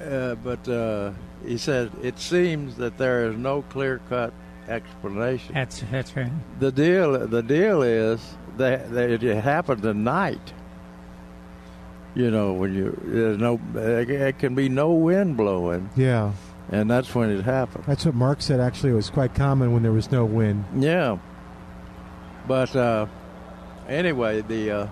uh, 0.04 0.34
but 0.36 0.68
uh, 0.68 1.12
he 1.46 1.56
said 1.58 1.90
it 2.02 2.18
seems 2.18 2.76
that 2.76 2.98
there 2.98 3.26
is 3.30 3.36
no 3.36 3.62
clear-cut 3.62 4.32
explanation. 4.68 5.54
That's 5.54 5.82
that's 5.90 6.16
right. 6.16 6.30
The 6.60 6.72
deal, 6.72 7.26
the 7.26 7.42
deal 7.42 7.82
is 7.82 8.20
that, 8.56 8.92
that 8.92 9.10
it 9.22 9.22
happened 9.42 9.84
at 9.84 9.96
night. 9.96 10.52
You 12.14 12.30
know, 12.30 12.52
when 12.52 12.74
you 12.74 12.96
there's 13.04 13.38
no, 13.38 13.60
it 13.74 14.38
can 14.38 14.54
be 14.54 14.68
no 14.68 14.92
wind 14.92 15.36
blowing, 15.36 15.90
Yeah. 15.96 16.32
and 16.70 16.88
that's 16.88 17.12
when 17.12 17.28
it 17.30 17.42
happened. 17.42 17.84
That's 17.88 18.06
what 18.06 18.14
Mark 18.14 18.40
said. 18.40 18.60
Actually, 18.60 18.92
it 18.92 18.96
was 18.96 19.10
quite 19.10 19.34
common 19.34 19.72
when 19.72 19.82
there 19.82 19.90
was 19.92 20.12
no 20.12 20.24
wind. 20.24 20.64
Yeah. 20.76 21.18
But 22.46 22.74
uh, 22.76 23.06
anyway, 23.88 24.42
the 24.42 24.70
uh, 24.70 24.86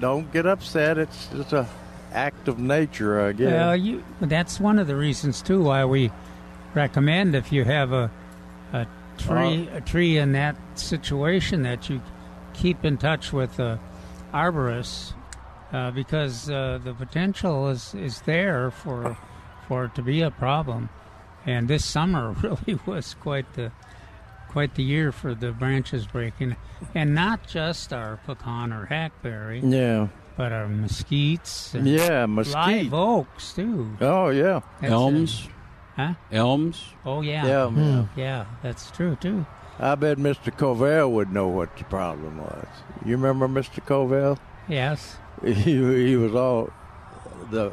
don't 0.00 0.32
get 0.32 0.46
upset. 0.46 0.98
It's 0.98 1.28
it's 1.32 1.52
a 1.52 1.68
act 2.14 2.48
of 2.48 2.58
nature, 2.58 3.20
I 3.20 3.32
guess. 3.32 3.52
Well, 3.52 3.76
you 3.76 4.04
that's 4.20 4.60
one 4.60 4.78
of 4.78 4.86
the 4.86 4.96
reasons 4.96 5.42
too 5.42 5.62
why 5.62 5.84
we 5.84 6.10
recommend 6.74 7.34
if 7.34 7.52
you 7.52 7.64
have 7.64 7.92
a 7.92 8.10
a 8.72 8.86
tree 9.18 9.68
a 9.72 9.80
tree 9.80 10.18
in 10.18 10.32
that 10.32 10.56
situation 10.74 11.62
that 11.62 11.88
you 11.88 12.00
keep 12.52 12.84
in 12.84 12.96
touch 12.96 13.32
with 13.32 13.56
the 13.56 13.78
arborist 14.32 15.12
uh, 15.72 15.90
because 15.90 16.48
uh, 16.48 16.78
the 16.82 16.94
potential 16.94 17.68
is 17.68 17.94
is 17.94 18.20
there 18.22 18.70
for 18.70 19.16
for 19.66 19.86
it 19.86 19.94
to 19.94 20.02
be 20.02 20.22
a 20.22 20.30
problem. 20.30 20.88
And 21.46 21.68
this 21.68 21.84
summer 21.84 22.30
really 22.42 22.78
was 22.86 23.14
quite 23.14 23.52
the 23.54 23.72
quite 24.48 24.76
the 24.76 24.84
year 24.84 25.10
for 25.10 25.34
the 25.34 25.50
branches 25.50 26.06
breaking, 26.06 26.56
and 26.94 27.14
not 27.14 27.46
just 27.46 27.92
our 27.92 28.18
pecan 28.24 28.72
or 28.72 28.86
hackberry, 28.86 29.60
yeah. 29.60 30.08
But 30.36 30.52
our 30.52 30.66
mesquites. 30.66 31.74
And 31.74 31.86
Yeah, 31.86 32.26
mesquite. 32.26 32.84
Live 32.84 32.94
oaks 32.94 33.52
too. 33.54 33.96
Oh 34.00 34.28
yeah. 34.30 34.60
That's 34.80 34.92
Elms, 34.92 35.44
it. 35.44 35.50
Huh? 35.96 36.14
elms. 36.32 36.84
Oh 37.04 37.20
yeah. 37.20 37.46
Yeah. 37.46 37.70
yeah. 37.70 38.06
Yeah, 38.16 38.46
that's 38.62 38.90
true 38.90 39.16
too. 39.16 39.46
I 39.78 39.94
bet 39.96 40.18
Mr. 40.18 40.56
Covell 40.56 41.10
would 41.10 41.32
know 41.32 41.48
what 41.48 41.76
the 41.76 41.84
problem 41.84 42.38
was. 42.38 42.66
You 43.04 43.16
remember 43.16 43.48
Mr. 43.48 43.84
Covell? 43.84 44.38
Yes. 44.68 45.16
He 45.44 45.52
he 46.06 46.16
was 46.16 46.34
all 46.34 46.70
the. 47.50 47.72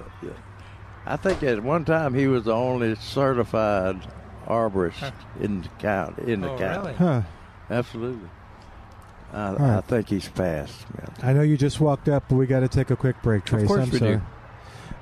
I 1.05 1.16
think 1.16 1.41
at 1.43 1.64
one 1.64 1.86
time 1.86 2.14
he 2.14 2.28
was 2.28 2.43
the 2.45 2.53
only 2.53 2.95
certified 2.95 4.01
arborist 4.47 5.14
in 5.39 5.62
the 5.62 5.68
county. 5.80 6.32
In 6.34 6.41
the 6.41 6.49
Oh, 6.51 6.57
county, 6.57 6.80
really? 6.82 6.93
Huh. 6.95 7.22
absolutely. 7.70 8.30
I, 9.34 9.52
right. 9.54 9.78
I 9.78 9.82
think 9.82 10.10
he's 10.10 10.28
fast. 10.28 10.86
man. 10.98 11.14
I 11.24 11.34
know 11.34 11.42
you 11.42 11.58
just 11.58 11.80
walked 11.80 12.10
up, 12.10 12.26
but 12.30 12.36
we 12.36 12.48
got 12.48 12.60
to 12.62 12.68
take 12.68 12.90
a 12.92 12.96
quick 12.96 13.22
break, 13.22 13.46
Trace. 13.46 13.68
course 13.68 13.84
I'm 13.84 13.90
we 13.92 14.00
sorry. 14.00 14.16
do. 14.18 14.22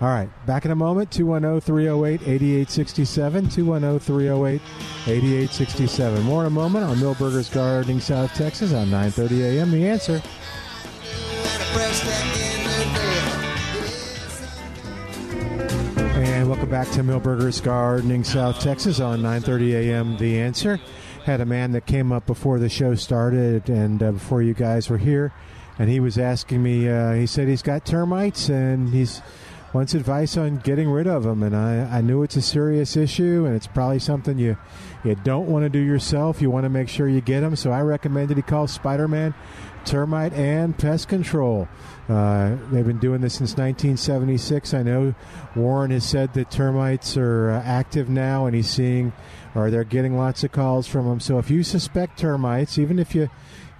All 0.01 0.07
right, 0.07 0.29
back 0.45 0.63
in 0.65 0.71
a 0.71 0.75
moment. 0.75 1.11
210 1.11 1.59
308 1.61 2.21
8867. 2.21 3.49
210 3.49 3.99
308 3.99 4.61
8867. 5.07 6.23
More 6.23 6.41
in 6.41 6.47
a 6.47 6.49
moment 6.49 6.85
on 6.85 6.97
Milberger's 6.97 7.49
Gardening, 7.49 7.99
South 7.99 8.33
Texas 8.33 8.71
on 8.71 8.89
930 8.91 9.43
a.m. 9.57 9.71
The 9.71 9.87
answer. 9.89 10.21
And 16.21 16.47
welcome 16.49 16.69
back 16.69 16.89
to 16.91 17.01
Milberger's 17.01 17.59
Gardening, 17.61 18.23
South 18.23 18.59
Texas 18.59 18.99
on 18.99 19.21
9:30 19.21 19.73
a.m. 19.73 20.17
The 20.17 20.39
Answer. 20.39 20.79
Had 21.29 21.41
a 21.41 21.45
man 21.45 21.73
that 21.73 21.85
came 21.85 22.11
up 22.11 22.25
before 22.25 22.57
the 22.57 22.69
show 22.69 22.95
started 22.95 23.69
and 23.69 24.01
uh, 24.01 24.13
before 24.13 24.41
you 24.41 24.55
guys 24.55 24.89
were 24.89 24.97
here, 24.97 25.31
and 25.77 25.87
he 25.87 25.99
was 25.99 26.17
asking 26.17 26.63
me. 26.63 26.89
Uh, 26.89 27.13
he 27.13 27.27
said 27.27 27.47
he's 27.47 27.61
got 27.61 27.85
termites 27.85 28.49
and 28.49 28.89
he's 28.89 29.21
wants 29.71 29.93
advice 29.93 30.37
on 30.37 30.57
getting 30.57 30.89
rid 30.89 31.05
of 31.05 31.21
them. 31.21 31.43
And 31.43 31.55
I, 31.55 31.97
I 31.97 32.01
knew 32.01 32.23
it's 32.23 32.35
a 32.35 32.41
serious 32.41 32.97
issue 32.97 33.45
and 33.45 33.55
it's 33.55 33.67
probably 33.67 33.99
something 33.99 34.39
you 34.39 34.57
you 35.03 35.13
don't 35.23 35.45
want 35.45 35.65
to 35.65 35.69
do 35.69 35.77
yourself. 35.77 36.41
You 36.41 36.49
want 36.49 36.63
to 36.63 36.69
make 36.69 36.89
sure 36.89 37.07
you 37.07 37.21
get 37.21 37.41
them. 37.41 37.55
So 37.55 37.71
I 37.71 37.81
recommended 37.81 38.35
he 38.35 38.41
call 38.41 38.65
Spider-Man 38.65 39.35
Termite 39.85 40.33
and 40.33 40.75
Pest 40.75 41.09
Control. 41.09 41.67
Uh, 42.09 42.57
they've 42.71 42.87
been 42.87 42.97
doing 42.97 43.21
this 43.21 43.35
since 43.35 43.51
1976. 43.51 44.73
I 44.73 44.81
know 44.81 45.13
Warren 45.55 45.91
has 45.91 46.03
said 46.03 46.33
that 46.33 46.49
termites 46.49 47.15
are 47.15 47.51
uh, 47.51 47.61
active 47.63 48.09
now, 48.09 48.47
and 48.47 48.55
he's 48.55 48.69
seeing, 48.69 49.13
or 49.53 49.69
they're 49.69 49.83
getting 49.83 50.17
lots 50.17 50.43
of 50.43 50.51
calls 50.51 50.87
from 50.87 51.07
them. 51.07 51.19
So 51.19 51.37
if 51.37 51.51
you 51.51 51.61
suspect 51.61 52.17
termites, 52.17 52.79
even 52.79 52.97
if 52.97 53.13
you 53.13 53.29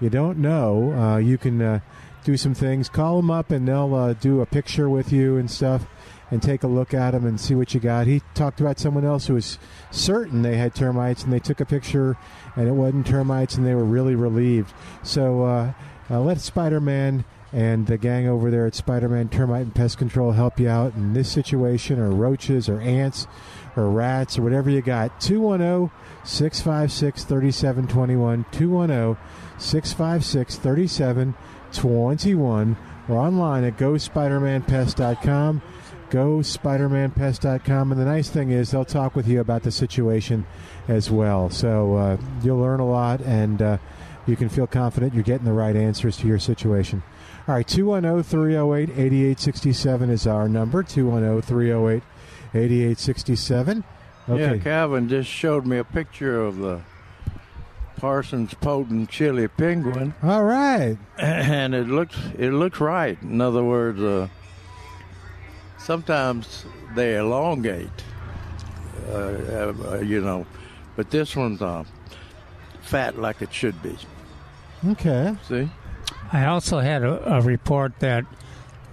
you 0.00 0.10
don't 0.10 0.38
know, 0.38 0.92
uh, 0.92 1.16
you 1.18 1.38
can 1.38 1.60
uh, 1.60 1.80
do 2.24 2.36
some 2.36 2.54
things. 2.54 2.88
Call 2.88 3.16
them 3.16 3.32
up, 3.32 3.50
and 3.50 3.66
they'll 3.66 3.94
uh, 3.94 4.12
do 4.12 4.40
a 4.40 4.46
picture 4.46 4.88
with 4.88 5.12
you 5.12 5.36
and 5.36 5.50
stuff, 5.50 5.84
and 6.30 6.40
take 6.40 6.62
a 6.62 6.68
look 6.68 6.94
at 6.94 7.10
them 7.10 7.26
and 7.26 7.40
see 7.40 7.56
what 7.56 7.74
you 7.74 7.80
got. 7.80 8.06
He 8.06 8.22
talked 8.34 8.60
about 8.60 8.78
someone 8.78 9.04
else 9.04 9.26
who 9.26 9.34
was 9.34 9.58
certain 9.90 10.42
they 10.42 10.56
had 10.56 10.72
termites, 10.72 11.24
and 11.24 11.32
they 11.32 11.40
took 11.40 11.60
a 11.60 11.66
picture, 11.66 12.16
and 12.54 12.68
it 12.68 12.72
wasn't 12.72 13.08
termites, 13.08 13.56
and 13.56 13.66
they 13.66 13.74
were 13.74 13.84
really 13.84 14.14
relieved. 14.14 14.72
So 15.02 15.74
let 16.08 16.40
Spider-Man 16.40 17.24
and 17.52 17.86
the 17.86 17.98
gang 17.98 18.28
over 18.28 18.50
there 18.50 18.66
at 18.66 18.74
Spider-Man 18.74 19.28
Termite 19.28 19.62
and 19.62 19.74
Pest 19.74 19.98
Control 19.98 20.32
help 20.32 20.58
you 20.60 20.68
out 20.68 20.94
in 20.94 21.14
this 21.14 21.30
situation, 21.30 21.98
or 21.98 22.10
roaches, 22.10 22.68
or 22.68 22.80
ants, 22.80 23.26
or 23.76 23.90
rats, 23.90 24.38
or 24.38 24.42
whatever 24.42 24.70
you 24.70 24.82
got. 24.82 25.20
210 25.20 25.90
656 26.24 27.24
3721. 27.24 28.44
210 28.52 29.16
656 29.58 30.56
3721. 30.56 32.76
Or 33.08 33.16
online 33.16 33.64
at 33.64 33.76
gospidermanpest.com. 33.76 35.62
GoSpidermanPest.com. 36.10 37.92
And 37.92 38.00
the 38.00 38.04
nice 38.04 38.28
thing 38.28 38.50
is, 38.50 38.70
they'll 38.70 38.84
talk 38.84 39.16
with 39.16 39.28
you 39.28 39.40
about 39.40 39.62
the 39.62 39.70
situation 39.70 40.46
as 40.88 41.10
well. 41.10 41.50
So 41.50 41.96
uh, 41.96 42.16
you'll 42.42 42.58
learn 42.58 42.80
a 42.80 42.86
lot 42.86 43.20
and 43.20 43.62
uh, 43.62 43.78
you 44.26 44.36
can 44.36 44.48
feel 44.48 44.66
confident 44.66 45.14
you're 45.14 45.22
getting 45.22 45.46
the 45.46 45.52
right 45.52 45.76
answers 45.76 46.16
to 46.18 46.26
your 46.26 46.38
situation. 46.38 47.02
All 47.50 47.56
right, 47.56 47.66
210 47.66 48.22
308 48.22 48.90
8867 48.90 50.10
is 50.10 50.24
our 50.28 50.48
number. 50.48 50.84
210 50.84 51.42
308 51.42 52.02
8867. 52.54 53.84
Yeah. 54.28 54.56
Calvin 54.58 55.08
just 55.08 55.28
showed 55.28 55.66
me 55.66 55.78
a 55.78 55.82
picture 55.82 56.40
of 56.40 56.58
the 56.58 56.80
Parsons 57.96 58.54
potent 58.54 59.10
chili 59.10 59.48
pequin, 59.48 60.14
All 60.22 60.44
right. 60.44 60.96
and 61.18 61.74
it 61.74 61.88
looks 61.88 62.16
it 62.38 62.52
looks 62.52 62.78
right. 62.78 63.20
In 63.20 63.40
other 63.40 63.64
words, 63.64 64.00
uh, 64.00 64.28
sometimes 65.76 66.64
they 66.94 67.16
elongate, 67.16 67.90
uh, 69.08 69.72
uh, 69.88 70.00
you 70.04 70.20
know, 70.20 70.46
but 70.94 71.10
this 71.10 71.34
one's 71.34 71.60
uh, 71.60 71.82
fat 72.80 73.18
like 73.18 73.42
it 73.42 73.52
should 73.52 73.82
be. 73.82 73.96
Okay. 74.86 75.36
See? 75.48 75.68
I 76.32 76.46
also 76.46 76.78
had 76.78 77.02
a, 77.02 77.38
a 77.38 77.40
report 77.40 77.98
that 78.00 78.24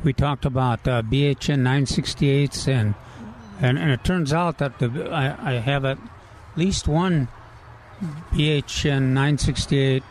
we 0.03 0.13
talked 0.13 0.45
about 0.45 0.87
uh, 0.87 1.01
BHN 1.01 1.61
968s, 1.61 2.67
and, 2.67 2.95
and 3.59 3.77
and 3.79 3.91
it 3.91 4.03
turns 4.03 4.33
out 4.33 4.59
that 4.59 4.79
the 4.79 5.09
I, 5.11 5.55
I 5.55 5.59
have 5.59 5.85
at 5.85 5.97
least 6.55 6.87
one 6.87 7.27
BHN 8.31 9.13
968 9.13 10.03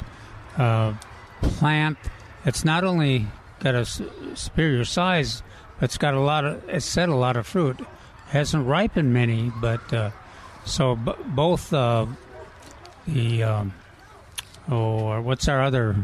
uh, 0.57 0.95
plant. 1.43 1.99
It's 2.45 2.65
not 2.65 2.85
only 2.85 3.27
got 3.61 3.75
a 3.75 3.85
superior 3.85 4.85
size, 4.85 5.43
but 5.79 5.87
it's 5.87 5.99
got 5.99 6.15
a 6.15 6.21
lot 6.21 6.45
of 6.45 6.69
it's 6.69 6.87
set 6.87 7.09
a 7.09 7.15
lot 7.15 7.37
of 7.37 7.47
fruit. 7.47 7.81
hasn't 8.29 8.67
ripened 8.67 9.13
many, 9.13 9.53
but 9.61 9.93
uh, 9.93 10.11
so 10.65 10.97
b- 10.97 11.13
both 11.27 11.73
uh, 11.73 12.07
the 13.07 13.43
um, 13.43 13.75
oh, 14.69 15.21
what's 15.21 15.49
our 15.49 15.63
other 15.63 15.97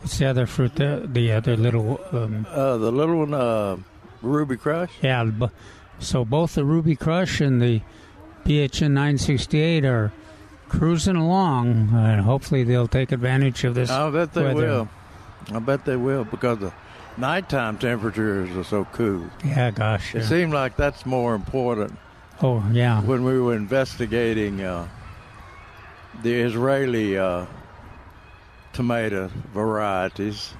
What's 0.00 0.18
the 0.18 0.26
other 0.26 0.46
fruit? 0.46 0.76
The, 0.76 1.06
the 1.10 1.32
other 1.32 1.56
little. 1.56 2.00
Um, 2.12 2.46
Uh, 2.50 2.76
the 2.78 2.90
little 2.90 3.18
one, 3.18 3.34
uh, 3.34 3.76
Ruby 4.22 4.56
Crush. 4.56 4.90
yeah. 5.02 5.28
So 5.98 6.24
both 6.24 6.54
the 6.54 6.64
Ruby 6.64 6.96
Crush 6.96 7.40
and 7.42 7.60
the 7.60 7.82
BHN 8.44 8.92
968 8.92 9.84
are 9.84 10.12
cruising 10.68 11.16
along, 11.16 11.90
and 11.92 12.22
hopefully 12.22 12.64
they'll 12.64 12.88
take 12.88 13.12
advantage 13.12 13.64
of 13.64 13.74
this. 13.74 13.90
I 13.90 14.08
bet 14.10 14.32
they 14.32 14.42
weather. 14.44 14.54
will. 14.54 14.88
I 15.52 15.58
bet 15.58 15.84
they 15.84 15.96
will 15.96 16.24
because 16.24 16.58
the 16.60 16.72
nighttime 17.18 17.76
temperatures 17.76 18.56
are 18.56 18.64
so 18.64 18.86
cool. 18.92 19.24
Yeah, 19.44 19.70
gosh. 19.70 20.14
It 20.14 20.20
yeah. 20.22 20.26
seemed 20.28 20.54
like 20.54 20.76
that's 20.76 21.04
more 21.04 21.34
important 21.34 21.98
Oh, 22.42 22.64
yeah. 22.72 23.02
when 23.02 23.24
we 23.24 23.38
were 23.38 23.54
investigating 23.54 24.62
uh, 24.62 24.88
the 26.22 26.32
Israeli 26.32 27.18
uh, 27.18 27.44
tomato 28.72 29.30
varieties 29.52 30.54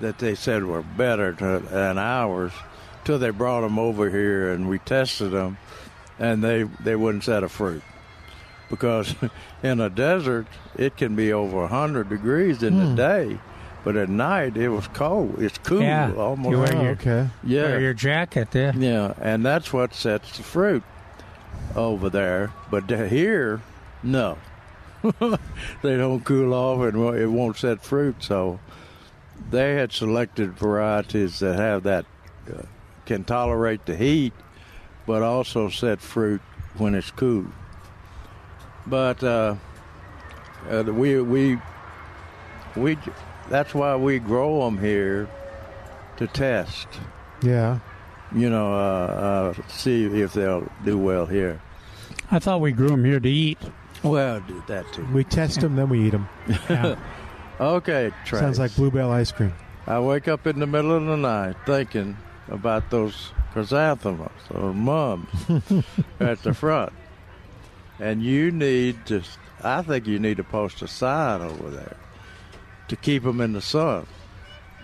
that 0.00 0.18
they 0.18 0.34
said 0.34 0.64
were 0.64 0.82
better 0.82 1.32
to, 1.32 1.58
than 1.70 1.98
ours 1.98 2.52
till 3.04 3.18
they 3.18 3.30
brought 3.30 3.62
them 3.62 3.78
over 3.78 4.10
here 4.10 4.52
and 4.52 4.68
we 4.68 4.78
tested 4.80 5.32
them 5.32 5.56
and 6.18 6.42
they, 6.42 6.62
they 6.80 6.94
wouldn't 6.96 7.24
set 7.24 7.42
a 7.42 7.48
fruit 7.48 7.82
because 8.70 9.14
in 9.62 9.80
a 9.80 9.88
desert 9.90 10.46
it 10.76 10.96
can 10.96 11.16
be 11.16 11.32
over 11.32 11.60
100 11.60 12.08
degrees 12.08 12.62
in 12.62 12.78
the 12.78 12.86
hmm. 12.86 12.94
day 12.94 13.38
but 13.84 13.96
at 13.96 14.08
night 14.08 14.56
it 14.56 14.68
was 14.68 14.86
cold 14.88 15.40
it's 15.40 15.58
cool 15.58 15.80
Yeah, 15.82 16.12
almost 16.14 16.50
you 16.50 16.58
wear 16.58 16.76
Oh, 16.76 16.82
your- 16.82 16.92
okay. 16.92 17.28
yeah 17.42 17.62
Wear 17.62 17.80
your 17.80 17.94
jacket, 17.94 18.48
yeah. 18.54 18.72
yeah, 18.76 19.14
and 19.20 19.44
that's 19.44 19.72
what 19.72 19.94
sets 19.94 20.36
the 20.36 20.42
fruit 20.42 20.82
over 21.74 22.10
there. 22.10 22.52
But 22.70 22.88
to 22.88 23.08
here, 23.08 23.60
no, 24.02 24.38
they 25.82 25.96
don't 25.96 26.24
cool 26.24 26.52
off 26.54 26.80
and 26.82 27.14
it 27.16 27.26
won't 27.26 27.56
set 27.56 27.82
fruit. 27.82 28.16
So 28.22 28.60
they 29.50 29.74
had 29.74 29.92
selected 29.92 30.54
varieties 30.58 31.38
that 31.40 31.56
have 31.56 31.84
that 31.84 32.04
uh, 32.52 32.62
can 33.06 33.24
tolerate 33.24 33.86
the 33.86 33.96
heat, 33.96 34.32
but 35.06 35.22
also 35.22 35.68
set 35.68 36.00
fruit 36.00 36.40
when 36.76 36.94
it's 36.94 37.10
cool. 37.10 37.46
But 38.86 39.22
uh, 39.22 39.56
uh, 40.70 40.84
we 40.84 41.20
we 41.20 41.58
we 42.76 42.98
that's 43.48 43.74
why 43.74 43.96
we 43.96 44.18
grow 44.18 44.64
them 44.64 44.78
here 44.78 45.28
to 46.16 46.26
test 46.26 46.88
Yeah. 47.42 47.78
you 48.34 48.50
know, 48.50 48.72
uh, 48.74 49.54
uh, 49.56 49.68
see 49.68 50.04
if 50.04 50.32
they'll 50.32 50.70
do 50.84 50.98
well 50.98 51.26
here. 51.26 51.60
I 52.30 52.38
thought 52.40 52.60
we 52.60 52.72
grew 52.72 52.88
them 52.88 53.04
here 53.04 53.20
to 53.20 53.28
eat. 53.28 53.58
Well, 54.02 54.40
do 54.40 54.62
that 54.68 54.92
too. 54.92 55.06
We 55.12 55.24
test 55.24 55.60
them, 55.60 55.76
then 55.76 55.88
we 55.88 56.06
eat 56.06 56.10
them. 56.10 56.28
Yeah. 56.68 56.96
Okay, 57.60 58.12
Trace. 58.24 58.40
Sounds 58.40 58.58
like 58.60 58.72
Blue 58.76 58.88
Bell 58.88 59.10
ice 59.10 59.32
cream. 59.32 59.52
I 59.88 59.98
wake 59.98 60.28
up 60.28 60.46
in 60.46 60.60
the 60.60 60.66
middle 60.68 60.92
of 60.92 61.04
the 61.04 61.16
night 61.16 61.56
thinking 61.66 62.16
about 62.46 62.90
those 62.90 63.32
chrysanthemums 63.52 64.30
or 64.54 64.72
mums 64.72 65.28
at 66.20 66.40
the 66.44 66.54
front. 66.54 66.92
And 67.98 68.22
you 68.22 68.52
need 68.52 69.06
to, 69.06 69.22
I 69.64 69.82
think 69.82 70.06
you 70.06 70.20
need 70.20 70.36
to 70.36 70.44
post 70.44 70.82
a 70.82 70.86
sign 70.86 71.40
over 71.42 71.68
there 71.68 71.96
to 72.86 72.94
keep 72.94 73.24
them 73.24 73.40
in 73.40 73.54
the 73.54 73.60
sun. 73.60 74.06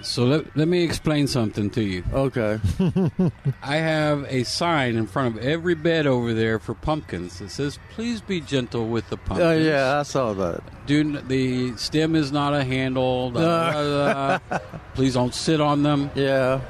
So 0.05 0.25
let, 0.25 0.57
let 0.57 0.69
me 0.69 0.85
explain 0.85 1.27
something 1.27 1.71
to 1.71 1.83
you. 1.83 2.05
Okay. 2.13 2.61
I 3.63 3.77
have 3.77 4.25
a 4.29 4.45
sign 4.45 4.97
in 4.97 5.07
front 5.07 5.37
of 5.37 5.43
every 5.43 5.75
bed 5.75 6.07
over 6.07 6.35
there 6.35 6.59
for 6.59 6.75
pumpkins 6.75 7.39
that 7.39 7.51
says, 7.51 7.79
"Please 7.91 8.21
be 8.21 8.41
gentle 8.41 8.87
with 8.87 9.09
the 9.09 9.17
pumpkins." 9.17 9.41
Oh, 9.41 9.57
yeah, 9.57 9.99
I 10.01 10.03
saw 10.03 10.35
that. 10.35 10.63
Do 10.87 11.01
n- 11.01 11.25
the 11.27 11.75
stem 11.77 12.15
is 12.15 12.31
not 12.31 12.55
a 12.55 12.63
handle. 12.63 13.31
da, 13.31 13.41
da, 13.41 13.79
uh. 13.79 14.39
da. 14.51 14.59
Please 14.95 15.15
don't 15.15 15.35
sit 15.35 15.61
on 15.61 15.83
them. 15.83 16.11
Yeah. 16.15 16.61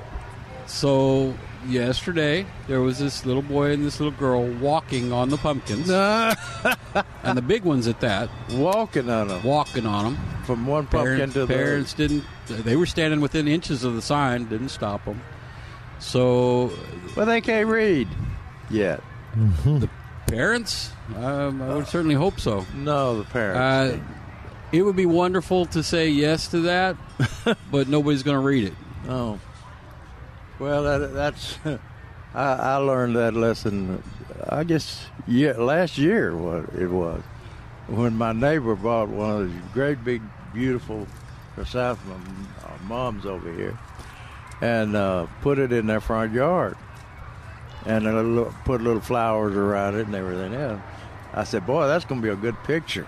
So 0.67 1.35
yesterday 1.67 2.47
there 2.69 2.81
was 2.81 2.99
this 2.99 3.27
little 3.27 3.43
boy 3.43 3.73
and 3.73 3.85
this 3.85 3.99
little 4.01 4.17
girl 4.19 4.47
walking 4.47 5.13
on 5.13 5.31
the 5.31 5.37
pumpkins, 5.39 5.91
and 5.91 7.37
the 7.37 7.43
big 7.43 7.65
ones 7.65 7.89
at 7.89 8.01
that, 8.01 8.31
Walking 8.53 9.11
on 9.11 9.29
them 9.29 9.43
walking 9.43 9.87
on 9.87 10.05
them. 10.15 10.19
From 10.45 10.67
one 10.67 10.87
pumpkin 10.87 11.17
Parents, 11.17 11.35
to 11.35 11.47
the 11.47 11.55
parents 11.55 11.95
didn't. 11.95 12.25
They 12.49 12.77
were 12.77 12.87
standing 12.87 13.21
within 13.21 13.49
inches 13.49 13.85
of 13.85 13.95
the 13.95 14.03
sign. 14.03 14.47
Didn't 14.47 14.69
stop 14.69 15.05
them. 15.05 15.21
So 15.99 16.73
Well, 17.17 17.27
they 17.27 17.41
can't 17.41 17.69
read 17.69 18.09
yet. 18.71 19.03
The 19.65 19.89
parents, 20.27 20.91
um, 21.17 21.61
I 21.61 21.75
would 21.75 21.89
certainly 21.89 22.15
hope 22.15 22.39
so. 22.39 22.65
No, 22.75 23.19
the 23.19 23.25
parents. 23.25 23.59
Uh, 23.59 24.01
it 24.73 24.83
would 24.83 24.97
be 24.97 25.07
wonderful 25.07 25.67
to 25.67 25.83
say 25.83 26.09
yes 26.09 26.49
to 26.49 26.61
that, 26.61 26.97
but 27.71 27.89
nobody's 27.89 28.23
going 28.23 28.37
to 28.37 28.45
read 28.45 28.65
it. 28.65 28.75
Oh, 29.09 29.39
well, 30.59 30.83
that, 30.85 31.13
that's 31.13 31.59
I, 32.35 32.55
I 32.55 32.77
learned 32.77 33.17
that 33.17 33.35
lesson. 33.35 34.03
I 34.49 34.65
guess 34.65 35.07
yeah, 35.27 35.53
last 35.53 35.99
year 35.99 36.37
what 36.37 36.75
it 36.75 36.89
was 36.89 37.23
when 37.87 38.17
my 38.17 38.33
neighbor 38.33 38.75
bought 38.75 39.09
one 39.09 39.43
of 39.43 39.53
these 39.53 39.63
great 39.73 40.05
big 40.05 40.23
beautiful 40.55 41.07
chrysanthemum 41.55 42.49
uh, 42.65 42.85
mums 42.85 43.27
over 43.27 43.53
here 43.53 43.79
and 44.61 44.97
uh, 44.97 45.27
put 45.43 45.59
it 45.59 45.73
in 45.73 45.87
their 45.87 46.01
front 46.01 46.33
yard 46.33 46.77
and 47.87 48.05
little, 48.05 48.55
put 48.65 48.81
little 48.81 49.01
flowers 49.01 49.55
around 49.55 49.97
it 49.97 50.07
and 50.07 50.15
everything 50.15 50.55
else. 50.55 50.81
I 51.35 51.45
said, 51.45 51.67
"Boy, 51.67 51.87
that's 51.87 52.05
going 52.05 52.21
to 52.21 52.27
be 52.27 52.33
a 52.33 52.37
good 52.37 52.57
picture 52.65 53.07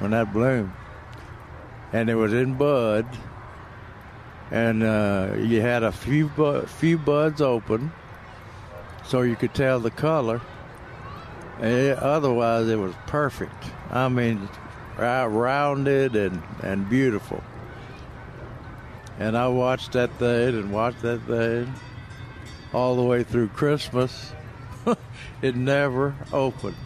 when 0.00 0.10
that 0.10 0.32
bloomed." 0.32 0.72
And 1.92 2.10
it 2.10 2.16
was 2.16 2.32
in 2.32 2.54
bud 2.54 3.06
and 4.50 4.82
uh, 4.82 5.34
you 5.38 5.60
had 5.60 5.82
a 5.82 5.92
few 5.92 6.28
bu- 6.28 6.66
few 6.66 6.98
buds 6.98 7.40
open, 7.40 7.92
so 9.04 9.22
you 9.22 9.36
could 9.36 9.54
tell 9.54 9.80
the 9.80 9.90
color. 9.90 10.40
Eh, 11.60 11.92
otherwise, 11.92 12.68
it 12.68 12.78
was 12.78 12.94
perfect. 13.06 13.64
I 13.90 14.08
mean, 14.08 14.48
rounded 14.96 16.16
and 16.16 16.42
and 16.62 16.88
beautiful. 16.88 17.42
And 19.18 19.36
I 19.36 19.48
watched 19.48 19.92
that 19.92 20.12
thing 20.18 20.48
and 20.58 20.72
watched 20.72 21.02
that 21.02 21.20
thing 21.22 21.72
all 22.72 22.96
the 22.96 23.02
way 23.02 23.22
through 23.22 23.48
Christmas. 23.48 24.32
it 25.42 25.54
never 25.54 26.14
opened. 26.32 26.76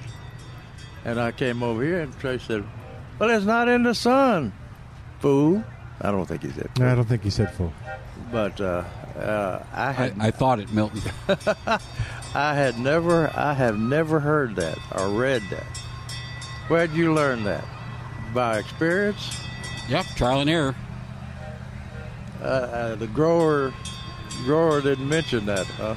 And 1.04 1.18
I 1.18 1.32
came 1.32 1.62
over 1.62 1.82
here 1.82 2.00
and 2.00 2.18
Trey 2.18 2.38
said, 2.38 2.64
"Well, 3.18 3.30
it's 3.30 3.46
not 3.46 3.68
in 3.68 3.82
the 3.82 3.94
sun, 3.94 4.52
fool." 5.20 5.64
I 6.00 6.10
don't 6.10 6.26
think 6.26 6.42
he 6.42 6.50
said. 6.50 6.70
No, 6.78 6.92
I 6.92 6.94
don't 6.94 7.08
think 7.08 7.22
he 7.24 7.30
said 7.30 7.52
full. 7.54 7.72
but 8.30 8.60
uh, 8.60 8.84
uh, 9.16 9.64
I 9.72 9.88
I, 9.88 9.92
had 9.92 10.14
I 10.20 10.30
thought 10.30 10.60
it, 10.60 10.72
Milton. 10.72 11.02
I 12.34 12.54
had 12.54 12.78
never 12.78 13.30
I 13.34 13.54
have 13.54 13.78
never 13.78 14.20
heard 14.20 14.56
that 14.56 14.78
or 14.96 15.08
read 15.08 15.42
that. 15.50 15.66
Where'd 16.68 16.92
you 16.92 17.14
learn 17.14 17.44
that? 17.44 17.64
By 18.34 18.58
experience? 18.58 19.40
yep, 19.88 20.04
trial 20.16 20.40
and 20.40 20.50
error. 20.50 20.74
Uh, 22.40 22.44
uh, 22.44 22.94
the 22.96 23.06
grower 23.08 23.72
grower 24.44 24.80
didn't 24.80 25.08
mention 25.08 25.46
that, 25.46 25.66
huh? 25.66 25.94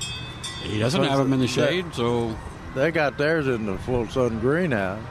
He 0.63 0.79
doesn't 0.79 1.03
have 1.03 1.19
them 1.19 1.33
in 1.33 1.39
the 1.39 1.47
shade, 1.47 1.93
so 1.93 2.35
They 2.75 2.91
got 2.91 3.17
theirs 3.17 3.47
in 3.47 3.65
the 3.65 3.77
full 3.79 4.07
sun 4.07 4.39
greenhouse. 4.39 5.01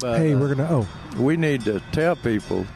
But, 0.00 0.18
hey, 0.18 0.32
uh, 0.32 0.38
we're 0.38 0.54
gonna. 0.54 0.68
Oh, 0.70 0.88
we 1.18 1.36
need 1.36 1.62
to 1.62 1.80
tell 1.92 2.16
people 2.16 2.66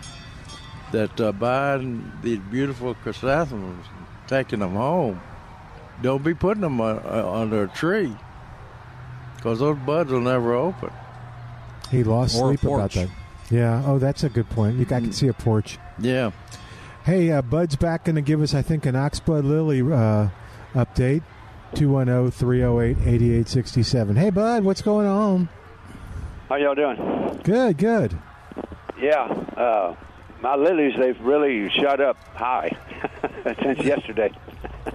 that 0.93 1.21
uh, 1.21 1.33
buying 1.33 2.11
these 2.23 2.39
beautiful 2.51 2.95
chrysanthemums, 2.95 3.87
taking 4.27 4.59
them 4.61 4.75
home, 4.75 5.21
don't 6.03 6.23
be 6.23 6.35
putting 6.35 6.63
them 6.63 6.81
uh, 6.81 6.95
uh, 7.05 7.33
under 7.33 7.65
a 7.65 7.69
tree 7.69 8.15
because 9.37 9.61
those 9.61 9.79
buds 9.79 10.11
will 10.11 10.21
never 10.21 10.55
open. 10.55 10.91
He 11.91 12.05
lost 12.05 12.37
Or 12.37 12.49
sleep 12.57 12.63
about 12.65 12.93
that. 12.93 13.09
Yeah. 13.51 13.83
Oh, 13.87 13.99
that's 13.99 14.25
a 14.25 14.29
good 14.29 14.49
point. 14.51 14.77
You, 14.77 14.83
I 14.85 15.01
can 15.01 15.13
see 15.13 15.29
a 15.29 15.33
porch. 15.33 15.79
Yeah. 15.99 16.33
Hey, 17.05 17.31
uh, 17.31 17.41
Bud's 17.43 17.77
back 17.77 18.05
going 18.05 18.17
to 18.17 18.21
give 18.23 18.43
us, 18.43 18.55
I 18.55 18.61
think, 18.63 18.85
an 18.85 18.95
Oxblood 18.95 19.45
Lily 19.45 19.81
uh, 19.81 20.29
update. 20.75 21.23
oh, 21.73 21.77
210 21.77 22.31
308 22.31 22.99
8867. 23.07 24.17
Hey, 24.17 24.31
Bud, 24.31 24.65
what's 24.65 24.83
going 24.83 25.07
on? 25.07 25.49
How 26.49 26.57
y'all 26.57 26.75
doing? 26.75 27.41
Good, 27.45 27.79
good. 27.79 28.19
Yeah, 29.01 29.23
uh, 29.57 29.95
my 30.43 30.57
lilies 30.57 30.95
they've 30.99 31.19
really 31.21 31.71
shot 31.71 32.01
up 32.01 32.17
high 32.35 32.77
since 33.63 33.79
yesterday. 33.81 34.33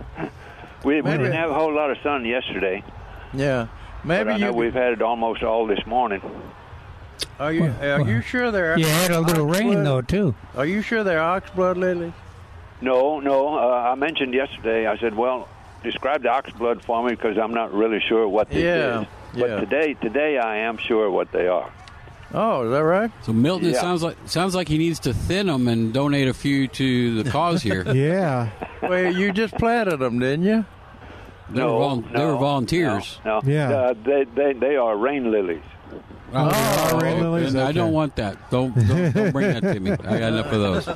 we, 0.83 1.01
we 1.01 1.11
didn't 1.11 1.31
have 1.31 1.49
a 1.49 1.53
whole 1.53 1.73
lot 1.73 1.89
of 1.91 1.97
sun 2.03 2.25
yesterday, 2.25 2.83
Yeah. 3.33 3.67
Maybe 4.03 4.25
but 4.25 4.33
I 4.33 4.35
you. 4.35 4.45
know 4.45 4.51
we've 4.51 4.73
had 4.73 4.91
it 4.93 5.01
almost 5.01 5.41
all 5.43 5.65
this 5.65 5.85
morning. 5.85 6.21
Are 7.39 7.51
you 7.51 7.74
are 7.82 8.01
you 8.01 8.22
sure 8.22 8.51
they're? 8.51 8.78
You 8.78 8.86
had 8.86 9.11
a 9.11 9.20
little 9.20 9.45
rain 9.45 9.74
oxblood- 9.74 9.84
though 9.84 10.01
too. 10.01 10.36
Are 10.55 10.66
you 10.66 10.82
sure 10.82 11.03
they're 11.03 11.20
oxblood 11.20 11.78
lilies? 11.78 12.14
No, 12.82 13.20
no, 13.20 13.57
uh, 13.57 13.91
I 13.91 13.95
mentioned 13.95 14.34
yesterday. 14.34 14.88
I 14.88 14.97
said, 14.97 15.16
well, 15.16 15.47
describe 15.84 16.22
the 16.24 16.30
oxblood 16.30 16.82
for 16.82 17.03
me 17.03 17.11
because 17.11 17.38
I'm 17.38 17.53
not 17.53 17.74
really 17.74 17.99
sure 18.01 18.28
what 18.28 18.49
this 18.49 18.57
Yeah, 18.64 19.01
is. 19.01 19.07
But 19.34 19.49
yeah. 19.49 19.59
today, 19.61 19.93
today 19.95 20.38
I 20.38 20.57
am 20.57 20.78
sure 20.78 21.09
what 21.09 21.32
they 21.32 21.47
are. 21.47 21.70
Oh, 22.34 22.66
is 22.66 22.72
that 22.72 22.84
right? 22.84 23.11
So 23.24 23.32
Milton, 23.32 23.70
it 23.70 23.74
Yeah. 23.74 23.82
sounds 23.82 24.03
like 24.03 24.18
sounds 24.26 24.53
like 24.55 24.68
he 24.68 24.78
needs 24.78 24.99
to 25.01 25.14
thin 25.14 25.47
them 25.47 25.68
and 25.68 25.93
donate 25.93 26.28
a 26.28 26.34
few 26.34 26.68
to 26.68 27.24
the 27.24 27.30
cause 27.30 27.61
here. 27.61 27.84
Yeah. 27.93 28.49
well, 28.82 29.14
you 29.14 29.32
just 29.32 29.53
planted 29.55 29.97
them, 29.97 30.20
didn't 30.20 30.45
you? 30.45 30.66
They 31.51 31.59
no, 31.59 31.74
were 31.74 31.80
vol- 31.80 32.01
they 32.14 32.26
were 32.26 32.36
volunteers. 32.38 33.20
No, 33.24 33.39
no. 33.39 33.51
Yeah. 33.51 33.70
Uh, 33.72 33.93
they, 34.03 34.24
they, 34.36 34.53
they 34.53 34.76
are 34.76 34.97
rain 34.97 35.30
lilies. 35.32 35.61
Oh, 36.35 36.99
rain 36.99 37.21
lilies? 37.21 37.53
and 37.53 37.61
I 37.63 37.71
don't 37.71 37.91
want 37.93 38.15
that. 38.15 38.49
Don't, 38.49 38.73
don't 38.87 39.13
don't 39.13 39.31
bring 39.31 39.53
that 39.53 39.61
to 39.73 39.79
me. 39.79 39.91
I 39.91 39.95
got 39.95 40.33
enough 40.33 40.51
of 40.51 40.51
those. 40.61 40.87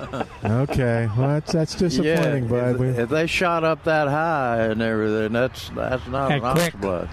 Okay. 0.44 1.08
Well, 1.16 1.28
that's, 1.28 1.52
that's 1.54 1.76
disappointing, 1.76 2.46
yeah. 2.46 2.50
Bud. 2.50 2.76
If, 2.76 2.78
We, 2.80 2.88
if 2.88 3.10
they 3.10 3.28
shot 3.28 3.64
up 3.64 3.84
that 3.84 4.08
high 4.08 4.62
and 4.66 4.82
everything, 4.82 5.34
that's 5.34 5.70
that's 5.70 6.08
not 6.08 6.30
That 6.30 6.42
an 6.44 6.52
quick. 6.56 6.74
oxblood. 6.74 7.10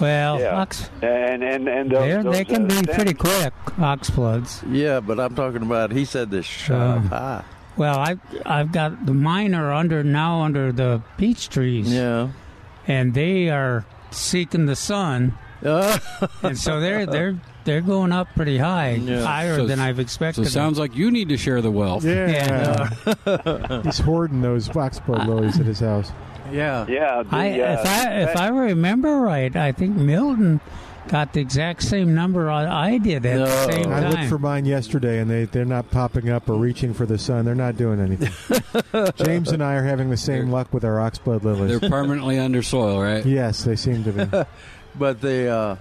Well, 0.00 0.38
Yeah. 0.40 0.60
ox, 0.60 0.88
And 1.02 1.42
and 1.42 1.66
and 1.68 1.90
those, 1.90 1.98
they're- 2.00 2.22
those, 2.22 2.32
they 2.36 2.44
can 2.44 2.64
uh, 2.66 2.68
be 2.68 2.74
stems- 2.76 2.94
pretty 2.94 3.14
quick. 3.14 3.52
Oxbloods. 3.78 4.62
Yeah, 4.72 5.00
but 5.00 5.18
I'm 5.18 5.34
talking 5.34 5.62
about. 5.62 5.90
He 5.90 6.04
said 6.04 6.30
they 6.30 6.42
shot 6.42 6.98
up 6.98 7.04
high. 7.06 7.44
Well, 7.76 7.98
I 7.98 8.16
I've 8.46 8.70
got 8.70 9.04
the 9.06 9.14
mine 9.14 9.54
are 9.54 9.72
under 9.72 10.04
now 10.04 10.42
under 10.42 10.70
the 10.70 11.02
peach 11.16 11.48
trees, 11.48 11.92
Yeah. 11.92 12.28
and 12.86 13.14
they 13.14 13.50
are 13.50 13.84
seeking 14.12 14.66
the 14.66 14.76
sun, 14.76 15.36
and 15.62 16.56
so 16.58 16.80
they're 16.80 17.06
they're 17.06 17.36
they're 17.64 17.80
going 17.80 18.12
up 18.12 18.28
pretty 18.34 18.56
high, 18.58 18.92
Yeah. 18.92 19.22
higher 19.22 19.56
So- 19.56 19.66
than 19.66 19.78
I've 19.80 19.96
So 19.96 20.02
expected. 20.02 20.46
it 20.46 20.50
sounds 20.50 20.78
like 20.78 20.96
you 20.96 21.10
need 21.10 21.28
to 21.30 21.36
share 21.36 21.60
the 21.60 21.70
wealth. 21.70 22.04
yeah. 22.04 22.88
He's 23.82 23.98
hoarding 23.98 24.40
those 24.42 24.68
Oxblood 24.70 25.26
lilies 25.26 25.58
at 25.60 25.66
his 25.66 25.80
house. 25.80 26.10
yeah. 26.52 26.86
Yeah, 26.88 27.22
the, 27.24 27.36
I, 27.36 27.50
uh, 27.60 27.72
if 27.80 27.86
I 27.86 28.12
if 28.22 28.36
I 28.36 28.48
remember 28.48 29.20
right, 29.20 29.54
I 29.54 29.72
think 29.72 29.96
Milton 29.96 30.60
got 31.08 31.32
the 31.32 31.40
exact 31.40 31.82
same 31.82 32.14
number 32.14 32.50
I, 32.50 32.90
I 32.92 32.98
did 32.98 33.24
at 33.24 33.36
No. 33.38 33.44
the 33.46 33.72
same 33.72 33.84
time. 33.84 33.92
I 34.04 34.08
looked 34.10 34.24
for 34.28 34.38
mine 34.38 34.66
yesterday, 34.66 35.18
and 35.20 35.30
they, 35.30 35.46
they're 35.46 35.64
not 35.64 35.90
popping 35.90 36.28
up 36.28 36.50
or 36.50 36.56
reaching 36.56 36.92
for 36.92 37.06
the 37.06 37.16
sun. 37.16 37.46
They're 37.46 37.54
not 37.54 37.78
doing 37.78 37.98
anything. 37.98 38.30
James 39.24 39.50
and 39.50 39.62
I 39.62 39.74
are 39.76 39.84
having 39.84 40.10
the 40.10 40.18
same 40.18 40.50
luck 40.50 40.72
with 40.74 40.84
our 40.84 40.96
Oxblood 40.96 41.44
lilies. 41.44 41.80
They're 41.80 41.88
permanently 41.90 42.38
under 42.38 42.62
soil, 42.62 43.00
right? 43.02 43.24
Yes, 43.24 43.64
they 43.64 43.74
seem 43.76 44.04
to 44.04 44.12
be. 44.12 44.24
But 44.98 45.20
the, 45.20 45.48
uh, 45.48 45.76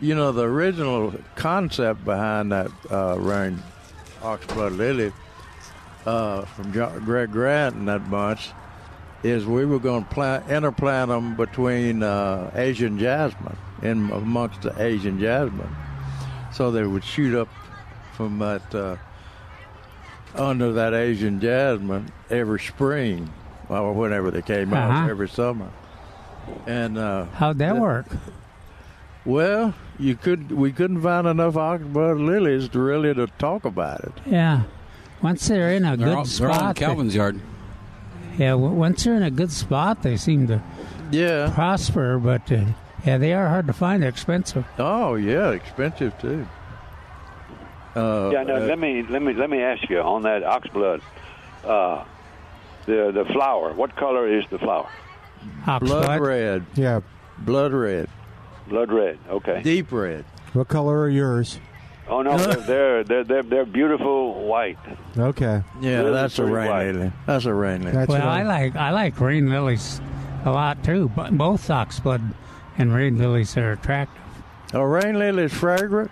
you 0.00 0.14
know, 0.14 0.32
the 0.32 0.44
original 0.44 1.14
concept 1.36 2.04
behind 2.04 2.52
that 2.52 2.70
uh, 2.90 3.16
rain 3.18 3.62
oxblood 4.22 4.76
lily 4.76 5.12
uh, 6.06 6.42
from 6.42 6.72
Jo- 6.72 7.00
Greg 7.04 7.32
Grant 7.32 7.74
and 7.76 7.88
that 7.88 8.10
bunch 8.10 8.50
is 9.22 9.46
we 9.46 9.64
were 9.64 9.78
going 9.78 10.04
to 10.04 10.10
plant 10.10 10.46
interplant 10.48 11.08
them 11.08 11.34
between 11.36 12.02
uh, 12.02 12.50
Asian 12.54 12.98
jasmine 12.98 13.56
in 13.82 14.10
amongst 14.10 14.62
the 14.62 14.74
Asian 14.82 15.18
jasmine, 15.18 15.74
so 16.52 16.70
they 16.70 16.84
would 16.84 17.02
shoot 17.04 17.34
up 17.38 17.48
from 18.16 18.38
that 18.38 18.74
uh, 18.74 18.96
under 20.34 20.72
that 20.74 20.92
Asian 20.94 21.40
jasmine 21.40 22.10
every 22.30 22.60
spring 22.60 23.28
or 23.68 23.92
whenever 23.94 24.30
they 24.30 24.42
came 24.42 24.72
Uh-huh. 24.72 24.92
out 24.92 25.10
every 25.10 25.28
summer. 25.28 25.68
And 26.66 26.96
uh, 26.98 27.26
How'd 27.26 27.58
that 27.58 27.74
the- 27.74 27.80
work? 27.80 28.06
well, 29.24 29.74
you 29.98 30.14
could 30.16 30.50
we 30.52 30.72
couldn't 30.72 31.00
find 31.02 31.26
enough 31.26 31.54
oxblood 31.54 32.24
lilies 32.24 32.68
to 32.70 32.78
really 32.80 33.14
to 33.14 33.26
talk 33.38 33.64
about 33.64 34.00
it. 34.00 34.12
Yeah. 34.26 34.62
Once 35.22 35.46
they're 35.48 35.70
in 35.70 35.84
a 35.84 35.96
They're 35.96 36.08
good 36.08 36.16
all, 36.16 36.24
they're 36.24 36.48
all 36.48 36.54
in 36.54 36.58
spot, 36.60 36.76
they- 36.76 36.80
Calvin's 36.84 37.14
yard. 37.14 37.40
yeah. 38.38 38.50
w- 38.50 38.72
Once 38.72 39.04
they're 39.04 39.14
in 39.14 39.22
a 39.22 39.30
good 39.30 39.50
spot, 39.52 40.02
they 40.02 40.16
seem 40.16 40.46
to 40.48 40.62
Yeah. 41.10 41.50
prosper. 41.54 42.18
But 42.18 42.50
uh, 42.52 42.64
yeah, 43.04 43.18
they 43.18 43.32
are 43.32 43.48
hard 43.48 43.66
to 43.68 43.72
find. 43.72 44.02
They're 44.02 44.10
expensive. 44.10 44.66
Oh 44.78 45.14
yeah, 45.14 45.50
expensive 45.52 46.18
too. 46.18 46.46
Uh, 47.96 48.30
Yeah, 48.32 48.42
no, 48.42 48.56
uh, 48.56 48.60
let 48.60 48.78
me 48.78 49.02
let 49.08 49.22
me 49.22 49.32
let 49.34 49.48
me 49.48 49.60
ask 49.62 49.88
you 49.88 50.00
on 50.00 50.22
that 50.22 50.42
oxblood. 50.42 51.00
Uh, 51.64 52.04
the 52.86 53.12
the 53.12 53.24
flower. 53.32 53.72
What 53.72 53.94
color 53.96 54.28
is 54.28 54.44
the 54.50 54.58
flower? 54.58 54.88
Blood 55.80 56.20
red, 56.20 56.66
Yeah. 56.74 57.00
blood 57.38 57.72
red, 57.72 58.08
Blood 58.68 58.90
red. 58.92 59.18
Okay. 59.28 59.60
deep 59.62 59.92
red. 59.92 60.24
What 60.54 60.68
color 60.68 60.98
are 61.00 61.08
yours? 61.08 61.58
Oh 62.08 62.22
no, 62.22 62.36
they're 62.38 62.54
they're 62.66 63.04
they're 63.04 63.24
they're, 63.24 63.42
they're 63.42 63.64
beautiful 63.66 64.44
white. 64.46 64.78
Okay. 65.16 65.62
Yeah, 65.80 65.98
Really 65.98 66.12
that's 66.12 66.38
a 66.38 66.42
pretty 66.42 66.54
rain 66.54 66.68
white. 66.70 66.92
lily. 66.94 67.12
That's 67.26 67.44
a 67.46 67.54
rain 67.54 67.80
lily. 67.82 67.92
That's 67.92 68.08
Well, 68.08 68.20
what 68.20 68.28
I 68.28 68.42
like 68.42 68.76
I 68.76 68.90
like 68.90 69.20
rain 69.20 69.48
lilies 69.50 70.00
a 70.44 70.50
lot 70.50 70.82
too. 70.84 71.10
But 71.16 71.36
both 71.36 71.68
oxblood 71.68 72.34
and 72.78 72.94
rain 72.94 73.18
lilies 73.18 73.56
are 73.56 73.72
attractive. 73.72 74.22
A 74.74 74.86
rain 74.86 75.18
lilies 75.18 75.52
fragrant. 75.52 76.10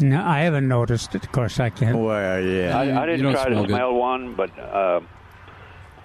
No, 0.00 0.22
I 0.24 0.40
haven't 0.40 0.68
noticed 0.68 1.14
it. 1.16 1.24
Of 1.24 1.32
course, 1.32 1.58
I 1.58 1.70
can't. 1.70 1.98
Well, 1.98 2.40
yeah. 2.40 2.78
I, 2.78 3.02
I 3.02 3.06
didn't 3.06 3.22
don't 3.24 3.32
try 3.34 3.46
smell 3.46 3.62
to 3.62 3.66
good. 3.68 3.74
smell 3.74 3.94
one, 3.94 4.34
but 4.34 4.56
uh, 4.58 5.00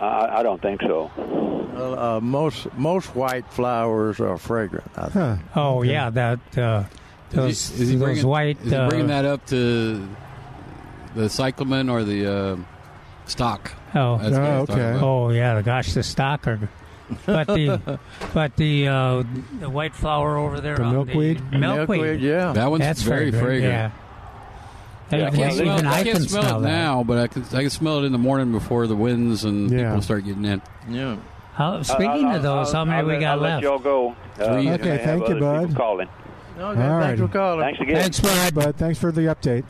I, 0.04 0.40
I 0.40 0.44
don't 0.44 0.62
think 0.62 0.82
so. 0.82 1.12
Well, 1.18 2.00
uh, 2.00 2.20
most 2.22 2.72
most 2.78 3.16
white 3.16 3.48
flowers 3.52 4.20
are 4.20 4.38
fragrant. 4.38 4.90
I 4.96 5.02
think. 5.10 5.14
Huh. 5.14 5.38
Oh 5.56 5.82
yeah, 5.82 6.10
that 6.12 6.58
uh, 6.58 6.84
those 7.32 7.72
is 7.72 7.78
he, 7.78 7.84
is 7.84 7.90
he 7.90 7.96
those 7.96 8.04
bringing, 8.04 8.28
white. 8.28 8.62
Is 8.62 8.72
he 8.72 8.76
uh, 8.76 8.90
bringing 8.90 9.08
that 9.08 9.26
up 9.26 9.46
to 9.48 10.08
the 11.16 11.30
cyclamen 11.30 11.90
or 11.90 12.04
the 12.04 12.32
uh, 12.32 12.58
stock? 13.26 13.72
Oh, 13.96 14.18
That's 14.18 14.36
Oh, 14.36 14.42
I 14.42 14.60
was 14.60 14.70
talking 14.70 14.84
okay. 14.84 15.06
oh 15.06 15.30
yeah, 15.30 15.62
gosh, 15.62 15.94
the 15.94 16.04
stalker. 16.04 16.70
But 17.26 17.48
the 17.48 18.00
but 18.34 18.56
the 18.56 18.88
uh, 18.88 19.24
the 19.60 19.70
white 19.70 19.96
flower 19.96 20.38
over 20.38 20.62
there, 20.62 20.78
The 20.78 20.86
milkweed? 20.92 21.42
the 21.52 21.58
milkweed, 21.58 22.22
yeah. 22.22 22.54
That 22.54 22.72
one's 22.72 22.82
that's 22.84 23.02
very 23.02 23.32
fragrant. 23.32 23.64
Yeah. 23.64 23.92
Yeah, 25.20 25.28
Even- 25.28 25.28
I 25.28 25.30
can't, 25.30 25.38
Well, 25.40 25.52
smell, 25.52 25.74
even 25.76 25.88
I 25.88 25.92
I 25.92 26.04
can't 26.04 26.18
can 26.18 26.28
smell, 26.30 26.58
it 26.60 26.62
that. 26.62 26.68
now, 26.70 27.04
but 27.04 27.18
I 27.18 27.28
can 27.28 27.44
I 27.54 27.62
can 27.62 27.70
smell 27.70 28.00
it 28.00 28.06
in 28.06 28.12
the 28.12 28.18
morning 28.18 28.52
before 28.52 28.88
the 28.88 28.96
winds 28.96 29.44
and 29.46 29.70
Yeah. 29.72 29.88
people 29.90 30.02
start 30.02 30.26
getting 30.26 30.46
in. 30.46 30.62
Yeah. 30.90 31.16
How, 31.54 31.82
speaking 31.84 32.08
I'll- 32.26 32.36
of 32.38 32.42
those, 32.44 32.74
I'll- 32.74 32.86
how 32.86 32.86
many 32.86 33.00
I'll 33.00 33.06
we 33.18 33.20
got 33.22 33.38
I'll 33.38 33.38
left? 33.44 33.64
Let 33.64 33.70
y'all 33.70 33.80
go. 33.80 34.16
Uh, 34.40 34.46
Three. 34.54 34.70
I 34.70 34.74
Okay, 34.74 35.02
thank 35.04 35.20
you, 35.28 35.36
other 35.36 35.40
bud. 35.40 35.68
people 35.68 35.76
Calling. 35.84 36.08
Okay, 36.58 36.64
All 36.64 36.74
thanks 36.76 37.20
right. 37.20 37.20
for 37.20 37.28
calling. 37.34 37.60
Thanks 37.62 37.80
again. 37.82 37.96
Thanks, 38.02 38.20
bud. 38.20 38.56
But 38.56 38.76
thanks 38.78 39.00
for 39.00 39.12
the 39.12 39.22
update. 39.22 39.64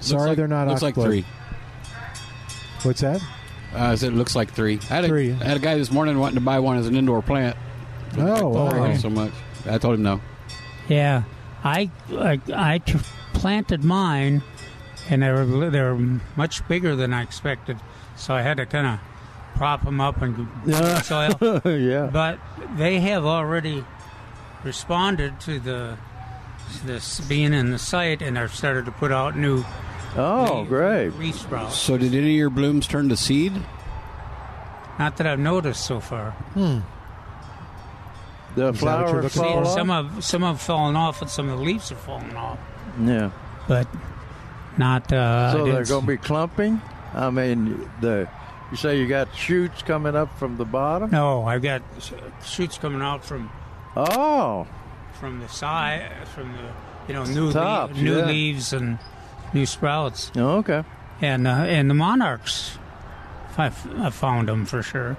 Sorry, 0.00 0.28
like- 0.28 0.36
they're 0.36 0.46
not 0.48 0.68
Looks 0.68 0.82
like 0.82 0.94
three. 0.94 1.24
What's 2.82 3.00
that? 3.00 3.20
Uh, 3.74 3.78
I 3.78 3.94
said 3.96 4.12
it 4.12 4.16
looks 4.16 4.36
like 4.36 4.52
three. 4.52 4.78
I 4.90 4.94
had, 4.94 5.04
a, 5.04 5.08
Three. 5.08 5.32
I 5.32 5.44
had 5.44 5.56
a 5.56 5.60
guy 5.60 5.76
this 5.76 5.90
morning 5.90 6.18
wanting 6.18 6.36
to 6.36 6.40
buy 6.40 6.58
one 6.60 6.76
as 6.78 6.86
an 6.86 6.94
indoor 6.96 7.20
plant. 7.22 7.56
Oh, 8.18 8.66
I 8.68 8.78
wow. 8.78 8.94
so 8.96 9.10
much. 9.10 9.32
I 9.68 9.78
told 9.78 9.94
him 9.96 10.02
no. 10.02 10.20
Yeah, 10.88 11.24
I 11.64 11.90
I, 12.12 12.40
I 12.54 12.78
tr- 12.78 12.96
planted 13.38 13.84
mine, 13.84 14.42
and 15.08 15.22
they 15.22 15.30
were 15.30 15.70
they 15.70 15.80
were 15.80 16.18
much 16.36 16.66
bigger 16.68 16.96
than 16.96 17.12
I 17.12 17.22
expected, 17.22 17.78
so 18.16 18.34
I 18.34 18.42
had 18.42 18.56
to 18.58 18.66
kind 18.66 18.86
of 18.86 19.00
prop 19.56 19.84
them 19.84 20.00
up 20.00 20.20
and 20.22 20.48
Yeah. 20.66 21.00
soil. 21.02 21.60
yeah. 21.64 22.08
But 22.12 22.38
they 22.76 23.00
have 23.00 23.24
already 23.24 23.84
responded 24.64 25.38
to 25.40 25.58
the 25.60 25.96
this 26.84 27.20
being 27.20 27.52
in 27.54 27.70
the 27.70 27.78
site, 27.78 28.22
and 28.22 28.36
they've 28.36 28.52
started 28.54 28.84
to 28.86 28.92
put 28.92 29.12
out 29.12 29.36
new 29.36 29.64
Oh, 30.16 30.60
leaf- 30.60 30.68
great. 30.68 31.08
leaf 31.18 31.34
sprouts. 31.36 31.76
So 31.76 31.96
did 31.98 32.14
any 32.14 32.30
of 32.32 32.36
your 32.36 32.50
blooms 32.50 32.86
turn 32.86 33.08
to 33.10 33.16
seed? 33.16 33.52
Not 34.98 35.18
that 35.18 35.26
I've 35.26 35.38
noticed 35.38 35.84
so 35.84 36.00
far. 36.00 36.30
Hmm. 36.54 36.78
The 38.54 38.72
that 38.72 38.82
what 38.82 39.12
you're 39.12 39.28
flowers 39.28 39.34
fall 39.34 39.58
off? 39.58 39.68
some 39.74 39.88
have 39.90 40.24
some 40.24 40.42
have 40.42 40.60
fallen 40.60 40.96
off, 40.96 41.20
and 41.20 41.30
some 41.30 41.48
of 41.50 41.58
the 41.58 41.64
leaves 41.64 41.90
have 41.90 41.98
fallen 41.98 42.34
off, 42.34 42.58
Yeah. 43.00 43.30
but 43.68 43.86
not. 44.78 45.12
Uh, 45.12 45.52
So 45.52 45.64
they're 45.66 45.84
going 45.84 46.02
to 46.02 46.06
be 46.06 46.16
clumping. 46.16 46.80
I 47.14 47.30
mean, 47.30 47.88
the 48.00 48.28
you 48.70 48.76
say 48.76 48.98
you 48.98 49.06
got 49.06 49.34
shoots 49.34 49.82
coming 49.82 50.14
up 50.16 50.38
from 50.38 50.56
the 50.56 50.64
bottom. 50.64 51.10
No, 51.10 51.44
I've 51.44 51.62
got 51.62 51.82
shoots 52.44 52.78
coming 52.78 53.00
out 53.02 53.24
from 53.24 53.50
Oh, 53.96 54.66
from 55.20 55.40
the 55.40 55.48
side, 55.48 56.10
from 56.34 56.52
the 56.52 56.68
you 57.08 57.14
know, 57.14 57.24
new 57.24 57.52
Tops, 57.52 57.94
lea- 57.94 58.02
new 58.02 58.18
yeah. 58.18 58.26
leaves 58.26 58.72
and 58.72 58.98
new 59.54 59.64
sprouts. 59.66 60.30
Oh, 60.36 60.58
okay. 60.58 60.84
And 61.22 61.46
uh, 61.46 61.50
and 61.50 61.88
the 61.88 61.94
monarchs, 61.94 62.76
I, 63.56 63.66
I 63.98 64.10
found 64.10 64.48
them 64.48 64.66
for 64.66 64.82
sure. 64.82 65.16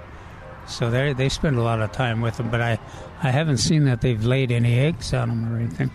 So 0.68 0.90
they 0.90 1.12
they 1.14 1.28
spend 1.30 1.56
a 1.56 1.62
lot 1.62 1.80
of 1.80 1.90
time 1.92 2.20
with 2.20 2.36
them, 2.36 2.50
but 2.50 2.60
I 2.60 2.78
I 3.22 3.30
haven't 3.30 3.56
seen 3.58 3.86
that 3.86 4.00
they've 4.02 4.22
laid 4.24 4.52
any 4.52 4.78
eggs 4.78 5.12
on 5.14 5.28
them 5.30 5.52
or 5.52 5.56
anything. 5.58 5.90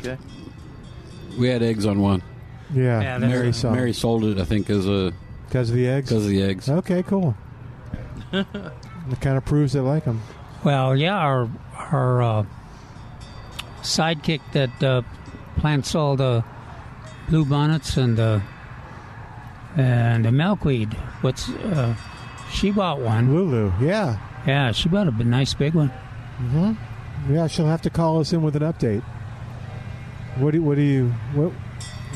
Okay. 0.00 0.16
We 1.38 1.48
had 1.48 1.62
eggs 1.62 1.86
on 1.86 2.00
one. 2.00 2.22
Yeah, 2.74 3.00
Yeah, 3.00 3.18
that's- 3.18 3.30
Mary 3.30 3.52
saw. 3.52 3.70
Mary 3.72 3.92
sold 3.92 4.24
it, 4.24 4.38
I 4.38 4.44
think, 4.44 4.68
as 4.70 4.86
a 4.86 5.12
Because 5.48 5.70
of 5.70 5.76
the 5.76 5.88
eggs? 5.88 6.08
because 6.10 6.24
of 6.24 6.30
the 6.30 6.42
eggs. 6.42 6.68
Okay, 6.68 7.02
cool. 7.04 7.34
it 8.32 8.46
kind 9.20 9.36
of 9.38 9.44
proves 9.44 9.72
they 9.72 9.80
like 9.80 10.04
them. 10.04 10.20
Well, 10.64 10.96
yeah, 10.96 11.16
our 11.16 11.48
our 11.92 12.22
uh, 12.22 12.44
sidekick 13.82 14.40
that 14.52 14.82
uh, 14.82 15.02
plants 15.56 15.94
all 15.94 16.16
the 16.16 16.44
blue 17.28 17.44
bonnets 17.44 17.96
and 17.96 18.16
the 18.16 18.42
and 19.76 20.24
the 20.24 20.32
milkweed. 20.32 20.92
What's 21.22 21.48
uh, 21.48 21.94
she 22.52 22.70
bought 22.70 23.00
one? 23.00 23.32
Lulu, 23.34 23.72
yeah. 23.80 24.18
Yeah, 24.46 24.72
she 24.72 24.88
bought 24.88 25.08
a 25.08 25.12
b- 25.12 25.24
nice 25.24 25.54
big 25.54 25.74
one. 25.74 25.88
hmm 26.38 26.72
Yeah, 27.32 27.46
she'll 27.46 27.66
have 27.66 27.82
to 27.82 27.90
call 27.90 28.20
us 28.20 28.32
in 28.32 28.42
with 28.42 28.56
an 28.56 28.62
update. 28.62 29.02
What 30.38 30.52
do, 30.52 30.62
what 30.62 30.76
do 30.76 30.82
you 30.82 31.08
what 31.34 31.52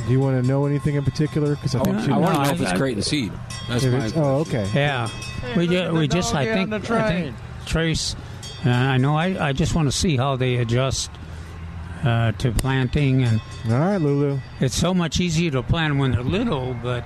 do 0.07 0.13
you 0.13 0.21
want 0.21 0.41
to 0.43 0.47
know 0.49 0.67
anything 0.67 0.95
in 0.97 1.05
particular? 1.05 1.55
Because 1.55 1.75
I 1.75 1.81
I, 1.81 1.85
think 1.85 2.01
she 2.01 2.11
want 2.11 2.35
to 2.35 2.43
know 2.45 2.51
if 2.51 2.61
it's 2.61 2.73
I- 2.73 2.77
crate 2.77 2.95
and 2.97 3.05
seed. 3.05 3.33
That's 3.69 3.85
If 3.85 4.15
my. 4.17 4.23
oh, 4.23 4.41
okay. 4.41 4.69
Yeah, 4.75 5.09
we 5.57 5.67
just, 5.69 5.93
we 5.93 6.09
just 6.09 6.35
I 6.35 6.47
think, 6.47 6.73
I 6.73 7.09
think 7.09 7.37
Trace. 7.67 8.17
Uh, 8.65 8.71
I 8.71 8.97
know 8.97 9.17
I, 9.17 9.49
I 9.49 9.53
just 9.53 9.75
want 9.75 9.89
to 9.89 9.93
see 9.97 10.17
how 10.17 10.37
they 10.37 10.57
adjust 10.57 11.11
uh, 12.05 12.33
to 12.33 12.53
planting 12.53 13.23
and 13.23 13.41
All 13.69 13.73
right, 13.79 13.97
Lulu. 13.99 14.39
It's 14.61 14.77
so 14.77 14.95
much 14.95 15.21
easier 15.21 15.51
to 15.53 15.63
plant 15.63 15.97
when 15.99 16.13
they're 16.13 16.23
little, 16.23 16.75
but 16.83 17.05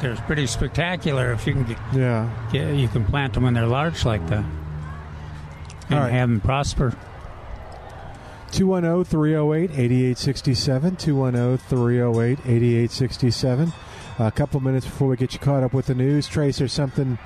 they're 0.00 0.16
pretty 0.26 0.46
spectacular 0.46 1.32
if 1.32 1.46
you 1.46 1.52
can 1.52 1.64
get, 1.64 1.78
Yeah. 1.94 2.28
get 2.52 2.74
you 2.74 2.88
can 2.88 3.04
plant 3.04 3.34
them 3.34 3.44
when 3.44 3.54
they're 3.54 3.66
large 3.66 4.04
like 4.04 4.26
that 4.28 4.44
and 5.88 5.94
All 5.94 6.00
right. 6.00 6.12
have 6.12 6.28
them 6.28 6.40
prosper. 6.40 6.96
210 8.52 9.04
308 9.04 9.70
8867. 9.78 10.96
210 10.96 11.58
308 11.68 12.38
8867. 12.46 13.72
A 14.18 14.30
couple 14.32 14.60
minutes 14.60 14.86
before 14.86 15.08
we 15.08 15.16
get 15.16 15.32
you 15.34 15.38
caught 15.38 15.62
up 15.62 15.72
with 15.74 15.86
the 15.86 15.94
news. 15.94 16.26
Trace, 16.26 16.58
there's 16.58 16.72
something 16.72 17.18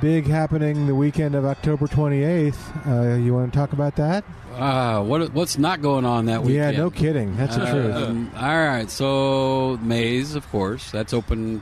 big 0.00 0.26
happening 0.26 0.86
the 0.86 0.94
weekend 0.94 1.34
of 1.34 1.44
October 1.44 1.86
28th. 1.86 2.86
Uh, 2.86 3.16
you 3.16 3.34
want 3.34 3.52
to 3.52 3.58
talk 3.58 3.72
about 3.72 3.96
that? 3.96 4.24
Ah, 4.54 5.02
what 5.02 5.32
what's 5.34 5.58
not 5.58 5.82
going 5.82 6.04
on 6.06 6.26
that 6.26 6.42
weekend? 6.42 6.72
Yeah, 6.74 6.78
no 6.82 6.90
kidding. 6.90 7.36
That's 7.36 7.56
the 7.56 7.66
truth. 7.66 7.94
Um, 7.94 8.30
all 8.36 8.48
right, 8.66 8.90
so 8.90 9.78
Maze, 9.82 10.34
of 10.34 10.48
course, 10.50 10.90
that's 10.90 11.12
open 11.12 11.60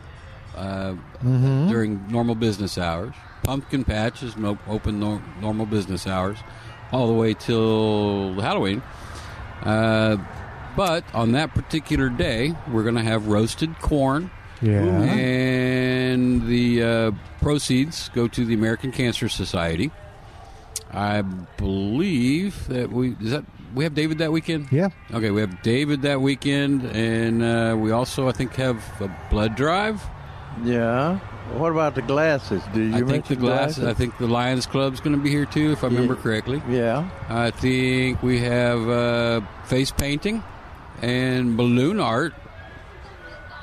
uh, 0.57 0.95
Mhm. 1.25 1.69
during 1.69 2.07
normal 2.09 2.35
business 2.35 2.79
hours. 2.79 3.13
Pumpkin 3.43 3.85
Patch 3.85 4.23
is 4.23 4.35
open 4.69 5.01
nor- 5.01 5.21
normal 5.43 5.67
business 5.67 6.07
hours, 6.07 6.39
all 6.93 7.07
the 7.09 7.13
way 7.13 7.35
till 7.35 8.35
Halloween. 8.41 8.83
Uh, 9.63 10.17
but 10.77 11.05
on 11.15 11.33
that 11.33 11.55
particular 11.55 12.09
day, 12.09 12.55
we're 12.71 12.83
going 12.83 12.97
to 12.97 13.03
have 13.03 13.29
roasted 13.29 13.79
corn. 13.81 14.31
Yeah. 14.63 14.83
And 14.83 16.47
the 16.47 16.83
uh, 16.83 17.11
proceeds 17.41 18.09
go 18.11 18.29
to 18.29 18.45
the 18.45 18.55
American 18.55 18.93
Cancer 18.93 19.29
Society. 19.29 19.91
I 20.91 21.23
believe 21.23 22.69
that 22.69 22.91
we 22.91 23.17
is 23.21 23.33
that 23.33 23.45
we 23.75 23.85
have 23.85 23.95
David 23.95 24.19
that 24.19 24.33
weekend. 24.33 24.69
Yeah. 24.71 24.89
Okay, 25.13 25.31
we 25.31 25.41
have 25.41 25.63
David 25.63 26.03
that 26.03 26.21
weekend, 26.21 26.85
and 26.85 27.43
uh, 27.43 27.77
we 27.79 27.91
also 27.91 28.29
I 28.29 28.33
think 28.33 28.55
have 28.55 28.83
a 29.01 29.15
blood 29.31 29.57
drive. 29.57 30.03
Yeah. 30.65 31.19
What 31.55 31.73
about 31.73 31.95
the 31.95 32.03
glasses? 32.03 32.63
Did 32.75 32.93
you 32.93 33.07
I 33.07 33.09
think 33.09 33.27
the 33.27 33.37
glasses. 33.37 33.85
I 33.85 33.95
think 33.95 34.19
the 34.19 34.27
Lions 34.27 34.67
Club's 34.67 35.01
going 35.01 35.17
to 35.17 35.23
be 35.23 35.31
here 35.31 35.47
too, 35.47 35.73
if 35.73 35.83
I 35.85 35.87
remember 35.87 36.15
Yeah. 36.15 36.21
correctly. 36.21 36.63
Yeah. 36.69 37.09
I 37.29 37.51
think 37.51 38.23
we 38.23 38.41
have 38.41 38.89
uh, 38.89 39.41
face 39.65 39.91
painting 39.93 40.43
and 41.03 41.57
balloon 41.57 42.01
art. 42.01 42.35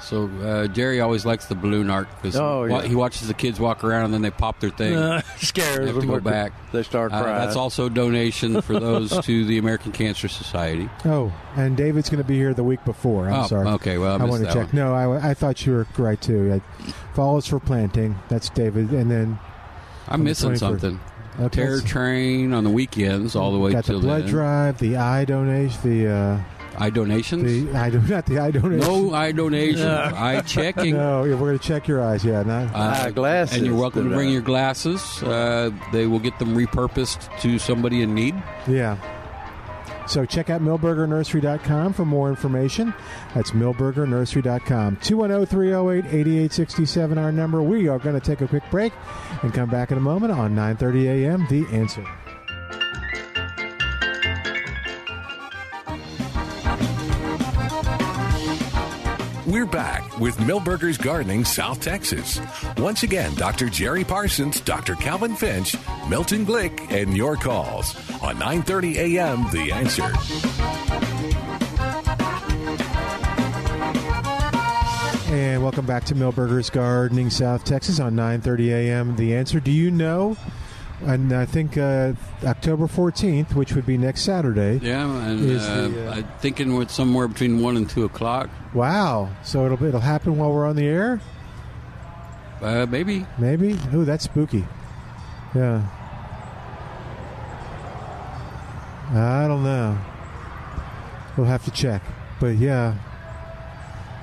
So 0.04 0.30
uh, 0.43 0.68
Jerry 0.68 0.99
always 0.99 1.26
likes 1.26 1.45
the 1.45 1.56
balloon 1.56 1.89
art 1.89 2.08
because 2.22 2.36
Oh, 2.36 2.66
yeah. 2.66 2.82
he 2.84 2.93
watches 2.93 3.28
the 3.28 3.34
kids 3.34 3.60
walk 3.60 3.84
around 3.84 4.06
and 4.06 4.14
then 4.14 4.22
they 4.22 4.32
pop 4.32 4.60
their 4.60 4.70
thing. 4.70 4.95
Uh, 4.95 5.22
scares 5.38 5.78
They 5.80 5.86
have 5.88 5.99
to 6.01 6.06
go 6.06 6.20
back. 6.20 6.51
They 6.72 6.84
start 6.84 7.14
Uh, 7.14 7.22
crying. 7.24 7.38
that's 7.45 7.56
also 7.56 7.86
a 7.86 7.89
donation 7.89 8.62
for 8.62 8.80
those 8.80 9.18
to 9.26 9.45
the 9.45 9.58
American 9.58 9.91
Cancer 9.93 10.28
Society. 10.28 10.89
Oh, 11.06 11.32
and 11.56 11.78
David's 11.78 12.10
going 12.10 12.22
to 12.22 12.28
be 12.28 12.36
here 12.38 12.54
the 12.54 12.64
week 12.66 12.84
before. 12.86 13.30
I'm 13.30 13.43
Oh, 13.43 13.47
sorry. 13.47 13.68
okay, 13.70 13.97
well, 13.97 14.16
I 14.16 14.18
missed 14.18 14.30
want 14.30 14.43
to 14.43 14.47
check. 14.54 14.74
one. 14.74 14.76
No, 14.76 14.93
I, 14.93 15.30
I 15.30 15.34
thought 15.34 15.66
you 15.66 15.72
were 15.74 15.88
right 15.97 16.20
too. 16.22 16.54
I, 16.62 16.84
follows 17.16 17.47
for 17.47 17.60
planting. 17.60 18.18
That's 18.28 18.49
David, 18.49 18.91
and 18.91 19.10
then 19.10 19.39
I'm 20.08 20.16
on 20.16 20.20
the 20.20 20.26
missing 20.26 20.56
something. 20.58 20.99
Okay, 21.39 21.62
Terror 21.64 21.82
Train 21.82 22.54
on 22.54 22.64
the 22.64 22.70
weekends 22.70 23.36
all 23.36 23.51
the 23.54 23.58
way 23.58 23.72
got 23.72 23.86
the 23.86 23.93
till 23.93 24.01
blood 24.01 24.24
then. 24.24 24.30
drive, 24.30 24.78
the 24.78 24.97
eye 24.97 25.26
donation, 25.26 25.80
the 25.82 26.08
uh, 26.14 26.39
Eye 26.78 26.89
donations. 26.89 27.43
the 27.43 27.71
eye 27.78 27.89
do 27.89 27.99
not 28.01 28.26
the 28.26 28.39
eye 28.39 28.51
donation. 28.51 28.88
no 28.88 29.13
eye 29.13 29.32
donations. 29.32 29.82
Eye 29.84 30.41
checking. 30.41 30.95
No, 31.03 31.24
yeah, 31.24 31.34
we're 31.34 31.49
going 31.49 31.59
to 31.59 31.67
check 31.67 31.88
your 31.88 32.01
eyes. 32.03 32.24
Yeah, 32.24 32.43
not. 32.43 32.69
Uh, 32.74 33.09
glasses 33.11 33.57
And 33.57 33.65
you're 33.65 33.76
welcome 33.76 34.03
to 34.03 34.09
that 34.09 34.15
bring 34.15 34.30
your 34.30 34.41
glasses. 34.41 35.21
Uh, 35.24 35.71
they 35.91 36.07
will 36.07 36.19
get 36.19 36.38
them 36.39 36.55
repurposed 36.55 37.30
to 37.41 37.57
somebody 37.59 38.01
in 38.01 38.13
need. 38.13 38.36
Yeah. 38.67 38.97
So 40.05 40.26
check 40.26 40.49
out 40.49 40.61
milbergernursery.com 40.61 41.93
for 41.93 42.05
more 42.05 42.30
information. 42.30 42.93
That's 43.34 43.51
milbergernursery.com. 43.51 44.97
210-308-8867 44.97 47.17
our 47.17 47.32
number. 47.32 47.63
We 47.63 47.88
are 47.88 47.99
going 47.99 48.19
to 48.19 48.26
take 48.26 48.41
a 48.41 48.47
quick 48.47 48.63
break 48.69 48.91
and 49.41 49.53
come 49.53 49.69
back 49.69 49.91
in 49.91 49.97
a 49.97 50.01
moment 50.01 50.34
on 50.34 50.53
9:30 50.55 51.05
a.m. 51.05 51.47
The 51.49 51.65
Answer. 51.76 52.05
We're 59.54 59.68
back 59.68 60.18
with 60.18 60.36
Milberger's 60.38 60.97
Gardening 60.97 61.45
South 61.45 61.80
Texas. 61.80 62.41
Once 62.76 63.04
again, 63.04 63.36
Dr. 63.36 63.70
Jerry 63.70 64.04
Parsons, 64.04 64.60
Dr. 64.60 64.95
Calvin 64.95 65.36
Finch, 65.36 65.76
Milton 66.10 66.43
Glueck, 66.43 66.91
and 66.91 67.16
your 67.16 67.36
calls 67.36 67.95
on 68.24 68.38
9:30 68.38 68.95
a.m. 68.95 69.45
The 69.51 69.72
Answer. 69.72 70.12
And 75.32 75.62
welcome 75.62 75.86
back 75.86 76.06
to 76.06 76.16
Milberger's 76.16 76.72
Gardening 76.72 77.30
South 77.30 77.64
Texas 77.64 77.99
on 77.99 78.16
9:30 78.16 78.70
a.m. 78.70 79.16
The 79.16 79.36
Answer. 79.36 79.60
Do 79.60 79.70
you 79.70 79.91
know? 79.91 80.36
And 81.02 81.34
I 81.34 81.46
think 81.46 81.78
uh, 81.78 82.14
October 82.46 82.88
14th, 82.88 83.56
which 83.56 83.74
would 83.74 83.86
be 83.86 83.98
next 83.98 84.22
Saturday. 84.22 84.80
Yeah, 84.82 85.06
and 85.28 85.41
uh, 85.41 85.88
the, 85.89 86.10
uh, 86.10 86.16
I'm 86.16 86.28
thinking 86.39 86.76
with 86.76 86.89
somewhere 86.89 87.28
between 87.28 87.62
one 87.62 87.76
and 87.76 87.89
two 87.89 88.06
o'clock. 88.06 88.50
Wow! 88.74 89.30
So 89.44 89.66
it'll 89.66 89.84
it'll 89.84 90.00
happen 90.00 90.38
while 90.38 90.52
we're 90.54 90.66
on 90.68 90.76
the 90.78 90.86
air. 90.86 91.20
Uh, 92.62 92.86
maybe. 92.89 93.26
Maybe. 93.38 93.78
Ooh, 93.94 94.06
that's 94.06 94.24
spooky. 94.24 94.66
Yeah. 95.54 95.84
I 99.12 99.48
don't 99.48 99.64
know. 99.64 99.98
We'll 101.38 101.46
have 101.48 101.64
to 101.66 101.72
check. 101.72 102.02
But 102.39 102.56
yeah. 102.56 102.96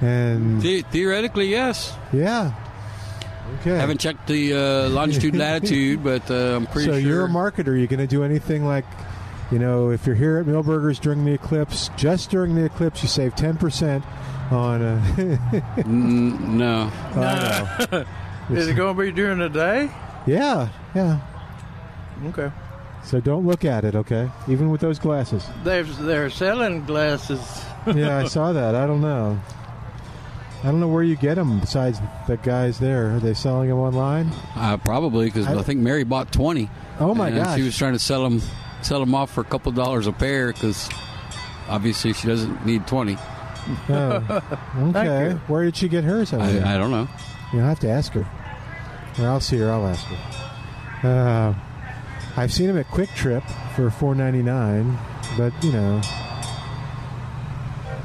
And 0.01 0.63
The- 0.63 0.83
theoretically, 0.83 1.49
yes. 1.49 1.95
yeah. 2.13 2.55
Okay. 3.61 3.77
Haven't 3.77 3.99
checked 4.01 4.27
the 4.27 4.55
uh, 4.55 4.89
longitude 4.91 5.35
latitude, 5.37 6.03
but 6.05 6.31
uh, 6.31 6.57
I'm 6.57 6.67
pretty 6.67 6.87
so 6.87 6.93
sure. 6.93 7.01
So 7.03 7.07
you're 7.09 7.25
a 7.25 7.29
marketer. 7.29 7.77
You're 7.79 7.87
going 7.87 7.99
to 7.99 8.07
do 8.07 8.23
anything 8.25 8.65
like, 8.65 8.85
you 9.51 9.59
know, 9.59 9.91
if 9.91 10.07
you're 10.07 10.15
here 10.17 10.39
at 10.39 10.47
Milberger's 10.47 10.99
during 10.99 11.25
the 11.25 11.33
eclipse, 11.33 11.91
just 11.97 12.31
during 12.31 12.55
the 12.55 12.65
eclipse, 12.65 13.03
you 13.03 13.09
save 13.09 13.35
10% 13.35 14.05
on. 14.53 14.83
Uh, 14.83 15.03
Mm, 15.81 16.41
no. 16.51 16.91
I 17.15 17.87
know. 17.91 18.05
Is 18.57 18.69
it 18.69 18.75
going 18.75 18.97
to 18.97 19.03
be 19.03 19.13
during 19.13 19.39
the 19.39 19.49
day? 19.49 19.91
Yeah, 20.27 20.69
yeah. 20.95 21.21
Okay. 22.27 22.51
So 23.05 23.21
don't 23.21 23.47
look 23.47 23.65
at 23.65 23.85
it, 23.85 23.95
okay? 23.95 24.31
Even 24.49 24.71
with 24.71 24.81
those 24.81 24.99
glasses. 24.99 25.47
They're, 25.65 25.85
they're 25.85 26.31
selling 26.31 26.85
glasses. 26.85 27.41
yeah, 27.95 28.19
I 28.19 28.25
saw 28.25 28.53
that. 28.53 28.75
I 28.75 28.87
don't 28.87 29.01
know. 29.01 29.41
I 30.63 30.65
don't 30.65 30.81
know 30.81 30.89
where 30.89 31.03
you 31.03 31.17
get 31.17 31.37
them 31.37 31.59
besides 31.59 32.01
the 32.27 32.37
guys 32.37 32.79
there. 32.79 33.17
Are 33.17 33.19
they 33.19 33.33
selling 33.33 33.71
them 33.71 33.79
online? 33.79 34.31
Uh, 34.55 34.77
probably 34.77 35.27
because 35.27 35.47
I, 35.47 35.55
I- 35.59 35.63
think 35.63 35.81
Mary 35.81 36.05
bought 36.05 36.33
twenty. 36.33 36.69
Oh 36.99 37.15
my 37.15 37.29
and 37.29 37.37
gosh! 37.37 37.57
She 37.57 37.63
was 37.63 37.77
trying 37.79 37.95
to 37.95 37.99
sell 37.99 38.23
them, 38.23 38.43
sell 38.83 39.01
them 39.01 39.15
off 39.15 39.31
for 39.31 39.41
a 39.41 39.45
couple 39.45 39.73
dollars 39.73 40.07
a 40.07 40.13
pair 40.13 40.53
because 40.53 40.91
obviously 41.67 42.13
she 42.13 42.27
doesn't 42.27 42.67
need 42.67 42.87
twenty. 42.87 43.17
Oh, 43.89 44.43
okay. 44.95 45.33
Where 45.47 45.65
did 45.65 45.77
she 45.77 45.89
get 45.89 46.05
hers? 46.05 46.33
I, 46.35 46.75
I 46.75 46.77
don't 46.77 46.91
know. 46.91 47.09
You'll 47.53 47.63
have 47.63 47.81
to 47.81 47.89
ask 47.89 48.13
her. 48.13 48.27
Or 49.19 49.29
I'll 49.29 49.41
see 49.41 49.59
her. 49.59 49.71
I'll 49.71 49.87
ask 49.87 50.05
her. 50.07 51.09
Uh, 51.09 51.55
I've 52.37 52.53
seen 52.53 52.67
them 52.69 52.79
at 52.79 52.87
QuikTrip 52.89 53.43
for 53.75 53.91
four 53.91 54.15
ninety 54.15 54.43
nine, 54.43 54.99
but 55.39 55.53
you 55.65 55.73
know, 55.73 56.01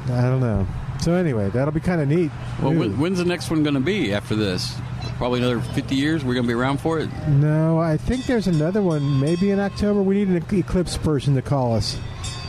I 0.08 0.22
don't 0.22 0.40
know. 0.40 0.66
So 1.00 1.14
anyway, 1.14 1.50
that'll 1.50 1.72
be 1.72 1.80
kind 1.80 2.00
of 2.00 2.08
neat. 2.08 2.30
Well, 2.60 2.72
when, 2.72 2.98
when's 2.98 3.18
the 3.18 3.24
next 3.24 3.50
one 3.50 3.62
going 3.62 3.74
to 3.74 3.80
be 3.80 4.12
after 4.12 4.34
this? 4.34 4.74
Probably 5.18 5.38
another 5.40 5.60
50 5.60 5.94
years. 5.94 6.24
We're 6.24 6.34
going 6.34 6.44
to 6.44 6.48
be 6.48 6.54
around 6.54 6.78
for 6.80 6.98
it. 6.98 7.08
No, 7.28 7.78
I 7.78 7.96
think 7.96 8.26
there's 8.26 8.46
another 8.48 8.82
one 8.82 9.20
maybe 9.20 9.50
in 9.50 9.60
October. 9.60 10.02
We 10.02 10.16
need 10.24 10.28
an 10.28 10.36
Eclipse 10.58 10.96
person 10.96 11.34
to 11.36 11.42
call 11.42 11.74
us 11.74 11.98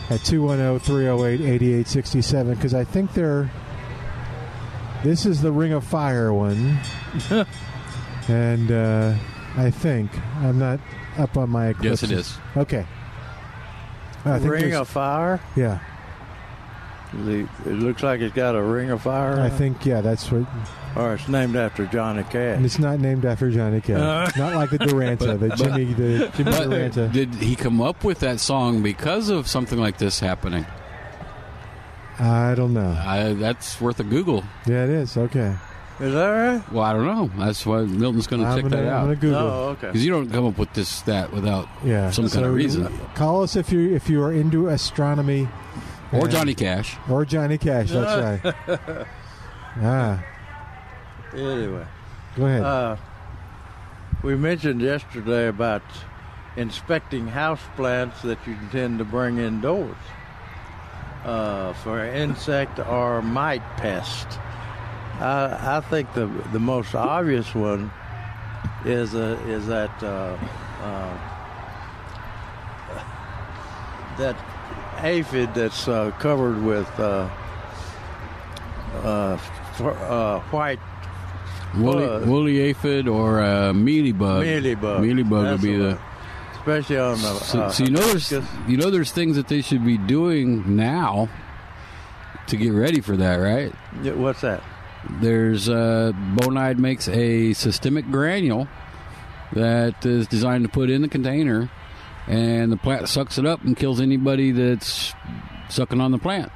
at 0.09 0.23
210 0.25 0.79
308 0.79 1.41
8867 1.41 2.55
because 2.55 2.73
I 2.73 2.83
think 2.83 3.13
they're. 3.13 3.49
This 5.03 5.25
is 5.25 5.41
the 5.41 5.51
Ring 5.51 5.73
of 5.73 5.83
Fire 5.83 6.33
one. 6.33 6.79
and 8.27 8.71
uh, 8.71 9.13
I 9.55 9.69
think. 9.69 10.11
I'm 10.37 10.57
not 10.57 10.79
up 11.17 11.37
on 11.37 11.49
my 11.49 11.67
Eclipse. 11.69 12.01
Yes, 12.01 12.11
it 12.11 12.11
is. 12.17 12.37
Okay. 12.57 12.85
I 14.25 14.39
think 14.39 14.51
ring 14.51 14.61
there's- 14.63 14.81
of 14.81 14.87
fire. 14.89 15.39
Yeah. 15.55 15.79
The, 17.13 17.47
it 17.65 17.73
looks 17.73 18.03
like 18.03 18.19
it's 18.19 18.35
got 18.35 18.55
a 18.55 18.61
ring 18.61 18.89
of 18.89 19.01
fire. 19.01 19.39
I 19.39 19.49
think, 19.49 19.85
yeah, 19.85 20.01
that's 20.01 20.29
what. 20.31 20.45
Or 20.95 21.13
it's 21.13 21.27
named 21.29 21.55
after 21.55 21.85
Johnny 21.85 22.23
Cash. 22.23 22.57
And 22.57 22.65
it's 22.65 22.79
not 22.79 22.99
named 22.99 23.23
after 23.23 23.49
Johnny 23.49 23.79
Cash. 23.81 24.35
Uh. 24.35 24.39
not 24.39 24.55
like 24.55 24.71
the 24.71 24.79
Duranta, 24.79 25.39
the 25.39 25.55
Jimmy, 25.55 25.85
the 25.93 26.31
Jimmy 26.35 26.51
But 26.51 26.69
Durante. 26.69 27.07
did 27.09 27.33
he 27.35 27.55
come 27.55 27.81
up 27.81 28.03
with 28.03 28.19
that 28.19 28.39
song 28.39 28.83
because 28.83 29.29
of 29.29 29.47
something 29.47 29.79
like 29.79 29.97
this 29.99 30.19
happening? 30.19 30.65
I 32.19 32.55
don't 32.55 32.73
know. 32.73 32.89
I, 33.05 33.33
that's 33.33 33.79
worth 33.79 33.99
a 33.99 34.03
Google. 34.03 34.43
Yeah, 34.65 34.83
it 34.85 34.89
is. 34.89 35.15
Okay. 35.17 35.55
Is 35.99 36.13
that 36.13 36.27
right? 36.27 36.71
Well, 36.71 36.83
I 36.83 36.93
don't 36.93 37.05
know. 37.05 37.29
That's 37.43 37.65
why 37.65 37.81
Milton's 37.81 38.27
going 38.27 38.41
to 38.41 38.47
I'm 38.47 38.55
check 38.61 38.69
gonna- 38.71 38.83
that 38.83 38.91
out. 38.91 38.99
I'm 39.01 39.05
gonna 39.05 39.15
Google. 39.15 39.37
Oh, 39.39 39.69
okay. 39.69 39.87
Because 39.87 40.03
you 40.05 40.11
don't 40.11 40.29
come 40.29 40.45
up 40.45 40.57
with 40.57 40.73
this 40.73 41.01
that 41.03 41.31
without 41.31 41.67
Yeah. 41.83 42.11
some 42.11 42.25
kind 42.25 42.31
so 42.33 42.43
of 42.45 42.53
reason. 42.53 42.87
Call 43.15 43.43
us 43.43 43.55
if 43.55 43.71
you 43.71 43.95
if 43.95 44.09
you 44.09 44.21
are 44.23 44.31
into 44.33 44.67
astronomy. 44.69 45.47
Or 46.13 46.21
And- 46.23 46.31
Johnny 46.31 46.53
Cash. 46.55 46.97
Or 47.09 47.25
Johnny 47.25 47.57
Cash. 47.57 47.91
That's 47.91 48.43
right. 48.45 49.05
Ah, 49.81 50.23
Anyway, 51.33 51.85
go 52.35 52.45
ahead. 52.45 52.61
uh, 52.63 52.95
we 54.23 54.35
mentioned 54.35 54.81
yesterday 54.81 55.47
about 55.49 55.83
inspecting 56.55 57.27
house 57.27 57.59
plants 57.75 58.21
that 58.23 58.39
you 58.47 58.53
intend 58.53 58.97
to 58.99 59.05
bring 59.05 59.37
indoors 59.37 59.95
uh, 61.25 61.73
for 61.73 62.03
insect 62.03 62.79
or 62.79 63.21
mite 63.21 63.61
pest. 63.77 64.39
I, 65.19 65.77
I 65.77 65.81
think 65.81 66.13
the 66.13 66.25
the 66.53 66.59
most 66.59 66.95
obvious 66.95 67.53
one 67.53 67.91
is 68.85 69.13
uh, 69.13 69.37
is 69.47 69.67
that 69.67 69.91
uh, 70.01 70.37
uh, 70.81 71.17
that 74.17 74.35
aphid 75.03 75.53
that's 75.53 75.87
uh, 75.87 76.11
covered 76.19 76.61
with 76.63 76.87
uh, 76.99 77.29
uh, 79.03 79.37
fr- 79.37 79.89
uh, 79.91 80.39
white 80.51 80.79
Woolly, 81.75 82.25
woolly 82.25 82.59
aphid 82.61 83.07
or 83.07 83.41
uh, 83.41 83.73
mealybug. 83.73 84.15
Mealybug. 84.45 84.79
Mealybug 85.01 85.51
would 85.51 85.61
be 85.61 85.75
the 85.75 85.99
especially 86.53 86.97
on 86.97 87.21
the. 87.21 87.33
So, 87.39 87.61
uh, 87.61 87.69
so 87.71 87.83
you 87.83 87.91
know 87.91 87.99
there's 88.01 88.31
you 88.67 88.77
know 88.77 88.89
there's 88.89 89.11
things 89.11 89.35
that 89.35 89.47
they 89.47 89.61
should 89.61 89.85
be 89.85 89.97
doing 89.97 90.75
now 90.75 91.29
to 92.47 92.57
get 92.57 92.71
ready 92.71 93.01
for 93.01 93.17
that, 93.17 93.35
right? 93.35 93.73
Yeah, 94.01 94.13
What's 94.13 94.41
that? 94.41 94.63
There's 95.21 95.69
uh, 95.69 96.11
Bonide 96.35 96.77
makes 96.77 97.07
a 97.07 97.53
systemic 97.53 98.05
granule 98.09 98.67
that 99.53 100.05
is 100.05 100.27
designed 100.27 100.63
to 100.63 100.69
put 100.69 100.89
in 100.89 101.01
the 101.01 101.07
container, 101.07 101.69
and 102.28 102.71
the 102.71 102.78
plant 102.78 103.07
sucks 103.09 103.38
it 103.38 103.45
up 103.45 103.63
and 103.63 103.75
kills 103.78 103.99
anybody 104.01 104.51
that's 104.51 105.13
sucking 105.69 106.01
on 106.01 106.11
the 106.11 106.17
plant. 106.17 106.51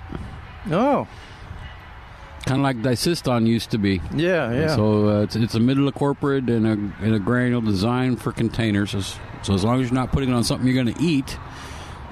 Oh, 0.71 1.07
Kind 2.45 2.59
of 2.59 2.63
like 2.63 2.81
Di-Syston 2.81 3.45
used 3.45 3.69
to 3.71 3.77
be. 3.77 4.01
yeah, 4.15 4.51
yeah. 4.51 4.75
So 4.75 5.07
uh, 5.09 5.21
it's, 5.21 5.35
it's 5.35 5.53
imidacloprid 5.53 6.49
and 6.49 6.65
a, 6.65 6.71
and 7.05 7.13
a 7.13 7.19
granule 7.19 7.61
designed 7.61 8.19
for 8.19 8.31
containers. 8.31 8.91
So, 8.91 9.01
so 9.43 9.53
as 9.53 9.63
long 9.63 9.79
as 9.79 9.89
you're 9.89 9.93
not 9.99 10.11
putting 10.11 10.29
it 10.29 10.33
on 10.33 10.43
something 10.43 10.67
you're 10.67 10.83
going 10.83 10.95
to 10.95 11.03
eat, 11.03 11.37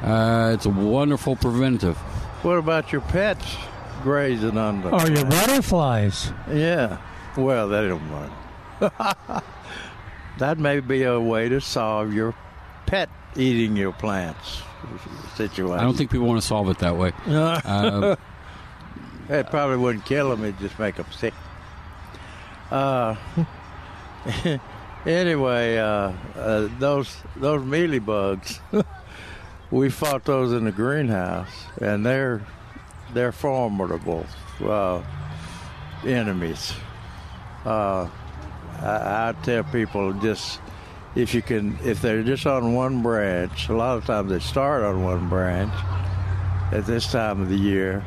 uh, 0.04 0.52
it's 0.54 0.68
a 0.68 0.70
wonderful 0.70 1.36
preventative. 1.36 1.98
what 2.44 2.58
about 2.60 2.92
your 2.92 3.02
pets 3.02 3.58
grazing 4.04 4.56
on 4.56 4.82
the? 4.84 4.90
Or 4.90 5.10
your 5.10 5.26
butterflies. 5.26 6.32
Yeah. 6.52 7.00
Well, 7.36 7.68
they 7.68 7.88
don't 7.88 8.08
mind. 8.12 8.32
that 10.38 10.60
may 10.60 10.80
be 10.80 11.04
a 11.04 11.20
way 11.20 11.50
to 11.50 11.60
solve 11.60 12.14
your 12.14 12.36
pet 12.86 13.10
eating 13.36 13.76
your 13.78 13.92
plants 13.94 14.62
situation. 15.36 15.80
I 15.80 15.84
don't 15.84 15.96
think 15.98 16.12
people 16.12 16.28
want 16.28 16.42
to 16.42 16.48
solve 16.48 16.70
it 16.70 16.80
that 16.80 16.96
way. 16.98 17.12
Uh, 17.28 18.16
It 19.30 19.50
probably 19.52 19.78
wouldn't 19.78 20.06
kill 20.06 20.30
them; 20.30 20.44
it'd 20.44 20.58
just 20.60 20.80
make 20.80 20.96
them 20.96 21.06
sick. 21.12 21.36
Uh, 22.72 23.16
anyway, 25.06 25.78
uh, 25.78 26.12
uh, 26.36 26.68
those 26.80 27.16
those 27.36 27.64
mealy 27.64 28.00
bugs, 28.00 28.60
we 29.72 29.90
fought 29.90 30.26
those 30.26 30.52
in 30.52 30.64
the 30.66 30.72
greenhouse, 30.72 31.66
and 31.80 32.04
they're 32.04 32.42
they're 33.14 33.32
formidable 33.32 34.26
uh, 34.62 35.02
enemies. 36.06 36.74
Uh, 37.66 38.08
I, 38.82 39.30
I 39.30 39.36
tell 39.44 39.64
people 39.66 40.14
just 40.14 40.60
if 41.16 41.34
you 41.34 41.42
can, 41.42 41.78
if 41.84 42.02
they're 42.02 42.24
just 42.24 42.46
on 42.46 42.74
one 42.74 43.02
branch, 43.02 43.70
a 43.70 43.74
lot 43.76 43.98
of 43.98 44.06
times 44.06 44.30
they 44.30 44.40
start 44.40 44.84
on 44.84 45.04
one 45.04 45.30
branch 45.30 45.74
at 46.72 46.86
this 46.86 47.12
time 47.12 47.42
of 47.42 47.50
the 47.50 47.58
year 47.58 48.04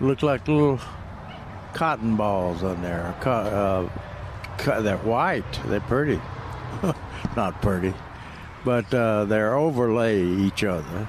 look 0.00 0.22
like 0.22 0.48
little 0.48 0.80
cotton 1.74 2.16
balls 2.16 2.62
on 2.62 2.82
there. 2.82 3.14
Uh, 3.24 3.88
they're 4.80 4.96
white. 4.98 5.60
They're 5.66 5.80
pretty. 5.80 6.20
Not 7.36 7.60
pretty, 7.62 7.94
but 8.64 8.92
uh, 8.92 9.24
they're 9.26 9.54
overlay 9.54 10.24
each 10.24 10.64
other. 10.64 11.08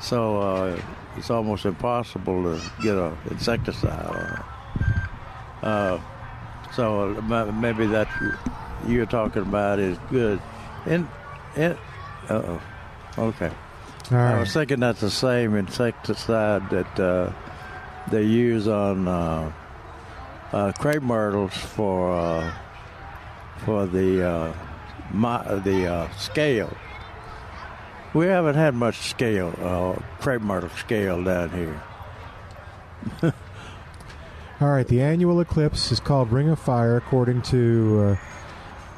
So 0.00 0.40
uh, 0.40 0.82
it's 1.16 1.30
almost 1.30 1.64
impossible 1.64 2.42
to 2.42 2.72
get 2.82 2.96
an 2.96 3.16
insecticide 3.30 4.06
on 4.06 4.32
it. 4.32 4.40
Uh, 5.62 6.00
so 6.74 7.16
uh, 7.16 7.52
maybe 7.52 7.86
that 7.86 8.08
you're 8.86 9.06
talking 9.06 9.42
about 9.42 9.78
is 9.78 9.96
good. 10.10 10.40
And, 10.86 11.08
and 11.56 11.78
uh-oh. 12.28 12.60
Okay. 13.16 13.50
All 14.10 14.18
I 14.18 14.38
was 14.40 14.52
thinking 14.52 14.80
that's 14.80 15.00
the 15.00 15.10
same 15.10 15.54
insecticide 15.54 16.68
that 16.70 17.00
uh, 17.00 17.32
they 18.10 18.22
use 18.22 18.68
on 18.68 19.08
uh, 19.08 19.52
uh, 20.52 20.72
crepe 20.72 21.02
myrtles 21.02 21.56
for 21.56 22.12
uh, 22.12 22.52
for 23.64 23.86
the 23.86 24.28
uh, 24.28 24.52
mi- 25.12 25.60
the 25.62 25.86
uh, 25.86 26.10
scale. 26.16 26.76
We 28.12 28.26
haven't 28.26 28.54
had 28.56 28.74
much 28.74 28.98
scale, 29.10 29.54
uh, 29.60 30.00
crepe 30.20 30.42
myrtle 30.42 30.68
scale 30.70 31.24
down 31.24 31.50
here. 31.50 31.82
All 34.60 34.68
right, 34.70 34.86
the 34.86 35.00
annual 35.02 35.40
eclipse 35.40 35.90
is 35.90 35.98
called 35.98 36.30
Ring 36.30 36.48
of 36.48 36.58
Fire, 36.58 36.96
according 36.96 37.42
to 37.42 38.16
uh, 38.20 38.33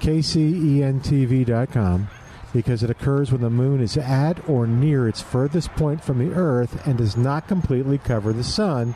KCENTV.com, 0.00 2.08
because 2.52 2.82
it 2.82 2.90
occurs 2.90 3.32
when 3.32 3.40
the 3.40 3.50
moon 3.50 3.80
is 3.80 3.96
at 3.96 4.48
or 4.48 4.66
near 4.66 5.08
its 5.08 5.20
furthest 5.20 5.70
point 5.72 6.02
from 6.04 6.18
the 6.18 6.34
Earth 6.34 6.86
and 6.86 6.98
does 6.98 7.16
not 7.16 7.48
completely 7.48 7.98
cover 7.98 8.32
the 8.32 8.44
sun, 8.44 8.94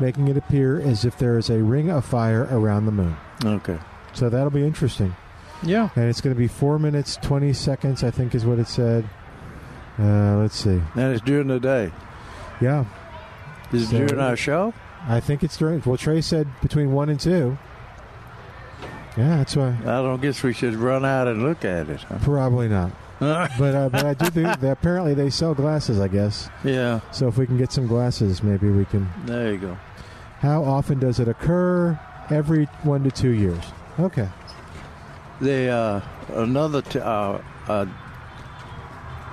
making 0.00 0.28
it 0.28 0.36
appear 0.36 0.80
as 0.80 1.04
if 1.04 1.18
there 1.18 1.38
is 1.38 1.50
a 1.50 1.62
ring 1.62 1.90
of 1.90 2.04
fire 2.04 2.48
around 2.50 2.86
the 2.86 2.92
moon. 2.92 3.16
Okay. 3.44 3.78
So 4.12 4.28
that'll 4.28 4.50
be 4.50 4.66
interesting. 4.66 5.14
Yeah. 5.62 5.88
And 5.96 6.04
it's 6.08 6.20
going 6.20 6.34
to 6.34 6.38
be 6.38 6.48
four 6.48 6.78
minutes, 6.78 7.16
20 7.22 7.52
seconds, 7.52 8.04
I 8.04 8.10
think 8.10 8.34
is 8.34 8.44
what 8.44 8.58
it 8.58 8.68
said. 8.68 9.08
Uh, 9.98 10.36
let's 10.38 10.56
see. 10.56 10.80
And 10.94 11.14
it's 11.14 11.22
during 11.24 11.48
the 11.48 11.58
day. 11.58 11.90
Yeah. 12.60 12.84
Is 13.72 13.84
it 13.84 13.86
So- 13.86 14.06
during 14.06 14.20
our 14.20 14.36
show? 14.36 14.74
I 15.08 15.20
think 15.20 15.42
it's 15.44 15.56
during. 15.56 15.80
Well, 15.86 15.96
Trey 15.96 16.20
said 16.20 16.48
between 16.60 16.90
one 16.92 17.08
and 17.08 17.18
two. 17.20 17.56
Yeah, 19.16 19.36
that's 19.38 19.56
why. 19.56 19.76
I 19.82 20.02
don't 20.02 20.20
guess 20.20 20.42
we 20.42 20.52
should 20.52 20.74
run 20.74 21.04
out 21.04 21.26
and 21.26 21.42
look 21.42 21.64
at 21.64 21.88
it. 21.88 22.00
huh? 22.02 22.18
Probably 22.22 22.68
not. 22.68 22.92
but 23.18 23.74
uh, 23.74 23.88
but 23.88 24.04
I 24.04 24.12
do 24.12 24.26
think 24.26 24.60
that 24.60 24.70
apparently 24.72 25.14
they 25.14 25.30
sell 25.30 25.54
glasses. 25.54 25.98
I 26.00 26.08
guess. 26.08 26.50
Yeah. 26.62 27.00
So 27.12 27.28
if 27.28 27.38
we 27.38 27.46
can 27.46 27.56
get 27.56 27.72
some 27.72 27.86
glasses, 27.86 28.42
maybe 28.42 28.68
we 28.68 28.84
can. 28.84 29.08
There 29.24 29.52
you 29.52 29.58
go. 29.58 29.78
How 30.40 30.62
often 30.62 30.98
does 30.98 31.18
it 31.18 31.28
occur? 31.28 31.98
Every 32.28 32.66
one 32.82 33.04
to 33.04 33.10
two 33.10 33.30
years. 33.30 33.62
Okay. 33.98 34.28
The 35.40 35.68
uh, 35.68 36.00
another 36.34 36.82
t- 36.82 36.98
uh, 36.98 37.38
uh, 37.68 37.86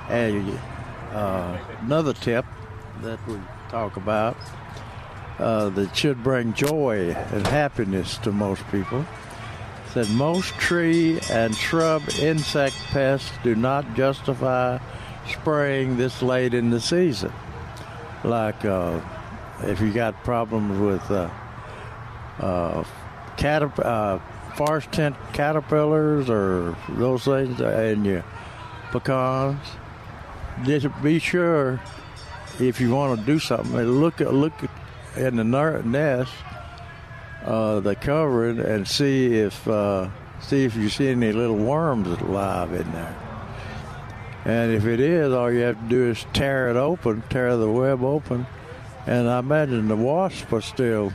a, 0.10 0.60
uh, 1.12 1.58
another 1.82 2.14
tip 2.14 2.46
that 3.02 3.20
we 3.28 3.38
talk 3.70 3.98
about 3.98 4.38
uh, 5.40 5.70
that 5.70 5.96
should 5.96 6.24
bring 6.24 6.54
joy 6.54 7.12
and 7.32 7.46
happiness 7.48 8.18
to 8.20 8.32
most 8.32 8.64
people. 8.72 9.06
Said 9.94 10.10
most 10.10 10.56
tree 10.56 11.20
and 11.30 11.56
shrub 11.56 12.02
insect 12.20 12.76
pests 12.88 13.32
do 13.44 13.54
not 13.54 13.96
justify 13.96 14.80
spraying 15.30 15.98
this 15.98 16.24
late 16.24 16.56
in 16.56 16.72
the 16.72 16.80
season, 16.82 17.32
like 18.24 18.66
uh, 18.66 19.00
if 19.62 19.80
you 19.80 19.94
got 19.94 20.24
problems 20.24 20.80
with 20.80 21.12
uh, 21.12 21.30
uh, 22.40 22.84
caterp- 23.38 23.86
uh, 23.86 24.18
forest 24.56 24.92
tent 24.92 25.16
caterpillars 25.32 26.28
or 26.28 26.76
those 26.90 27.26
things 27.26 27.62
in 27.62 28.04
your 28.04 28.26
pecans, 28.92 29.60
just 30.64 30.88
be 31.04 31.20
sure 31.20 31.80
if 32.60 32.82
you 32.82 32.90
want 32.96 33.20
to 33.20 33.26
do 33.28 33.38
something, 33.38 33.76
look 33.76 34.22
at 34.22 34.34
look 34.34 34.54
in 35.16 35.36
the 35.36 35.44
nest, 35.44 36.32
uh, 37.44 37.80
the 37.82 37.96
covering, 37.96 38.60
and 38.60 38.88
see 38.88 39.36
if 39.36 39.68
uh, 39.68 40.10
see 40.42 40.64
if 40.66 40.76
you 40.76 40.90
see 40.90 41.08
any 41.10 41.32
little 41.32 41.58
worms 41.58 42.08
alive 42.22 42.72
in 42.74 42.92
there. 42.92 43.16
And 44.46 44.74
if 44.74 44.86
it 44.86 45.00
is, 45.00 45.32
all 45.34 45.52
you 45.52 45.62
have 45.62 45.82
to 45.82 45.88
do 45.88 46.10
is 46.12 46.26
tear 46.34 46.70
it 46.70 46.76
open, 46.76 47.24
tear 47.30 47.56
the 47.56 47.70
web 47.70 48.04
open, 48.04 48.46
and 49.08 49.30
I 49.30 49.40
imagine 49.40 49.88
the 49.88 49.96
wasp 49.96 50.52
are 50.52 50.62
still 50.62 51.14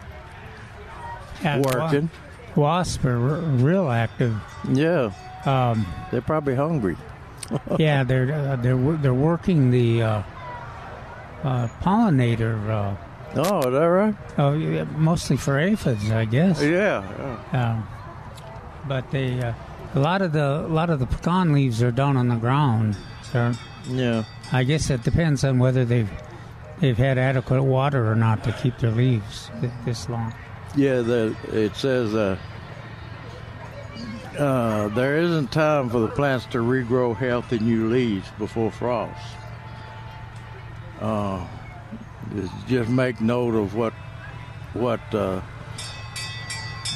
working. 1.44 2.10
wa- 2.56 2.62
Wasps 2.62 3.04
are 3.04 3.18
r- 3.18 3.40
real 3.40 3.90
active. 3.90 4.34
Yeah, 4.72 5.10
Um, 5.44 5.86
they're 6.10 6.20
probably 6.22 6.54
hungry. 6.56 6.96
yeah, 7.78 8.02
they're 8.04 8.32
uh, 8.32 8.56
they're 8.56 8.76
they're 8.96 9.14
working 9.14 9.70
the 9.70 10.02
uh, 10.02 10.22
uh, 11.44 11.68
pollinator. 11.82 12.96
Oh, 13.36 13.58
is 13.58 13.64
that 13.72 13.84
right? 13.84 14.14
oh, 14.38 14.54
yeah, 14.54 14.84
mostly 14.96 15.36
for 15.36 15.58
aphids, 15.58 16.10
I 16.10 16.24
guess. 16.24 16.62
Yeah. 16.62 17.02
Um, 17.52 17.86
but 18.88 19.10
they 19.10 19.40
uh, 19.42 19.52
a 19.94 20.00
lot 20.00 20.22
of 20.22 20.32
the 20.32 20.64
a 20.64 20.68
lot 20.68 20.88
of 20.90 20.98
the 20.98 21.06
pecan 21.06 21.52
leaves 21.52 21.82
are 21.82 21.90
down 21.90 22.16
on 22.16 22.28
the 22.28 22.36
ground. 22.36 22.96
So 23.30 23.52
Yeah. 23.88 24.24
I 24.52 24.64
guess 24.64 24.88
it 24.90 25.02
depends 25.02 25.44
on 25.44 25.58
whether 25.58 25.84
they've 25.84 26.10
they've 26.80 26.96
had 26.96 27.18
adequate 27.18 27.62
water 27.62 28.10
or 28.10 28.14
not 28.16 28.42
to 28.44 28.52
keep 28.52 28.78
their 28.78 28.90
leaves 28.92 29.50
th- 29.60 29.72
this 29.84 30.08
long. 30.08 30.32
Yeah, 30.76 31.00
the, 31.02 31.36
it 31.52 31.74
says 31.76 32.14
uh, 32.14 32.38
uh, 34.38 34.88
there 34.88 35.18
isn't 35.18 35.50
time 35.52 35.90
for 35.90 35.98
the 36.00 36.08
plants 36.08 36.46
to 36.46 36.58
regrow 36.58 37.16
healthy 37.16 37.58
new 37.58 37.88
leaves 37.88 38.28
before 38.38 38.70
frost. 38.70 39.20
Uh, 41.00 41.44
just- 42.68 42.90
make 42.90 43.20
note 43.20 43.54
of 43.54 43.74
what 43.74 43.92
what 44.74 45.00
uh, 45.14 45.40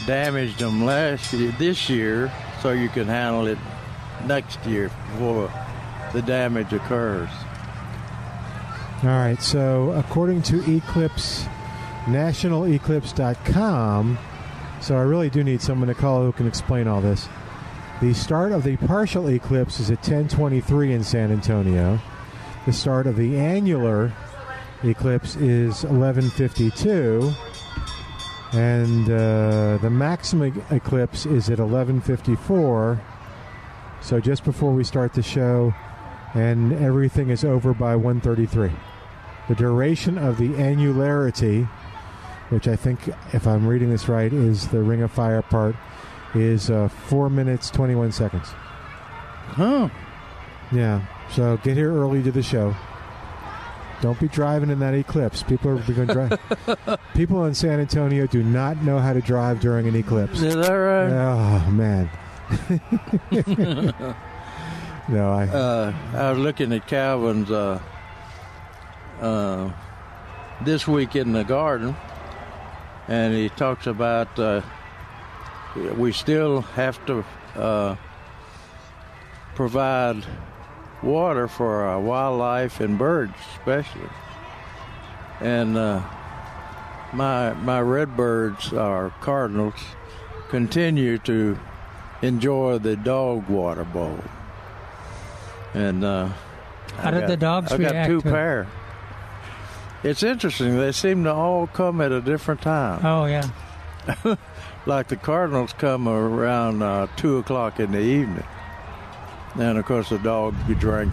damaged 0.06 0.58
them 0.58 0.84
last 0.84 1.32
year, 1.32 1.52
this 1.58 1.88
year, 1.88 2.30
so 2.60 2.72
you 2.72 2.88
can 2.88 3.06
handle 3.06 3.46
it 3.46 3.58
next 4.26 4.64
year 4.66 4.90
before 5.12 5.50
the 6.12 6.22
damage 6.22 6.72
occurs. 6.72 7.28
All 9.02 9.08
right, 9.08 9.40
so 9.42 9.90
according 9.92 10.42
to 10.42 10.58
Eclipse, 10.70 11.46
nationaleclipse.com, 12.04 14.18
so 14.80 14.96
I 14.96 15.00
really 15.00 15.30
do 15.30 15.42
need 15.42 15.60
someone 15.60 15.88
to 15.88 15.94
call 15.94 16.22
who 16.22 16.30
can 16.32 16.46
explain 16.46 16.86
all 16.86 17.00
this. 17.00 17.28
The 18.00 18.14
start 18.14 18.52
of 18.52 18.62
the 18.64 18.76
partial 18.76 19.28
eclipse 19.28 19.80
is 19.80 19.90
at 19.90 19.98
1023 19.98 20.92
in 20.92 21.02
San 21.04 21.32
Antonio. 21.32 22.00
The 22.66 22.72
start 22.72 23.06
of 23.06 23.16
the 23.16 23.38
annular 23.38 24.12
eclipse 24.84 25.36
is 25.36 25.84
1152. 25.84 27.32
And 28.52 29.06
uh, 29.06 29.78
the 29.78 29.90
maximum 29.90 30.62
eclipse 30.70 31.24
is 31.24 31.48
at 31.48 31.58
1154. 31.58 33.00
So 34.00 34.20
just 34.20 34.44
before 34.44 34.72
we 34.72 34.84
start 34.84 35.14
the 35.14 35.22
show, 35.22 35.72
and 36.34 36.72
everything 36.72 37.30
is 37.30 37.44
over 37.44 37.74
by 37.74 37.96
133. 37.96 38.70
The 39.48 39.54
duration 39.54 40.18
of 40.18 40.38
the 40.38 40.48
annularity, 40.48 41.68
which 42.50 42.68
I 42.68 42.76
think, 42.76 43.08
if 43.32 43.46
I'm 43.46 43.66
reading 43.66 43.90
this 43.90 44.08
right, 44.08 44.32
is 44.32 44.68
the 44.68 44.82
Ring 44.82 45.02
of 45.02 45.10
Fire 45.10 45.42
part, 45.42 45.76
is 46.34 46.70
uh, 46.70 46.88
4 46.88 47.28
minutes 47.30 47.70
21 47.70 48.12
seconds. 48.12 48.48
Huh. 48.48 49.88
Yeah. 50.70 51.04
So 51.30 51.58
get 51.58 51.76
here 51.76 51.92
early 51.92 52.22
to 52.22 52.32
the 52.32 52.42
show. 52.42 52.74
Don't 54.02 54.18
be 54.18 54.26
driving 54.26 54.68
in 54.68 54.80
that 54.80 54.94
eclipse. 54.94 55.44
People 55.44 55.70
are 55.70 55.76
going 55.76 56.08
to 56.08 56.12
drive. 56.12 56.98
People 57.14 57.44
in 57.44 57.54
San 57.54 57.78
Antonio 57.78 58.26
do 58.26 58.42
not 58.42 58.82
know 58.82 58.98
how 58.98 59.12
to 59.12 59.20
drive 59.20 59.60
during 59.60 59.86
an 59.86 59.94
eclipse. 59.94 60.42
Is 60.42 60.56
that 60.56 60.72
right? 60.72 61.08
Oh 61.12 61.70
man. 61.70 62.10
no, 65.08 65.30
I. 65.30 65.46
Uh, 65.46 65.94
I 66.14 66.30
was 66.32 66.40
looking 66.40 66.72
at 66.72 66.88
Calvin's 66.88 67.52
uh, 67.52 67.80
uh, 69.20 69.70
this 70.62 70.88
week 70.88 71.14
in 71.14 71.32
the 71.32 71.44
garden, 71.44 71.94
and 73.06 73.32
he 73.32 73.50
talks 73.50 73.86
about 73.86 74.36
uh, 74.36 74.62
we 75.96 76.10
still 76.10 76.62
have 76.62 77.06
to 77.06 77.24
uh, 77.54 77.94
provide 79.54 80.26
water 81.02 81.48
for 81.48 81.82
our 81.84 82.00
wildlife 82.00 82.80
and 82.80 82.98
birds, 82.98 83.34
especially. 83.58 84.08
And 85.40 85.76
uh, 85.76 86.02
my 87.12 87.52
my 87.54 87.80
redbirds, 87.80 88.72
our 88.72 89.10
cardinals, 89.20 89.74
continue 90.48 91.18
to 91.18 91.58
enjoy 92.22 92.78
the 92.78 92.96
dog 92.96 93.48
water 93.48 93.84
bowl. 93.84 94.18
And 95.74 96.04
uh, 96.04 96.28
How 96.96 97.08
I 97.08 97.10
did 97.10 97.20
got- 97.20 97.26
the 97.28 97.36
dogs 97.36 97.72
I 97.72 97.78
got 97.78 97.90
react 97.92 98.08
two 98.08 98.20
to 98.22 98.28
it? 98.28 98.30
pair. 98.32 98.66
It's 100.04 100.22
interesting. 100.22 100.76
They 100.78 100.92
seem 100.92 101.24
to 101.24 101.32
all 101.32 101.66
come 101.68 102.00
at 102.00 102.10
a 102.12 102.20
different 102.20 102.60
time. 102.60 103.04
Oh 103.06 103.24
yeah. 103.26 103.48
like 104.86 105.06
the 105.08 105.16
Cardinals 105.16 105.72
come 105.72 106.08
around 106.08 106.82
uh, 106.82 107.06
two 107.16 107.38
o'clock 107.38 107.78
in 107.78 107.92
the 107.92 108.00
evening, 108.00 108.42
and 109.54 109.78
of 109.78 109.84
course 109.84 110.08
the 110.08 110.18
dogs 110.18 110.56
can 110.66 110.74
drink 110.74 111.12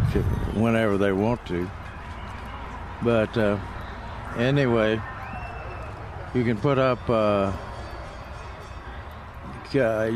whenever 0.55 0.97
they 0.97 1.11
want 1.11 1.45
to. 1.47 1.69
But 3.01 3.37
uh, 3.37 3.57
anyway, 4.37 5.01
you 6.33 6.43
can 6.43 6.57
put 6.57 6.77
up. 6.77 7.09
Uh, 7.09 7.51
I 9.71 10.07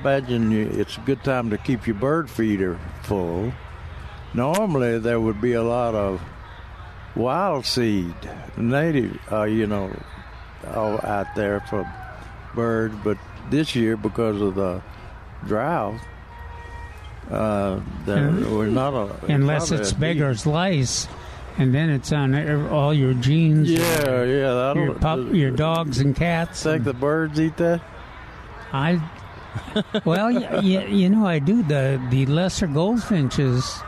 imagine 0.00 0.52
it's 0.52 0.96
a 0.96 1.00
good 1.00 1.24
time 1.24 1.50
to 1.50 1.58
keep 1.58 1.86
your 1.86 1.96
bird 1.96 2.30
feeder 2.30 2.78
full. 3.02 3.52
Normally, 4.32 4.98
there 4.98 5.20
would 5.20 5.40
be 5.40 5.54
a 5.54 5.62
lot 5.62 5.94
of 5.94 6.22
wild 7.16 7.66
seed, 7.66 8.14
native, 8.56 9.18
uh, 9.30 9.42
you 9.42 9.66
know, 9.66 9.90
out 10.64 11.26
there 11.34 11.60
for 11.68 11.90
birds. 12.54 12.94
But 13.02 13.18
this 13.50 13.74
year, 13.74 13.96
because 13.96 14.40
of 14.40 14.54
the 14.54 14.80
drought, 15.46 16.00
uh, 17.30 17.80
there 18.06 18.30
Yeah. 18.30 18.48
was 18.48 18.70
not 18.72 18.94
a 18.94 19.32
Unless 19.32 19.70
it's 19.70 19.92
beggar's 19.92 20.46
lice, 20.46 21.08
and 21.58 21.74
then 21.74 21.90
it's 21.90 22.12
on 22.12 22.34
all 22.68 22.92
your 22.94 23.14
jeans. 23.14 23.70
Yeah, 23.70 24.22
yeah. 24.24 24.74
Your 24.74 24.94
pup, 24.94 25.20
your 25.32 25.50
dogs 25.50 25.98
and 26.00 26.14
cats. 26.16 26.62
Think 26.62 26.84
the 26.84 26.94
birds 26.94 27.38
eat 27.40 27.56
that? 27.58 27.80
I. 28.72 29.00
Well, 30.06 30.32
y- 30.32 30.48
y- 30.50 30.86
you 30.88 31.10
know, 31.10 31.26
I 31.26 31.38
do 31.38 31.62
the 31.62 32.00
the 32.10 32.24
lesser 32.26 32.66
goldfinches, 32.66 33.80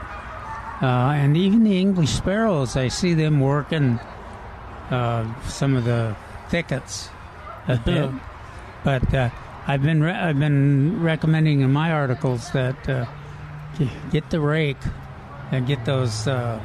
uh, 0.82 0.86
and 1.16 1.36
even 1.38 1.64
the 1.64 1.78
English 1.80 2.10
sparrows. 2.10 2.76
I 2.76 2.88
see 2.88 3.14
them 3.14 3.40
working 3.40 3.98
uh, 4.90 5.24
some 5.48 5.74
of 5.74 5.84
the 5.84 6.14
thickets 6.50 7.08
a 7.66 7.76
bit. 7.78 8.10
but 8.84 9.14
uh, 9.14 9.30
I've 9.66 9.82
been 9.82 10.02
re- 10.02 10.12
I've 10.12 10.38
been 10.38 11.02
recommending 11.02 11.60
in 11.62 11.72
my 11.72 11.92
articles 11.92 12.50
that 12.52 12.86
uh, 12.86 13.06
get 14.10 14.30
the 14.30 14.40
rake 14.40 14.76
and 15.52 15.66
get 15.66 15.84
those. 15.84 16.26
Uh, 16.26 16.60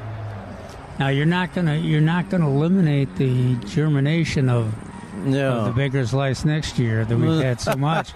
now 0.99 1.07
you're 1.07 1.25
not 1.25 1.53
gonna 1.53 1.75
you're 1.77 2.01
not 2.01 2.29
gonna 2.29 2.49
eliminate 2.49 3.15
the 3.15 3.55
germination 3.65 4.49
of 4.49 4.73
Yeah. 5.25 5.53
of 5.53 5.65
the 5.65 5.71
beggar's 5.71 6.13
lice 6.13 6.45
next 6.45 6.77
year 6.79 7.05
that 7.05 7.17
we've 7.17 7.41
had 7.49 7.59
so 7.61 7.75
much. 7.75 8.13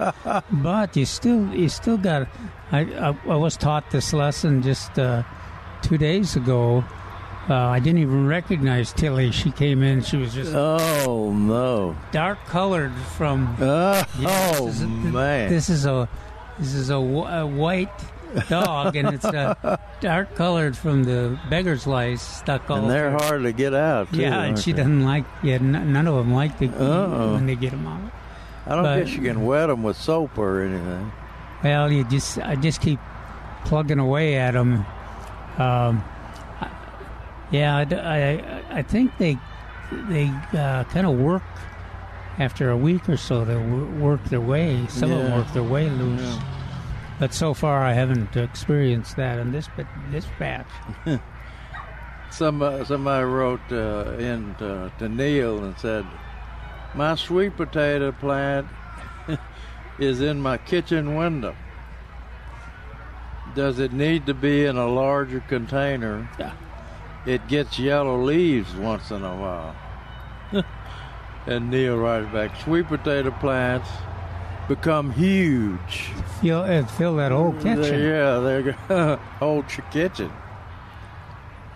but 0.52 0.96
you 0.96 1.06
still 1.06 1.48
you 1.54 1.70
still 1.70 1.98
got. 1.98 2.28
I, 2.72 2.80
I 2.82 3.16
I 3.30 3.36
was 3.36 3.56
taught 3.58 3.92
this 3.92 4.14
lesson 4.14 4.62
just 4.62 4.98
uh, 5.00 5.24
two 5.82 5.98
days 5.98 6.36
ago. 6.36 6.84
Uh, 7.50 7.56
I 7.56 7.80
didn't 7.80 8.00
even 8.00 8.26
recognize 8.26 8.94
Tilly. 8.94 9.30
She 9.32 9.52
came 9.52 9.84
in. 9.84 10.02
She 10.02 10.16
was 10.16 10.34
just 10.34 10.54
Oh 10.56 11.34
no! 11.34 11.94
dark 12.14 12.40
colored 12.46 12.94
from. 13.18 13.54
Oh, 13.60 14.02
Yeah, 14.18 14.52
this 14.62 14.80
is- 14.80 14.88
man! 14.88 15.50
This 15.50 15.70
is 15.70 15.86
a 15.86 16.08
this 16.58 16.74
is 16.74 16.90
a, 16.90 16.96
a 16.96 17.46
white 17.46 17.92
dog, 18.50 18.96
and 18.96 19.10
it's 19.14 19.26
uh, 19.26 19.78
dark 20.02 20.36
colored 20.36 20.76
from 20.78 21.04
the 21.04 21.38
beggar's 21.50 21.86
lice 21.88 22.22
stuck 22.22 22.70
all. 22.70 22.78
and 22.78 22.90
they're 22.90 23.10
through. 23.12 23.20
hard 23.28 23.44
to 23.44 23.52
get 23.52 23.74
out. 23.74 24.12
Too, 24.12 24.22
Yeah, 24.22 24.42
and 24.44 24.58
she 24.60 24.72
they? 24.72 24.78
doesn't 24.78 25.04
like. 25.04 25.26
Yeah, 25.44 25.56
n- 25.56 25.94
none 25.94 26.08
of 26.08 26.16
them 26.16 26.34
like 26.34 26.58
the 26.60 26.68
when 26.68 27.46
they 27.46 27.56
get 27.56 27.72
them 27.72 27.86
out. 27.88 28.12
I 28.66 28.76
don't 28.76 28.84
but- 28.84 29.00
guess 29.06 29.14
you 29.16 29.22
can 29.22 29.46
wet 29.46 29.68
them 29.68 29.84
with 29.84 29.98
soap 29.98 30.38
or 30.38 30.62
anything. 30.62 31.12
Well, 31.64 31.92
you 31.92 32.04
just 32.06 32.38
I 32.40 32.56
just 32.56 32.82
keep 32.82 33.00
plugging 33.66 34.00
away 34.00 34.36
at 34.36 34.52
them. 34.52 34.86
Um, 35.58 36.04
I- 36.62 36.72
yeah, 37.52 37.76
I, 37.78 37.82
I- 37.84 38.78
I 38.80 38.82
think 38.82 39.18
they 39.18 39.38
they 40.10 40.26
uh, 40.58 40.84
kind 40.86 41.06
of 41.06 41.18
work 41.20 41.44
after 42.40 42.72
a 42.72 42.78
week 42.78 43.08
or 43.08 43.16
so. 43.18 43.46
They 43.46 43.56
work 43.56 44.24
their 44.26 44.42
way. 44.42 44.86
Some 44.88 45.12
of 45.12 45.20
them 45.20 45.34
work 45.38 45.54
their 45.54 45.62
way 45.64 45.90
loose. 45.90 46.22
Yeah. 46.22 46.53
But 47.20 47.34
so 47.34 47.54
far, 47.54 47.84
I 47.84 47.94
haven't 47.94 48.36
experienced 48.36 49.16
that 49.18 49.40
in 49.40 49.52
this 49.52 49.68
bit, 49.76 49.88
this 50.10 50.26
batch. 50.40 50.68
Some 52.32 52.64
uh, 52.64 52.84
somebody 52.84 53.26
wrote 53.26 53.72
uh, 53.72 54.16
in 54.18 54.52
uh, 54.56 54.90
to 54.98 55.08
Neil 55.08 55.64
and 55.64 55.78
said, 55.78 56.06
"My 56.96 57.14
sweet 57.14 57.56
potato 57.56 58.12
plant 58.12 58.68
is 60.00 60.22
in 60.22 60.42
my 60.42 60.58
kitchen 60.58 61.16
window. 61.16 61.56
Does 63.54 63.78
it 63.78 63.94
need 63.94 64.26
to 64.26 64.34
be 64.34 64.66
in 64.66 64.78
a 64.78 64.88
larger 64.88 65.42
container? 65.42 66.28
Yeah. 66.40 66.54
It 67.28 67.48
gets 67.48 67.78
yellow 67.78 68.20
leaves 68.22 68.74
once 68.74 69.12
in 69.12 69.24
a 69.24 69.36
while." 69.36 69.76
and 71.46 71.70
Neil 71.70 71.98
writes 71.98 72.34
back, 72.34 72.60
"Sweet 72.64 72.88
potato 72.88 73.30
plants 73.30 73.90
become 74.68 75.12
huge. 75.12 76.12
Fill, 76.42 76.62
uh, 76.62 76.86
fill 76.86 77.16
that 77.18 77.32
whole 77.32 77.54
kitchen. 77.54 78.00
Yeah, 78.00 78.40
they're 78.40 79.16
whole 79.40 79.64
ch- 79.64 79.82
kitchen." 79.92 80.32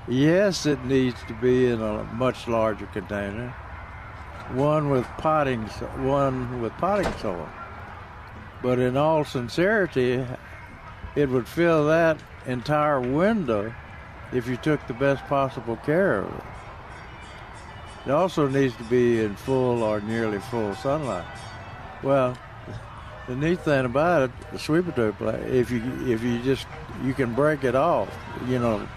Yes, 0.08 0.66
it 0.66 0.84
needs 0.86 1.22
to 1.28 1.34
be 1.34 1.68
in 1.68 1.82
a 1.82 2.04
much 2.14 2.48
larger 2.48 2.86
container. 2.88 3.50
One 4.54 4.90
with 4.90 5.06
potting, 5.18 5.64
one 6.06 6.62
with 6.62 6.72
potting 6.74 7.12
soil. 7.22 7.50
But 8.62 8.80
in 8.80 8.96
all 8.96 9.26
sincerity, 9.26 10.26
it 11.16 11.30
would 11.30 11.48
fill 11.48 11.86
that 11.88 12.18
entire 12.46 13.02
window 13.02 13.74
if 14.32 14.48
you 14.48 14.56
took 14.56 14.86
the 14.88 14.94
best 14.94 15.26
possible 15.26 15.76
care 15.78 16.22
of 16.22 16.34
it. 16.34 16.44
It 18.06 18.12
also 18.12 18.48
needs 18.48 18.76
to 18.78 18.84
be 18.86 19.22
in 19.22 19.36
full 19.36 19.84
or 19.84 20.00
nearly 20.00 20.40
full 20.40 20.74
sunlight. 20.76 21.26
Well, 22.02 22.38
the 23.28 23.36
neat 23.36 23.59
thing 23.61 23.86
about 23.86 24.23
it, 24.23 24.32
the 24.51 24.59
sweet 24.59 24.86
potato 24.86 25.11
plant, 25.11 25.43
if 25.43 25.69
you 25.69 25.82
if 26.07 26.23
you 26.23 26.41
just 26.43 26.65
you 27.03 27.13
can 27.13 27.34
break 27.34 27.63
it 27.63 27.75
off, 27.75 28.09
you 28.47 28.59
know, 28.59 28.88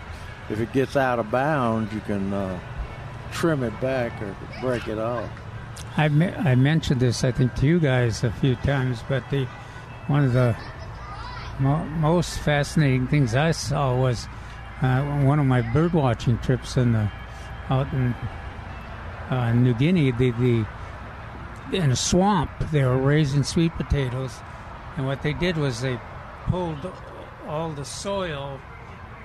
if 0.48 0.60
it 0.60 0.72
gets 0.72 0.96
out 0.96 1.18
of 1.18 1.30
bounds, 1.30 1.92
you 1.92 2.00
can 2.00 2.32
uh, 2.32 2.58
trim 3.32 3.62
it 3.62 3.78
back 3.80 4.20
or 4.22 4.34
break 4.60 4.88
it 4.88 4.98
off. 4.98 5.28
I, 5.96 6.04
I 6.04 6.54
mentioned 6.54 7.00
this, 7.00 7.24
I 7.24 7.32
think, 7.32 7.54
to 7.56 7.66
you 7.66 7.80
guys 7.80 8.22
a 8.22 8.30
few 8.30 8.54
times, 8.56 9.00
but 9.08 9.28
the 9.30 9.46
one 10.06 10.24
of 10.24 10.32
the 10.32 10.56
mo- 11.58 11.84
most 11.84 12.38
fascinating 12.38 13.06
things 13.08 13.34
I 13.34 13.50
saw 13.50 13.96
was 13.96 14.26
uh, 14.82 15.02
one 15.22 15.38
of 15.38 15.46
my 15.46 15.60
bird 15.60 15.92
watching 15.92 16.38
trips 16.38 16.76
in 16.76 16.92
the 16.92 17.10
out 17.68 17.92
in 17.92 18.14
uh, 19.30 19.52
New 19.52 19.74
Guinea. 19.74 20.12
The, 20.12 20.30
the 20.32 20.66
in 21.72 21.90
a 21.90 21.96
swamp, 21.96 22.50
they 22.70 22.84
were 22.84 22.96
raising 22.96 23.42
sweet 23.42 23.72
potatoes, 23.72 24.34
and 24.96 25.06
what 25.06 25.22
they 25.22 25.32
did 25.32 25.56
was 25.56 25.80
they 25.80 25.98
pulled 26.46 26.92
all 27.46 27.70
the 27.70 27.84
soil 27.84 28.60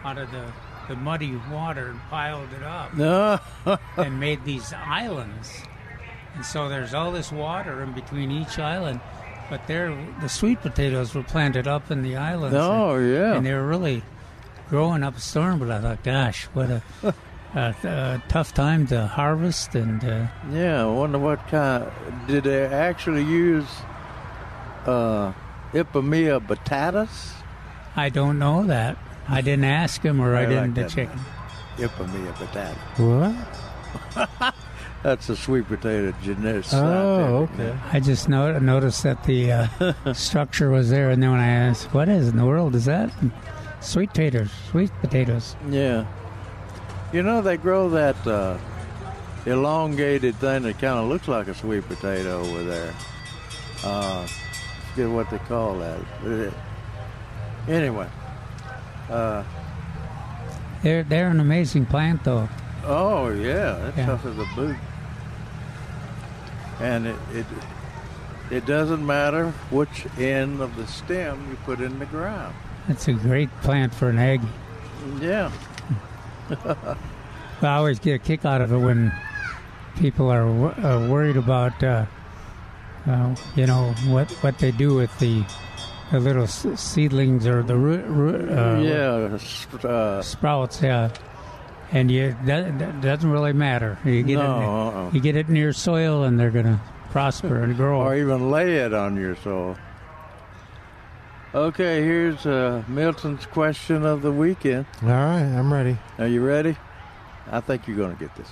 out 0.03 0.17
of 0.17 0.31
the, 0.31 0.51
the 0.87 0.95
muddy 0.95 1.35
water 1.51 1.87
and 1.87 1.99
piled 2.09 2.49
it 2.53 2.63
up 2.63 3.41
and 3.97 4.19
made 4.19 4.43
these 4.43 4.73
islands. 4.73 5.51
And 6.35 6.45
so 6.45 6.69
there's 6.69 6.93
all 6.93 7.11
this 7.11 7.31
water 7.31 7.81
in 7.81 7.93
between 7.93 8.31
each 8.31 8.59
island, 8.59 8.99
but 9.49 9.65
there 9.67 9.95
the 10.21 10.29
sweet 10.29 10.61
potatoes 10.61 11.15
were 11.15 11.23
planted 11.23 11.67
up 11.67 11.91
in 11.91 12.01
the 12.01 12.17
islands. 12.17 12.57
Oh, 12.59 12.95
and, 12.95 13.13
yeah. 13.13 13.33
and 13.35 13.45
they 13.45 13.53
were 13.53 13.65
really 13.65 14.03
growing 14.69 15.03
up 15.03 15.15
a 15.15 15.19
storm. 15.19 15.59
But 15.59 15.71
I 15.71 15.81
thought, 15.81 16.03
gosh, 16.03 16.45
what 16.53 16.69
a, 16.69 16.81
a, 17.55 18.21
tough 18.27 18.53
time 18.53 18.87
to 18.87 19.07
harvest. 19.07 19.75
And 19.75 20.03
uh, 20.03 20.27
Yeah, 20.51 20.83
I 20.83 20.85
wonder 20.85 21.19
what 21.19 21.45
kind. 21.47 21.89
Did 22.27 22.43
they 22.45 22.65
actually 22.65 23.23
use 23.23 23.67
uh, 24.85 25.33
Ipomoea 25.73 26.45
batatas? 26.45 27.33
I 27.95 28.09
don't 28.09 28.37
know 28.39 28.65
that. 28.65 28.97
I 29.27 29.41
didn't 29.41 29.65
ask 29.65 30.01
him, 30.01 30.21
or 30.21 30.35
I, 30.35 30.43
I 30.43 30.45
didn't 30.45 30.75
like 30.75 30.89
check. 30.89 31.09
that. 31.77 31.89
Ipomoea 31.89 32.33
batata. 32.33 32.75
What? 34.15 34.55
That's 35.03 35.29
a 35.29 35.35
sweet 35.35 35.67
potato 35.67 36.13
genetic. 36.23 36.65
Oh, 36.73 37.47
okay. 37.53 37.77
I 37.93 37.99
just 37.99 38.27
no- 38.27 38.57
noticed 38.57 39.03
that 39.03 39.23
the 39.25 39.51
uh, 39.51 39.93
structure 40.13 40.71
was 40.71 40.89
there, 40.89 41.11
and 41.11 41.21
then 41.21 41.29
when 41.31 41.39
I 41.39 41.47
asked, 41.47 41.93
"What 41.93 42.09
is 42.09 42.27
in 42.29 42.37
the 42.37 42.45
world 42.45 42.73
is 42.75 42.85
that?" 42.85 43.11
Sweet 43.81 44.09
potatoes, 44.09 44.49
sweet 44.71 44.91
potatoes. 45.01 45.55
Yeah. 45.69 46.05
You 47.13 47.23
know 47.23 47.41
they 47.41 47.57
grow 47.57 47.89
that 47.91 48.27
uh, 48.27 48.57
elongated 49.45 50.35
thing 50.35 50.63
that 50.63 50.79
kind 50.79 50.99
of 50.99 51.07
looks 51.07 51.27
like 51.27 51.47
a 51.47 51.53
sweet 51.53 51.87
potato 51.87 52.41
over 52.41 52.63
there. 52.63 52.93
Uh, 53.83 54.25
forget 54.93 55.09
what 55.09 55.29
they 55.29 55.37
call 55.39 55.77
that. 55.79 55.99
It- 56.23 56.53
Anyway. 57.67 58.07
Uh, 59.09 59.43
They're 60.83 61.01
they're 61.01 61.29
an 61.29 61.39
amazing 61.39 61.87
plant, 61.87 62.23
though. 62.23 62.47
Oh 62.85 63.29
yeah, 63.31 63.73
that's 63.73 63.97
Yeah. 63.97 64.05
tough 64.05 64.23
as 64.27 64.37
a 64.37 64.45
boot. 64.55 64.75
And 66.79 67.07
it, 67.07 67.15
it 67.33 67.45
it 68.51 68.65
doesn't 68.67 69.03
matter 69.03 69.49
which 69.71 70.05
end 70.19 70.61
of 70.61 70.75
the 70.75 70.85
stem 70.85 71.47
you 71.49 71.57
put 71.65 71.79
in 71.81 71.97
the 71.97 72.05
ground. 72.05 72.53
It's 72.87 73.07
a 73.07 73.13
great 73.13 73.49
plant 73.61 73.95
for 73.95 74.09
an 74.09 74.19
egg. 74.19 74.41
Yeah. 75.19 75.49
I 77.61 77.75
always 77.75 77.99
get 77.99 78.13
a 78.15 78.19
kick 78.19 78.45
out 78.45 78.61
of 78.61 78.71
it 78.71 78.77
when 78.77 79.11
people 79.97 80.29
are 80.31 80.45
wor- 80.51 80.79
uh, 80.79 81.07
worried 81.07 81.37
about, 81.37 81.81
uh, 81.83 82.05
uh, 83.07 83.35
you 83.55 83.65
know, 83.65 83.93
what 84.07 84.29
what 84.43 84.57
they 84.59 84.71
do 84.71 84.93
with 84.95 85.17
the 85.19 85.43
the 86.11 86.19
little 86.19 86.43
s- 86.43 86.67
seedlings 86.79 87.47
or 87.47 87.63
the 87.63 87.75
root, 87.75 88.05
root 88.05 88.49
uh, 88.51 88.79
yeah. 88.81 89.37
sp- 89.41 89.85
Uh, 89.85 90.21
sprouts. 90.21 90.81
Yeah, 90.81 91.09
and 91.91 92.11
you 92.11 92.35
that, 92.45 92.77
that 92.79 93.01
doesn't 93.01 93.29
really 93.31 93.53
matter. 93.53 93.97
You 94.05 94.21
get 94.23 94.35
No, 94.37 94.43
it, 94.43 94.65
uh-uh. 94.65 95.09
you 95.13 95.19
get 95.21 95.35
it 95.35 95.49
near 95.49 95.73
soil, 95.73 96.23
and 96.23 96.39
they're 96.39 96.51
gonna 96.51 96.79
prosper 97.11 97.63
and 97.63 97.75
grow. 97.75 98.01
or 98.01 98.15
even 98.15 98.51
lay 98.51 98.75
it 98.77 98.93
on 98.93 99.15
your 99.15 99.35
soil. 99.37 99.77
Okay, 101.55 102.03
here's 102.03 102.45
uh, 102.45 102.83
Milton's 102.85 103.45
question 103.45 104.05
of 104.05 104.21
the 104.21 104.31
weekend. 104.31 104.85
All 105.01 105.07
right, 105.07 105.39
I'm 105.39 105.71
ready. 105.71 105.97
Are 106.17 106.27
you 106.27 106.45
ready? 106.45 106.75
I 107.49 107.61
think 107.61 107.87
you're 107.87 107.95
going 107.95 108.13
to 108.13 108.19
get 108.19 108.35
this. 108.35 108.49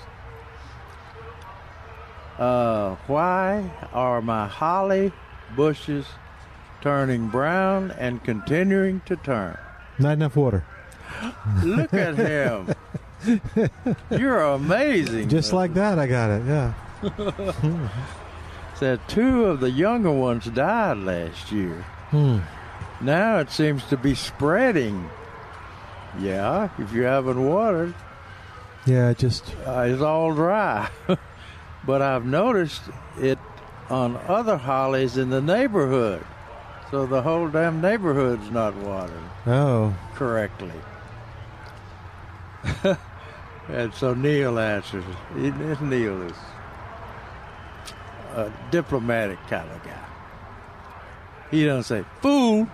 Uh, 2.40 2.96
why 3.08 3.70
are 3.92 4.22
my 4.22 4.48
holly 4.48 5.12
bushes 5.54 6.06
turning 6.80 7.28
brown 7.28 7.92
and 7.92 8.24
continuing 8.24 9.02
to 9.02 9.18
turn? 9.18 9.58
Not 10.00 10.14
enough 10.14 10.38
water. 10.38 10.64
Look 11.62 11.94
at 11.94 12.16
him. 12.16 12.74
You're 14.12 14.44
amazing. 14.44 15.28
Just 15.28 15.52
like 15.52 15.74
that, 15.74 16.00
I 16.00 16.08
got 16.08 16.30
it. 16.30 16.44
Yeah. 16.46 17.90
Said 18.76 19.02
two 19.10 19.44
of 19.44 19.60
the 19.60 19.72
younger 19.72 20.12
ones 20.12 20.46
died 20.46 21.00
last 21.00 21.52
year. 21.52 21.86
Hmm. 22.10 22.40
Now 23.04 23.40
it 23.40 23.52
seems 23.52 23.84
to 23.86 23.98
be 23.98 24.16
spreading. 24.16 25.10
Yeah, 26.20 26.70
if 26.78 26.94
you 26.94 27.04
haven't 27.04 27.44
watered, 27.44 27.94
Yeah, 28.86 29.10
it 29.10 29.18
just 29.18 29.54
uh, 29.66 29.82
it's 29.82 30.02
all 30.02 30.34
dry. 30.34 30.90
but 31.86 32.02
I've 32.02 32.26
noticed 32.26 32.84
it 33.20 33.40
on 33.90 34.18
other 34.28 34.56
hollies 34.58 35.18
in 35.18 35.30
the 35.30 35.42
neighborhood. 35.42 36.24
So 36.92 37.06
the 37.06 37.22
whole 37.22 37.50
damn 37.50 37.82
neighborhood's 37.82 38.50
not 38.52 38.76
watered 38.76 39.20
oh, 39.48 39.94
correctly. 40.16 40.72
and 43.68 43.94
so 43.94 44.14
Neil 44.14 44.60
answers. 44.60 45.04
He- 45.36 45.52
Neil 45.82 46.22
is 46.22 46.38
a 48.36 48.52
diplomatic 48.72 49.40
kind 49.48 49.70
of 49.70 49.84
guy. 49.84 50.06
He 51.52 51.66
doesn't 51.66 51.84
say, 51.84 52.06
"Fool, 52.22 52.68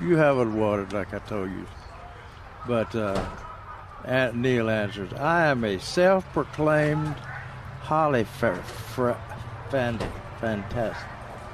you 0.00 0.16
haven't 0.16 0.56
watered 0.58 0.92
like 0.92 1.14
I 1.14 1.18
told 1.20 1.50
you." 1.50 1.66
But 2.66 2.94
uh, 2.94 3.24
and 4.04 4.42
Neil 4.42 4.70
answers, 4.70 5.12
"I 5.12 5.46
am 5.46 5.64
a 5.64 5.78
self-proclaimed 5.78 7.16
holly 7.80 8.24
fa- 8.24 8.62
fra- 8.62 9.20
fantic, 9.70 10.10
fantastic, 10.40 11.08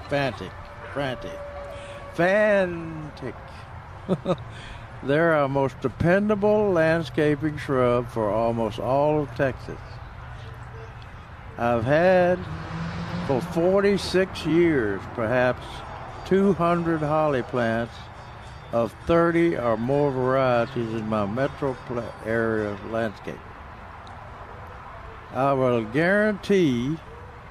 fantic, 0.09 0.53
frantic, 0.93 1.39
fantic." 2.15 3.35
They're 5.03 5.35
our 5.35 5.49
most 5.49 5.81
dependable 5.81 6.71
landscaping 6.73 7.57
shrub 7.57 8.11
for 8.11 8.31
almost 8.31 8.79
all 8.79 9.23
of 9.23 9.35
Texas. 9.35 9.79
I've 11.57 11.85
had 11.85 12.39
for 13.27 13.41
46 13.41 14.47
years 14.47 15.01
perhaps 15.15 15.65
200 16.27 17.01
holly 17.01 17.43
plants 17.43 17.95
of 18.73 18.95
30 19.07 19.57
or 19.57 19.77
more 19.77 20.11
varieties 20.11 20.95
in 20.95 21.09
my 21.09 21.27
metro 21.27 21.77
area 22.25 22.77
landscape. 22.91 23.39
I 25.33 25.53
will 25.53 25.85
guarantee 25.85 26.97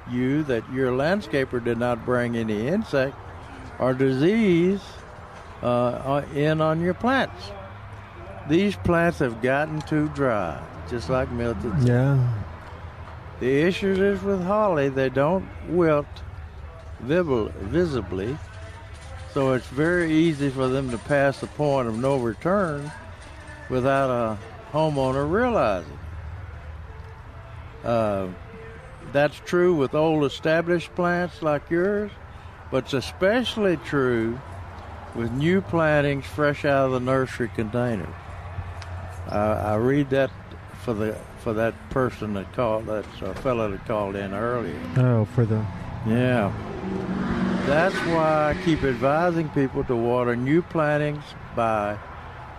you 0.09 0.43
that 0.43 0.71
your 0.73 0.91
landscaper 0.91 1.63
did 1.63 1.77
not 1.77 2.05
bring 2.05 2.35
any 2.35 2.67
insect 2.67 3.15
or 3.79 3.93
disease 3.93 4.81
uh, 5.61 6.23
in 6.33 6.61
on 6.61 6.81
your 6.81 6.93
plants. 6.93 7.51
These 8.49 8.75
plants 8.77 9.19
have 9.19 9.41
gotten 9.41 9.81
too 9.81 10.09
dry, 10.09 10.61
just 10.89 11.09
like 11.09 11.31
Milton. 11.31 11.85
Yeah. 11.85 12.41
The 13.39 13.61
issue 13.61 13.91
is 13.91 14.21
with 14.21 14.43
holly, 14.43 14.89
they 14.89 15.09
don't 15.09 15.47
wilt 15.69 16.07
visibly, 16.99 18.37
so 19.33 19.53
it's 19.53 19.67
very 19.67 20.11
easy 20.11 20.49
for 20.49 20.67
them 20.67 20.89
to 20.91 20.97
pass 20.97 21.39
the 21.39 21.47
point 21.47 21.87
of 21.87 21.97
no 21.97 22.17
return 22.17 22.91
without 23.69 24.09
a 24.09 24.37
homeowner 24.71 25.29
realizing. 25.29 25.99
Uh, 27.83 28.27
that's 29.11 29.39
true 29.45 29.75
with 29.75 29.93
old 29.95 30.25
established 30.25 30.93
plants 30.95 31.41
like 31.41 31.69
yours, 31.69 32.11
but 32.71 32.85
it's 32.85 32.93
especially 32.93 33.77
true 33.77 34.39
with 35.15 35.31
new 35.31 35.61
plantings 35.61 36.25
fresh 36.25 36.65
out 36.65 36.87
of 36.87 36.91
the 36.91 36.99
nursery 36.99 37.49
container. 37.55 38.07
Uh, 39.27 39.63
I 39.63 39.75
read 39.75 40.09
that 40.09 40.31
for 40.81 40.93
the 40.93 41.15
for 41.39 41.53
that 41.53 41.73
person 41.89 42.33
that 42.33 42.51
called 42.53 42.87
that 42.87 43.05
uh, 43.21 43.33
fellow 43.35 43.71
that 43.71 43.85
called 43.85 44.15
in 44.15 44.33
earlier. 44.33 44.79
Oh, 44.97 45.25
for 45.25 45.45
the 45.45 45.63
yeah. 46.07 46.51
That's 47.69 47.95
why 48.07 48.49
I 48.49 48.63
keep 48.65 48.83
advising 48.83 49.47
people 49.49 49.83
to 49.83 49.95
water 49.95 50.35
new 50.35 50.63
plantings 50.63 51.23
by 51.55 51.99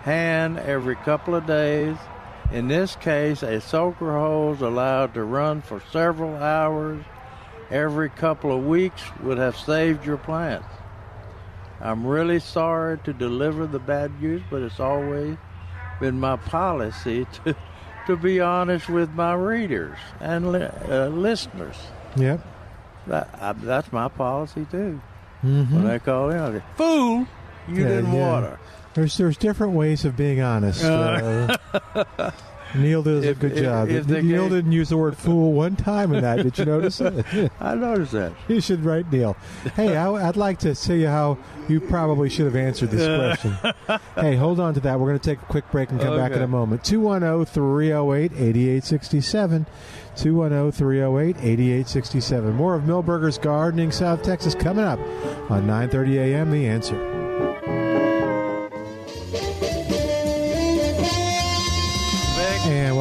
hand 0.03 0.57
every 0.57 0.95
couple 0.95 1.35
of 1.35 1.45
days. 1.45 1.97
In 2.53 2.69
this 2.69 2.95
case, 2.95 3.43
a 3.43 3.59
soaker 3.59 4.13
hose 4.17 4.61
allowed 4.61 5.13
to 5.15 5.23
run 5.25 5.63
for 5.63 5.81
several 5.91 6.37
hours 6.37 7.03
every 7.69 8.09
couple 8.09 8.57
of 8.57 8.65
weeks 8.65 9.01
would 9.21 9.37
have 9.37 9.57
saved 9.57 10.05
your 10.05 10.15
plants. 10.15 10.73
I'm 11.81 12.07
really 12.07 12.39
sorry 12.39 12.97
to 12.99 13.11
deliver 13.11 13.67
the 13.67 13.79
bad 13.79 14.21
news, 14.21 14.41
but 14.49 14.61
it's 14.61 14.79
always 14.79 15.35
been 15.99 16.21
my 16.21 16.37
policy 16.37 17.27
to 17.43 17.53
to 18.07 18.15
be 18.15 18.39
honest 18.39 18.87
with 18.87 19.09
my 19.11 19.33
readers 19.33 19.97
and 20.21 20.53
li- 20.53 20.69
uh, 20.87 21.07
listeners. 21.09 21.75
Yep. 22.15 22.39
That, 23.07 23.29
I, 23.39 23.53
that's 23.53 23.91
my 23.91 24.07
policy 24.07 24.65
too. 24.69 25.01
Mm-hmm. 25.43 25.75
When 25.75 25.87
they 25.87 25.99
call 25.99 26.29
in, 26.29 26.37
I 26.39 26.51
say, 26.59 26.63
"Fool, 26.75 27.27
you 27.67 27.81
Yeah, 27.81 27.87
didn't 27.87 28.13
yeah. 28.13 28.29
water." 28.31 28.59
There's 28.93 29.17
there's 29.17 29.37
different 29.37 29.73
ways 29.73 30.05
of 30.05 30.15
being 30.17 30.41
honest. 30.41 30.83
Uh. 30.83 31.57
Neil 32.75 33.03
does 33.03 33.25
If- 33.25 33.37
a 33.37 33.39
good 33.39 33.51
if- 33.53 33.63
job. 33.63 33.89
if 33.89 34.07
Neil 34.07 34.43
gave- 34.43 34.51
didn't 34.51 34.71
use 34.71 34.89
the 34.89 34.97
word 34.97 35.17
fool 35.17 35.53
one 35.53 35.75
time 35.75 36.13
in 36.13 36.21
that. 36.21 36.43
Did 36.43 36.57
you 36.57 36.65
notice 36.65 37.01
it? 37.01 37.25
I 37.61 37.75
noticed 37.75 38.11
that. 38.13 38.33
You 38.47 38.61
should 38.61 38.83
write 38.85 39.11
Neil. 39.11 39.35
Hey, 39.75 39.95
I, 39.97 40.07
would 40.09 40.37
like 40.37 40.59
to 40.59 40.75
see 40.75 41.03
how 41.03 41.37
you 41.67 41.79
probably 41.79 42.29
should 42.29 42.45
have 42.45 42.55
answered 42.55 42.91
this 42.91 43.05
question. 43.41 43.99
hey, 44.15 44.35
hold 44.35 44.59
on 44.59 44.73
to 44.73 44.79
that. 44.81 44.99
We're 44.99 45.07
going 45.07 45.19
to 45.19 45.29
take 45.29 45.41
a 45.41 45.45
quick 45.45 45.69
break 45.71 45.89
and 45.91 45.99
come 45.99 46.15
back 46.17 46.31
in 46.31 46.41
a 46.41 46.47
moment. 46.47 46.81
oh, 46.83 46.89
210 46.89 47.45
308 47.45 48.31
8867. 48.33 49.65
210 50.17 50.71
308 50.71 51.35
8867. 51.37 52.53
More 52.55 52.75
of 52.75 52.83
Milberger's 52.83 53.37
Gardening 53.37 53.91
South 53.91 54.21
Texas 54.23 54.55
coming 54.55 54.83
up 54.85 54.99
on 55.49 55.65
9:30 55.67 56.17
a.m. 56.17 56.51
The 56.51 56.67
Answer. 56.67 57.10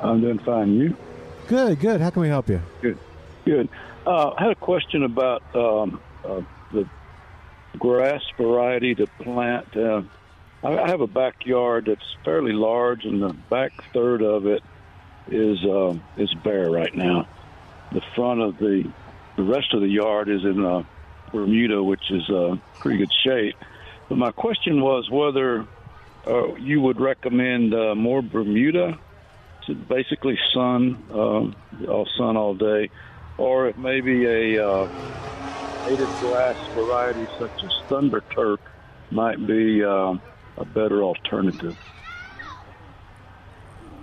I'm 0.00 0.22
doing 0.22 0.38
fine. 0.38 0.72
You? 0.72 0.96
Good, 1.48 1.80
good. 1.80 2.00
How 2.00 2.08
can 2.08 2.22
we 2.22 2.28
help 2.28 2.48
you? 2.48 2.62
Good. 2.80 2.96
Good. 3.44 3.68
Uh, 4.06 4.30
I 4.30 4.44
had 4.44 4.52
a 4.52 4.54
question 4.54 5.02
about 5.02 5.42
um, 5.54 6.00
uh, 6.24 6.40
the 6.72 6.88
grass 7.78 8.22
variety 8.38 8.94
to 8.94 9.06
plant. 9.20 9.76
Uh, 9.76 10.00
I 10.62 10.88
have 10.88 11.00
a 11.00 11.06
backyard 11.06 11.86
that's 11.86 12.16
fairly 12.24 12.52
large, 12.52 13.04
and 13.04 13.22
the 13.22 13.32
back 13.32 13.72
third 13.92 14.22
of 14.22 14.46
it 14.46 14.62
is 15.28 15.64
uh, 15.64 15.96
is 16.16 16.32
bare 16.42 16.70
right 16.70 16.94
now. 16.94 17.28
The 17.92 18.02
front 18.14 18.40
of 18.40 18.58
the 18.58 18.90
the 19.36 19.42
rest 19.42 19.74
of 19.74 19.80
the 19.80 19.88
yard 19.88 20.28
is 20.28 20.44
in 20.44 20.64
uh, 20.64 20.82
Bermuda, 21.32 21.82
which 21.82 22.10
is 22.10 22.28
uh, 22.30 22.56
pretty 22.80 22.98
good 22.98 23.12
shape. 23.22 23.56
But 24.08 24.18
my 24.18 24.32
question 24.32 24.80
was 24.80 25.10
whether 25.10 25.66
uh, 26.26 26.54
you 26.54 26.80
would 26.80 27.00
recommend 27.00 27.74
uh, 27.74 27.94
more 27.94 28.22
Bermuda, 28.22 28.98
to 29.66 29.74
basically 29.74 30.38
sun, 30.52 31.02
um, 31.12 31.56
all 31.88 32.08
sun 32.16 32.36
all 32.36 32.54
day, 32.54 32.90
or 33.36 33.72
maybe 33.76 34.24
a 34.24 34.66
uh, 34.66 34.88
native 35.86 36.08
grass 36.20 36.56
variety 36.74 37.26
such 37.38 37.64
as 37.64 37.72
Thunder 37.88 38.22
Turf 38.34 38.60
might 39.10 39.44
be 39.46 39.84
uh, 39.84 40.16
a 40.58 40.64
better 40.64 41.02
alternative. 41.02 41.76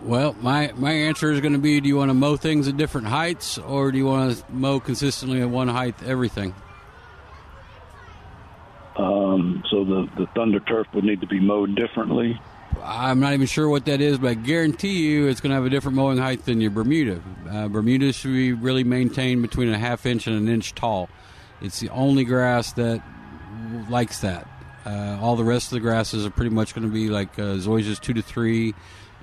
Well, 0.03 0.35
my, 0.41 0.73
my 0.75 0.91
answer 0.91 1.31
is 1.31 1.39
going 1.39 1.53
to 1.53 1.59
be 1.59 1.80
do 1.80 1.88
you 1.88 1.95
want 1.95 2.09
to 2.09 2.13
mow 2.13 2.35
things 2.35 2.67
at 2.67 2.75
different 2.75 3.07
heights 3.07 3.57
or 3.57 3.91
do 3.91 3.97
you 3.97 4.05
want 4.05 4.38
to 4.38 4.51
mow 4.51 4.80
consistently 4.81 5.41
at 5.41 5.49
one 5.49 5.69
height 5.69 5.95
everything? 6.03 6.53
Um, 8.97 9.63
so 9.69 9.85
the, 9.85 10.09
the 10.17 10.27
Thunder 10.35 10.59
Turf 10.59 10.88
would 10.93 11.05
need 11.05 11.21
to 11.21 11.27
be 11.27 11.39
mowed 11.39 11.75
differently. 11.75 12.39
I'm 12.81 13.19
not 13.19 13.34
even 13.34 13.47
sure 13.47 13.69
what 13.69 13.85
that 13.85 14.01
is, 14.01 14.17
but 14.17 14.27
I 14.31 14.34
guarantee 14.34 15.07
you 15.07 15.27
it's 15.27 15.39
going 15.39 15.51
to 15.51 15.55
have 15.55 15.65
a 15.65 15.69
different 15.69 15.95
mowing 15.95 16.17
height 16.17 16.45
than 16.45 16.59
your 16.59 16.71
Bermuda. 16.71 17.21
Uh, 17.49 17.67
Bermuda 17.69 18.11
should 18.11 18.31
be 18.31 18.51
really 18.51 18.84
maintained 18.84 19.41
between 19.41 19.69
a 19.69 19.77
half 19.77 20.05
inch 20.05 20.27
and 20.27 20.35
an 20.35 20.47
inch 20.47 20.75
tall. 20.75 21.09
It's 21.61 21.80
the 21.80 21.89
only 21.89 22.25
grass 22.25 22.73
that 22.73 23.01
likes 23.89 24.19
that. 24.19 24.47
Uh, 24.85 25.18
all 25.22 25.35
the 25.35 25.43
rest 25.43 25.68
of 25.68 25.76
the 25.76 25.80
grasses 25.80 26.26
are 26.26 26.30
pretty 26.30 26.49
much 26.53 26.73
going 26.76 26.85
to 26.88 26.93
be 26.93 27.10
like 27.10 27.38
uh, 27.39 27.55
Zoysia's 27.57 27.99
two 27.99 28.14
to 28.14 28.22
three, 28.22 28.73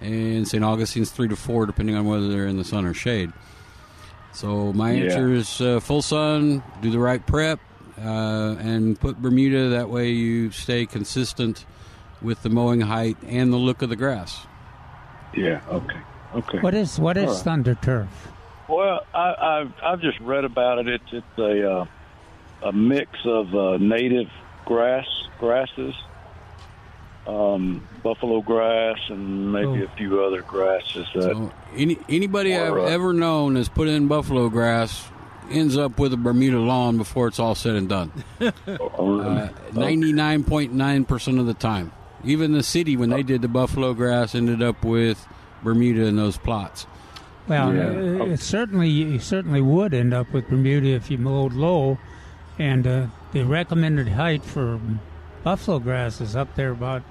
and 0.01 0.47
St. 0.49 0.65
Augustine's 0.65 1.11
three 1.11 1.29
to 1.29 1.37
four, 1.37 1.67
depending 1.67 1.97
on 1.97 2.07
whether 2.07 2.29
they're 2.29 2.47
in 2.47 2.57
the 2.57 2.65
sun 2.65 2.87
or 2.87 2.95
shade. 2.95 3.33
So 4.33 4.73
my 4.73 4.93
Yeah. 4.93 5.05
answer 5.05 5.33
is 5.33 5.61
uh, 5.61 5.81
full 5.81 6.03
sun, 6.03 6.63
do 6.81 6.91
the 6.91 6.99
right 6.99 7.25
prep, 7.27 7.59
uh, 7.99 8.57
and 8.61 8.99
put 8.99 9.21
Bermuda. 9.21 9.69
That 9.71 9.91
way 9.91 10.11
you 10.11 10.51
stay 10.51 10.87
consistent 10.87 11.67
with 12.23 12.43
the 12.43 12.49
mowing 12.49 12.81
height 12.81 13.17
and 13.27 13.53
the 13.53 13.57
look 13.57 13.83
of 13.83 13.89
the 13.89 13.97
grass. 13.97 14.47
Yeah. 15.37 15.61
Okay. 15.69 15.99
Okay. 16.35 16.59
What 16.59 16.75
is 16.75 16.99
what 16.99 17.17
is 17.17 17.29
All 17.29 17.35
right. 17.35 17.43
thunder 17.45 17.75
turf? 17.75 18.09
Well, 18.69 19.01
I, 19.13 19.35
I've 19.35 19.73
I've 19.83 20.01
just 20.01 20.19
read 20.21 20.45
about 20.45 20.79
it. 20.79 20.89
It's 20.89 21.13
it's 21.13 21.39
a 21.39 21.71
uh, 21.71 21.85
a 22.63 22.73
mix 22.73 23.11
of 23.25 23.53
uh, 23.55 23.79
native 23.79 24.29
grass 24.65 25.07
grasses, 25.39 25.95
um, 27.27 27.83
buffalo 28.03 28.41
grass, 28.41 28.99
and 29.09 29.53
maybe 29.53 29.83
Oh. 29.83 29.85
a 29.85 29.89
few 29.97 30.23
other 30.23 30.43
grasses. 30.43 31.07
That 31.15 31.23
So 31.23 31.53
any 31.77 31.99
anybody 32.09 32.57
I've 32.57 32.73
Or, 32.73 32.81
uh, 32.81 32.85
ever 32.89 33.13
known 33.13 33.57
has 33.57 33.69
put 33.69 33.89
in 33.89 34.07
buffalo 34.09 34.49
grass 34.49 35.09
ends 35.51 35.77
up 35.77 35.99
with 35.99 36.13
a 36.13 36.17
Bermuda 36.17 36.59
lawn 36.61 36.97
before 36.97 37.27
it's 37.29 37.39
all 37.41 37.55
said 37.55 37.75
and 37.75 37.89
done. 37.89 38.13
uh, 38.41 39.49
Ninety 39.75 40.13
nine 40.13 40.45
point 40.45 40.73
nine 40.73 41.05
percent 41.05 41.39
of 41.39 41.47
the 41.47 41.55
time, 41.55 41.93
even 42.25 42.53
the 42.53 42.63
city 42.63 42.97
when 42.97 43.11
they 43.11 43.23
did 43.23 43.43
the 43.43 43.49
buffalo 43.49 43.93
grass 43.95 44.35
ended 44.35 44.63
up 44.63 44.85
with 44.85 45.27
Bermuda 45.63 46.05
in 46.07 46.17
those 46.17 46.37
plots. 46.37 46.87
Well, 47.49 47.75
Yeah. 47.75 48.23
uh, 48.23 48.25
it 48.27 48.41
certainly 48.41 48.89
you 48.89 49.19
certainly 49.19 49.61
would 49.61 49.93
end 49.93 50.15
up 50.15 50.33
with 50.33 50.49
Bermuda 50.49 50.89
if 50.89 51.11
you 51.11 51.19
mowed 51.19 51.53
low, 51.53 51.99
and 52.59 52.87
uh, 52.87 53.07
the 53.33 53.45
recommended 53.45 54.09
height 54.09 54.45
for 54.45 54.81
buffalo 55.45 55.79
grass 55.79 56.21
is 56.21 56.35
up 56.37 56.55
there 56.55 56.71
about 56.71 57.03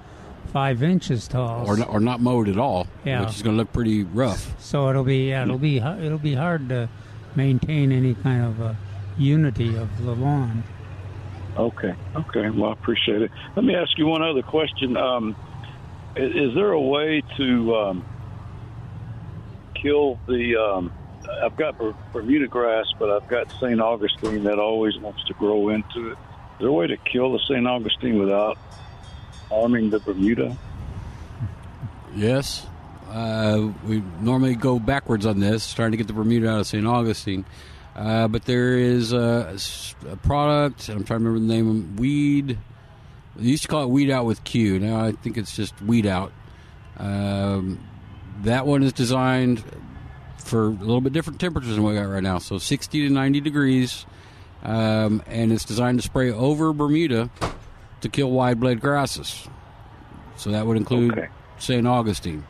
five 0.54 0.82
inches 0.84 1.28
tall. 1.28 1.66
or 1.68 1.78
not, 1.78 1.90
or 1.90 2.00
not 2.00 2.20
mowed 2.22 2.48
at 2.50 2.58
all, 2.58 2.88
Yeah. 3.06 3.22
which 3.22 3.36
is 3.36 3.42
going 3.42 3.56
to 3.56 3.60
look 3.60 3.72
pretty 3.74 4.04
rough. 4.04 4.56
So 4.62 4.90
it'll 4.90 5.04
be 5.04 5.30
yeah, 5.30 5.44
it'll 5.44 5.58
be 5.58 5.78
it'll 5.78 6.18
be 6.18 6.36
hard 6.36 6.70
to 6.70 6.90
maintain 7.36 7.92
any 7.92 8.16
kind 8.16 8.44
of 8.46 8.62
uh, 8.62 8.74
unity 9.18 9.76
of 9.76 10.04
the 10.04 10.14
lawn. 10.16 10.64
Okay. 11.58 11.94
Okay. 12.16 12.50
Well, 12.50 12.70
I 12.70 12.74
appreciate 12.74 13.22
it. 13.22 13.32
Let 13.56 13.66
me 13.66 13.76
ask 13.76 13.98
you 13.98 14.06
one 14.08 14.22
other 14.24 14.42
question. 14.42 14.96
Um, 14.98 15.36
is, 16.16 16.32
is 16.50 16.56
there 16.56 16.72
a 16.72 16.82
way 16.82 17.22
to 17.38 17.76
um, 17.76 18.06
kill 19.76 20.20
the? 20.28 20.56
Um, 20.56 20.92
I've 21.44 21.56
got 21.56 21.76
Bermuda 22.14 22.48
grass, 22.48 22.86
but 22.98 23.10
I've 23.10 23.28
got 23.28 23.52
St. 23.60 23.80
Augustine 23.80 24.44
that 24.46 24.60
always 24.60 24.98
wants 24.98 25.24
to 25.26 25.34
grow 25.34 25.70
into 25.70 26.10
it. 26.12 26.14
Is 26.14 26.18
there 26.60 26.68
a 26.70 26.74
way 26.74 26.88
to 26.88 26.98
kill 26.98 27.32
the 27.34 27.40
St. 27.48 27.66
Augustine 27.68 28.20
without 28.20 28.58
harming 29.50 29.90
the 29.90 30.00
Bermuda? 30.00 30.58
Yes, 32.16 32.66
Uh, 33.10 33.72
we 33.88 34.04
normally 34.22 34.54
go 34.54 34.78
backwards 34.78 35.26
on 35.26 35.40
this, 35.40 35.74
trying 35.74 35.90
to 35.92 35.98
get 35.98 36.06
the 36.06 36.14
Bermuda 36.14 36.48
out 36.50 36.60
of 36.60 36.68
St. 36.68 36.86
Augustine. 36.86 37.44
Uh, 37.96 38.28
but 38.28 38.46
there 38.46 38.78
is 38.78 39.14
a, 39.14 39.58
a 40.08 40.16
product, 40.18 40.90
I'm 40.90 41.04
trying 41.04 41.22
to 41.22 41.30
remember 41.30 41.40
the 41.40 41.54
name, 41.54 41.96
Weed. 41.96 42.58
They 43.36 43.46
used 43.46 43.64
to 43.64 43.68
call 43.68 43.84
it 43.84 43.90
Weed 43.90 44.12
Out 44.12 44.26
with 44.26 44.44
Q. 44.44 44.80
Now 44.80 45.04
I 45.04 45.14
think 45.14 45.38
it's 45.38 45.56
just 45.56 45.82
Weed 45.82 46.06
Out. 46.06 46.32
Um, 46.98 47.80
that 48.44 48.68
one 48.68 48.84
is 48.84 48.94
designed 48.94 49.64
for 50.50 50.66
a 50.66 50.70
little 50.70 51.02
bit 51.02 51.14
different 51.14 51.40
temperatures 51.40 51.76
than 51.76 51.84
we 51.84 51.94
got 51.94 52.02
right 52.04 52.24
now. 52.24 52.40
So 52.40 52.58
60 52.58 53.08
to 53.08 53.14
90 53.14 53.42
degrees. 53.42 54.06
Um, 54.64 55.24
and 55.28 55.54
it's 55.54 55.64
designed 55.64 56.00
to 56.00 56.06
spray 56.06 56.32
over 56.32 56.74
Bermuda 56.74 57.30
to 58.02 58.10
kill 58.10 58.32
wide 58.32 58.60
blade 58.60 58.82
grasses. 58.82 59.48
So 60.36 60.52
that 60.52 60.66
would 60.66 60.78
include 60.78 61.30
St. 61.60 61.86
Augustine. 61.88 62.46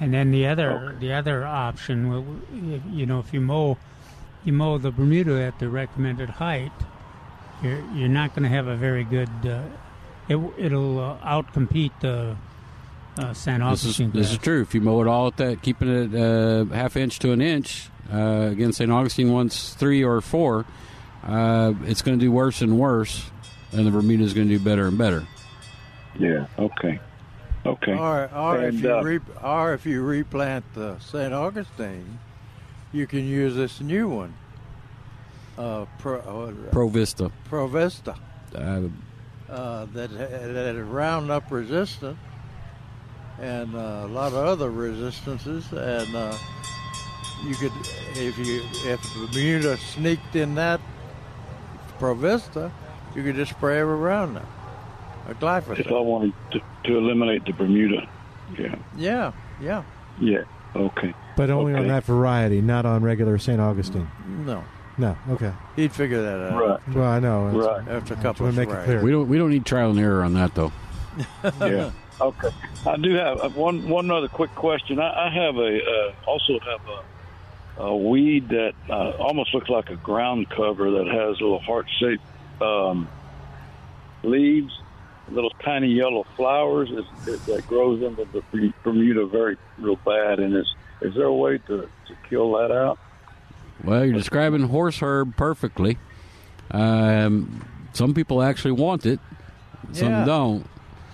And 0.00 0.12
then 0.12 0.30
the 0.30 0.46
other 0.46 0.96
the 0.98 1.12
other 1.12 1.46
option, 1.46 2.82
you 2.90 3.06
know, 3.06 3.20
if 3.20 3.32
you 3.32 3.40
mow 3.40 3.78
you 4.44 4.52
mow 4.52 4.78
the 4.78 4.90
Bermuda 4.90 5.40
at 5.42 5.58
the 5.58 5.68
recommended 5.68 6.28
height, 6.28 6.72
you're 7.62 7.82
you're 7.94 8.08
not 8.08 8.34
going 8.34 8.42
to 8.42 8.48
have 8.48 8.66
a 8.66 8.76
very 8.76 9.04
good. 9.04 9.30
Uh, 9.44 9.62
it 10.28 10.36
it'll 10.58 10.98
uh, 10.98 11.18
outcompete 11.18 11.92
the 12.00 12.36
uh, 13.18 13.34
San 13.34 13.60
This 13.60 13.84
is, 13.84 13.84
Augustine. 13.84 14.10
this 14.12 14.30
is 14.32 14.38
true. 14.38 14.62
If 14.62 14.74
you 14.74 14.80
mow 14.80 15.00
it 15.02 15.08
all 15.08 15.26
at 15.28 15.36
that, 15.38 15.62
keeping 15.62 15.88
it 15.88 16.14
uh, 16.14 16.64
half 16.74 16.96
inch 16.96 17.18
to 17.20 17.32
an 17.32 17.40
inch, 17.40 17.88
uh, 18.12 18.48
again, 18.52 18.72
St. 18.72 18.90
Augustine 18.90 19.32
wants 19.32 19.74
three 19.74 20.02
or 20.04 20.20
four, 20.20 20.64
uh, 21.24 21.72
it's 21.84 22.02
going 22.02 22.18
to 22.18 22.24
do 22.24 22.32
worse 22.32 22.62
and 22.62 22.78
worse, 22.78 23.30
and 23.72 23.86
the 23.86 23.90
Bermuda 23.90 24.24
is 24.24 24.34
going 24.34 24.48
to 24.48 24.58
do 24.58 24.64
better 24.64 24.86
and 24.86 24.98
better. 24.98 25.26
Yeah. 26.18 26.46
Okay. 26.58 27.00
Okay. 27.64 27.92
Or, 27.92 28.28
or 28.34 28.64
if 28.64 28.80
you 28.80 28.94
uh, 28.94 29.02
re, 29.02 29.20
or 29.42 29.74
if 29.74 29.86
you 29.86 30.02
replant 30.02 30.64
the 30.74 30.98
St. 30.98 31.32
Augustine, 31.32 32.18
you 32.92 33.06
can 33.06 33.26
use 33.26 33.54
this 33.54 33.80
new 33.80 34.08
one. 34.08 34.34
Uh, 35.56 35.84
Pro, 35.98 36.18
uh, 36.18 36.52
Provista. 36.72 37.30
Pro 37.44 37.68
Vista. 37.68 38.16
Uh, 38.54 38.82
uh, 39.48 39.86
that 39.92 40.10
that 40.10 40.74
is 40.74 40.86
Roundup 40.86 41.50
resistant 41.50 42.16
and 43.42 43.74
uh, 43.74 44.02
a 44.04 44.06
lot 44.06 44.28
of 44.28 44.36
other 44.46 44.70
resistances. 44.70 45.70
And 45.72 46.14
uh, 46.14 46.36
you 47.44 47.54
could, 47.56 47.72
if 48.14 48.38
you 48.38 48.62
if 48.90 49.00
Bermuda 49.32 49.76
sneaked 49.76 50.36
in 50.36 50.54
that 50.54 50.80
Provista, 51.98 52.70
you 53.14 53.22
could 53.22 53.34
just 53.36 53.50
spray 53.52 53.80
every 53.80 53.96
Roundup, 53.96 54.46
a 55.28 55.34
glyphosate. 55.34 55.80
If 55.80 55.88
I 55.88 56.00
wanted 56.00 56.32
to, 56.52 56.60
to 56.84 56.96
eliminate 56.98 57.44
the 57.44 57.52
Bermuda. 57.52 58.08
Yeah. 58.58 58.76
Yeah, 58.96 59.32
yeah. 59.60 59.82
Yeah. 60.20 60.44
Okay. 60.74 61.14
But 61.36 61.50
only 61.50 61.74
on 61.74 61.88
that 61.88 62.04
variety, 62.04 62.60
not 62.60 62.86
on 62.86 63.02
regular 63.02 63.38
St. 63.38 63.60
Augustine. 63.60 64.08
No, 64.44 64.62
No, 64.98 65.16
okay. 65.30 65.52
he'd 65.76 65.92
figure 65.92 66.22
that 66.22 66.52
out. 66.52 66.60
Right. 66.60 66.88
Well, 66.94 67.04
I 67.08 67.18
know. 67.18 67.46
Right. 67.48 67.88
After 67.88 68.14
a 68.14 68.16
couple 68.18 68.46
of 68.46 68.56
wanna 68.56 68.66
make 68.68 68.76
it 68.76 68.84
clear. 68.84 69.02
we 69.02 69.10
don't 69.10 69.28
we 69.28 69.38
don't 69.38 69.50
need 69.50 69.64
trial 69.64 69.90
and 69.90 69.98
error 69.98 70.22
on 70.22 70.34
that 70.34 70.54
though. 70.54 70.72
yeah. 71.60 71.90
Okay. 72.22 72.50
I 72.86 72.96
do 72.96 73.14
have 73.14 73.40
uh, 73.40 73.48
one 73.50 73.88
one 73.88 74.10
other 74.10 74.28
quick 74.28 74.54
question. 74.54 75.00
I, 75.00 75.26
I 75.26 75.30
have 75.34 75.56
a 75.56 75.78
uh, 75.78 76.14
also 76.26 76.58
have 76.60 76.80
a, 76.88 77.82
a 77.82 77.96
weed 77.96 78.48
that 78.50 78.74
uh, 78.88 79.10
almost 79.18 79.52
looks 79.54 79.68
like 79.68 79.90
a 79.90 79.96
ground 79.96 80.48
cover 80.50 80.90
that 80.92 81.06
has 81.08 81.40
little 81.40 81.58
heart 81.58 81.86
shaped 81.98 82.22
um, 82.62 83.08
leaves, 84.22 84.72
little 85.30 85.50
tiny 85.64 85.88
yellow 85.88 86.24
flowers 86.36 86.90
is, 86.90 87.04
is, 87.26 87.44
that 87.46 87.66
grows 87.66 88.02
into 88.02 88.24
the 88.26 88.72
Bermuda 88.84 89.26
very 89.26 89.56
real 89.78 89.96
bad. 89.96 90.38
And 90.38 90.54
is 90.56 90.72
is 91.00 91.14
there 91.14 91.26
a 91.26 91.34
way 91.34 91.58
to, 91.58 91.88
to 92.06 92.16
kill 92.28 92.52
that 92.52 92.70
out? 92.70 92.98
Well, 93.82 94.04
you're 94.04 94.14
describing 94.14 94.68
horse 94.68 95.00
herb 95.02 95.36
perfectly. 95.36 95.98
Um, 96.70 97.64
some 97.92 98.14
people 98.14 98.42
actually 98.42 98.72
want 98.72 99.04
it, 99.06 99.18
some 99.92 100.12
Yeah. 100.12 100.24
don't. 100.24 100.66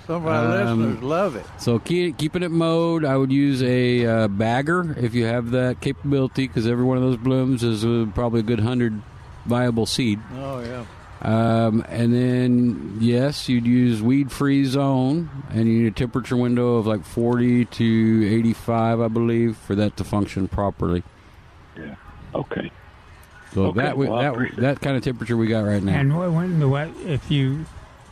Some 0.09 0.17
of 0.17 0.27
our 0.27 0.67
Um, 0.67 0.81
listeners 0.81 1.03
love 1.05 1.37
it. 1.37 1.47
So 1.59 1.79
keep, 1.79 2.17
keeping 2.19 2.43
it 2.43 2.51
mowed, 2.51 3.05
I 3.05 3.17
would 3.17 3.31
use 3.31 3.63
a 3.63 4.05
uh, 4.07 4.29
bagger 4.29 4.97
if 4.99 5.15
you 5.15 5.27
have 5.27 5.51
that 5.53 5.81
capability, 5.81 6.49
because 6.49 6.67
every 6.67 6.85
one 6.85 6.97
of 6.97 7.05
those 7.05 7.19
blooms 7.19 7.63
is 7.63 7.85
uh, 7.85 8.07
probably 8.15 8.41
a 8.41 8.43
good 8.43 8.61
hundred 8.61 9.01
viable 9.47 9.87
seed. 9.87 10.19
Oh 10.37 10.59
yeah. 10.61 10.85
Um, 11.21 11.85
and 11.89 12.15
then 12.15 12.97
yes, 13.01 13.49
you'd 13.49 13.67
use 13.67 14.01
weed-free 14.01 14.65
zone, 14.67 15.29
and 15.51 15.67
you 15.69 15.81
need 15.83 15.87
a 15.89 15.91
temperature 15.91 16.37
window 16.37 16.77
of 16.77 16.87
like 16.87 17.05
40 17.05 17.65
to 17.67 18.29
85, 18.39 19.01
I 19.01 19.09
believe, 19.09 19.57
for 19.57 19.75
that 19.75 19.97
to 19.99 20.05
function 20.05 20.49
properly. 20.49 21.03
Yeah. 21.77 21.97
Okay. 22.35 22.71
So 23.53 23.65
Okay, 23.67 23.81
that 23.81 23.99
well, 23.99 24.17
that 24.17 24.57
that 24.59 24.81
kind 24.81 24.97
of 24.97 25.03
temperature 25.03 25.37
we 25.37 25.49
got 25.49 25.65
right 25.65 25.83
now. 25.83 25.93
And 25.99 26.13
wh- 26.13 26.35
when 26.35 26.61
the 26.61 26.69
way, 26.69 26.93
if 27.05 27.31
you 27.31 27.51
w- 27.51 27.67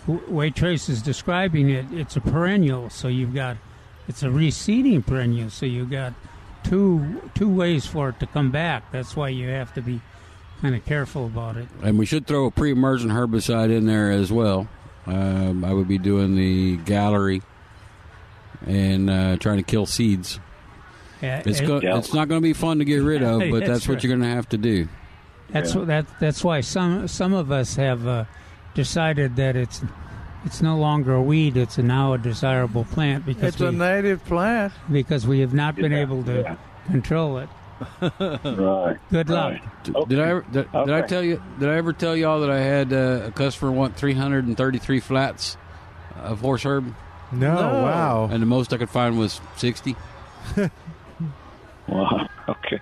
way 0.06 0.50
Trace 0.50 0.88
is 0.88 1.02
describing 1.02 1.70
it, 1.70 1.86
it's 1.92 2.16
a 2.16 2.20
perennial. 2.20 2.90
So 2.90 3.08
you've 3.08 3.34
got 3.34 3.56
it's 4.08 4.22
a 4.22 4.26
reseeding 4.28 5.04
perennial. 5.04 5.50
So 5.50 5.66
you've 5.66 5.90
got 5.90 6.14
two 6.64 7.22
two 7.34 7.48
ways 7.48 7.86
for 7.86 8.10
it 8.10 8.20
to 8.20 8.26
come 8.26 8.50
back. 8.50 8.90
That's 8.92 9.16
why 9.16 9.28
you 9.30 9.48
have 9.48 9.72
to 9.74 9.82
be 9.82 10.00
kind 10.60 10.74
of 10.74 10.84
careful 10.84 11.26
about 11.26 11.56
it. 11.56 11.68
And 11.82 11.98
we 11.98 12.06
should 12.06 12.26
throw 12.26 12.46
a 12.46 12.50
pre-emergent 12.50 13.12
herbicide 13.12 13.70
in 13.76 13.86
there 13.86 14.10
as 14.10 14.32
well. 14.32 14.68
Um, 15.06 15.64
I 15.64 15.72
would 15.72 15.86
be 15.88 15.98
doing 15.98 16.34
the 16.34 16.76
gallery 16.78 17.42
and 18.66 19.08
uh, 19.10 19.36
trying 19.36 19.58
to 19.58 19.62
kill 19.62 19.86
seeds. 19.86 20.40
Yeah, 21.22 21.42
It's 21.44 21.60
it- 21.60 21.66
go- 21.66 21.78
it's 21.82 22.12
not 22.12 22.28
going 22.28 22.40
to 22.40 22.42
be 22.46 22.52
fun 22.52 22.78
to 22.78 22.84
get 22.84 23.02
rid 23.02 23.22
of, 23.22 23.40
but 23.50 23.60
That's 23.60 23.68
that's, 23.68 23.88
what 23.88 23.94
right. 23.94 24.04
you're 24.04 24.16
going 24.16 24.28
to 24.28 24.34
have 24.34 24.48
to 24.50 24.58
do. 24.58 24.88
That's 25.50 25.72
Yeah. 25.74 25.78
what 25.78 25.86
that 25.88 26.06
that's 26.18 26.42
why 26.42 26.60
some 26.60 27.06
some 27.06 27.32
of 27.32 27.52
us 27.52 27.76
have 27.76 28.06
uh, 28.06 28.24
decided 28.76 29.34
that 29.36 29.56
it's 29.56 29.82
it's 30.44 30.62
no 30.62 30.76
longer 30.78 31.14
a 31.14 31.22
weed. 31.22 31.56
It's 31.56 31.76
a 31.78 31.82
now 31.82 32.12
a 32.12 32.18
desirable 32.18 32.84
plant 32.84 33.26
because 33.26 33.54
It's 33.54 33.60
a 33.60 33.72
native 33.72 34.24
plant. 34.24 34.72
because 34.92 35.26
we 35.26 35.40
have 35.40 35.52
not 35.52 35.74
been 35.74 35.90
Yeah, 35.90 36.02
able 36.02 36.22
to 36.24 36.40
yeah. 36.42 36.56
control 36.86 37.38
it. 37.38 37.48
Right. 38.00 38.96
Good 39.10 39.28
luck. 39.28 39.52
Right. 39.52 39.62
Okay. 39.94 40.08
Did 40.08 40.20
I 40.20 40.28
ever, 40.28 40.46
did, 40.50 40.72
did 40.72 40.90
I 40.90 41.02
tell 41.02 41.22
you? 41.24 41.42
Did 41.58 41.68
I 41.68 41.74
ever 41.76 41.92
tell 41.92 42.16
y'all 42.16 42.40
that 42.40 42.50
I 42.50 42.60
had 42.60 42.92
uh, 42.92 43.22
a 43.26 43.30
customer 43.32 43.70
want 43.72 43.96
333 43.96 45.00
flats 45.00 45.56
of 46.22 46.40
horse 46.40 46.64
herb, 46.64 46.94
No, 47.32 47.54
No. 47.54 47.82
wow. 47.82 48.28
and 48.30 48.40
the 48.40 48.46
most 48.46 48.72
I 48.72 48.76
could 48.78 48.88
find 48.90 49.18
was 49.18 49.40
60? 49.56 49.96
Wow. 51.88 52.28
Okay. 52.48 52.80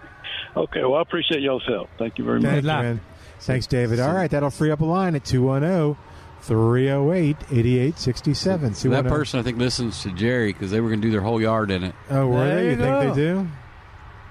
Okay. 0.56 0.80
Well, 0.82 0.94
I 0.94 1.02
appreciate 1.02 1.40
y'all's 1.42 1.66
help. 1.66 1.90
Thank 1.98 2.18
you 2.18 2.24
very 2.24 2.40
much. 2.40 2.50
Thank 2.50 2.62
you, 2.62 2.68
luck. 2.68 2.82
man. 2.82 3.00
Thanks, 3.46 3.66
David. 3.66 4.00
All 4.00 4.12
right, 4.14 4.30
that'll 4.30 4.50
free 4.50 4.70
up 4.70 4.80
a 4.80 4.84
line 4.84 5.14
at 5.14 5.24
210 5.24 5.96
308 6.42 7.36
8867. 7.50 8.74
So 8.74 8.88
that 8.90 9.06
person 9.06 9.40
I 9.40 9.42
think 9.42 9.58
listens 9.58 10.02
to 10.02 10.12
Jerry 10.12 10.52
because 10.52 10.70
they 10.70 10.80
were 10.80 10.88
going 10.88 11.00
to 11.00 11.06
do 11.06 11.12
their 11.12 11.20
whole 11.22 11.40
yard 11.40 11.70
in 11.70 11.84
it. 11.84 11.94
Oh, 12.10 12.26
were 12.26 12.44
There 12.44 12.54
they? 12.56 12.64
You 12.64 12.70
you 12.70 12.76
think 12.76 13.14
they 13.14 13.14
do? 13.22 13.48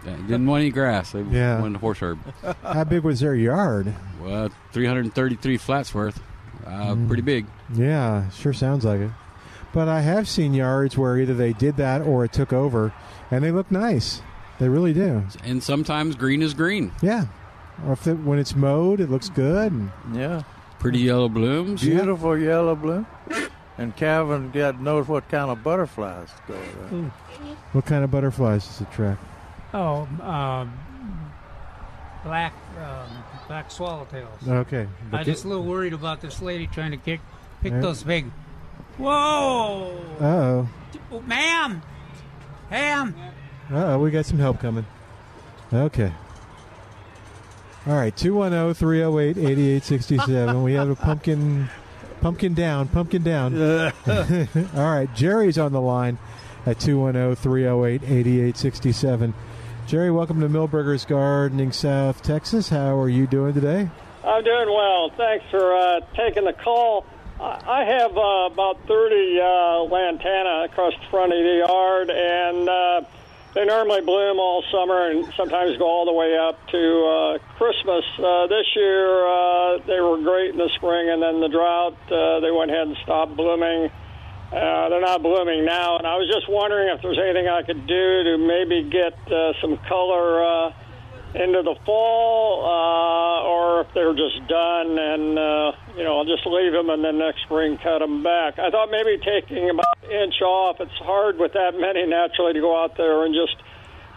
Yeah, 0.05 0.15
didn't 0.27 0.47
want 0.47 0.61
any 0.61 0.71
grass. 0.71 1.11
They 1.11 1.21
Yeah. 1.23 1.61
wanted 1.61 1.79
horse 1.79 1.99
herb. 2.01 2.19
How 2.63 2.83
big 2.83 3.03
was 3.03 3.19
their 3.21 3.35
yard? 3.35 3.93
Well, 4.21 4.49
333 4.73 5.57
flats 5.57 5.93
worth. 5.93 6.19
Uh, 6.65 6.69
Mm. 6.95 7.07
Pretty 7.07 7.23
big. 7.23 7.45
Yeah, 7.73 8.29
sure 8.29 8.53
sounds 8.53 8.85
like 8.85 8.99
it. 9.01 9.11
But 9.73 9.87
I 9.87 10.01
have 10.01 10.27
seen 10.29 10.53
yards 10.53 10.97
where 10.97 11.17
either 11.17 11.33
they 11.33 11.51
did 11.53 11.77
that 11.77 12.01
or 12.01 12.23
it 12.25 12.31
took 12.33 12.53
over, 12.53 12.93
and 13.31 13.43
they 13.43 13.51
look 13.51 13.71
nice. 13.71 14.21
They 14.59 14.69
really 14.69 14.93
do. 14.93 15.23
And 15.43 15.63
sometimes 15.63 16.15
green 16.15 16.41
is 16.41 16.53
green. 16.53 16.91
Yeah. 17.01 17.25
Or 17.85 17.93
if 17.93 18.07
it, 18.07 18.15
when 18.15 18.39
it's 18.39 18.55
mowed, 18.55 18.99
it 18.99 19.09
looks 19.09 19.29
good. 19.29 19.71
And 19.71 19.91
Yeah. 20.13 20.43
Pretty 20.79 20.99
yellow 20.99 21.29
blooms. 21.29 21.81
Beautiful 21.81 22.37
yellow 22.37 22.75
bloom. 22.75 23.05
And 23.77 23.95
Calvin 23.95 24.51
got 24.51 24.79
knows 24.79 25.07
what 25.07 25.27
kind 25.29 25.49
of 25.49 25.63
butterflies 25.63 26.29
go 26.47 26.53
there. 26.53 27.11
what 27.71 27.85
kind 27.85 28.03
of 28.03 28.11
butterflies 28.11 28.67
does 28.67 28.81
it 28.81 28.91
track? 28.91 29.17
Oh, 29.73 30.07
um, 30.21 30.71
black 32.23 32.53
um, 32.79 33.23
black 33.47 33.69
swallowtails. 33.69 34.47
Okay. 34.47 34.87
But 35.09 35.21
I'm 35.21 35.25
just 35.25 35.45
a 35.45 35.47
little 35.47 35.63
worried 35.63 35.93
about 35.93 36.21
this 36.21 36.41
lady 36.41 36.67
trying 36.67 36.91
to 36.91 36.97
kick, 36.97 37.21
pick 37.61 37.73
Yeah. 37.73 37.79
those 37.79 38.03
big. 38.03 38.25
Whoa, 38.97 39.99
oh. 40.21 40.69
Oh, 41.11 41.21
ma'am, 41.21 41.81
ma'am. 42.69 43.15
Uh 43.71 43.75
oh, 43.93 43.99
we 43.99 44.11
got 44.11 44.25
some 44.25 44.37
help 44.37 44.59
coming. 44.59 44.85
Okay. 45.73 46.11
All 47.85 47.93
right, 47.93 48.15
210 48.15 48.75
308 48.75 49.37
8867. 49.37 50.63
We 50.63 50.73
have 50.73 50.89
a 50.89 50.95
pumpkin 50.95 51.69
pumpkin 52.21 52.53
down, 52.53 52.87
pumpkin 52.87 53.23
down. 53.23 53.61
All 54.07 54.95
right, 54.95 55.13
Jerry's 55.13 55.57
on 55.57 55.73
the 55.73 55.81
line 55.81 56.17
at 56.65 56.79
210 56.79 57.35
308 57.35 58.03
8867. 58.03 59.33
Jerry, 59.85 60.11
welcome 60.11 60.39
to 60.39 60.47
Milberger's 60.47 61.03
Gardening, 61.03 61.73
South 61.73 62.23
Texas. 62.23 62.69
How 62.69 62.97
are 62.97 63.09
you 63.09 63.27
doing 63.27 63.53
today? 63.53 63.89
I'm 64.23 64.43
doing 64.45 64.69
well. 64.69 65.09
Thanks 65.17 65.43
for 65.51 65.75
uh, 65.75 65.99
taking 66.15 66.45
the 66.45 66.53
call. 66.53 67.05
I 67.41 67.59
I 67.67 67.83
have 67.83 68.17
uh, 68.17 68.49
about 68.49 68.79
30 68.87 69.41
uh, 69.41 69.83
lantana 69.91 70.63
across 70.71 70.93
the 70.93 71.05
front 71.11 71.33
of 71.33 71.39
the 71.39 71.65
yard, 71.67 72.09
and 72.09 72.69
uh, 72.69 73.01
they 73.53 73.65
normally 73.65 74.01
bloom 74.01 74.39
all 74.39 74.63
summer 74.71 75.09
and 75.11 75.25
sometimes 75.35 75.77
go 75.77 75.85
all 75.85 76.05
the 76.05 76.13
way 76.13 76.37
up 76.37 76.57
to 76.69 77.05
uh, 77.05 77.37
Christmas. 77.57 78.03
Uh, 78.17 78.47
this 78.47 78.65
year, 78.75 79.27
uh, 79.27 79.77
they 79.85 79.99
were 80.01 80.17
great 80.17 80.51
in 80.51 80.57
the 80.57 80.69
spring, 80.75 81.09
and 81.09 81.21
then 81.21 81.39
the 81.39 81.49
drought, 81.49 81.97
uh, 82.11 82.39
they 82.39 82.51
went 82.51 82.71
ahead 82.71 82.87
and 82.87 82.97
stopped 83.03 83.35
blooming. 83.35 83.91
Uh, 84.51 84.89
they're 84.89 85.01
not 85.01 85.21
blooming 85.21 85.65
now, 85.65 85.97
and 85.97 86.05
I 86.05 86.17
was 86.17 86.29
just 86.29 86.49
wondering 86.49 86.89
if 86.89 87.01
there's 87.01 87.17
anything 87.17 87.47
I 87.47 87.63
could 87.63 87.87
do 87.87 88.23
to 88.23 88.37
maybe 88.37 88.89
get 88.89 89.13
uh, 89.31 89.53
some 89.61 89.77
color 89.89 90.43
uh, 90.45 90.73
into 91.35 91.63
the 91.63 91.75
fall, 91.85 92.65
uh, 92.65 93.47
or 93.47 93.81
if 93.81 93.87
they're 93.93 94.13
just 94.13 94.47
done, 94.47 94.97
and 94.99 95.39
uh, 95.39 95.71
you 95.97 96.03
know, 96.03 96.17
I'll 96.17 96.25
just 96.25 96.45
leave 96.45 96.71
them, 96.71 96.89
and 96.89 97.03
then 97.03 97.17
next 97.17 97.41
spring 97.43 97.77
cut 97.77 97.99
them 97.99 98.23
back. 98.23 98.59
I 98.59 98.69
thought 98.69 98.89
maybe 98.91 99.17
taking 99.17 99.69
about 99.69 99.85
an 100.03 100.11
inch 100.11 100.41
off. 100.41 100.79
It's 100.79 100.91
hard 100.99 101.39
with 101.39 101.53
that 101.53 101.73
many 101.75 102.05
naturally 102.05 102.53
to 102.53 102.59
go 102.61 102.81
out 102.81 102.97
there 102.97 103.25
and 103.25 103.33
just 103.33 103.55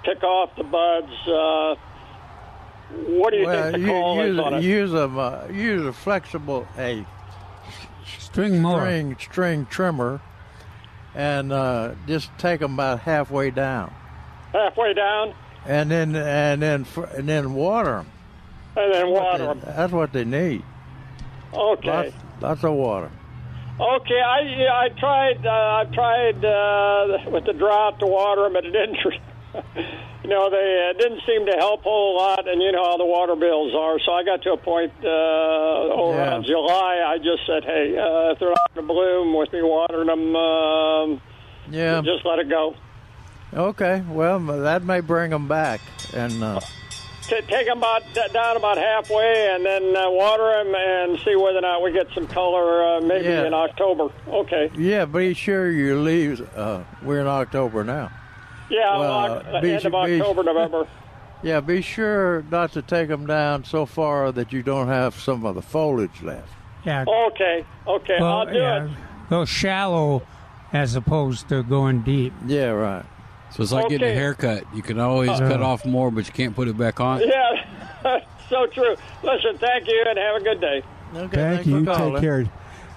pick 0.05 0.23
off 0.23 0.55
the 0.57 0.65
buds. 0.65 1.13
Uh, 1.27 1.75
what 3.19 3.31
do 3.31 3.39
you 3.39 3.47
well, 3.47 3.63
think 3.63 3.73
the 3.75 3.81
you, 3.81 3.87
call 3.87 4.17
use, 4.17 4.33
is 4.33 4.39
on 4.39 4.55
it? 4.55 4.63
use 4.63 4.93
a 4.93 5.09
uh, 5.09 5.49
use 5.53 5.87
a 5.87 5.93
flexible 5.93 6.69
a 6.79 7.05
string 8.19 8.63
mower. 8.63 8.81
string 8.81 9.17
string 9.19 9.67
trimmer, 9.67 10.21
and 11.15 11.53
uh, 11.53 11.95
just 12.07 12.31
take 12.39 12.61
them 12.61 12.75
about 12.75 13.01
halfway 13.01 13.51
down, 13.51 13.93
Halfway 14.53 14.95
down, 14.95 15.35
and 15.67 15.91
then 15.91 16.15
and 16.17 16.63
then 16.63 16.87
and 17.17 17.29
then 17.29 17.55
water 17.55 17.97
them. 17.97 18.07
and 18.77 18.95
then 18.95 19.11
water 19.11 19.45
them. 19.47 19.61
That's 19.65 19.93
what 19.93 20.13
they 20.13 20.25
need. 20.25 20.63
Okay. 21.55 21.89
Lots, 21.89 22.13
lots 22.41 22.65
of 22.65 22.73
water. 22.75 23.11
Okay, 23.79 24.21
I 24.21 24.41
yeah, 24.41 24.73
I 24.73 24.89
tried 24.99 25.47
uh, 25.47 25.51
I 25.51 25.85
tried 25.93 26.45
uh, 26.45 27.31
with 27.31 27.45
the 27.45 27.53
drought 27.53 27.99
to 28.01 28.07
water 28.07 28.43
them, 28.45 28.55
but 28.55 28.65
it 28.65 28.71
didn't. 28.73 28.97
you 30.25 30.31
know, 30.31 30.49
they 30.51 30.91
uh, 30.91 30.99
didn't 30.99 31.21
seem 31.27 31.45
to 31.47 31.53
help 31.59 31.81
a 31.81 31.85
whole 31.85 32.17
lot, 32.17 32.49
and 32.49 32.63
you 32.63 32.73
know 32.73 32.85
how 32.85 32.97
the 32.97 33.05
water 33.05 33.37
bills 33.37 33.75
are. 33.75 33.99
So 34.01 34.13
I 34.13 34.25
got 34.25 34.43
to 34.43 34.53
a 34.53 34.57
point 34.57 34.93
uh, 35.05 35.09
around 35.09 36.43
Yeah. 36.45 36.49
July. 36.49 37.05
I 37.07 37.19
just 37.19 37.47
said, 37.47 37.65
hey, 37.65 37.97
uh, 37.99 38.33
if 38.33 38.39
they're 38.39 38.49
not 38.51 38.75
going 38.75 38.87
to 38.87 38.93
bloom 38.93 39.37
with 39.37 39.53
me 39.53 39.61
watering 39.63 40.07
them, 40.09 40.35
um, 40.37 41.21
Yeah. 41.71 42.01
just 42.03 42.25
let 42.25 42.39
it 42.39 42.49
go. 42.49 42.75
Okay. 43.57 44.03
Well, 44.09 44.39
that 44.41 44.85
may 44.85 45.01
bring 45.01 45.31
them 45.31 45.49
back, 45.49 45.81
and 46.15 46.43
uh, 46.43 46.61
T- 47.23 47.41
take 47.49 47.67
them 47.67 47.79
about 47.79 48.03
down 48.33 48.57
about 48.57 48.77
halfway, 48.77 49.51
and 49.55 49.65
then 49.65 49.97
uh, 49.97 50.11
water 50.11 50.63
them 50.63 50.75
and 50.75 51.19
see 51.25 51.35
whether 51.35 51.59
or 51.59 51.63
not 51.63 51.83
we 51.83 51.91
get 51.93 52.07
some 52.15 52.27
color. 52.29 52.85
Uh, 52.85 53.01
maybe 53.01 53.25
Yeah. 53.25 53.47
in 53.47 53.55
October. 53.55 54.11
Okay. 54.29 54.71
yeah, 54.77 55.05
be 55.07 55.35
sure 55.35 55.71
your 55.71 55.97
leaves. 55.97 56.41
Uh, 56.41 56.85
we're 57.03 57.21
in 57.21 57.27
October 57.27 57.83
now. 57.83 58.11
Yeah, 58.69 58.99
Well, 58.99 59.01
well, 59.01 59.33
uh, 59.33 59.57
Oc- 59.57 59.63
be- 59.63 59.73
end 59.73 59.87
of 59.87 59.93
be- 59.93 60.21
October, 60.21 60.43
November. 60.43 60.87
Yeah, 61.43 61.61
be 61.61 61.81
sure 61.83 62.45
not 62.51 62.73
to 62.73 62.83
take 62.83 63.09
them 63.09 63.27
down 63.27 63.65
so 63.65 63.87
far 63.87 64.33
that 64.33 64.53
you 64.53 64.63
don't 64.63 64.89
have 64.89 65.15
some 65.15 65.45
of 65.47 65.55
the 65.55 65.63
foliage 65.63 66.23
left. 66.23 66.49
Yeah. 66.85 67.05
Okay. 67.09 67.65
Okay. 67.87 68.17
Well, 68.21 68.39
I'll 68.41 68.47
do 68.47 68.55
yeah, 68.59 68.85
it. 68.85 68.91
Go 69.31 69.45
shallow 69.45 70.23
as 70.73 70.95
opposed 70.97 71.49
to 71.49 71.63
going 71.63 72.03
deep. 72.03 72.33
Yeah, 72.47 72.71
right. 72.71 73.05
So 73.57 73.63
it's 73.63 73.73
like 73.73 73.89
getting 73.89 74.11
a 74.11 74.13
haircut. 74.13 74.65
You 74.75 74.83
can 74.83 74.99
always 75.01 75.31
Uh, 75.31 75.39
cut 75.49 75.63
off 75.63 75.87
more, 75.87 76.11
but 76.11 76.27
you 76.27 76.33
can't 76.33 76.55
put 76.55 76.69
it 76.69 76.77
back 76.77 77.01
on. 77.01 77.21
Yeah, 77.21 78.19
so 78.51 78.67
true. 78.67 78.95
Listen, 79.23 79.57
thank 79.57 79.87
you, 79.89 80.05
and 80.07 80.19
have 80.19 80.37
a 80.37 80.45
good 80.45 80.61
day. 80.61 80.83
Okay, 81.15 81.37
Thank 81.37 81.67
you. 81.67 81.85
Take 81.87 82.21
care. 82.21 82.45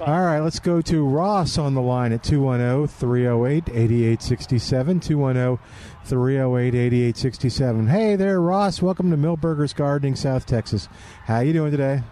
All 0.01 0.21
right, 0.25 0.39
let's 0.39 0.59
go 0.59 0.81
to 0.81 1.05
Ross 1.05 1.57
on 1.57 1.75
the 1.75 1.81
line 1.81 2.11
at 2.11 2.23
210 2.23 2.87
308 2.87 3.69
8867. 3.69 4.99
210 4.99 5.59
308 6.03 6.75
8867. 6.75 7.87
Hey 7.87 8.15
there, 8.17 8.41
Ross. 8.41 8.81
Welcome 8.81 9.11
to 9.11 9.17
Milberger's 9.17 9.71
Gardening, 9.73 10.15
South 10.17 10.45
Texas. 10.45 10.89
How 11.25 11.35
are 11.35 11.43
you 11.43 11.53
doing 11.53 11.71
today? 11.71 12.03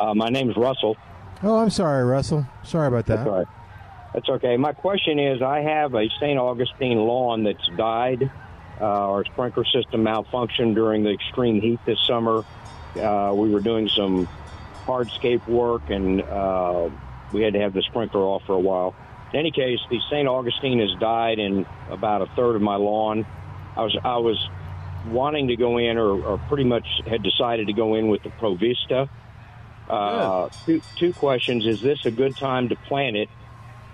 Uh, 0.00 0.14
my 0.14 0.28
name's 0.28 0.56
Russell. 0.56 0.96
Oh, 1.44 1.58
I'm 1.58 1.70
sorry, 1.70 2.04
Russell. 2.04 2.46
Sorry 2.64 2.88
about 2.88 3.06
that. 3.06 3.16
That's 3.18 3.28
all 3.28 3.38
right. 3.38 3.46
That's 4.18 4.30
okay. 4.30 4.56
My 4.56 4.72
question 4.72 5.20
is 5.20 5.42
I 5.42 5.60
have 5.60 5.94
a 5.94 6.08
St. 6.18 6.40
Augustine 6.40 6.98
lawn 6.98 7.44
that's 7.44 7.64
died. 7.76 8.28
Uh, 8.80 8.84
our 8.84 9.24
sprinkler 9.24 9.64
system 9.64 10.02
malfunctioned 10.02 10.74
during 10.74 11.04
the 11.04 11.10
extreme 11.10 11.60
heat 11.60 11.78
this 11.86 12.00
summer. 12.04 12.44
Uh, 12.96 13.32
we 13.32 13.48
were 13.48 13.60
doing 13.60 13.88
some 13.88 14.28
hardscape 14.86 15.46
work 15.46 15.88
and 15.90 16.20
uh, 16.22 16.90
we 17.32 17.42
had 17.42 17.52
to 17.52 17.60
have 17.60 17.72
the 17.72 17.82
sprinkler 17.82 18.22
off 18.22 18.42
for 18.44 18.54
a 18.54 18.58
while. 18.58 18.96
In 19.32 19.38
any 19.38 19.52
case, 19.52 19.78
the 19.88 20.00
St. 20.10 20.26
Augustine 20.26 20.80
has 20.80 20.98
died 20.98 21.38
in 21.38 21.64
about 21.88 22.20
a 22.20 22.26
third 22.34 22.56
of 22.56 22.62
my 22.62 22.74
lawn. 22.74 23.24
I 23.76 23.82
was 23.82 23.96
I 24.02 24.16
was 24.16 24.48
wanting 25.06 25.46
to 25.46 25.56
go 25.56 25.78
in, 25.78 25.96
or, 25.96 26.20
or 26.24 26.38
pretty 26.48 26.64
much 26.64 26.88
had 27.06 27.22
decided 27.22 27.68
to 27.68 27.72
go 27.72 27.94
in 27.94 28.08
with 28.08 28.24
the 28.24 28.30
Provista. 28.30 29.08
Uh, 29.88 30.48
two, 30.66 30.82
two 30.96 31.12
questions: 31.12 31.66
Is 31.66 31.80
this 31.80 32.04
a 32.04 32.10
good 32.10 32.36
time 32.36 32.70
to 32.70 32.74
plant 32.74 33.16
it? 33.16 33.28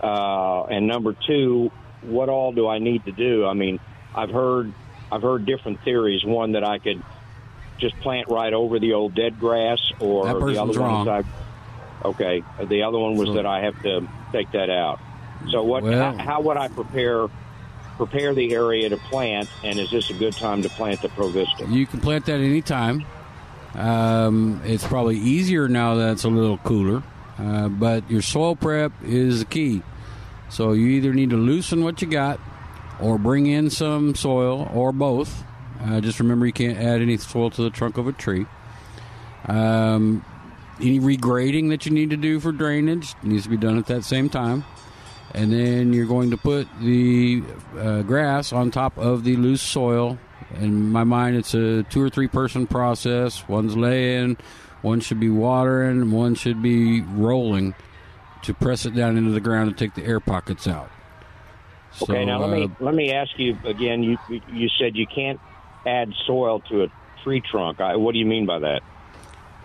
Uh, 0.03 0.65
and 0.65 0.87
number 0.87 1.15
two, 1.27 1.71
what 2.03 2.29
all 2.29 2.53
do 2.53 2.69
I 2.69 2.79
need 2.79 3.05
to 3.07 3.13
do? 3.13 3.47
I 3.47 3.55
mean, 3.55 3.81
I've 4.15 4.31
heard 4.31 4.73
I've 5.11 5.23
heard 5.23 5.47
different 5.47 5.83
theories. 5.83 6.25
One 6.25 6.53
that 6.53 6.65
I 6.65 6.79
could 6.79 7.03
just 7.79 7.97
plant 8.01 8.29
right 8.29 8.53
over 8.53 8.79
the 8.79 8.93
old 8.93 9.15
dead 9.15 9.39
grass, 9.41 9.79
or 10.01 10.27
That 10.27 10.35
the 10.39 10.61
other 10.63 10.81
one 10.81 10.91
wrong. 10.91 11.09
is 11.09 11.25
I, 12.05 12.07
okay. 12.09 12.43
The 12.65 12.83
other 12.83 12.99
one 12.99 13.17
was 13.17 13.29
So- 13.29 13.35
that 13.35 13.47
I 13.47 13.61
have 13.61 13.81
to 13.83 14.07
take 14.33 14.51
that 14.53 14.71
out. 14.71 15.01
So 15.51 15.63
what? 15.63 15.83
Well- 15.83 16.17
how, 16.17 16.25
how 16.25 16.41
would 16.43 16.57
I 16.57 16.69
prepare 16.69 17.29
prepare 17.97 18.35
the 18.35 18.53
area 18.55 18.89
to 18.89 18.97
plant? 18.97 19.49
And 19.63 19.79
is 19.79 19.91
this 19.91 20.11
a 20.11 20.15
good 20.15 20.35
time 20.35 20.63
to 20.63 20.69
plant 20.69 21.01
the 21.03 21.09
Provista? 21.09 21.71
You 21.71 21.87
can 21.87 22.01
plant 22.01 22.27
that 22.27 22.41
anytime. 22.41 23.05
Um, 23.75 24.61
it's 24.65 24.87
probably 24.87 25.17
easier 25.17 25.69
now 25.69 25.95
that 25.97 26.13
it's 26.13 26.25
a 26.25 26.29
little 26.29 26.59
cooler, 26.59 27.03
uh, 27.39 27.69
but 27.69 28.11
your 28.11 28.23
soil 28.23 28.57
prep 28.57 28.93
is 29.03 29.41
the 29.41 29.45
key. 29.45 29.83
So 30.51 30.73
you 30.73 30.87
either 30.89 31.13
need 31.13 31.31
to 31.31 31.37
loosen 31.37 31.83
what 31.85 32.01
you 32.03 32.09
got, 32.09 32.39
or 33.01 33.19
bring 33.19 33.47
in 33.47 33.71
some 33.71 34.15
soil, 34.15 34.71
or 34.73 34.93
both. 34.93 35.45
Uh, 35.83 36.01
just 36.01 36.21
remember 36.21 36.47
you 36.47 36.53
can't 36.53 36.79
add 36.79 37.03
any 37.03 37.17
soil 37.17 37.51
to 37.51 37.63
the 37.63 37.71
trunk 37.71 37.99
of 37.99 38.07
a 38.07 38.13
tree. 38.13 38.47
Um, 39.47 40.25
any 40.81 41.01
regrading 41.01 41.71
that 41.71 41.87
you 41.87 41.93
need 41.93 42.11
to 42.11 42.17
do 42.17 42.41
for 42.41 42.53
drainage 42.53 43.15
needs 43.23 43.45
to 43.45 43.49
be 43.49 43.57
done 43.57 43.79
at 43.79 43.87
that 43.87 44.05
same 44.05 44.29
time. 44.29 44.65
And 45.33 45.53
then 45.53 45.93
you're 45.93 46.07
going 46.07 46.31
to 46.31 46.37
put 46.37 46.69
the 46.81 47.43
uh, 47.77 48.03
grass 48.03 48.53
on 48.53 48.71
top 48.71 48.97
of 48.97 49.25
the 49.25 49.37
loose 49.37 49.63
soil. 49.63 50.19
In 50.61 50.91
my 50.91 51.03
mind, 51.03 51.37
it's 51.37 51.55
a 51.55 51.83
two 51.85 52.01
or 52.01 52.09
three 52.09 52.29
person 52.29 52.67
process. 52.67 53.47
One's 53.49 53.77
laying, 53.77 54.37
one 54.85 55.01
should 55.01 55.19
be 55.19 55.31
watering, 55.31 56.11
one 56.11 56.35
should 56.35 56.63
be 56.63 57.01
rolling 57.01 57.75
to 58.43 58.53
press 58.53 58.85
it 58.85 58.95
down 58.95 59.17
into 59.17 59.31
the 59.31 59.41
ground 59.41 59.69
and 59.69 59.79
take 59.79 59.95
the 59.95 60.05
air 60.05 60.21
pockets 60.21 60.69
out. 60.69 60.91
Okay, 62.03 62.25
now 62.25 62.41
let 62.41 62.51
me 62.51 62.65
uh, 62.65 62.85
let 62.85 62.95
me 62.95 63.13
ask 63.13 63.31
you 63.39 63.57
again. 63.65 64.03
You 64.03 64.19
you 64.53 64.69
said 64.79 64.95
you 64.95 65.07
can't 65.07 65.41
add 65.87 66.13
soil 66.27 66.61
to 66.69 66.85
a 66.85 66.89
tree 67.23 67.41
trunk. 67.41 67.81
I, 67.81 67.97
what 67.97 68.13
do 68.13 68.19
you 68.19 68.27
mean 68.27 68.45
by 68.45 68.59
that? 68.59 68.83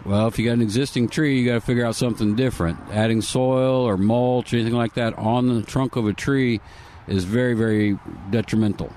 Well, 0.06 0.28
if 0.28 0.40
you 0.40 0.46
got 0.46 0.54
an 0.54 0.62
existing 0.62 1.10
tree, 1.10 1.40
you 1.40 1.46
got 1.46 1.56
to 1.56 1.62
figure 1.62 1.86
out 1.86 1.96
something 1.96 2.36
different. 2.36 2.80
Adding 2.92 3.22
soil 3.22 3.84
or 3.84 3.98
mulch, 3.98 4.54
or 4.54 4.56
anything 4.56 4.76
like 4.76 4.94
that 4.94 5.18
on 5.18 5.54
the 5.54 5.64
trunk 5.64 5.98
of 5.98 6.08
a 6.08 6.14
tree 6.14 6.62
is 7.08 7.26
very, 7.26 7.56
very 7.56 8.00
detrimental. 8.30 8.94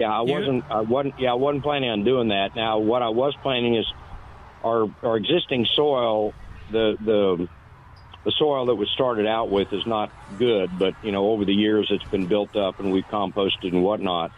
Yeah, 0.00 0.10
I 0.10 0.22
wasn't. 0.22 0.64
I 0.68 0.80
wasn't. 0.80 1.14
Yeah, 1.20 1.30
I 1.30 1.34
wasn't 1.34 1.62
planning 1.62 1.90
on 1.90 2.02
doing 2.02 2.28
that. 2.28 2.56
Now, 2.56 2.78
what 2.78 3.02
I 3.02 3.10
was 3.10 3.36
planning 3.42 3.76
is 3.76 3.86
our 4.64 4.86
our 5.02 5.16
existing 5.16 5.66
soil. 5.76 6.34
The 6.72 6.96
the 6.98 7.48
the 8.24 8.32
soil 8.38 8.66
that 8.66 8.74
was 8.74 8.88
started 8.90 9.26
out 9.26 9.50
with 9.50 9.72
is 9.72 9.86
not 9.86 10.10
good, 10.38 10.78
but 10.78 10.94
you 11.04 11.12
know, 11.12 11.30
over 11.30 11.44
the 11.44 11.52
years 11.52 11.88
it's 11.90 12.04
been 12.10 12.26
built 12.26 12.56
up 12.56 12.80
and 12.80 12.90
we've 12.90 13.06
composted 13.06 13.72
and 13.72 13.82
whatnot. 13.82 14.32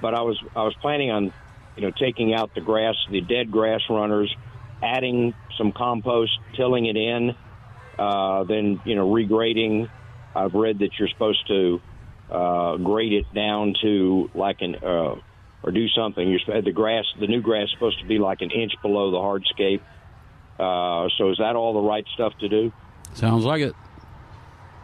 But 0.00 0.14
I 0.14 0.20
was 0.20 0.38
I 0.54 0.62
was 0.62 0.74
planning 0.80 1.10
on 1.10 1.32
you 1.76 1.82
know 1.82 1.90
taking 1.90 2.34
out 2.34 2.54
the 2.54 2.60
grass, 2.60 2.96
the 3.10 3.22
dead 3.22 3.50
grass 3.50 3.80
runners, 3.88 4.34
adding 4.82 5.34
some 5.56 5.72
compost, 5.72 6.38
tilling 6.54 6.86
it 6.86 6.96
in, 6.96 7.34
uh, 7.98 8.44
then 8.44 8.80
you 8.84 8.94
know 8.94 9.08
regrading. 9.08 9.88
I've 10.34 10.54
read 10.54 10.78
that 10.80 10.90
you're 10.98 11.08
supposed 11.08 11.46
to 11.48 11.80
uh, 12.30 12.76
grade 12.76 13.12
it 13.12 13.34
down 13.34 13.74
to 13.82 14.30
like 14.34 14.60
an 14.60 14.76
uh, 14.76 15.16
or 15.62 15.72
do 15.72 15.88
something. 15.88 16.28
You're 16.28 16.62
the 16.62 16.72
grass, 16.72 17.04
the 17.18 17.26
new 17.26 17.40
grass, 17.40 17.64
is 17.64 17.72
supposed 17.72 18.00
to 18.00 18.06
be 18.06 18.18
like 18.18 18.40
an 18.40 18.50
inch 18.50 18.72
below 18.82 19.10
the 19.10 19.18
hardscape. 19.18 19.80
Uh, 20.58 21.08
so 21.16 21.30
is 21.30 21.38
that 21.38 21.56
all 21.56 21.72
the 21.74 21.88
right 21.88 22.06
stuff 22.14 22.32
to 22.38 22.48
do? 22.48 22.72
Sounds 23.14 23.44
like 23.44 23.62
it. 23.62 23.74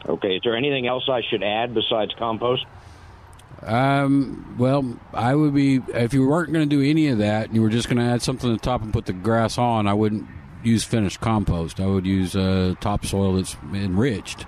Okay. 0.06 0.36
Is 0.36 0.42
there 0.44 0.56
anything 0.56 0.86
else 0.86 1.08
I 1.08 1.22
should 1.28 1.42
add 1.42 1.74
besides 1.74 2.12
compost? 2.18 2.64
Um, 3.62 4.56
well, 4.58 4.98
I 5.12 5.34
would 5.34 5.54
be 5.54 5.80
if 5.88 6.12
you 6.12 6.26
weren't 6.26 6.52
going 6.52 6.68
to 6.68 6.76
do 6.76 6.88
any 6.88 7.08
of 7.08 7.18
that, 7.18 7.46
and 7.46 7.54
you 7.54 7.62
were 7.62 7.70
just 7.70 7.88
going 7.88 7.98
to 7.98 8.04
add 8.04 8.22
something 8.22 8.48
to 8.50 8.56
the 8.56 8.62
top 8.62 8.82
and 8.82 8.92
put 8.92 9.06
the 9.06 9.12
grass 9.12 9.58
on. 9.58 9.86
I 9.86 9.94
wouldn't 9.94 10.28
use 10.62 10.84
finished 10.84 11.20
compost. 11.20 11.80
I 11.80 11.86
would 11.86 12.06
use 12.06 12.36
uh, 12.36 12.74
topsoil 12.80 13.34
that's 13.34 13.56
enriched, 13.72 14.46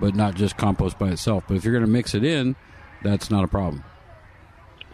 but 0.00 0.14
not 0.14 0.34
just 0.34 0.56
compost 0.56 0.98
by 0.98 1.08
itself. 1.08 1.44
But 1.48 1.56
if 1.56 1.64
you're 1.64 1.72
going 1.72 1.84
to 1.84 1.90
mix 1.90 2.14
it 2.14 2.24
in, 2.24 2.56
that's 3.02 3.30
not 3.30 3.44
a 3.44 3.48
problem. 3.48 3.84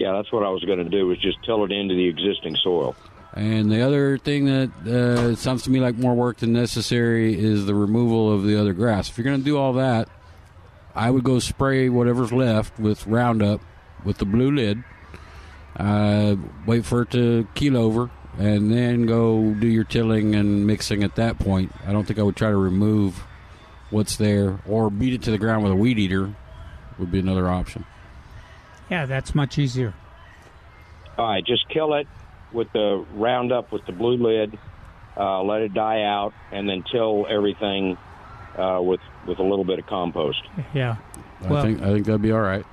Yeah, 0.02 0.14
that's 0.14 0.32
what 0.32 0.42
I 0.42 0.48
was 0.48 0.64
going 0.64 0.80
to 0.80 0.90
do. 0.90 1.06
Was 1.06 1.18
just 1.18 1.38
till 1.44 1.62
it 1.64 1.70
into 1.70 1.94
the 1.94 2.08
existing 2.08 2.56
soil. 2.56 2.96
And 3.34 3.70
the 3.70 3.82
other 3.82 4.18
thing 4.18 4.46
that 4.46 4.70
uh, 4.84 5.36
sounds 5.36 5.62
to 5.62 5.70
me 5.70 5.78
like 5.78 5.94
more 5.94 6.12
work 6.12 6.38
than 6.38 6.52
necessary 6.52 7.38
is 7.38 7.66
the 7.66 7.74
removal 7.76 8.32
of 8.32 8.42
the 8.42 8.60
other 8.60 8.72
grass. 8.72 9.08
If 9.08 9.16
you're 9.16 9.24
going 9.24 9.38
to 9.38 9.44
do 9.44 9.56
all 9.56 9.74
that, 9.74 10.08
I 10.96 11.08
would 11.08 11.22
go 11.22 11.38
spray 11.38 11.88
whatever's 11.88 12.32
left 12.32 12.80
with 12.80 13.06
Roundup 13.06 13.60
with 14.04 14.18
the 14.18 14.24
blue 14.24 14.50
lid. 14.50 14.82
Uh, 15.76 16.34
wait 16.66 16.84
for 16.84 17.02
it 17.02 17.12
to 17.12 17.46
keel 17.54 17.76
over, 17.76 18.10
and 18.38 18.72
then 18.72 19.06
go 19.06 19.54
do 19.54 19.68
your 19.68 19.84
tilling 19.84 20.34
and 20.34 20.66
mixing 20.66 21.04
at 21.04 21.14
that 21.14 21.38
point. 21.38 21.70
I 21.86 21.92
don't 21.92 22.06
think 22.08 22.18
I 22.18 22.24
would 22.24 22.36
try 22.36 22.50
to 22.50 22.56
remove 22.56 23.22
what's 23.90 24.16
there 24.16 24.58
or 24.66 24.90
beat 24.90 25.14
it 25.14 25.22
to 25.22 25.30
the 25.30 25.38
ground 25.38 25.62
with 25.62 25.70
a 25.70 25.76
weed 25.76 26.00
eater. 26.00 26.34
Would 26.98 27.12
be 27.12 27.20
another 27.20 27.48
option. 27.48 27.86
Yeah, 28.92 29.06
that's 29.06 29.34
much 29.34 29.58
easier. 29.58 29.94
All 31.16 31.26
right, 31.26 31.42
just 31.42 31.66
kill 31.70 31.94
it 31.94 32.06
with 32.52 32.70
the 32.74 33.06
Roundup 33.14 33.72
with 33.72 33.86
the 33.86 33.92
blue 33.92 34.18
lid. 34.18 34.58
Uh, 35.16 35.42
let 35.42 35.62
it 35.62 35.72
die 35.72 36.02
out, 36.02 36.34
and 36.50 36.68
then 36.68 36.84
till 36.92 37.26
everything 37.26 37.96
uh, 38.58 38.80
with 38.82 39.00
with 39.26 39.38
a 39.38 39.42
little 39.42 39.64
bit 39.64 39.78
of 39.78 39.86
compost. 39.86 40.42
Yeah. 40.74 40.96
I 41.42 41.62
think 41.62 41.80
I 41.80 41.86
think 41.86 42.04
that'd 42.04 42.20
be 42.20 42.32
all 42.32 42.42
right. 42.42 42.66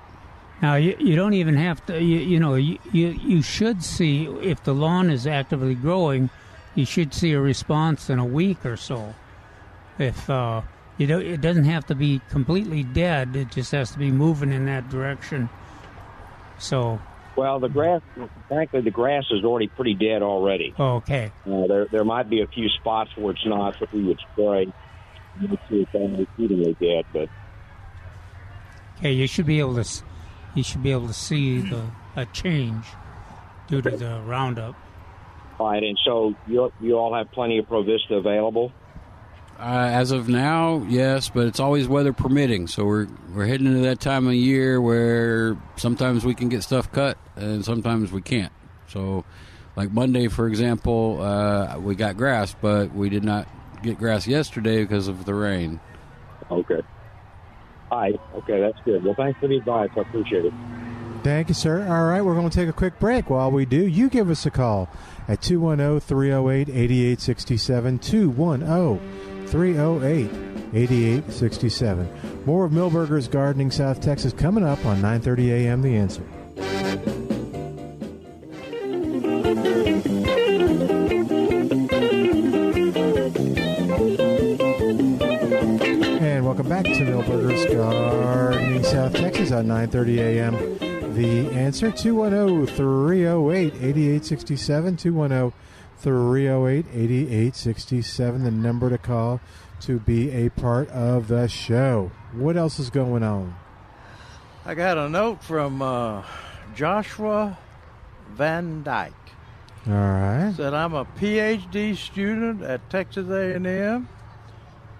Now 0.61 0.75
you, 0.75 0.93
you 0.99 1.15
don't 1.15 1.35
even 1.35 1.55
have 1.55 1.85
to. 1.85 1.97
You, 1.97 2.17
you 2.17 2.37
know 2.37 2.55
you, 2.55 2.79
you 2.91 3.17
you 3.23 3.41
should 3.41 3.81
see 3.81 4.25
if 4.41 4.61
the 4.65 4.73
lawn 4.73 5.09
is 5.09 5.25
actively 5.25 5.73
growing. 5.73 6.29
You 6.75 6.85
should 6.85 7.13
see 7.13 7.31
a 7.31 7.39
response 7.39 8.09
in 8.09 8.19
a 8.19 8.25
week 8.25 8.65
or 8.65 8.75
so. 8.75 9.15
If 9.97 10.29
uh, 10.29 10.63
you 10.97 11.07
don't, 11.07 11.21
it 11.21 11.39
doesn't 11.39 11.63
have 11.63 11.85
to 11.85 11.95
be 11.95 12.19
completely 12.29 12.83
dead. 12.83 13.37
It 13.37 13.51
just 13.51 13.71
has 13.71 13.91
to 13.91 13.97
be 13.97 14.11
moving 14.11 14.51
in 14.51 14.65
that 14.65 14.89
direction. 14.89 15.49
So 16.60 16.99
Well, 17.36 17.60
the 17.60 17.69
grass, 17.69 18.02
frankly, 18.48 18.81
the 18.81 18.91
grass 18.91 19.26
is 19.31 19.44
already 19.44 19.68
pretty 19.68 19.94
dead 19.95 20.22
already. 20.22 20.73
okay, 20.80 21.31
Uh, 21.45 21.68
there 21.68 21.86
there 21.91 22.03
might 22.06 22.30
be 22.30 22.41
a 22.41 22.48
few 22.48 22.68
spots 22.69 23.10
where 23.15 23.31
it's 23.34 23.45
not, 23.45 23.76
but 23.80 23.91
we 23.94 24.03
would 24.03 24.19
spray. 24.34 24.68
Would 25.41 25.60
see 25.69 25.88
exceedingly 25.94 26.76
dead, 26.81 27.06
but 27.14 27.30
okay, 28.98 29.14
you 29.14 29.26
should 29.27 29.45
be 29.45 29.60
able 29.60 29.81
to. 29.81 30.03
You 30.56 30.64
should 30.64 30.84
be 30.84 30.91
able 30.91 31.07
to 31.07 31.14
see 31.14 31.61
the 31.61 31.84
a 32.18 32.26
change 32.26 32.86
due 33.68 33.81
to 33.81 33.91
the 33.91 34.19
roundup. 34.26 34.76
all 35.60 35.69
right. 35.69 35.84
And 35.84 35.98
so 36.03 36.34
you 36.48 36.73
you 36.81 36.98
all 36.98 37.14
have 37.14 37.31
plenty 37.31 37.57
of 37.60 37.68
Provista 37.69 38.18
available. 38.18 38.73
Uh, 39.60 39.90
as 39.91 40.11
of 40.11 40.30
now, 40.30 40.86
yes, 40.88 41.27
but 41.27 41.45
it's 41.45 41.60
always 41.60 41.86
weather 41.86 42.14
permitting. 42.14 42.65
So 42.65 42.86
we're 42.86 43.07
we're 43.34 43.45
heading 43.45 43.68
into 43.68 43.81
that 43.81 43.99
time 43.99 44.26
of 44.26 44.34
year 44.34 44.80
where 44.80 45.57
sometimes 45.76 46.23
we 46.23 46.34
can 46.34 46.48
get 46.48 46.64
stuff 46.64 46.90
cut 46.94 47.18
and 47.36 47.65
sometimes 47.65 48.10
we 48.10 48.22
can't. 48.22 48.53
So, 48.88 49.26
like 49.76 49.91
Monday, 49.91 50.30
for 50.30 50.48
example, 50.48 51.22
uh, 51.22 51.77
we 51.77 51.95
got 51.95 52.15
grass, 52.15 52.56
but 52.60 52.94
we 52.95 53.10
did 53.10 53.26
not 53.26 53.49
get 53.84 53.98
grass 53.98 54.27
yesterday 54.27 54.81
because 54.81 55.10
of 55.10 55.26
the 55.26 55.34
rain. 55.34 55.81
Okay. 56.49 56.81
All 57.91 57.99
right. 57.99 58.19
Okay, 58.36 58.61
that's 58.61 58.80
good. 58.86 59.03
Well, 59.03 59.15
thanks 59.15 59.40
for 59.41 59.48
the 59.48 59.57
advice. 59.57 59.90
I 59.98 60.02
appreciate 60.02 60.45
it. 60.45 60.53
Thank 61.23 61.49
you, 61.49 61.53
sir. 61.53 61.86
All 61.86 62.06
right, 62.06 62.22
we're 62.22 62.36
going 62.36 62.49
to 62.49 62.56
take 62.56 62.69
a 62.69 62.73
quick 62.73 62.98
break. 62.98 63.30
While 63.30 63.52
we 63.52 63.65
do, 63.65 63.86
you 63.86 64.10
give 64.10 64.30
us 64.30 64.45
a 64.45 64.52
call 64.52 64.90
at 65.27 65.41
210 65.41 65.99
308 65.99 66.69
8867. 66.69 67.99
210 67.99 69.38
308 69.49 70.30
8867. 70.73 72.45
More 72.45 72.65
of 72.65 72.71
Milberger's 72.71 73.27
Gardening 73.27 73.71
South 73.71 73.99
Texas 73.99 74.34
coming 74.34 74.63
up 74.63 74.85
on 74.85 75.01
9:30 75.01 75.49
a.m. 75.49 75.81
The 75.81 75.95
Answer. 75.95 76.23
And 86.21 86.45
welcome 86.45 86.69
back 86.69 86.85
to 86.85 86.91
Milberger's 86.91 87.65
Gardening 87.73 88.84
South 88.84 89.13
Texas 89.13 89.51
on 89.51 89.65
9:30 89.65 90.17
a.m. 90.19 91.15
The 91.15 91.49
answer 91.49 91.91
oh 91.91 92.13
oh 95.34 95.53
210-308-8867 96.03 96.84
210-308-8867 97.51 98.43
the 98.43 98.51
number 98.51 98.89
to 98.89 98.97
call 98.97 99.39
to 99.81 99.99
be 99.99 100.31
a 100.31 100.49
part 100.49 100.89
of 100.89 101.27
the 101.27 101.47
show. 101.47 102.11
What 102.34 102.57
else 102.57 102.80
is 102.80 102.89
going 102.89 103.23
on? 103.23 103.55
I 104.65 104.76
got 104.76 104.97
a 104.97 105.09
note 105.09 105.43
from 105.43 105.81
uh, 105.81 106.23
Joshua 106.76 107.57
Van 108.31 108.84
Dyke. 108.84 109.13
All 109.88 109.93
right. 109.93 110.53
Said 110.55 110.73
I'm 110.73 110.93
a 110.93 111.05
PhD 111.05 111.95
student 111.95 112.61
at 112.61 112.88
Texas 112.89 113.30
A&M, 113.30 114.07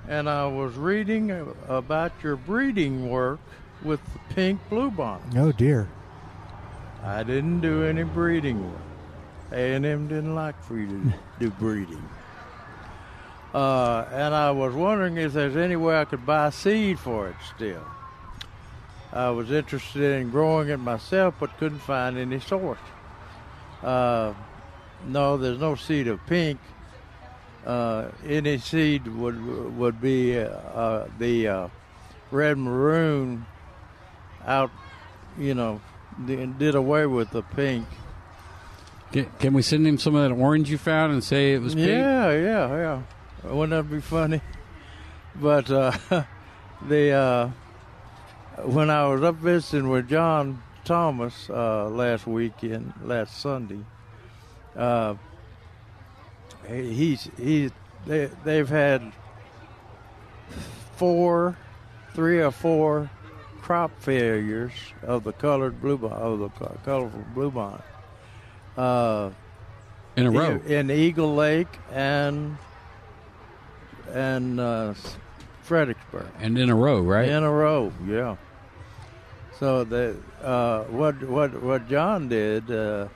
and 0.08 0.30
I 0.30 0.48
was 0.48 0.76
reading 0.76 1.54
about 1.68 2.14
your 2.24 2.38
breeding 2.38 3.10
work 3.10 3.40
with 3.84 4.00
the 4.14 4.34
pink 4.34 4.62
bluebonnet. 4.70 5.38
Oh 5.38 5.52
dear. 5.52 5.90
I 7.04 7.24
didn't 7.24 7.62
do 7.62 7.84
any 7.84 8.04
breeding 8.04 8.64
work. 8.64 8.89
A&M 9.52 10.08
didn't 10.08 10.36
like 10.36 10.62
for 10.64 10.78
you 10.78 10.88
to 10.88 11.14
do 11.40 11.50
breeding. 11.52 12.08
Uh, 13.54 14.06
and 14.12 14.36
I 14.36 14.52
was 14.52 14.74
wondering 14.74 15.18
if 15.18 15.34
there's 15.34 15.56
any 15.56 15.76
way 15.76 16.00
I 16.00 16.06
could 16.06 16.26
buy 16.26 16.52
seed 16.52 17.00
for 17.00 17.30
it 17.30 17.36
still. 17.56 17.84
I 19.12 19.32
was 19.32 19.50
interested 19.50 20.22
in 20.22 20.30
growing 20.30 20.70
it 20.70 20.78
myself, 20.78 21.36
but 21.40 21.58
couldn't 21.58 21.80
find 21.80 22.18
any 22.18 22.40
source. 22.40 22.78
Uh, 23.82 24.34
no, 25.08 25.38
there's 25.38 25.58
no 25.58 25.74
seed 25.76 26.08
of 26.08 26.24
pink. 26.28 26.60
Uh, 27.66 28.10
any 28.26 28.58
seed 28.58 29.08
would 29.08 29.76
would 29.78 30.00
be 30.00 30.38
uh, 30.38 30.46
uh, 30.46 31.08
the 31.18 31.48
uh, 31.48 31.68
red 32.32 32.58
maroon 32.58 33.46
out, 34.46 34.72
you 35.38 35.54
know, 35.54 35.82
did 36.26 36.76
away 36.76 37.06
with 37.06 37.32
the 37.32 37.42
pink. 37.42 37.86
Can, 39.12 39.26
can 39.40 39.54
we 39.54 39.62
send 39.62 39.88
him 39.88 39.98
some 39.98 40.16
of 40.16 40.30
that 40.30 40.36
orange 40.36 40.70
you 40.70 40.78
found 40.78 41.14
and 41.14 41.24
say 41.24 41.54
it 41.54 41.62
was 41.62 41.74
pink? 41.74 41.88
Yeah, 41.88 42.32
yeah, 42.32 43.02
yeah. 43.44 43.52
Wouldn't 43.52 43.72
that 43.72 43.92
be 43.94 44.02
funny? 44.02 44.42
But 45.36 45.72
uh, 45.72 45.92
the 46.88 47.12
uh, 47.12 47.50
when 48.64 48.90
I 48.90 49.08
was 49.08 49.24
up 49.24 49.36
visiting 49.36 49.88
with 49.90 50.10
John 50.10 50.62
Thomas 50.84 51.50
uh, 51.50 51.88
last 51.88 52.28
weekend, 52.28 52.94
last 53.04 53.40
Sunday, 53.40 53.80
uh, 54.76 55.16
he's 56.68 57.30
he 57.38 57.72
they 58.06 58.30
they've 58.44 58.68
had 58.68 59.14
four, 60.96 61.56
three 62.14 62.42
or 62.42 62.52
four 62.52 63.10
crop 63.62 63.92
failures 64.02 64.74
of 65.04 65.24
the 65.24 65.32
colored 65.32 65.80
blue 65.80 66.06
of 66.08 66.40
the 66.40 66.50
co- 66.50 66.78
colorful 66.84 67.24
bluebonnet. 67.34 67.84
Uh, 68.80 69.32
In 70.16 70.26
a 70.26 70.32
row. 70.32 70.56
in 70.66 70.90
Eagle 70.90 71.36
Lake 71.36 71.68
and 71.92 72.58
and 74.14 74.58
uh, 74.58 74.94
Fredericksburg. 75.64 76.28
And 76.40 76.58
in 76.58 76.70
a 76.70 76.76
row, 76.76 77.02
right? 77.02 77.28
In 77.28 77.44
a 77.44 77.52
row, 77.52 77.92
yeah. 78.08 78.38
So 79.60 79.84
the 79.84 80.16
uh, 80.42 80.84
what 80.86 81.22
what 81.24 81.62
what 81.62 81.90
John 81.90 82.30
did, 82.30 82.72
uh, 82.72 83.10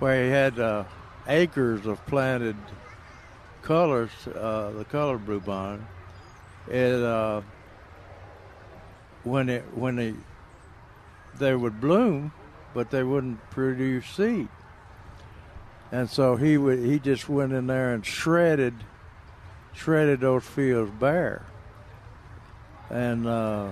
where 0.00 0.24
he 0.24 0.30
had 0.30 0.58
uh, 0.58 0.82
acres 1.28 1.86
of 1.86 2.04
planted 2.06 2.56
colors, 3.62 4.10
uh, 4.34 4.72
the 4.72 4.84
color 4.84 5.16
bluebonnet, 5.16 5.80
it 6.68 7.00
uh, 7.00 7.40
when 9.22 9.48
it 9.48 9.62
when 9.76 9.94
they 9.94 10.14
they 11.38 11.54
would 11.54 11.80
bloom, 11.80 12.32
but 12.74 12.90
they 12.90 13.04
wouldn't 13.04 13.38
produce 13.50 14.06
seed. 14.06 14.48
And 15.92 16.08
so 16.08 16.36
he 16.36 16.56
would 16.56 16.78
he 16.78 16.98
just 16.98 17.28
went 17.28 17.52
in 17.52 17.66
there 17.66 17.92
and 17.92 18.04
shredded 18.04 18.74
shredded 19.74 20.20
those 20.20 20.42
fields 20.42 20.90
bare. 20.98 21.44
And 22.90 23.26
uh, 23.26 23.70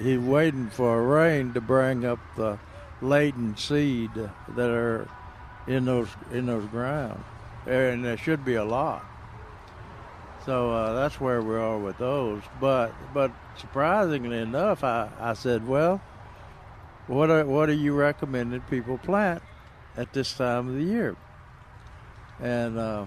he 0.00 0.18
waiting 0.18 0.68
for 0.68 0.98
a 0.98 1.02
rain 1.02 1.54
to 1.54 1.60
bring 1.60 2.04
up 2.04 2.18
the 2.36 2.58
laden 3.00 3.56
seed 3.56 4.10
that 4.14 4.70
are 4.70 5.08
in 5.66 5.86
those 5.86 6.08
in 6.30 6.46
those 6.46 6.66
ground, 6.66 7.24
and 7.66 8.04
there 8.04 8.18
should 8.18 8.44
be 8.44 8.54
a 8.54 8.64
lot. 8.64 9.04
So 10.44 10.70
uh, 10.70 10.92
that's 10.92 11.18
where 11.18 11.40
we 11.40 11.54
are 11.54 11.78
with 11.78 11.96
those. 11.96 12.42
But 12.60 12.92
but 13.14 13.32
surprisingly 13.56 14.38
enough, 14.38 14.84
I, 14.84 15.08
I 15.18 15.32
said, 15.32 15.66
well, 15.66 16.02
what 17.06 17.30
are 17.30 17.46
what 17.46 17.70
are 17.70 17.74
you 17.74 17.94
recommending 17.94 18.60
people 18.62 18.98
plant 18.98 19.42
at 19.96 20.12
this 20.12 20.34
time 20.34 20.68
of 20.68 20.74
the 20.74 20.82
year? 20.82 21.16
And 22.40 22.78
uh, 22.78 23.06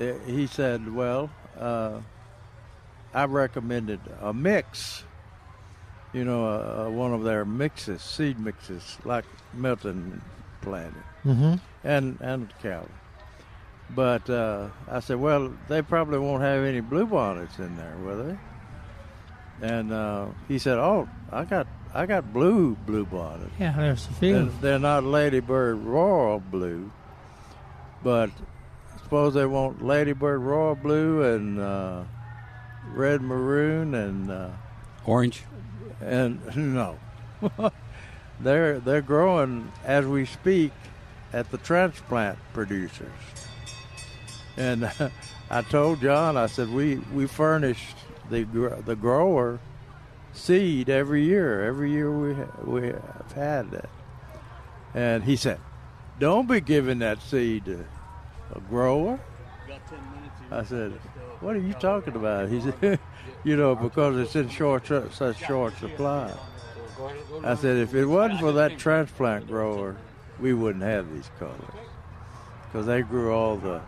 eh, 0.00 0.14
he 0.26 0.46
said, 0.46 0.92
well, 0.94 1.30
uh, 1.58 2.00
I 3.14 3.24
recommended 3.24 4.00
a 4.20 4.32
mix 4.32 5.04
you 6.12 6.24
know, 6.24 6.46
uh, 6.46 6.88
one 6.88 7.12
of 7.12 7.24
their 7.24 7.44
mixes, 7.44 8.00
seed 8.00 8.38
mixes, 8.38 8.96
like 9.04 9.26
Milton 9.52 10.22
planted, 10.62 11.02
Mhm. 11.26 11.60
and 11.84 12.16
and 12.22 12.48
Calvin. 12.62 12.90
But 13.90 14.30
uh, 14.30 14.68
I 14.90 15.00
said, 15.00 15.18
well, 15.18 15.52
they 15.68 15.82
probably 15.82 16.18
won't 16.18 16.42
have 16.42 16.64
any 16.64 16.80
bluebonnets 16.80 17.58
in 17.58 17.76
there, 17.76 17.94
will 18.02 18.24
they? 18.24 18.38
And 19.60 19.92
uh, 19.92 20.26
he 20.48 20.58
said, 20.58 20.78
oh, 20.78 21.06
I 21.30 21.44
got 21.44 21.66
I 21.92 22.06
got 22.06 22.32
blue 22.32 22.76
bluebonnets. 22.86 23.50
Yeah, 23.60 23.74
there's 23.76 24.06
a 24.06 24.12
few. 24.14 24.32
They're, 24.32 24.44
they're 24.62 24.78
not 24.78 25.04
Ladybird 25.04 25.78
Royal 25.84 26.40
Blue, 26.40 26.90
but 28.06 28.30
I 28.94 29.02
suppose 29.02 29.34
they 29.34 29.46
want 29.46 29.84
Ladybird 29.84 30.40
Royal 30.40 30.76
Blue 30.76 31.24
and 31.24 31.58
uh, 31.58 32.04
Red 32.94 33.20
Maroon 33.20 33.96
and 33.96 34.30
uh, 34.30 34.50
Orange. 35.04 35.42
And 36.00 36.40
no, 36.56 37.00
they're 38.38 38.78
they're 38.78 39.02
growing 39.02 39.72
as 39.84 40.06
we 40.06 40.24
speak 40.24 40.70
at 41.32 41.50
the 41.50 41.58
transplant 41.58 42.38
producers. 42.52 43.10
And 44.56 44.88
I 45.50 45.62
told 45.62 46.00
John, 46.00 46.36
I 46.36 46.46
said 46.46 46.72
we 46.72 46.98
we 47.12 47.26
furnished 47.26 47.96
the 48.30 48.44
the 48.84 48.94
grower 48.94 49.58
seed 50.32 50.88
every 50.88 51.24
year. 51.24 51.64
Every 51.64 51.90
year 51.90 52.16
we 52.16 52.34
we 52.64 52.86
have 52.86 53.32
had 53.34 53.72
that. 53.72 53.90
And 54.94 55.24
he 55.24 55.34
said, 55.34 55.58
"Don't 56.20 56.46
be 56.46 56.60
giving 56.60 57.00
that 57.00 57.20
seed 57.20 57.64
to 57.64 57.84
a 58.54 58.60
grower." 58.60 59.18
I 60.50 60.62
said, 60.62 60.92
"What 61.40 61.56
are 61.56 61.60
you 61.60 61.74
talking 61.74 62.14
about?" 62.14 62.48
He 62.48 62.60
said, 62.60 62.98
"You 63.44 63.56
know, 63.56 63.74
because 63.74 64.16
it's 64.18 64.36
in 64.36 64.48
short 64.48 64.86
such 64.86 65.38
short 65.44 65.76
supply." 65.78 66.32
I 67.44 67.54
said, 67.54 67.76
"If 67.76 67.94
it 67.94 68.06
wasn't 68.06 68.40
for 68.40 68.52
that 68.52 68.78
transplant 68.78 69.48
grower, 69.48 69.96
we 70.38 70.54
wouldn't 70.54 70.84
have 70.84 71.12
these 71.12 71.30
colors 71.38 71.60
because 72.66 72.86
they 72.86 73.02
grew 73.02 73.32
all 73.32 73.56
the 73.56 73.80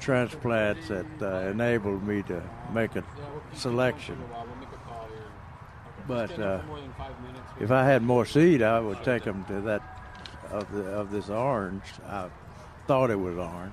transplants 0.00 0.88
that 0.88 1.06
uh, 1.20 1.50
enabled 1.50 2.06
me 2.06 2.22
to 2.24 2.42
make 2.72 2.96
a 2.96 3.04
selection." 3.54 4.16
But 6.06 6.38
uh, 6.38 6.60
if 7.60 7.70
I 7.70 7.84
had 7.84 8.02
more 8.02 8.24
seed, 8.24 8.62
I 8.62 8.80
would 8.80 9.02
take 9.04 9.24
them 9.24 9.44
to 9.46 9.60
that 9.62 9.82
of 10.50 10.72
the 10.72 10.84
of 10.84 11.10
this 11.10 11.28
orange. 11.28 11.82
Thought 12.88 13.10
it 13.10 13.20
was 13.20 13.36
orange, 13.36 13.72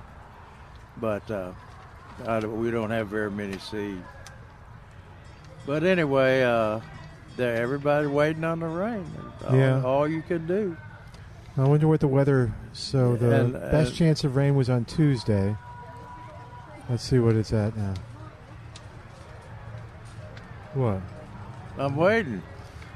but 0.98 1.28
uh, 1.30 1.50
I, 2.26 2.38
we 2.40 2.70
don't 2.70 2.90
have 2.90 3.08
very 3.08 3.30
many 3.30 3.58
seeds. 3.58 4.04
But 5.66 5.82
anyway, 5.82 6.42
uh, 6.44 6.80
there 7.36 7.56
everybody 7.56 8.06
waiting 8.06 8.44
on 8.44 8.60
the 8.60 8.66
rain. 8.66 9.04
All, 9.48 9.56
Yeah. 9.56 9.82
all 9.82 10.06
you 10.06 10.22
can 10.22 10.46
do. 10.46 10.76
I 11.56 11.62
wonder 11.64 11.88
what 11.88 12.00
the 12.00 12.08
weather. 12.08 12.52
So 12.74 13.16
the 13.16 13.40
And- 13.40 13.52
best 13.54 13.88
and- 13.88 13.96
chance 13.96 14.22
of 14.24 14.36
rain 14.36 14.54
was 14.54 14.68
on 14.70 14.84
Tuesday. 14.84 15.56
Let's 16.90 17.02
see 17.02 17.18
what 17.18 17.34
it's 17.34 17.52
at 17.52 17.74
now. 17.76 17.94
What? 20.74 21.00
I'm 21.78 21.96
waiting. 21.96 22.42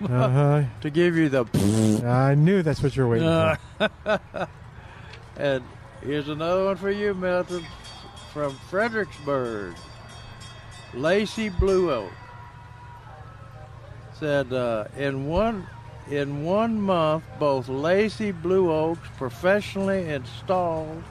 Uh-huh. 0.02 0.62
to 0.82 0.90
give 0.90 1.16
you 1.16 1.28
the. 1.30 1.44
I 2.06 2.34
knew 2.34 2.62
that's 2.62 2.82
what 2.82 2.94
you 2.94 3.04
were 3.06 3.08
waiting 3.08 3.56
for. 3.78 4.20
and 5.36 5.64
here's 6.02 6.28
another 6.28 6.64
one 6.66 6.76
for 6.76 6.90
you, 6.90 7.14
Milton, 7.14 7.64
from 8.32 8.52
Fredericksburg. 8.68 9.74
Lacey 10.94 11.48
Blue 11.48 11.92
Oak 11.92 12.12
said 14.18 14.52
uh, 14.52 14.84
in 14.96 15.26
one 15.26 15.66
in 16.10 16.42
one 16.44 16.80
month, 16.80 17.24
both 17.38 17.68
Lacey 17.68 18.32
Blue 18.32 18.70
Oaks 18.72 19.08
professionally 19.16 20.08
installed 20.08 21.02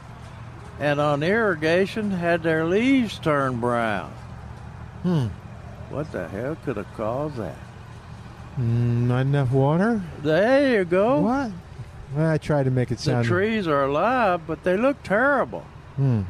and 0.79 0.99
on 0.99 1.23
irrigation 1.23 2.11
had 2.11 2.43
their 2.43 2.65
leaves 2.65 3.19
turn 3.19 3.59
brown. 3.59 4.11
Hmm. 5.03 5.27
What 5.89 6.11
the 6.11 6.27
hell 6.27 6.57
could 6.63 6.77
have 6.77 6.93
caused 6.95 7.37
that? 7.37 7.57
Mm, 8.57 9.07
not 9.07 9.21
enough 9.21 9.51
water. 9.51 10.01
There 10.21 10.79
you 10.79 10.85
go. 10.85 11.21
What? 11.21 11.51
Well, 12.15 12.29
I 12.29 12.37
tried 12.37 12.63
to 12.63 12.71
make 12.71 12.91
it 12.91 12.99
sound. 12.99 13.25
The 13.25 13.29
trees 13.29 13.67
are 13.67 13.83
alive, 13.83 14.41
but 14.47 14.63
they 14.63 14.77
look 14.77 15.01
terrible. 15.03 15.65
Hmm. 15.95 16.21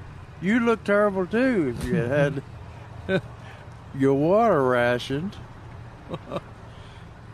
You 0.42 0.60
look 0.60 0.84
terrible 0.84 1.26
too 1.26 1.76
if 1.78 1.86
you 1.86 1.96
had 1.96 2.42
your 3.96 4.14
water 4.14 4.64
rationed. 4.64 5.36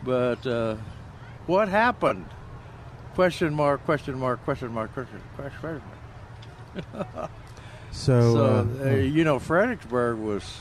but 0.04 0.46
uh, 0.46 0.76
what 1.46 1.68
happened? 1.68 2.26
Question 3.14 3.54
mark, 3.54 3.84
question 3.84 4.18
mark, 4.18 4.44
question 4.44 4.72
mark, 4.72 4.92
question, 4.92 5.22
question 5.36 5.82
mark. 6.84 7.30
So, 7.96 8.34
so 8.34 8.44
uh, 8.44 8.88
uh, 8.88 8.94
you 8.96 9.24
know, 9.24 9.38
Fredericksburg 9.38 10.18
was 10.18 10.60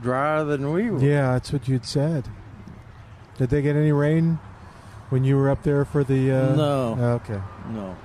drier 0.00 0.42
than 0.44 0.72
we 0.72 0.90
were. 0.90 0.98
Yeah, 0.98 1.32
that's 1.32 1.52
what 1.52 1.68
you'd 1.68 1.84
said. 1.84 2.28
Did 3.36 3.50
they 3.50 3.60
get 3.60 3.76
any 3.76 3.92
rain 3.92 4.38
when 5.10 5.24
you 5.24 5.36
were 5.36 5.50
up 5.50 5.62
there 5.62 5.84
for 5.84 6.04
the? 6.04 6.30
Uh, 6.32 6.54
No. 6.54 6.96
Okay. 7.24 7.40
No. 7.70 7.96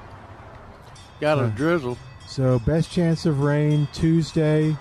Got 1.20 1.40
a 1.44 1.48
drizzle. 1.50 1.98
So 2.28 2.60
best 2.60 2.92
chance 2.92 3.26
of 3.26 3.42
rain 3.42 3.88
Tuesday, 3.94 4.76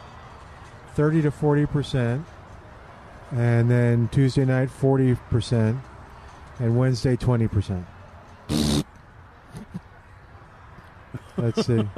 thirty 0.95 1.21
to 1.23 1.31
forty 1.31 1.67
percent, 1.67 2.25
and 3.33 3.71
then 3.71 4.09
Tuesday 4.09 4.45
night 4.45 4.71
forty 4.71 5.15
percent, 5.31 5.79
and 6.59 6.79
Wednesday 6.79 7.17
twenty 7.17 7.49
percent. 7.49 7.85
Let's 11.37 11.67
see. 11.67 11.89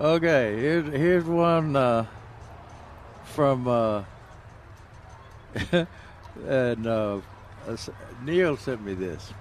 Okay, 0.00 0.56
here's 0.56 0.86
here's 0.92 1.24
one 1.24 1.74
uh, 1.76 2.06
from 3.24 3.66
uh, 3.68 4.02
and 6.46 6.86
uh, 6.86 7.20
Neil 8.24 8.56
sent 8.56 8.84
me 8.84 8.94
this. 8.94 9.32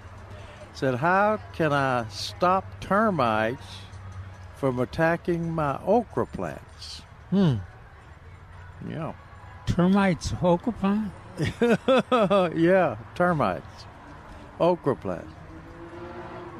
Said, 0.73 0.95
"How 0.95 1.39
can 1.53 1.73
I 1.73 2.07
stop 2.09 2.79
termites 2.79 3.81
from 4.55 4.79
attacking 4.79 5.51
my 5.53 5.79
okra 5.85 6.25
plants?" 6.25 7.01
Hmm. 7.29 7.55
Yeah, 8.87 9.13
Termites, 9.65 10.33
okra 10.41 10.71
plant? 10.73 11.11
yeah, 12.55 12.95
termites, 13.15 13.85
okra 14.59 14.95
plants. 14.95 15.33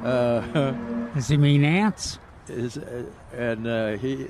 Uh, 0.02 0.72
Does 1.14 1.28
he 1.28 1.36
mean 1.36 1.64
ants? 1.64 2.18
is 2.48 2.78
uh, 2.78 3.04
and 3.36 3.66
uh, 3.66 3.96
he 3.96 4.28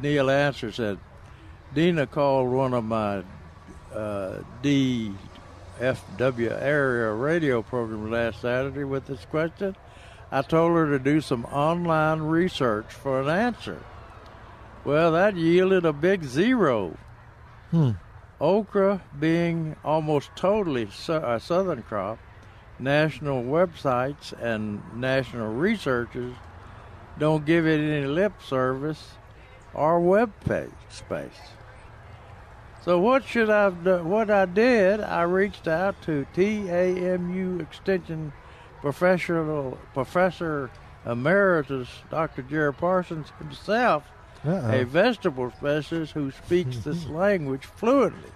Neil 0.00 0.30
answer 0.30 0.70
said 0.70 0.98
Dina 1.74 2.06
called 2.06 2.50
one 2.50 2.72
of 2.72 2.84
my 2.84 3.22
uh, 3.92 4.38
DFW 5.78 6.60
area 6.60 7.12
radio 7.12 7.62
program 7.62 8.10
last 8.10 8.40
Saturday 8.40 8.84
with 8.84 9.06
this 9.06 9.24
question. 9.26 9.76
I 10.30 10.42
told 10.42 10.72
her 10.72 10.90
to 10.90 10.98
do 10.98 11.20
some 11.20 11.44
online 11.46 12.20
research 12.20 12.86
for 12.86 13.22
an 13.22 13.28
answer. 13.28 13.82
Well, 14.84 15.12
that 15.12 15.36
yielded 15.36 15.84
a 15.84 15.92
big 15.92 16.24
zero. 16.24 16.96
Hmm. 17.70 17.92
Okra 18.40 19.02
being 19.18 19.76
almost 19.84 20.30
totally 20.36 20.88
a 21.08 21.40
southern 21.40 21.82
crop, 21.82 22.18
national 22.78 23.42
websites 23.42 24.32
and 24.40 24.82
national 24.94 25.52
researchers 25.54 26.34
don't 27.18 27.44
give 27.44 27.66
it 27.66 27.80
any 27.80 28.06
lip 28.06 28.32
service 28.42 29.12
or 29.74 30.00
web 30.00 30.32
page 30.44 30.70
space. 30.88 31.57
So 32.88 32.98
what 32.98 33.22
should 33.22 33.50
I 33.50 33.64
have 33.64 33.84
done? 33.84 34.08
What 34.08 34.30
I 34.30 34.46
did, 34.46 35.02
I 35.02 35.20
reached 35.24 35.68
out 35.68 36.00
to 36.04 36.26
TAMU 36.34 37.60
Extension 37.60 38.32
professional 38.80 39.76
professor 39.92 40.70
emeritus 41.04 41.86
Dr. 42.10 42.40
Jerry 42.40 42.72
Parsons 42.72 43.30
himself, 43.38 44.04
Uh-oh. 44.42 44.70
a 44.72 44.86
vegetable 44.86 45.52
specialist 45.58 46.12
who 46.12 46.30
speaks 46.30 46.78
this 46.86 47.04
language 47.08 47.66
fluently. 47.66 48.30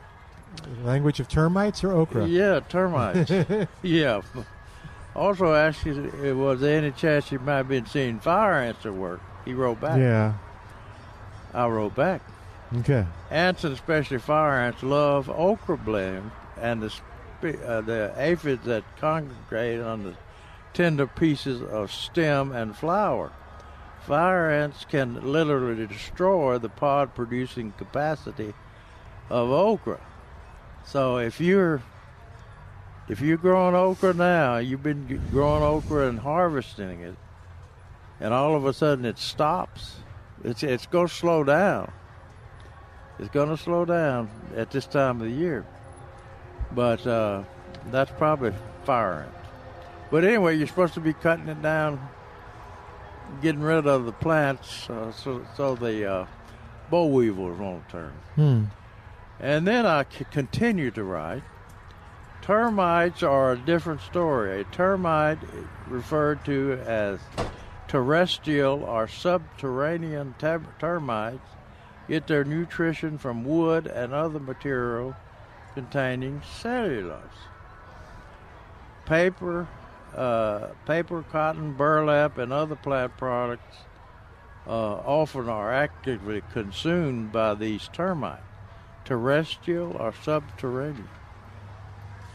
Language 0.84 1.18
of 1.18 1.28
termites 1.28 1.82
or 1.82 1.92
okra? 1.92 2.26
Yeah, 2.26 2.60
termites. 2.68 3.32
yeah. 3.82 4.20
Also 5.16 5.54
asked 5.54 5.86
uh, 5.86 6.36
was 6.36 6.60
there 6.60 6.76
any 6.76 6.90
chance 6.90 7.32
you 7.32 7.38
might 7.38 7.56
have 7.56 7.68
been 7.68 7.86
seeing 7.86 8.20
fire 8.20 8.60
ants 8.60 8.84
at 8.84 8.92
work? 8.92 9.22
He 9.46 9.54
wrote 9.54 9.80
back. 9.80 9.98
Yeah. 9.98 10.34
I 11.54 11.66
wrote 11.68 11.94
back. 11.94 12.20
Okay. 12.78 13.06
Ants 13.30 13.64
and 13.64 13.74
especially 13.74 14.18
fire 14.18 14.58
ants 14.58 14.82
love 14.82 15.28
okra 15.28 15.76
blend 15.76 16.30
and 16.58 16.82
the 16.82 16.88
spe- 16.88 17.62
uh, 17.64 17.82
the 17.82 18.14
aphids 18.16 18.64
that 18.64 18.84
congregate 18.96 19.80
on 19.80 20.04
the 20.04 20.14
tender 20.72 21.06
pieces 21.06 21.60
of 21.60 21.92
stem 21.92 22.52
and 22.52 22.74
flower. 22.74 23.30
Fire 24.06 24.50
ants 24.50 24.86
can 24.88 25.32
literally 25.32 25.86
destroy 25.86 26.58
the 26.58 26.70
pod 26.70 27.14
producing 27.14 27.72
capacity 27.72 28.54
of 29.28 29.50
okra. 29.50 30.00
So 30.86 31.18
if 31.18 31.40
you're 31.40 31.82
if 33.08 33.20
you're 33.20 33.36
growing 33.36 33.74
okra 33.74 34.14
now, 34.14 34.56
you've 34.56 34.82
been 34.82 35.20
growing 35.30 35.62
okra 35.62 36.08
and 36.08 36.20
harvesting 36.20 37.00
it, 37.00 37.16
and 38.18 38.32
all 38.32 38.56
of 38.56 38.64
a 38.64 38.72
sudden 38.72 39.04
it 39.04 39.18
stops. 39.18 39.96
It's 40.42 40.62
it's 40.62 40.86
going 40.86 41.08
to 41.08 41.14
slow 41.14 41.44
down. 41.44 41.92
It's 43.22 43.30
going 43.30 43.50
to 43.50 43.56
slow 43.56 43.84
down 43.84 44.28
at 44.56 44.72
this 44.72 44.84
time 44.84 45.20
of 45.20 45.28
the 45.28 45.32
year, 45.32 45.64
but 46.72 47.06
uh, 47.06 47.44
that's 47.92 48.10
probably 48.18 48.52
fire 48.82 49.20
ant. 49.22 49.46
But 50.10 50.24
anyway, 50.24 50.56
you're 50.56 50.66
supposed 50.66 50.94
to 50.94 51.00
be 51.00 51.12
cutting 51.12 51.46
it 51.46 51.62
down, 51.62 52.00
getting 53.40 53.62
rid 53.62 53.86
of 53.86 54.06
the 54.06 54.12
plants, 54.12 54.90
uh, 54.90 55.12
so 55.12 55.46
so 55.56 55.76
the 55.76 56.04
uh, 56.04 56.26
boll 56.90 57.12
weevils 57.12 57.60
won't 57.60 57.88
turn. 57.88 58.12
Hmm. 58.34 58.64
And 59.38 59.68
then 59.68 59.86
I 59.86 60.02
c- 60.02 60.26
continue 60.32 60.90
to 60.90 61.04
write. 61.04 61.44
Termites 62.42 63.22
are 63.22 63.52
a 63.52 63.56
different 63.56 64.00
story. 64.00 64.62
A 64.62 64.64
termite, 64.64 65.38
referred 65.86 66.44
to 66.46 66.80
as 66.84 67.20
terrestrial 67.86 68.82
or 68.82 69.06
subterranean 69.06 70.34
ter- 70.40 70.66
termites, 70.80 71.38
get 72.08 72.26
their 72.26 72.44
nutrition 72.44 73.18
from 73.18 73.44
wood 73.44 73.86
and 73.86 74.12
other 74.12 74.40
material 74.40 75.14
containing 75.74 76.42
cellulose. 76.60 77.20
Paper, 79.06 79.66
uh, 80.14 80.68
paper, 80.86 81.24
cotton, 81.30 81.72
burlap, 81.72 82.38
and 82.38 82.52
other 82.52 82.76
plant 82.76 83.16
products 83.16 83.76
uh, 84.66 84.70
often 84.70 85.48
are 85.48 85.72
actively 85.72 86.42
consumed 86.52 87.32
by 87.32 87.54
these 87.54 87.88
termites, 87.92 88.42
terrestrial 89.04 89.96
or 89.96 90.12
subterranean. 90.22 91.08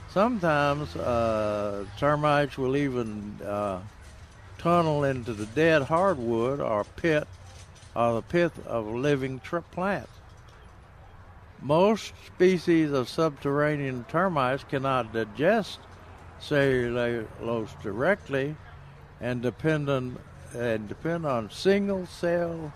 Sometimes 0.09 0.95
uh, 0.95 1.85
termites 1.97 2.57
will 2.57 2.75
even 2.75 3.39
uh, 3.45 3.79
tunnel 4.57 5.03
into 5.03 5.33
the 5.33 5.45
dead 5.45 5.83
hardwood 5.83 6.59
or 6.59 6.83
pit 6.95 7.27
or 7.97 8.13
the 8.13 8.21
pith 8.21 8.65
of 8.67 8.85
living 8.87 9.39
tr- 9.39 9.57
plants. 9.57 10.11
Most 11.61 12.13
species 12.27 12.91
of 12.91 13.09
subterranean 13.09 14.05
termites 14.07 14.63
cannot 14.63 15.11
digest 15.11 15.79
cellulose 16.39 17.73
directly 17.81 18.55
and 19.19 19.41
depend 19.41 19.89
on 19.89 20.19
and 20.55 20.87
depend 20.87 21.25
on 21.25 21.49
single 21.49 22.05
cell 22.05 22.71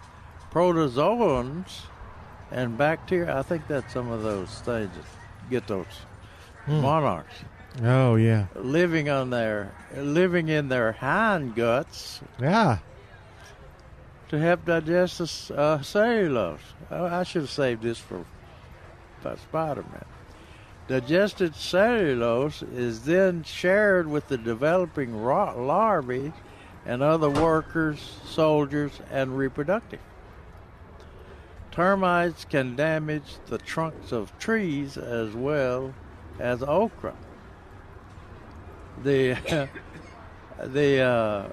protozoans 0.51 1.81
and 2.51 2.77
bacteria. 2.77 3.37
I 3.37 3.43
think 3.43 3.67
that's 3.67 3.93
some 3.93 4.09
of 4.11 4.23
those 4.23 4.49
things 4.61 4.89
that 4.95 5.05
get 5.49 5.67
those 5.67 5.85
Hmm. 6.65 6.81
monarchs 6.81 7.33
Oh 7.83 8.15
yeah. 8.15 8.45
living 8.55 9.09
on 9.09 9.29
their 9.29 9.71
living 9.95 10.47
in 10.49 10.69
their 10.69 10.91
hind 10.91 11.55
guts 11.55 12.21
Yeah. 12.39 12.79
To 14.31 14.39
help 14.39 14.63
digest 14.63 15.17
the 15.17 15.57
uh, 15.57 15.81
cellulose. 15.81 16.61
I, 16.89 17.19
I 17.19 17.23
should 17.23 17.41
have 17.41 17.49
saved 17.49 17.83
this 17.83 17.97
for, 17.97 18.23
for 19.19 19.35
Spider-Man. 19.35 20.05
Digested 20.87 21.53
cellulose 21.53 22.63
is 22.63 23.03
then 23.03 23.43
shared 23.43 24.07
with 24.07 24.29
the 24.29 24.37
developing 24.37 25.21
larvae 25.21 26.31
and 26.85 27.03
other 27.03 27.29
workers, 27.29 28.19
soldiers, 28.23 29.01
and 29.11 29.37
reproductive. 29.37 29.99
Termites 31.71 32.45
can 32.45 32.77
damage 32.77 33.35
the 33.47 33.57
trunks 33.57 34.13
of 34.13 34.37
trees 34.39 34.95
as 34.95 35.33
well 35.33 35.93
as 36.39 36.63
okra. 36.63 37.15
The 39.03 39.35
the 40.63 41.01
uh, 41.01 41.49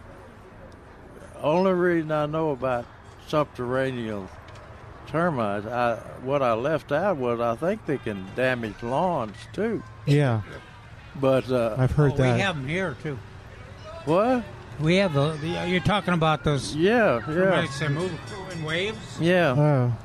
only 1.42 1.72
reason 1.72 2.10
I 2.12 2.26
know 2.26 2.50
about 2.50 2.86
subterranean 3.26 4.28
termites, 5.06 5.66
I 5.66 5.96
what 6.22 6.42
I 6.42 6.52
left 6.54 6.92
out 6.92 7.16
was 7.16 7.40
I 7.40 7.56
think 7.56 7.86
they 7.86 7.98
can 7.98 8.26
damage 8.36 8.82
lawns 8.82 9.36
too. 9.52 9.82
Yeah. 10.06 10.42
But 11.20 11.50
uh, 11.50 11.74
I've 11.78 11.92
heard 11.92 12.12
Oh, 12.12 12.16
that. 12.16 12.34
We 12.34 12.40
have 12.40 12.56
them 12.56 12.68
here 12.68 12.96
too. 13.02 13.18
What? 14.04 14.44
We 14.80 14.96
have 14.96 15.12
the, 15.12 15.32
the 15.32 15.66
you're 15.68 15.80
talking 15.80 16.14
about 16.14 16.44
those 16.44 16.74
Yeah, 16.76 17.16
yeah. 17.18 17.34
termites 17.34 17.78
that 17.80 17.90
move 17.90 18.12
in 18.52 18.62
waves. 18.64 19.18
Yeah. 19.20 19.54
Oh. 19.58 19.96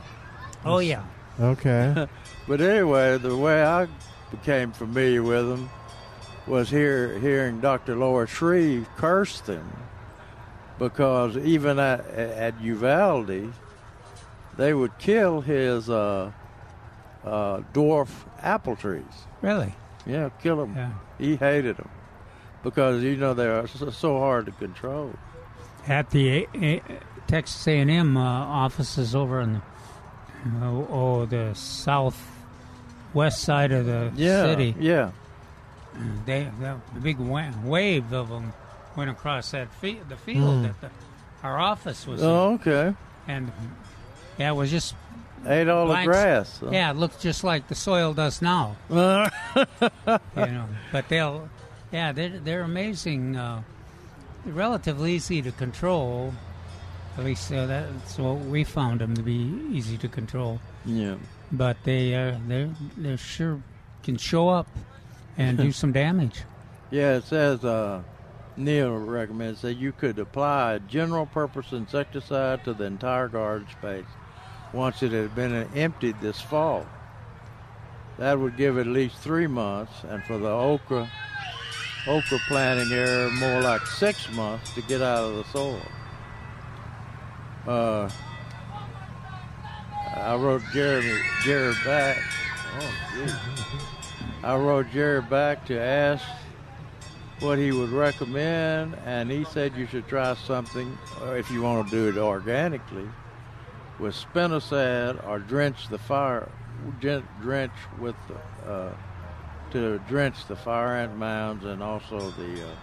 Oh 0.66 0.80
yeah. 0.80 1.04
Okay. 1.40 2.08
but 2.48 2.62
anyway, 2.62 3.18
the 3.18 3.36
way 3.38 3.64
I 3.64 3.88
became 4.32 4.72
familiar 4.72 5.22
with 5.22 5.48
them 5.48 5.70
was 6.48 6.70
here 6.70 7.18
hearing 7.20 7.60
Dr. 7.62 7.96
Laura 7.96 8.28
Shreve 8.28 8.88
curse 8.98 9.40
them 9.42 9.70
because 10.80 11.38
even 11.38 11.80
at, 11.80 12.06
at 12.10 12.60
Uvalde, 12.62 13.54
they 14.58 14.74
would 14.74 14.98
kill 15.00 15.42
his 15.42 15.90
uh, 15.90 16.32
uh, 17.24 17.58
dwarf 17.74 18.10
apple 18.42 18.76
trees. 18.76 19.04
Really? 19.42 19.74
Yeah, 20.06 20.30
kill 20.42 20.58
them. 20.58 20.76
Yeah. 20.76 20.92
He 21.18 21.36
hated 21.36 21.78
them 21.78 21.90
because 22.64 23.04
you 23.04 23.16
know 23.16 23.34
they're 23.34 23.68
so, 23.68 23.90
so 23.90 24.20
hard 24.20 24.46
to 24.48 24.52
control. 24.54 25.14
At 25.88 26.10
the 26.12 26.30
A- 26.30 26.48
A- 26.56 26.82
Texas 27.28 27.68
A&M 27.68 28.18
uh, 28.18 28.22
offices 28.22 29.16
over 29.16 29.42
in 29.42 29.54
the 29.54 29.62
oh, 30.62 30.88
oh 30.92 31.26
the 31.26 31.54
south 31.54 32.22
west 33.14 33.42
side 33.44 33.72
of 33.72 33.86
the 33.86 34.12
Yeah, 34.16 34.44
city. 34.44 34.76
yeah. 34.80 35.12
They 36.26 36.50
the 36.60 36.80
big 37.02 37.20
wa- 37.20 37.52
wave 37.64 38.12
of 38.12 38.30
them 38.30 38.52
went 38.96 39.10
across 39.10 39.52
that 39.52 39.72
fi- 39.76 40.00
the 40.10 40.16
field 40.18 40.58
Hmm. 40.58 40.64
that 40.64 40.82
the, 40.82 40.90
our 41.44 41.60
office 41.60 42.06
was. 42.08 42.22
Oh, 42.24 42.50
in. 42.50 42.54
okay. 42.56 42.96
And 43.28 43.52
yeah, 44.38 44.52
it 44.52 44.56
was 44.56 44.70
just 44.72 44.96
Ate 45.46 45.68
all 45.68 45.88
the 45.88 46.04
grass. 46.06 46.60
huh? 46.60 46.70
Yeah, 46.72 46.92
it 46.92 46.96
looked 46.98 47.20
just 47.22 47.44
like 47.44 47.68
the 47.68 47.76
soil 47.76 48.14
does 48.14 48.42
now. 48.42 48.76
You 48.90 49.28
know, 50.36 50.66
but 50.92 51.10
they'll, 51.10 51.50
yeah, 51.92 52.12
they're 52.12 52.40
they're 52.40 52.62
amazing. 52.62 53.36
Uh, 53.36 53.62
relatively 54.46 55.14
easy 55.14 55.42
to 55.42 55.52
control. 55.52 56.34
At 57.18 57.24
least 57.26 57.52
uh, 57.52 57.66
that's 57.68 58.18
what 58.18 58.40
we 58.40 58.64
found 58.64 59.00
them 59.02 59.16
to 59.16 59.22
be 59.22 59.54
easy 59.72 59.98
to 60.00 60.08
control. 60.08 60.60
Yeah. 60.86 61.16
But 61.52 61.78
they 61.84 62.16
uh, 62.16 62.38
they 62.48 62.70
they 62.98 63.16
sure 63.18 63.62
can 64.04 64.18
show 64.18 64.50
up 64.50 64.68
and 65.38 65.58
do 65.58 65.72
some 65.82 65.92
damage. 65.92 66.42
Yeah, 66.92 67.18
it 67.18 67.24
says 67.26 67.64
uh, 67.64 68.02
Neil 68.56 68.98
recommends 68.98 69.62
that 69.62 69.76
you 69.76 69.92
could 69.92 70.20
apply 70.20 70.74
a 70.74 70.80
general 70.80 71.26
purpose 71.26 71.72
insecticide 71.72 72.64
to 72.64 72.74
the 72.74 72.84
entire 72.84 73.28
garden 73.28 73.68
space 73.72 74.06
once 74.74 75.02
it 75.02 75.12
had 75.12 75.34
been 75.36 75.54
emptied 75.76 76.20
this 76.22 76.40
fall. 76.40 76.86
That 78.18 78.40
would 78.40 78.58
give 78.58 78.78
at 78.78 78.88
least 78.88 79.18
three 79.18 79.48
months, 79.48 79.94
and 80.08 80.24
for 80.24 80.38
the 80.38 80.50
okra 80.50 81.10
okra 82.08 82.38
planting 82.48 82.92
area, 82.92 83.30
more 83.32 83.62
like 83.62 83.86
six 83.88 84.32
months 84.34 84.74
to 84.76 84.82
get 84.84 85.02
out 85.02 85.24
of 85.24 85.36
the 85.36 85.44
soil. 85.46 85.82
Uh, 87.68 88.10
I 90.16 90.36
wrote 90.36 90.62
Jeremy 90.74 91.22
Jerry 91.44 91.74
back. 91.86 92.18
Oh. 92.80 93.62
I 94.44 94.56
wrote 94.58 94.92
Jerry 94.92 95.22
back 95.22 95.66
to 95.68 95.80
ask 95.80 96.26
what 97.44 97.60
he 97.60 97.74
would 97.74 97.90
recommend, 97.90 98.96
and 99.06 99.30
he 99.30 99.44
said 99.44 99.76
you 99.76 99.86
should 99.86 100.08
try 100.08 100.34
something 100.34 100.98
uh, 101.22 101.32
if 101.32 101.52
you 101.52 101.62
want 101.62 101.90
to 101.90 101.96
do 101.96 102.08
it 102.08 102.18
organically 102.18 103.08
with 104.00 104.16
spinosad 104.16 105.26
or 105.28 105.40
drench 105.40 105.90
the 105.90 105.98
fire, 105.98 106.50
drench 107.00 107.74
with 108.00 108.16
the, 108.28 108.72
uh, 108.72 108.94
to 109.72 110.00
drench 110.08 110.46
the 110.48 110.56
fire 110.56 110.96
ant 110.96 111.18
mounds 111.18 111.66
and 111.66 111.84
also 111.84 112.18
the 112.32 112.64
uh, 112.64 112.76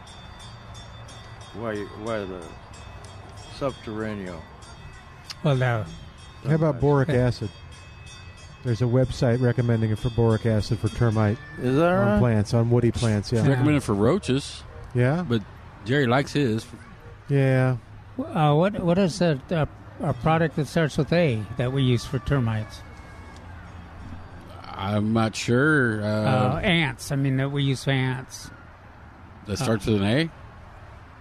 where 1.55 1.85
where 2.05 2.27
the 2.27 2.43
subterranean. 3.57 4.37
Well, 5.43 5.57
now, 5.57 5.87
How 6.47 6.55
about 6.55 6.81
boric 6.81 7.09
acid? 7.09 7.51
There's 8.65 8.82
a 8.82 8.87
website 8.87 9.41
recommending 9.41 9.91
it 9.91 9.99
for 9.99 10.11
boric 10.11 10.45
acid 10.45 10.78
for 10.81 10.89
termite 10.89 11.39
Is 11.62 11.77
that 11.77 11.93
on 11.93 12.07
right? 12.07 12.19
plants, 12.19 12.53
on 12.53 12.69
woody 12.70 12.91
plants. 12.91 13.32
Yeah. 13.32 13.41
It's 13.41 13.49
recommended 13.49 13.82
for 13.82 13.95
roaches. 13.95 14.62
Yeah. 14.95 15.24
But 15.27 15.43
Jerry 15.87 16.07
likes 16.07 16.32
his. 16.35 16.66
Yeah. 17.28 17.77
Uh, 18.19 18.55
what 18.55 18.78
what 18.81 18.99
is 18.99 19.19
that 19.20 19.51
uh, 19.51 19.65
a 20.01 20.12
product 20.12 20.57
that 20.57 20.66
starts 20.66 20.99
with 20.99 21.11
A 21.12 21.43
that 21.57 21.73
we 21.73 21.82
use 21.82 22.05
for 22.05 22.19
termites? 22.19 22.82
I'm 24.66 25.12
not 25.12 25.35
sure. 25.37 26.03
Uh, 26.03 26.07
Uh, 26.57 26.61
ants. 26.62 27.12
I 27.12 27.16
mean 27.16 27.37
that 27.39 27.51
we 27.51 27.62
use 27.62 27.85
for 27.85 27.91
ants. 27.93 28.51
that 29.47 29.57
starts 29.59 29.87
with 29.87 29.97
an 29.97 30.05
A. 30.05 30.31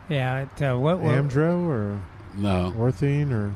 Yeah. 0.09 0.41
It, 0.57 0.61
uh, 0.61 0.75
what, 0.77 0.99
what 0.99 1.15
Amdro 1.15 1.65
or 1.67 2.01
No. 2.35 2.73
Orthene 2.77 3.31
or 3.31 3.53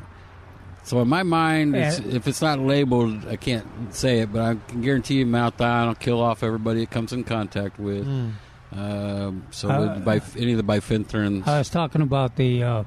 So 0.83 0.99
in 1.01 1.07
my 1.07 1.23
mind, 1.23 1.75
it's, 1.75 1.99
Uh, 1.99 2.03
if 2.09 2.27
it's 2.27 2.41
not 2.41 2.59
labeled, 2.59 3.25
I 3.29 3.37
can't 3.37 3.65
say 3.95 4.19
it, 4.19 4.33
but 4.33 4.41
I 4.41 4.55
can 4.67 4.81
guarantee 4.81 5.15
you, 5.19 5.25
Malathion 5.25 5.87
will 5.87 5.95
kill 5.95 6.21
off 6.21 6.43
everybody 6.43 6.83
it 6.83 6.91
comes 6.91 7.13
in 7.13 7.23
contact 7.23 7.79
with. 7.79 8.05
Mm. 8.05 8.31
Um, 8.75 9.43
so 9.51 9.69
Uh, 9.69 9.93
the 9.95 9.99
bif- 10.01 10.35
any 10.35 10.51
of 10.51 10.57
the 10.57 10.63
bifenthrin. 10.63 11.47
I 11.47 11.59
was 11.59 11.69
talking 11.69 12.01
about 12.01 12.35
the 12.35 12.63
uh, 12.63 12.83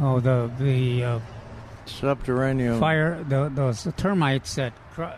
oh 0.00 0.18
the 0.20 0.50
the 0.58 1.04
uh, 1.04 1.18
subterranean 1.84 2.80
fire 2.80 3.22
the, 3.28 3.50
those 3.54 3.86
termites 3.96 4.54
that 4.56 4.72
cr- 4.94 5.14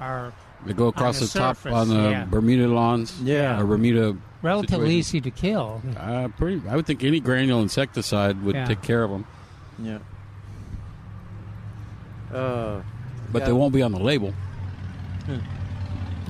are 0.00 0.32
They 0.66 0.72
go 0.72 0.88
across 0.88 1.20
on 1.20 1.26
the, 1.28 1.38
top 1.38 1.56
surface, 1.56 1.72
on 1.72 1.88
the 1.88 2.10
yeah. 2.10 2.24
Bermuda 2.24 2.68
lawns. 2.68 3.20
Yeah. 3.22 3.60
or 3.60 3.64
Bermuda. 3.66 4.16
relatively 4.42 4.86
situation. 4.86 4.98
easy 4.98 5.20
to 5.20 5.30
kill. 5.30 5.82
Uh, 5.98 6.28
pretty. 6.28 6.62
I 6.68 6.74
would 6.76 6.86
think 6.86 7.04
any 7.04 7.20
granule 7.20 7.60
insecticide 7.62 8.42
would 8.42 8.54
Yeah. 8.56 8.64
take 8.64 8.82
care 8.82 9.02
of 9.04 9.10
them, 9.10 9.24
Yeah. 9.78 9.98
Uh, 12.32 12.80
but 13.32 13.40
got- 13.40 13.46
they 13.46 13.52
won't 13.52 13.72
be 13.74 13.82
on 13.82 13.92
the 13.92 13.98
label. 14.00 14.32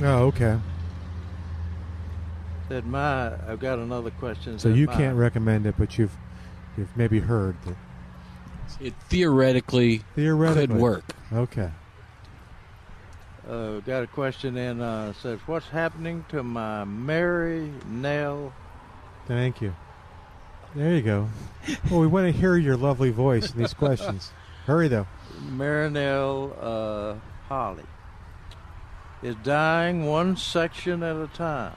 Oh, 0.02 0.26
okay. 0.26 0.58
Said 2.68 2.86
my. 2.86 3.32
I've 3.50 3.60
got 3.60 3.78
another 3.78 4.10
question. 4.10 4.58
So 4.58 4.68
you 4.68 4.86
my- 4.86 4.94
can't 4.94 5.16
recommend 5.16 5.66
it, 5.66 5.74
but 5.76 5.98
you've 5.98 6.16
you've 6.76 6.96
maybe 6.96 7.20
heard 7.20 7.56
that 7.64 7.76
It 8.80 8.94
theoretically, 9.08 10.02
theoretically 10.14 10.66
could 10.68 10.76
work. 10.76 11.04
Okay. 11.32 11.70
Uh, 13.48 13.80
got 13.80 14.04
a 14.04 14.06
question 14.06 14.56
in. 14.56 14.80
Uh, 14.80 15.12
says, 15.14 15.40
"What's 15.46 15.66
happening 15.68 16.24
to 16.28 16.42
my 16.42 16.84
Mary 16.84 17.72
Nell?" 17.88 18.52
Thank 19.26 19.60
you. 19.60 19.74
There 20.74 20.94
you 20.94 21.02
go. 21.02 21.28
Well, 21.90 22.00
we 22.00 22.06
want 22.06 22.32
to 22.32 22.38
hear 22.38 22.56
your 22.56 22.76
lovely 22.76 23.10
voice 23.10 23.52
in 23.52 23.58
these 23.58 23.74
questions. 23.74 24.30
Hurry 24.66 24.86
though. 24.88 25.08
Mary 25.50 25.90
Nell 25.90 26.56
uh, 26.60 27.14
Holly 27.48 27.84
is 29.22 29.34
dying 29.42 30.06
one 30.06 30.36
section 30.36 31.02
at 31.02 31.16
a 31.16 31.26
time. 31.28 31.76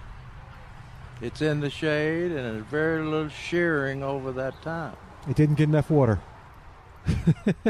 It's 1.22 1.42
in 1.42 1.60
the 1.62 1.70
shade 1.70 2.32
and 2.32 2.56
there's 2.56 2.66
very 2.66 3.04
little 3.04 3.30
shearing 3.30 4.04
over 4.04 4.32
that 4.34 4.62
time. 4.62 4.96
It 5.30 5.36
didn't 5.36 5.56
get 5.56 5.70
enough 5.70 5.90
water. 5.90 6.20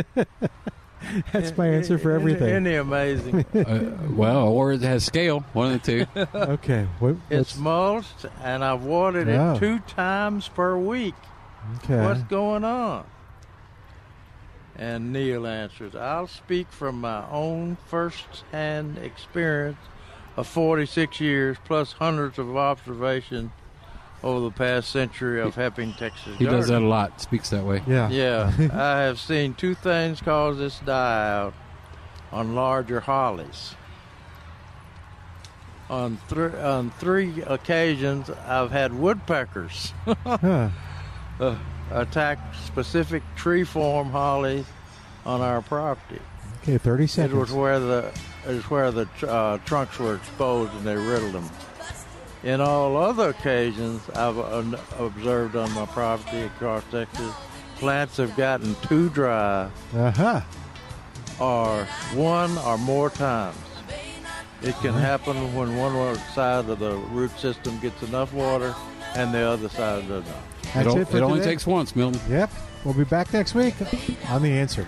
That's 1.34 1.56
my 1.58 1.68
answer 1.68 1.98
for 1.98 2.12
everything. 2.12 2.66
Isn't 2.66 2.68
amazing? 2.68 3.46
Uh, 3.54 3.92
well, 4.12 4.48
or 4.48 4.74
it 4.74 4.82
has 4.82 5.04
scale. 5.04 5.42
One 5.54 5.74
of 5.74 5.82
the 5.84 6.06
two. 6.06 6.22
okay. 6.36 6.88
What, 7.00 7.16
It's 7.30 7.58
mulched, 7.58 8.26
and 8.42 8.64
I've 8.64 8.84
watered 8.84 9.28
Oh. 9.30 9.54
it 9.56 9.60
two 9.60 9.80
times 9.80 10.48
per 10.48 10.78
week. 10.78 11.14
okay. 11.84 12.02
What's 12.06 12.24
going 12.24 12.64
on? 12.64 13.06
And 14.76 15.14
Neil 15.14 15.46
answers, 15.46 15.96
I'll 15.96 16.28
speak 16.28 16.72
from 16.72 17.02
my 17.02 17.30
own 17.30 17.78
first 17.88 18.44
hand 18.52 18.98
experience 18.98 19.78
of 20.36 20.48
46 20.48 21.20
years 21.20 21.58
plus 21.64 21.94
hundreds 21.94 22.40
of 22.40 22.56
observations 22.58 23.52
over 24.24 24.40
the 24.40 24.52
past 24.52 24.90
century 24.90 25.42
of 25.42 25.54
helping 25.56 25.94
Texas 25.94 26.38
He 26.38 26.46
does 26.46 26.70
that 26.70 26.82
a 26.82 26.88
lot. 26.88 27.22
Speaks 27.22 27.50
that 27.50 27.66
way. 27.66 27.84
Yeah. 27.86 28.10
Yeah, 28.10 28.52
I 28.74 29.02
have 29.02 29.20
seen 29.20 29.54
two 29.54 29.76
things 29.76 30.22
cause 30.22 30.58
this 30.58 30.80
die 30.80 31.30
out 31.30 31.54
on 32.32 32.56
larger 32.56 33.02
hollies. 33.02 33.76
On, 35.90 36.18
thr 36.30 36.48
on 36.58 36.90
three 36.92 37.44
occasions, 37.44 38.30
I've 38.30 38.72
had 38.72 38.94
woodpeckers 38.94 39.94
Huh. 40.06 40.70
uh, 41.40 41.56
attack 41.94 42.40
specific 42.66 43.24
tree 43.36 43.64
form 43.64 44.10
hollies 44.10 44.66
on 45.26 45.42
our 45.42 45.62
property. 45.62 46.20
Okay, 46.64 46.78
thirty 46.78 47.06
It 47.06 47.10
seconds. 47.10 47.40
was 47.40 47.52
where 47.52 47.80
the 47.80 48.12
it 48.48 48.56
was 48.56 48.70
where 48.70 48.92
the 48.92 49.08
uh, 49.28 49.58
trunks 49.60 49.98
were 50.00 50.16
exposed 50.16 50.74
and 50.74 50.86
they 50.86 50.96
riddled 50.96 51.34
them. 51.34 51.50
In 52.44 52.60
all 52.60 52.98
other 52.98 53.30
occasions 53.30 54.02
I've 54.16 54.38
uh, 54.38 54.64
observed 55.00 55.56
on 55.56 55.72
my 55.74 55.86
property 55.86 56.42
across 56.42 56.84
Texas, 56.92 57.34
plants 57.78 58.18
have 58.18 58.36
gotten 58.36 58.76
too 58.82 59.10
dry 59.10 59.70
Uh 59.96 60.12
huh. 60.12 60.42
or 61.40 61.86
one 62.16 62.58
or 62.60 62.78
more 62.78 63.10
times. 63.10 63.58
It 64.62 64.76
can 64.78 64.94
happen 64.94 65.54
when 65.56 65.76
one 65.78 66.16
side 66.34 66.70
of 66.70 66.80
the 66.80 66.96
root 66.96 67.32
system 67.38 67.80
gets 67.80 68.02
enough 68.04 68.32
water 68.34 68.74
and 69.16 69.34
the 69.34 69.40
other 69.42 69.68
side 69.70 70.08
does 70.08 70.26
not. 70.26 70.36
That's 70.74 70.96
it, 70.96 71.02
it 71.02 71.16
it 71.16 71.22
only 71.22 71.40
today. 71.40 71.52
takes 71.52 71.68
once, 71.68 71.96
Milton. 71.96 72.20
Yep. 72.30 72.50
We'll 72.84 72.94
be 72.94 73.04
back 73.04 73.32
next 73.34 73.54
week 73.56 73.76
on 74.30 74.42
the 74.42 74.52
answer. 74.52 74.88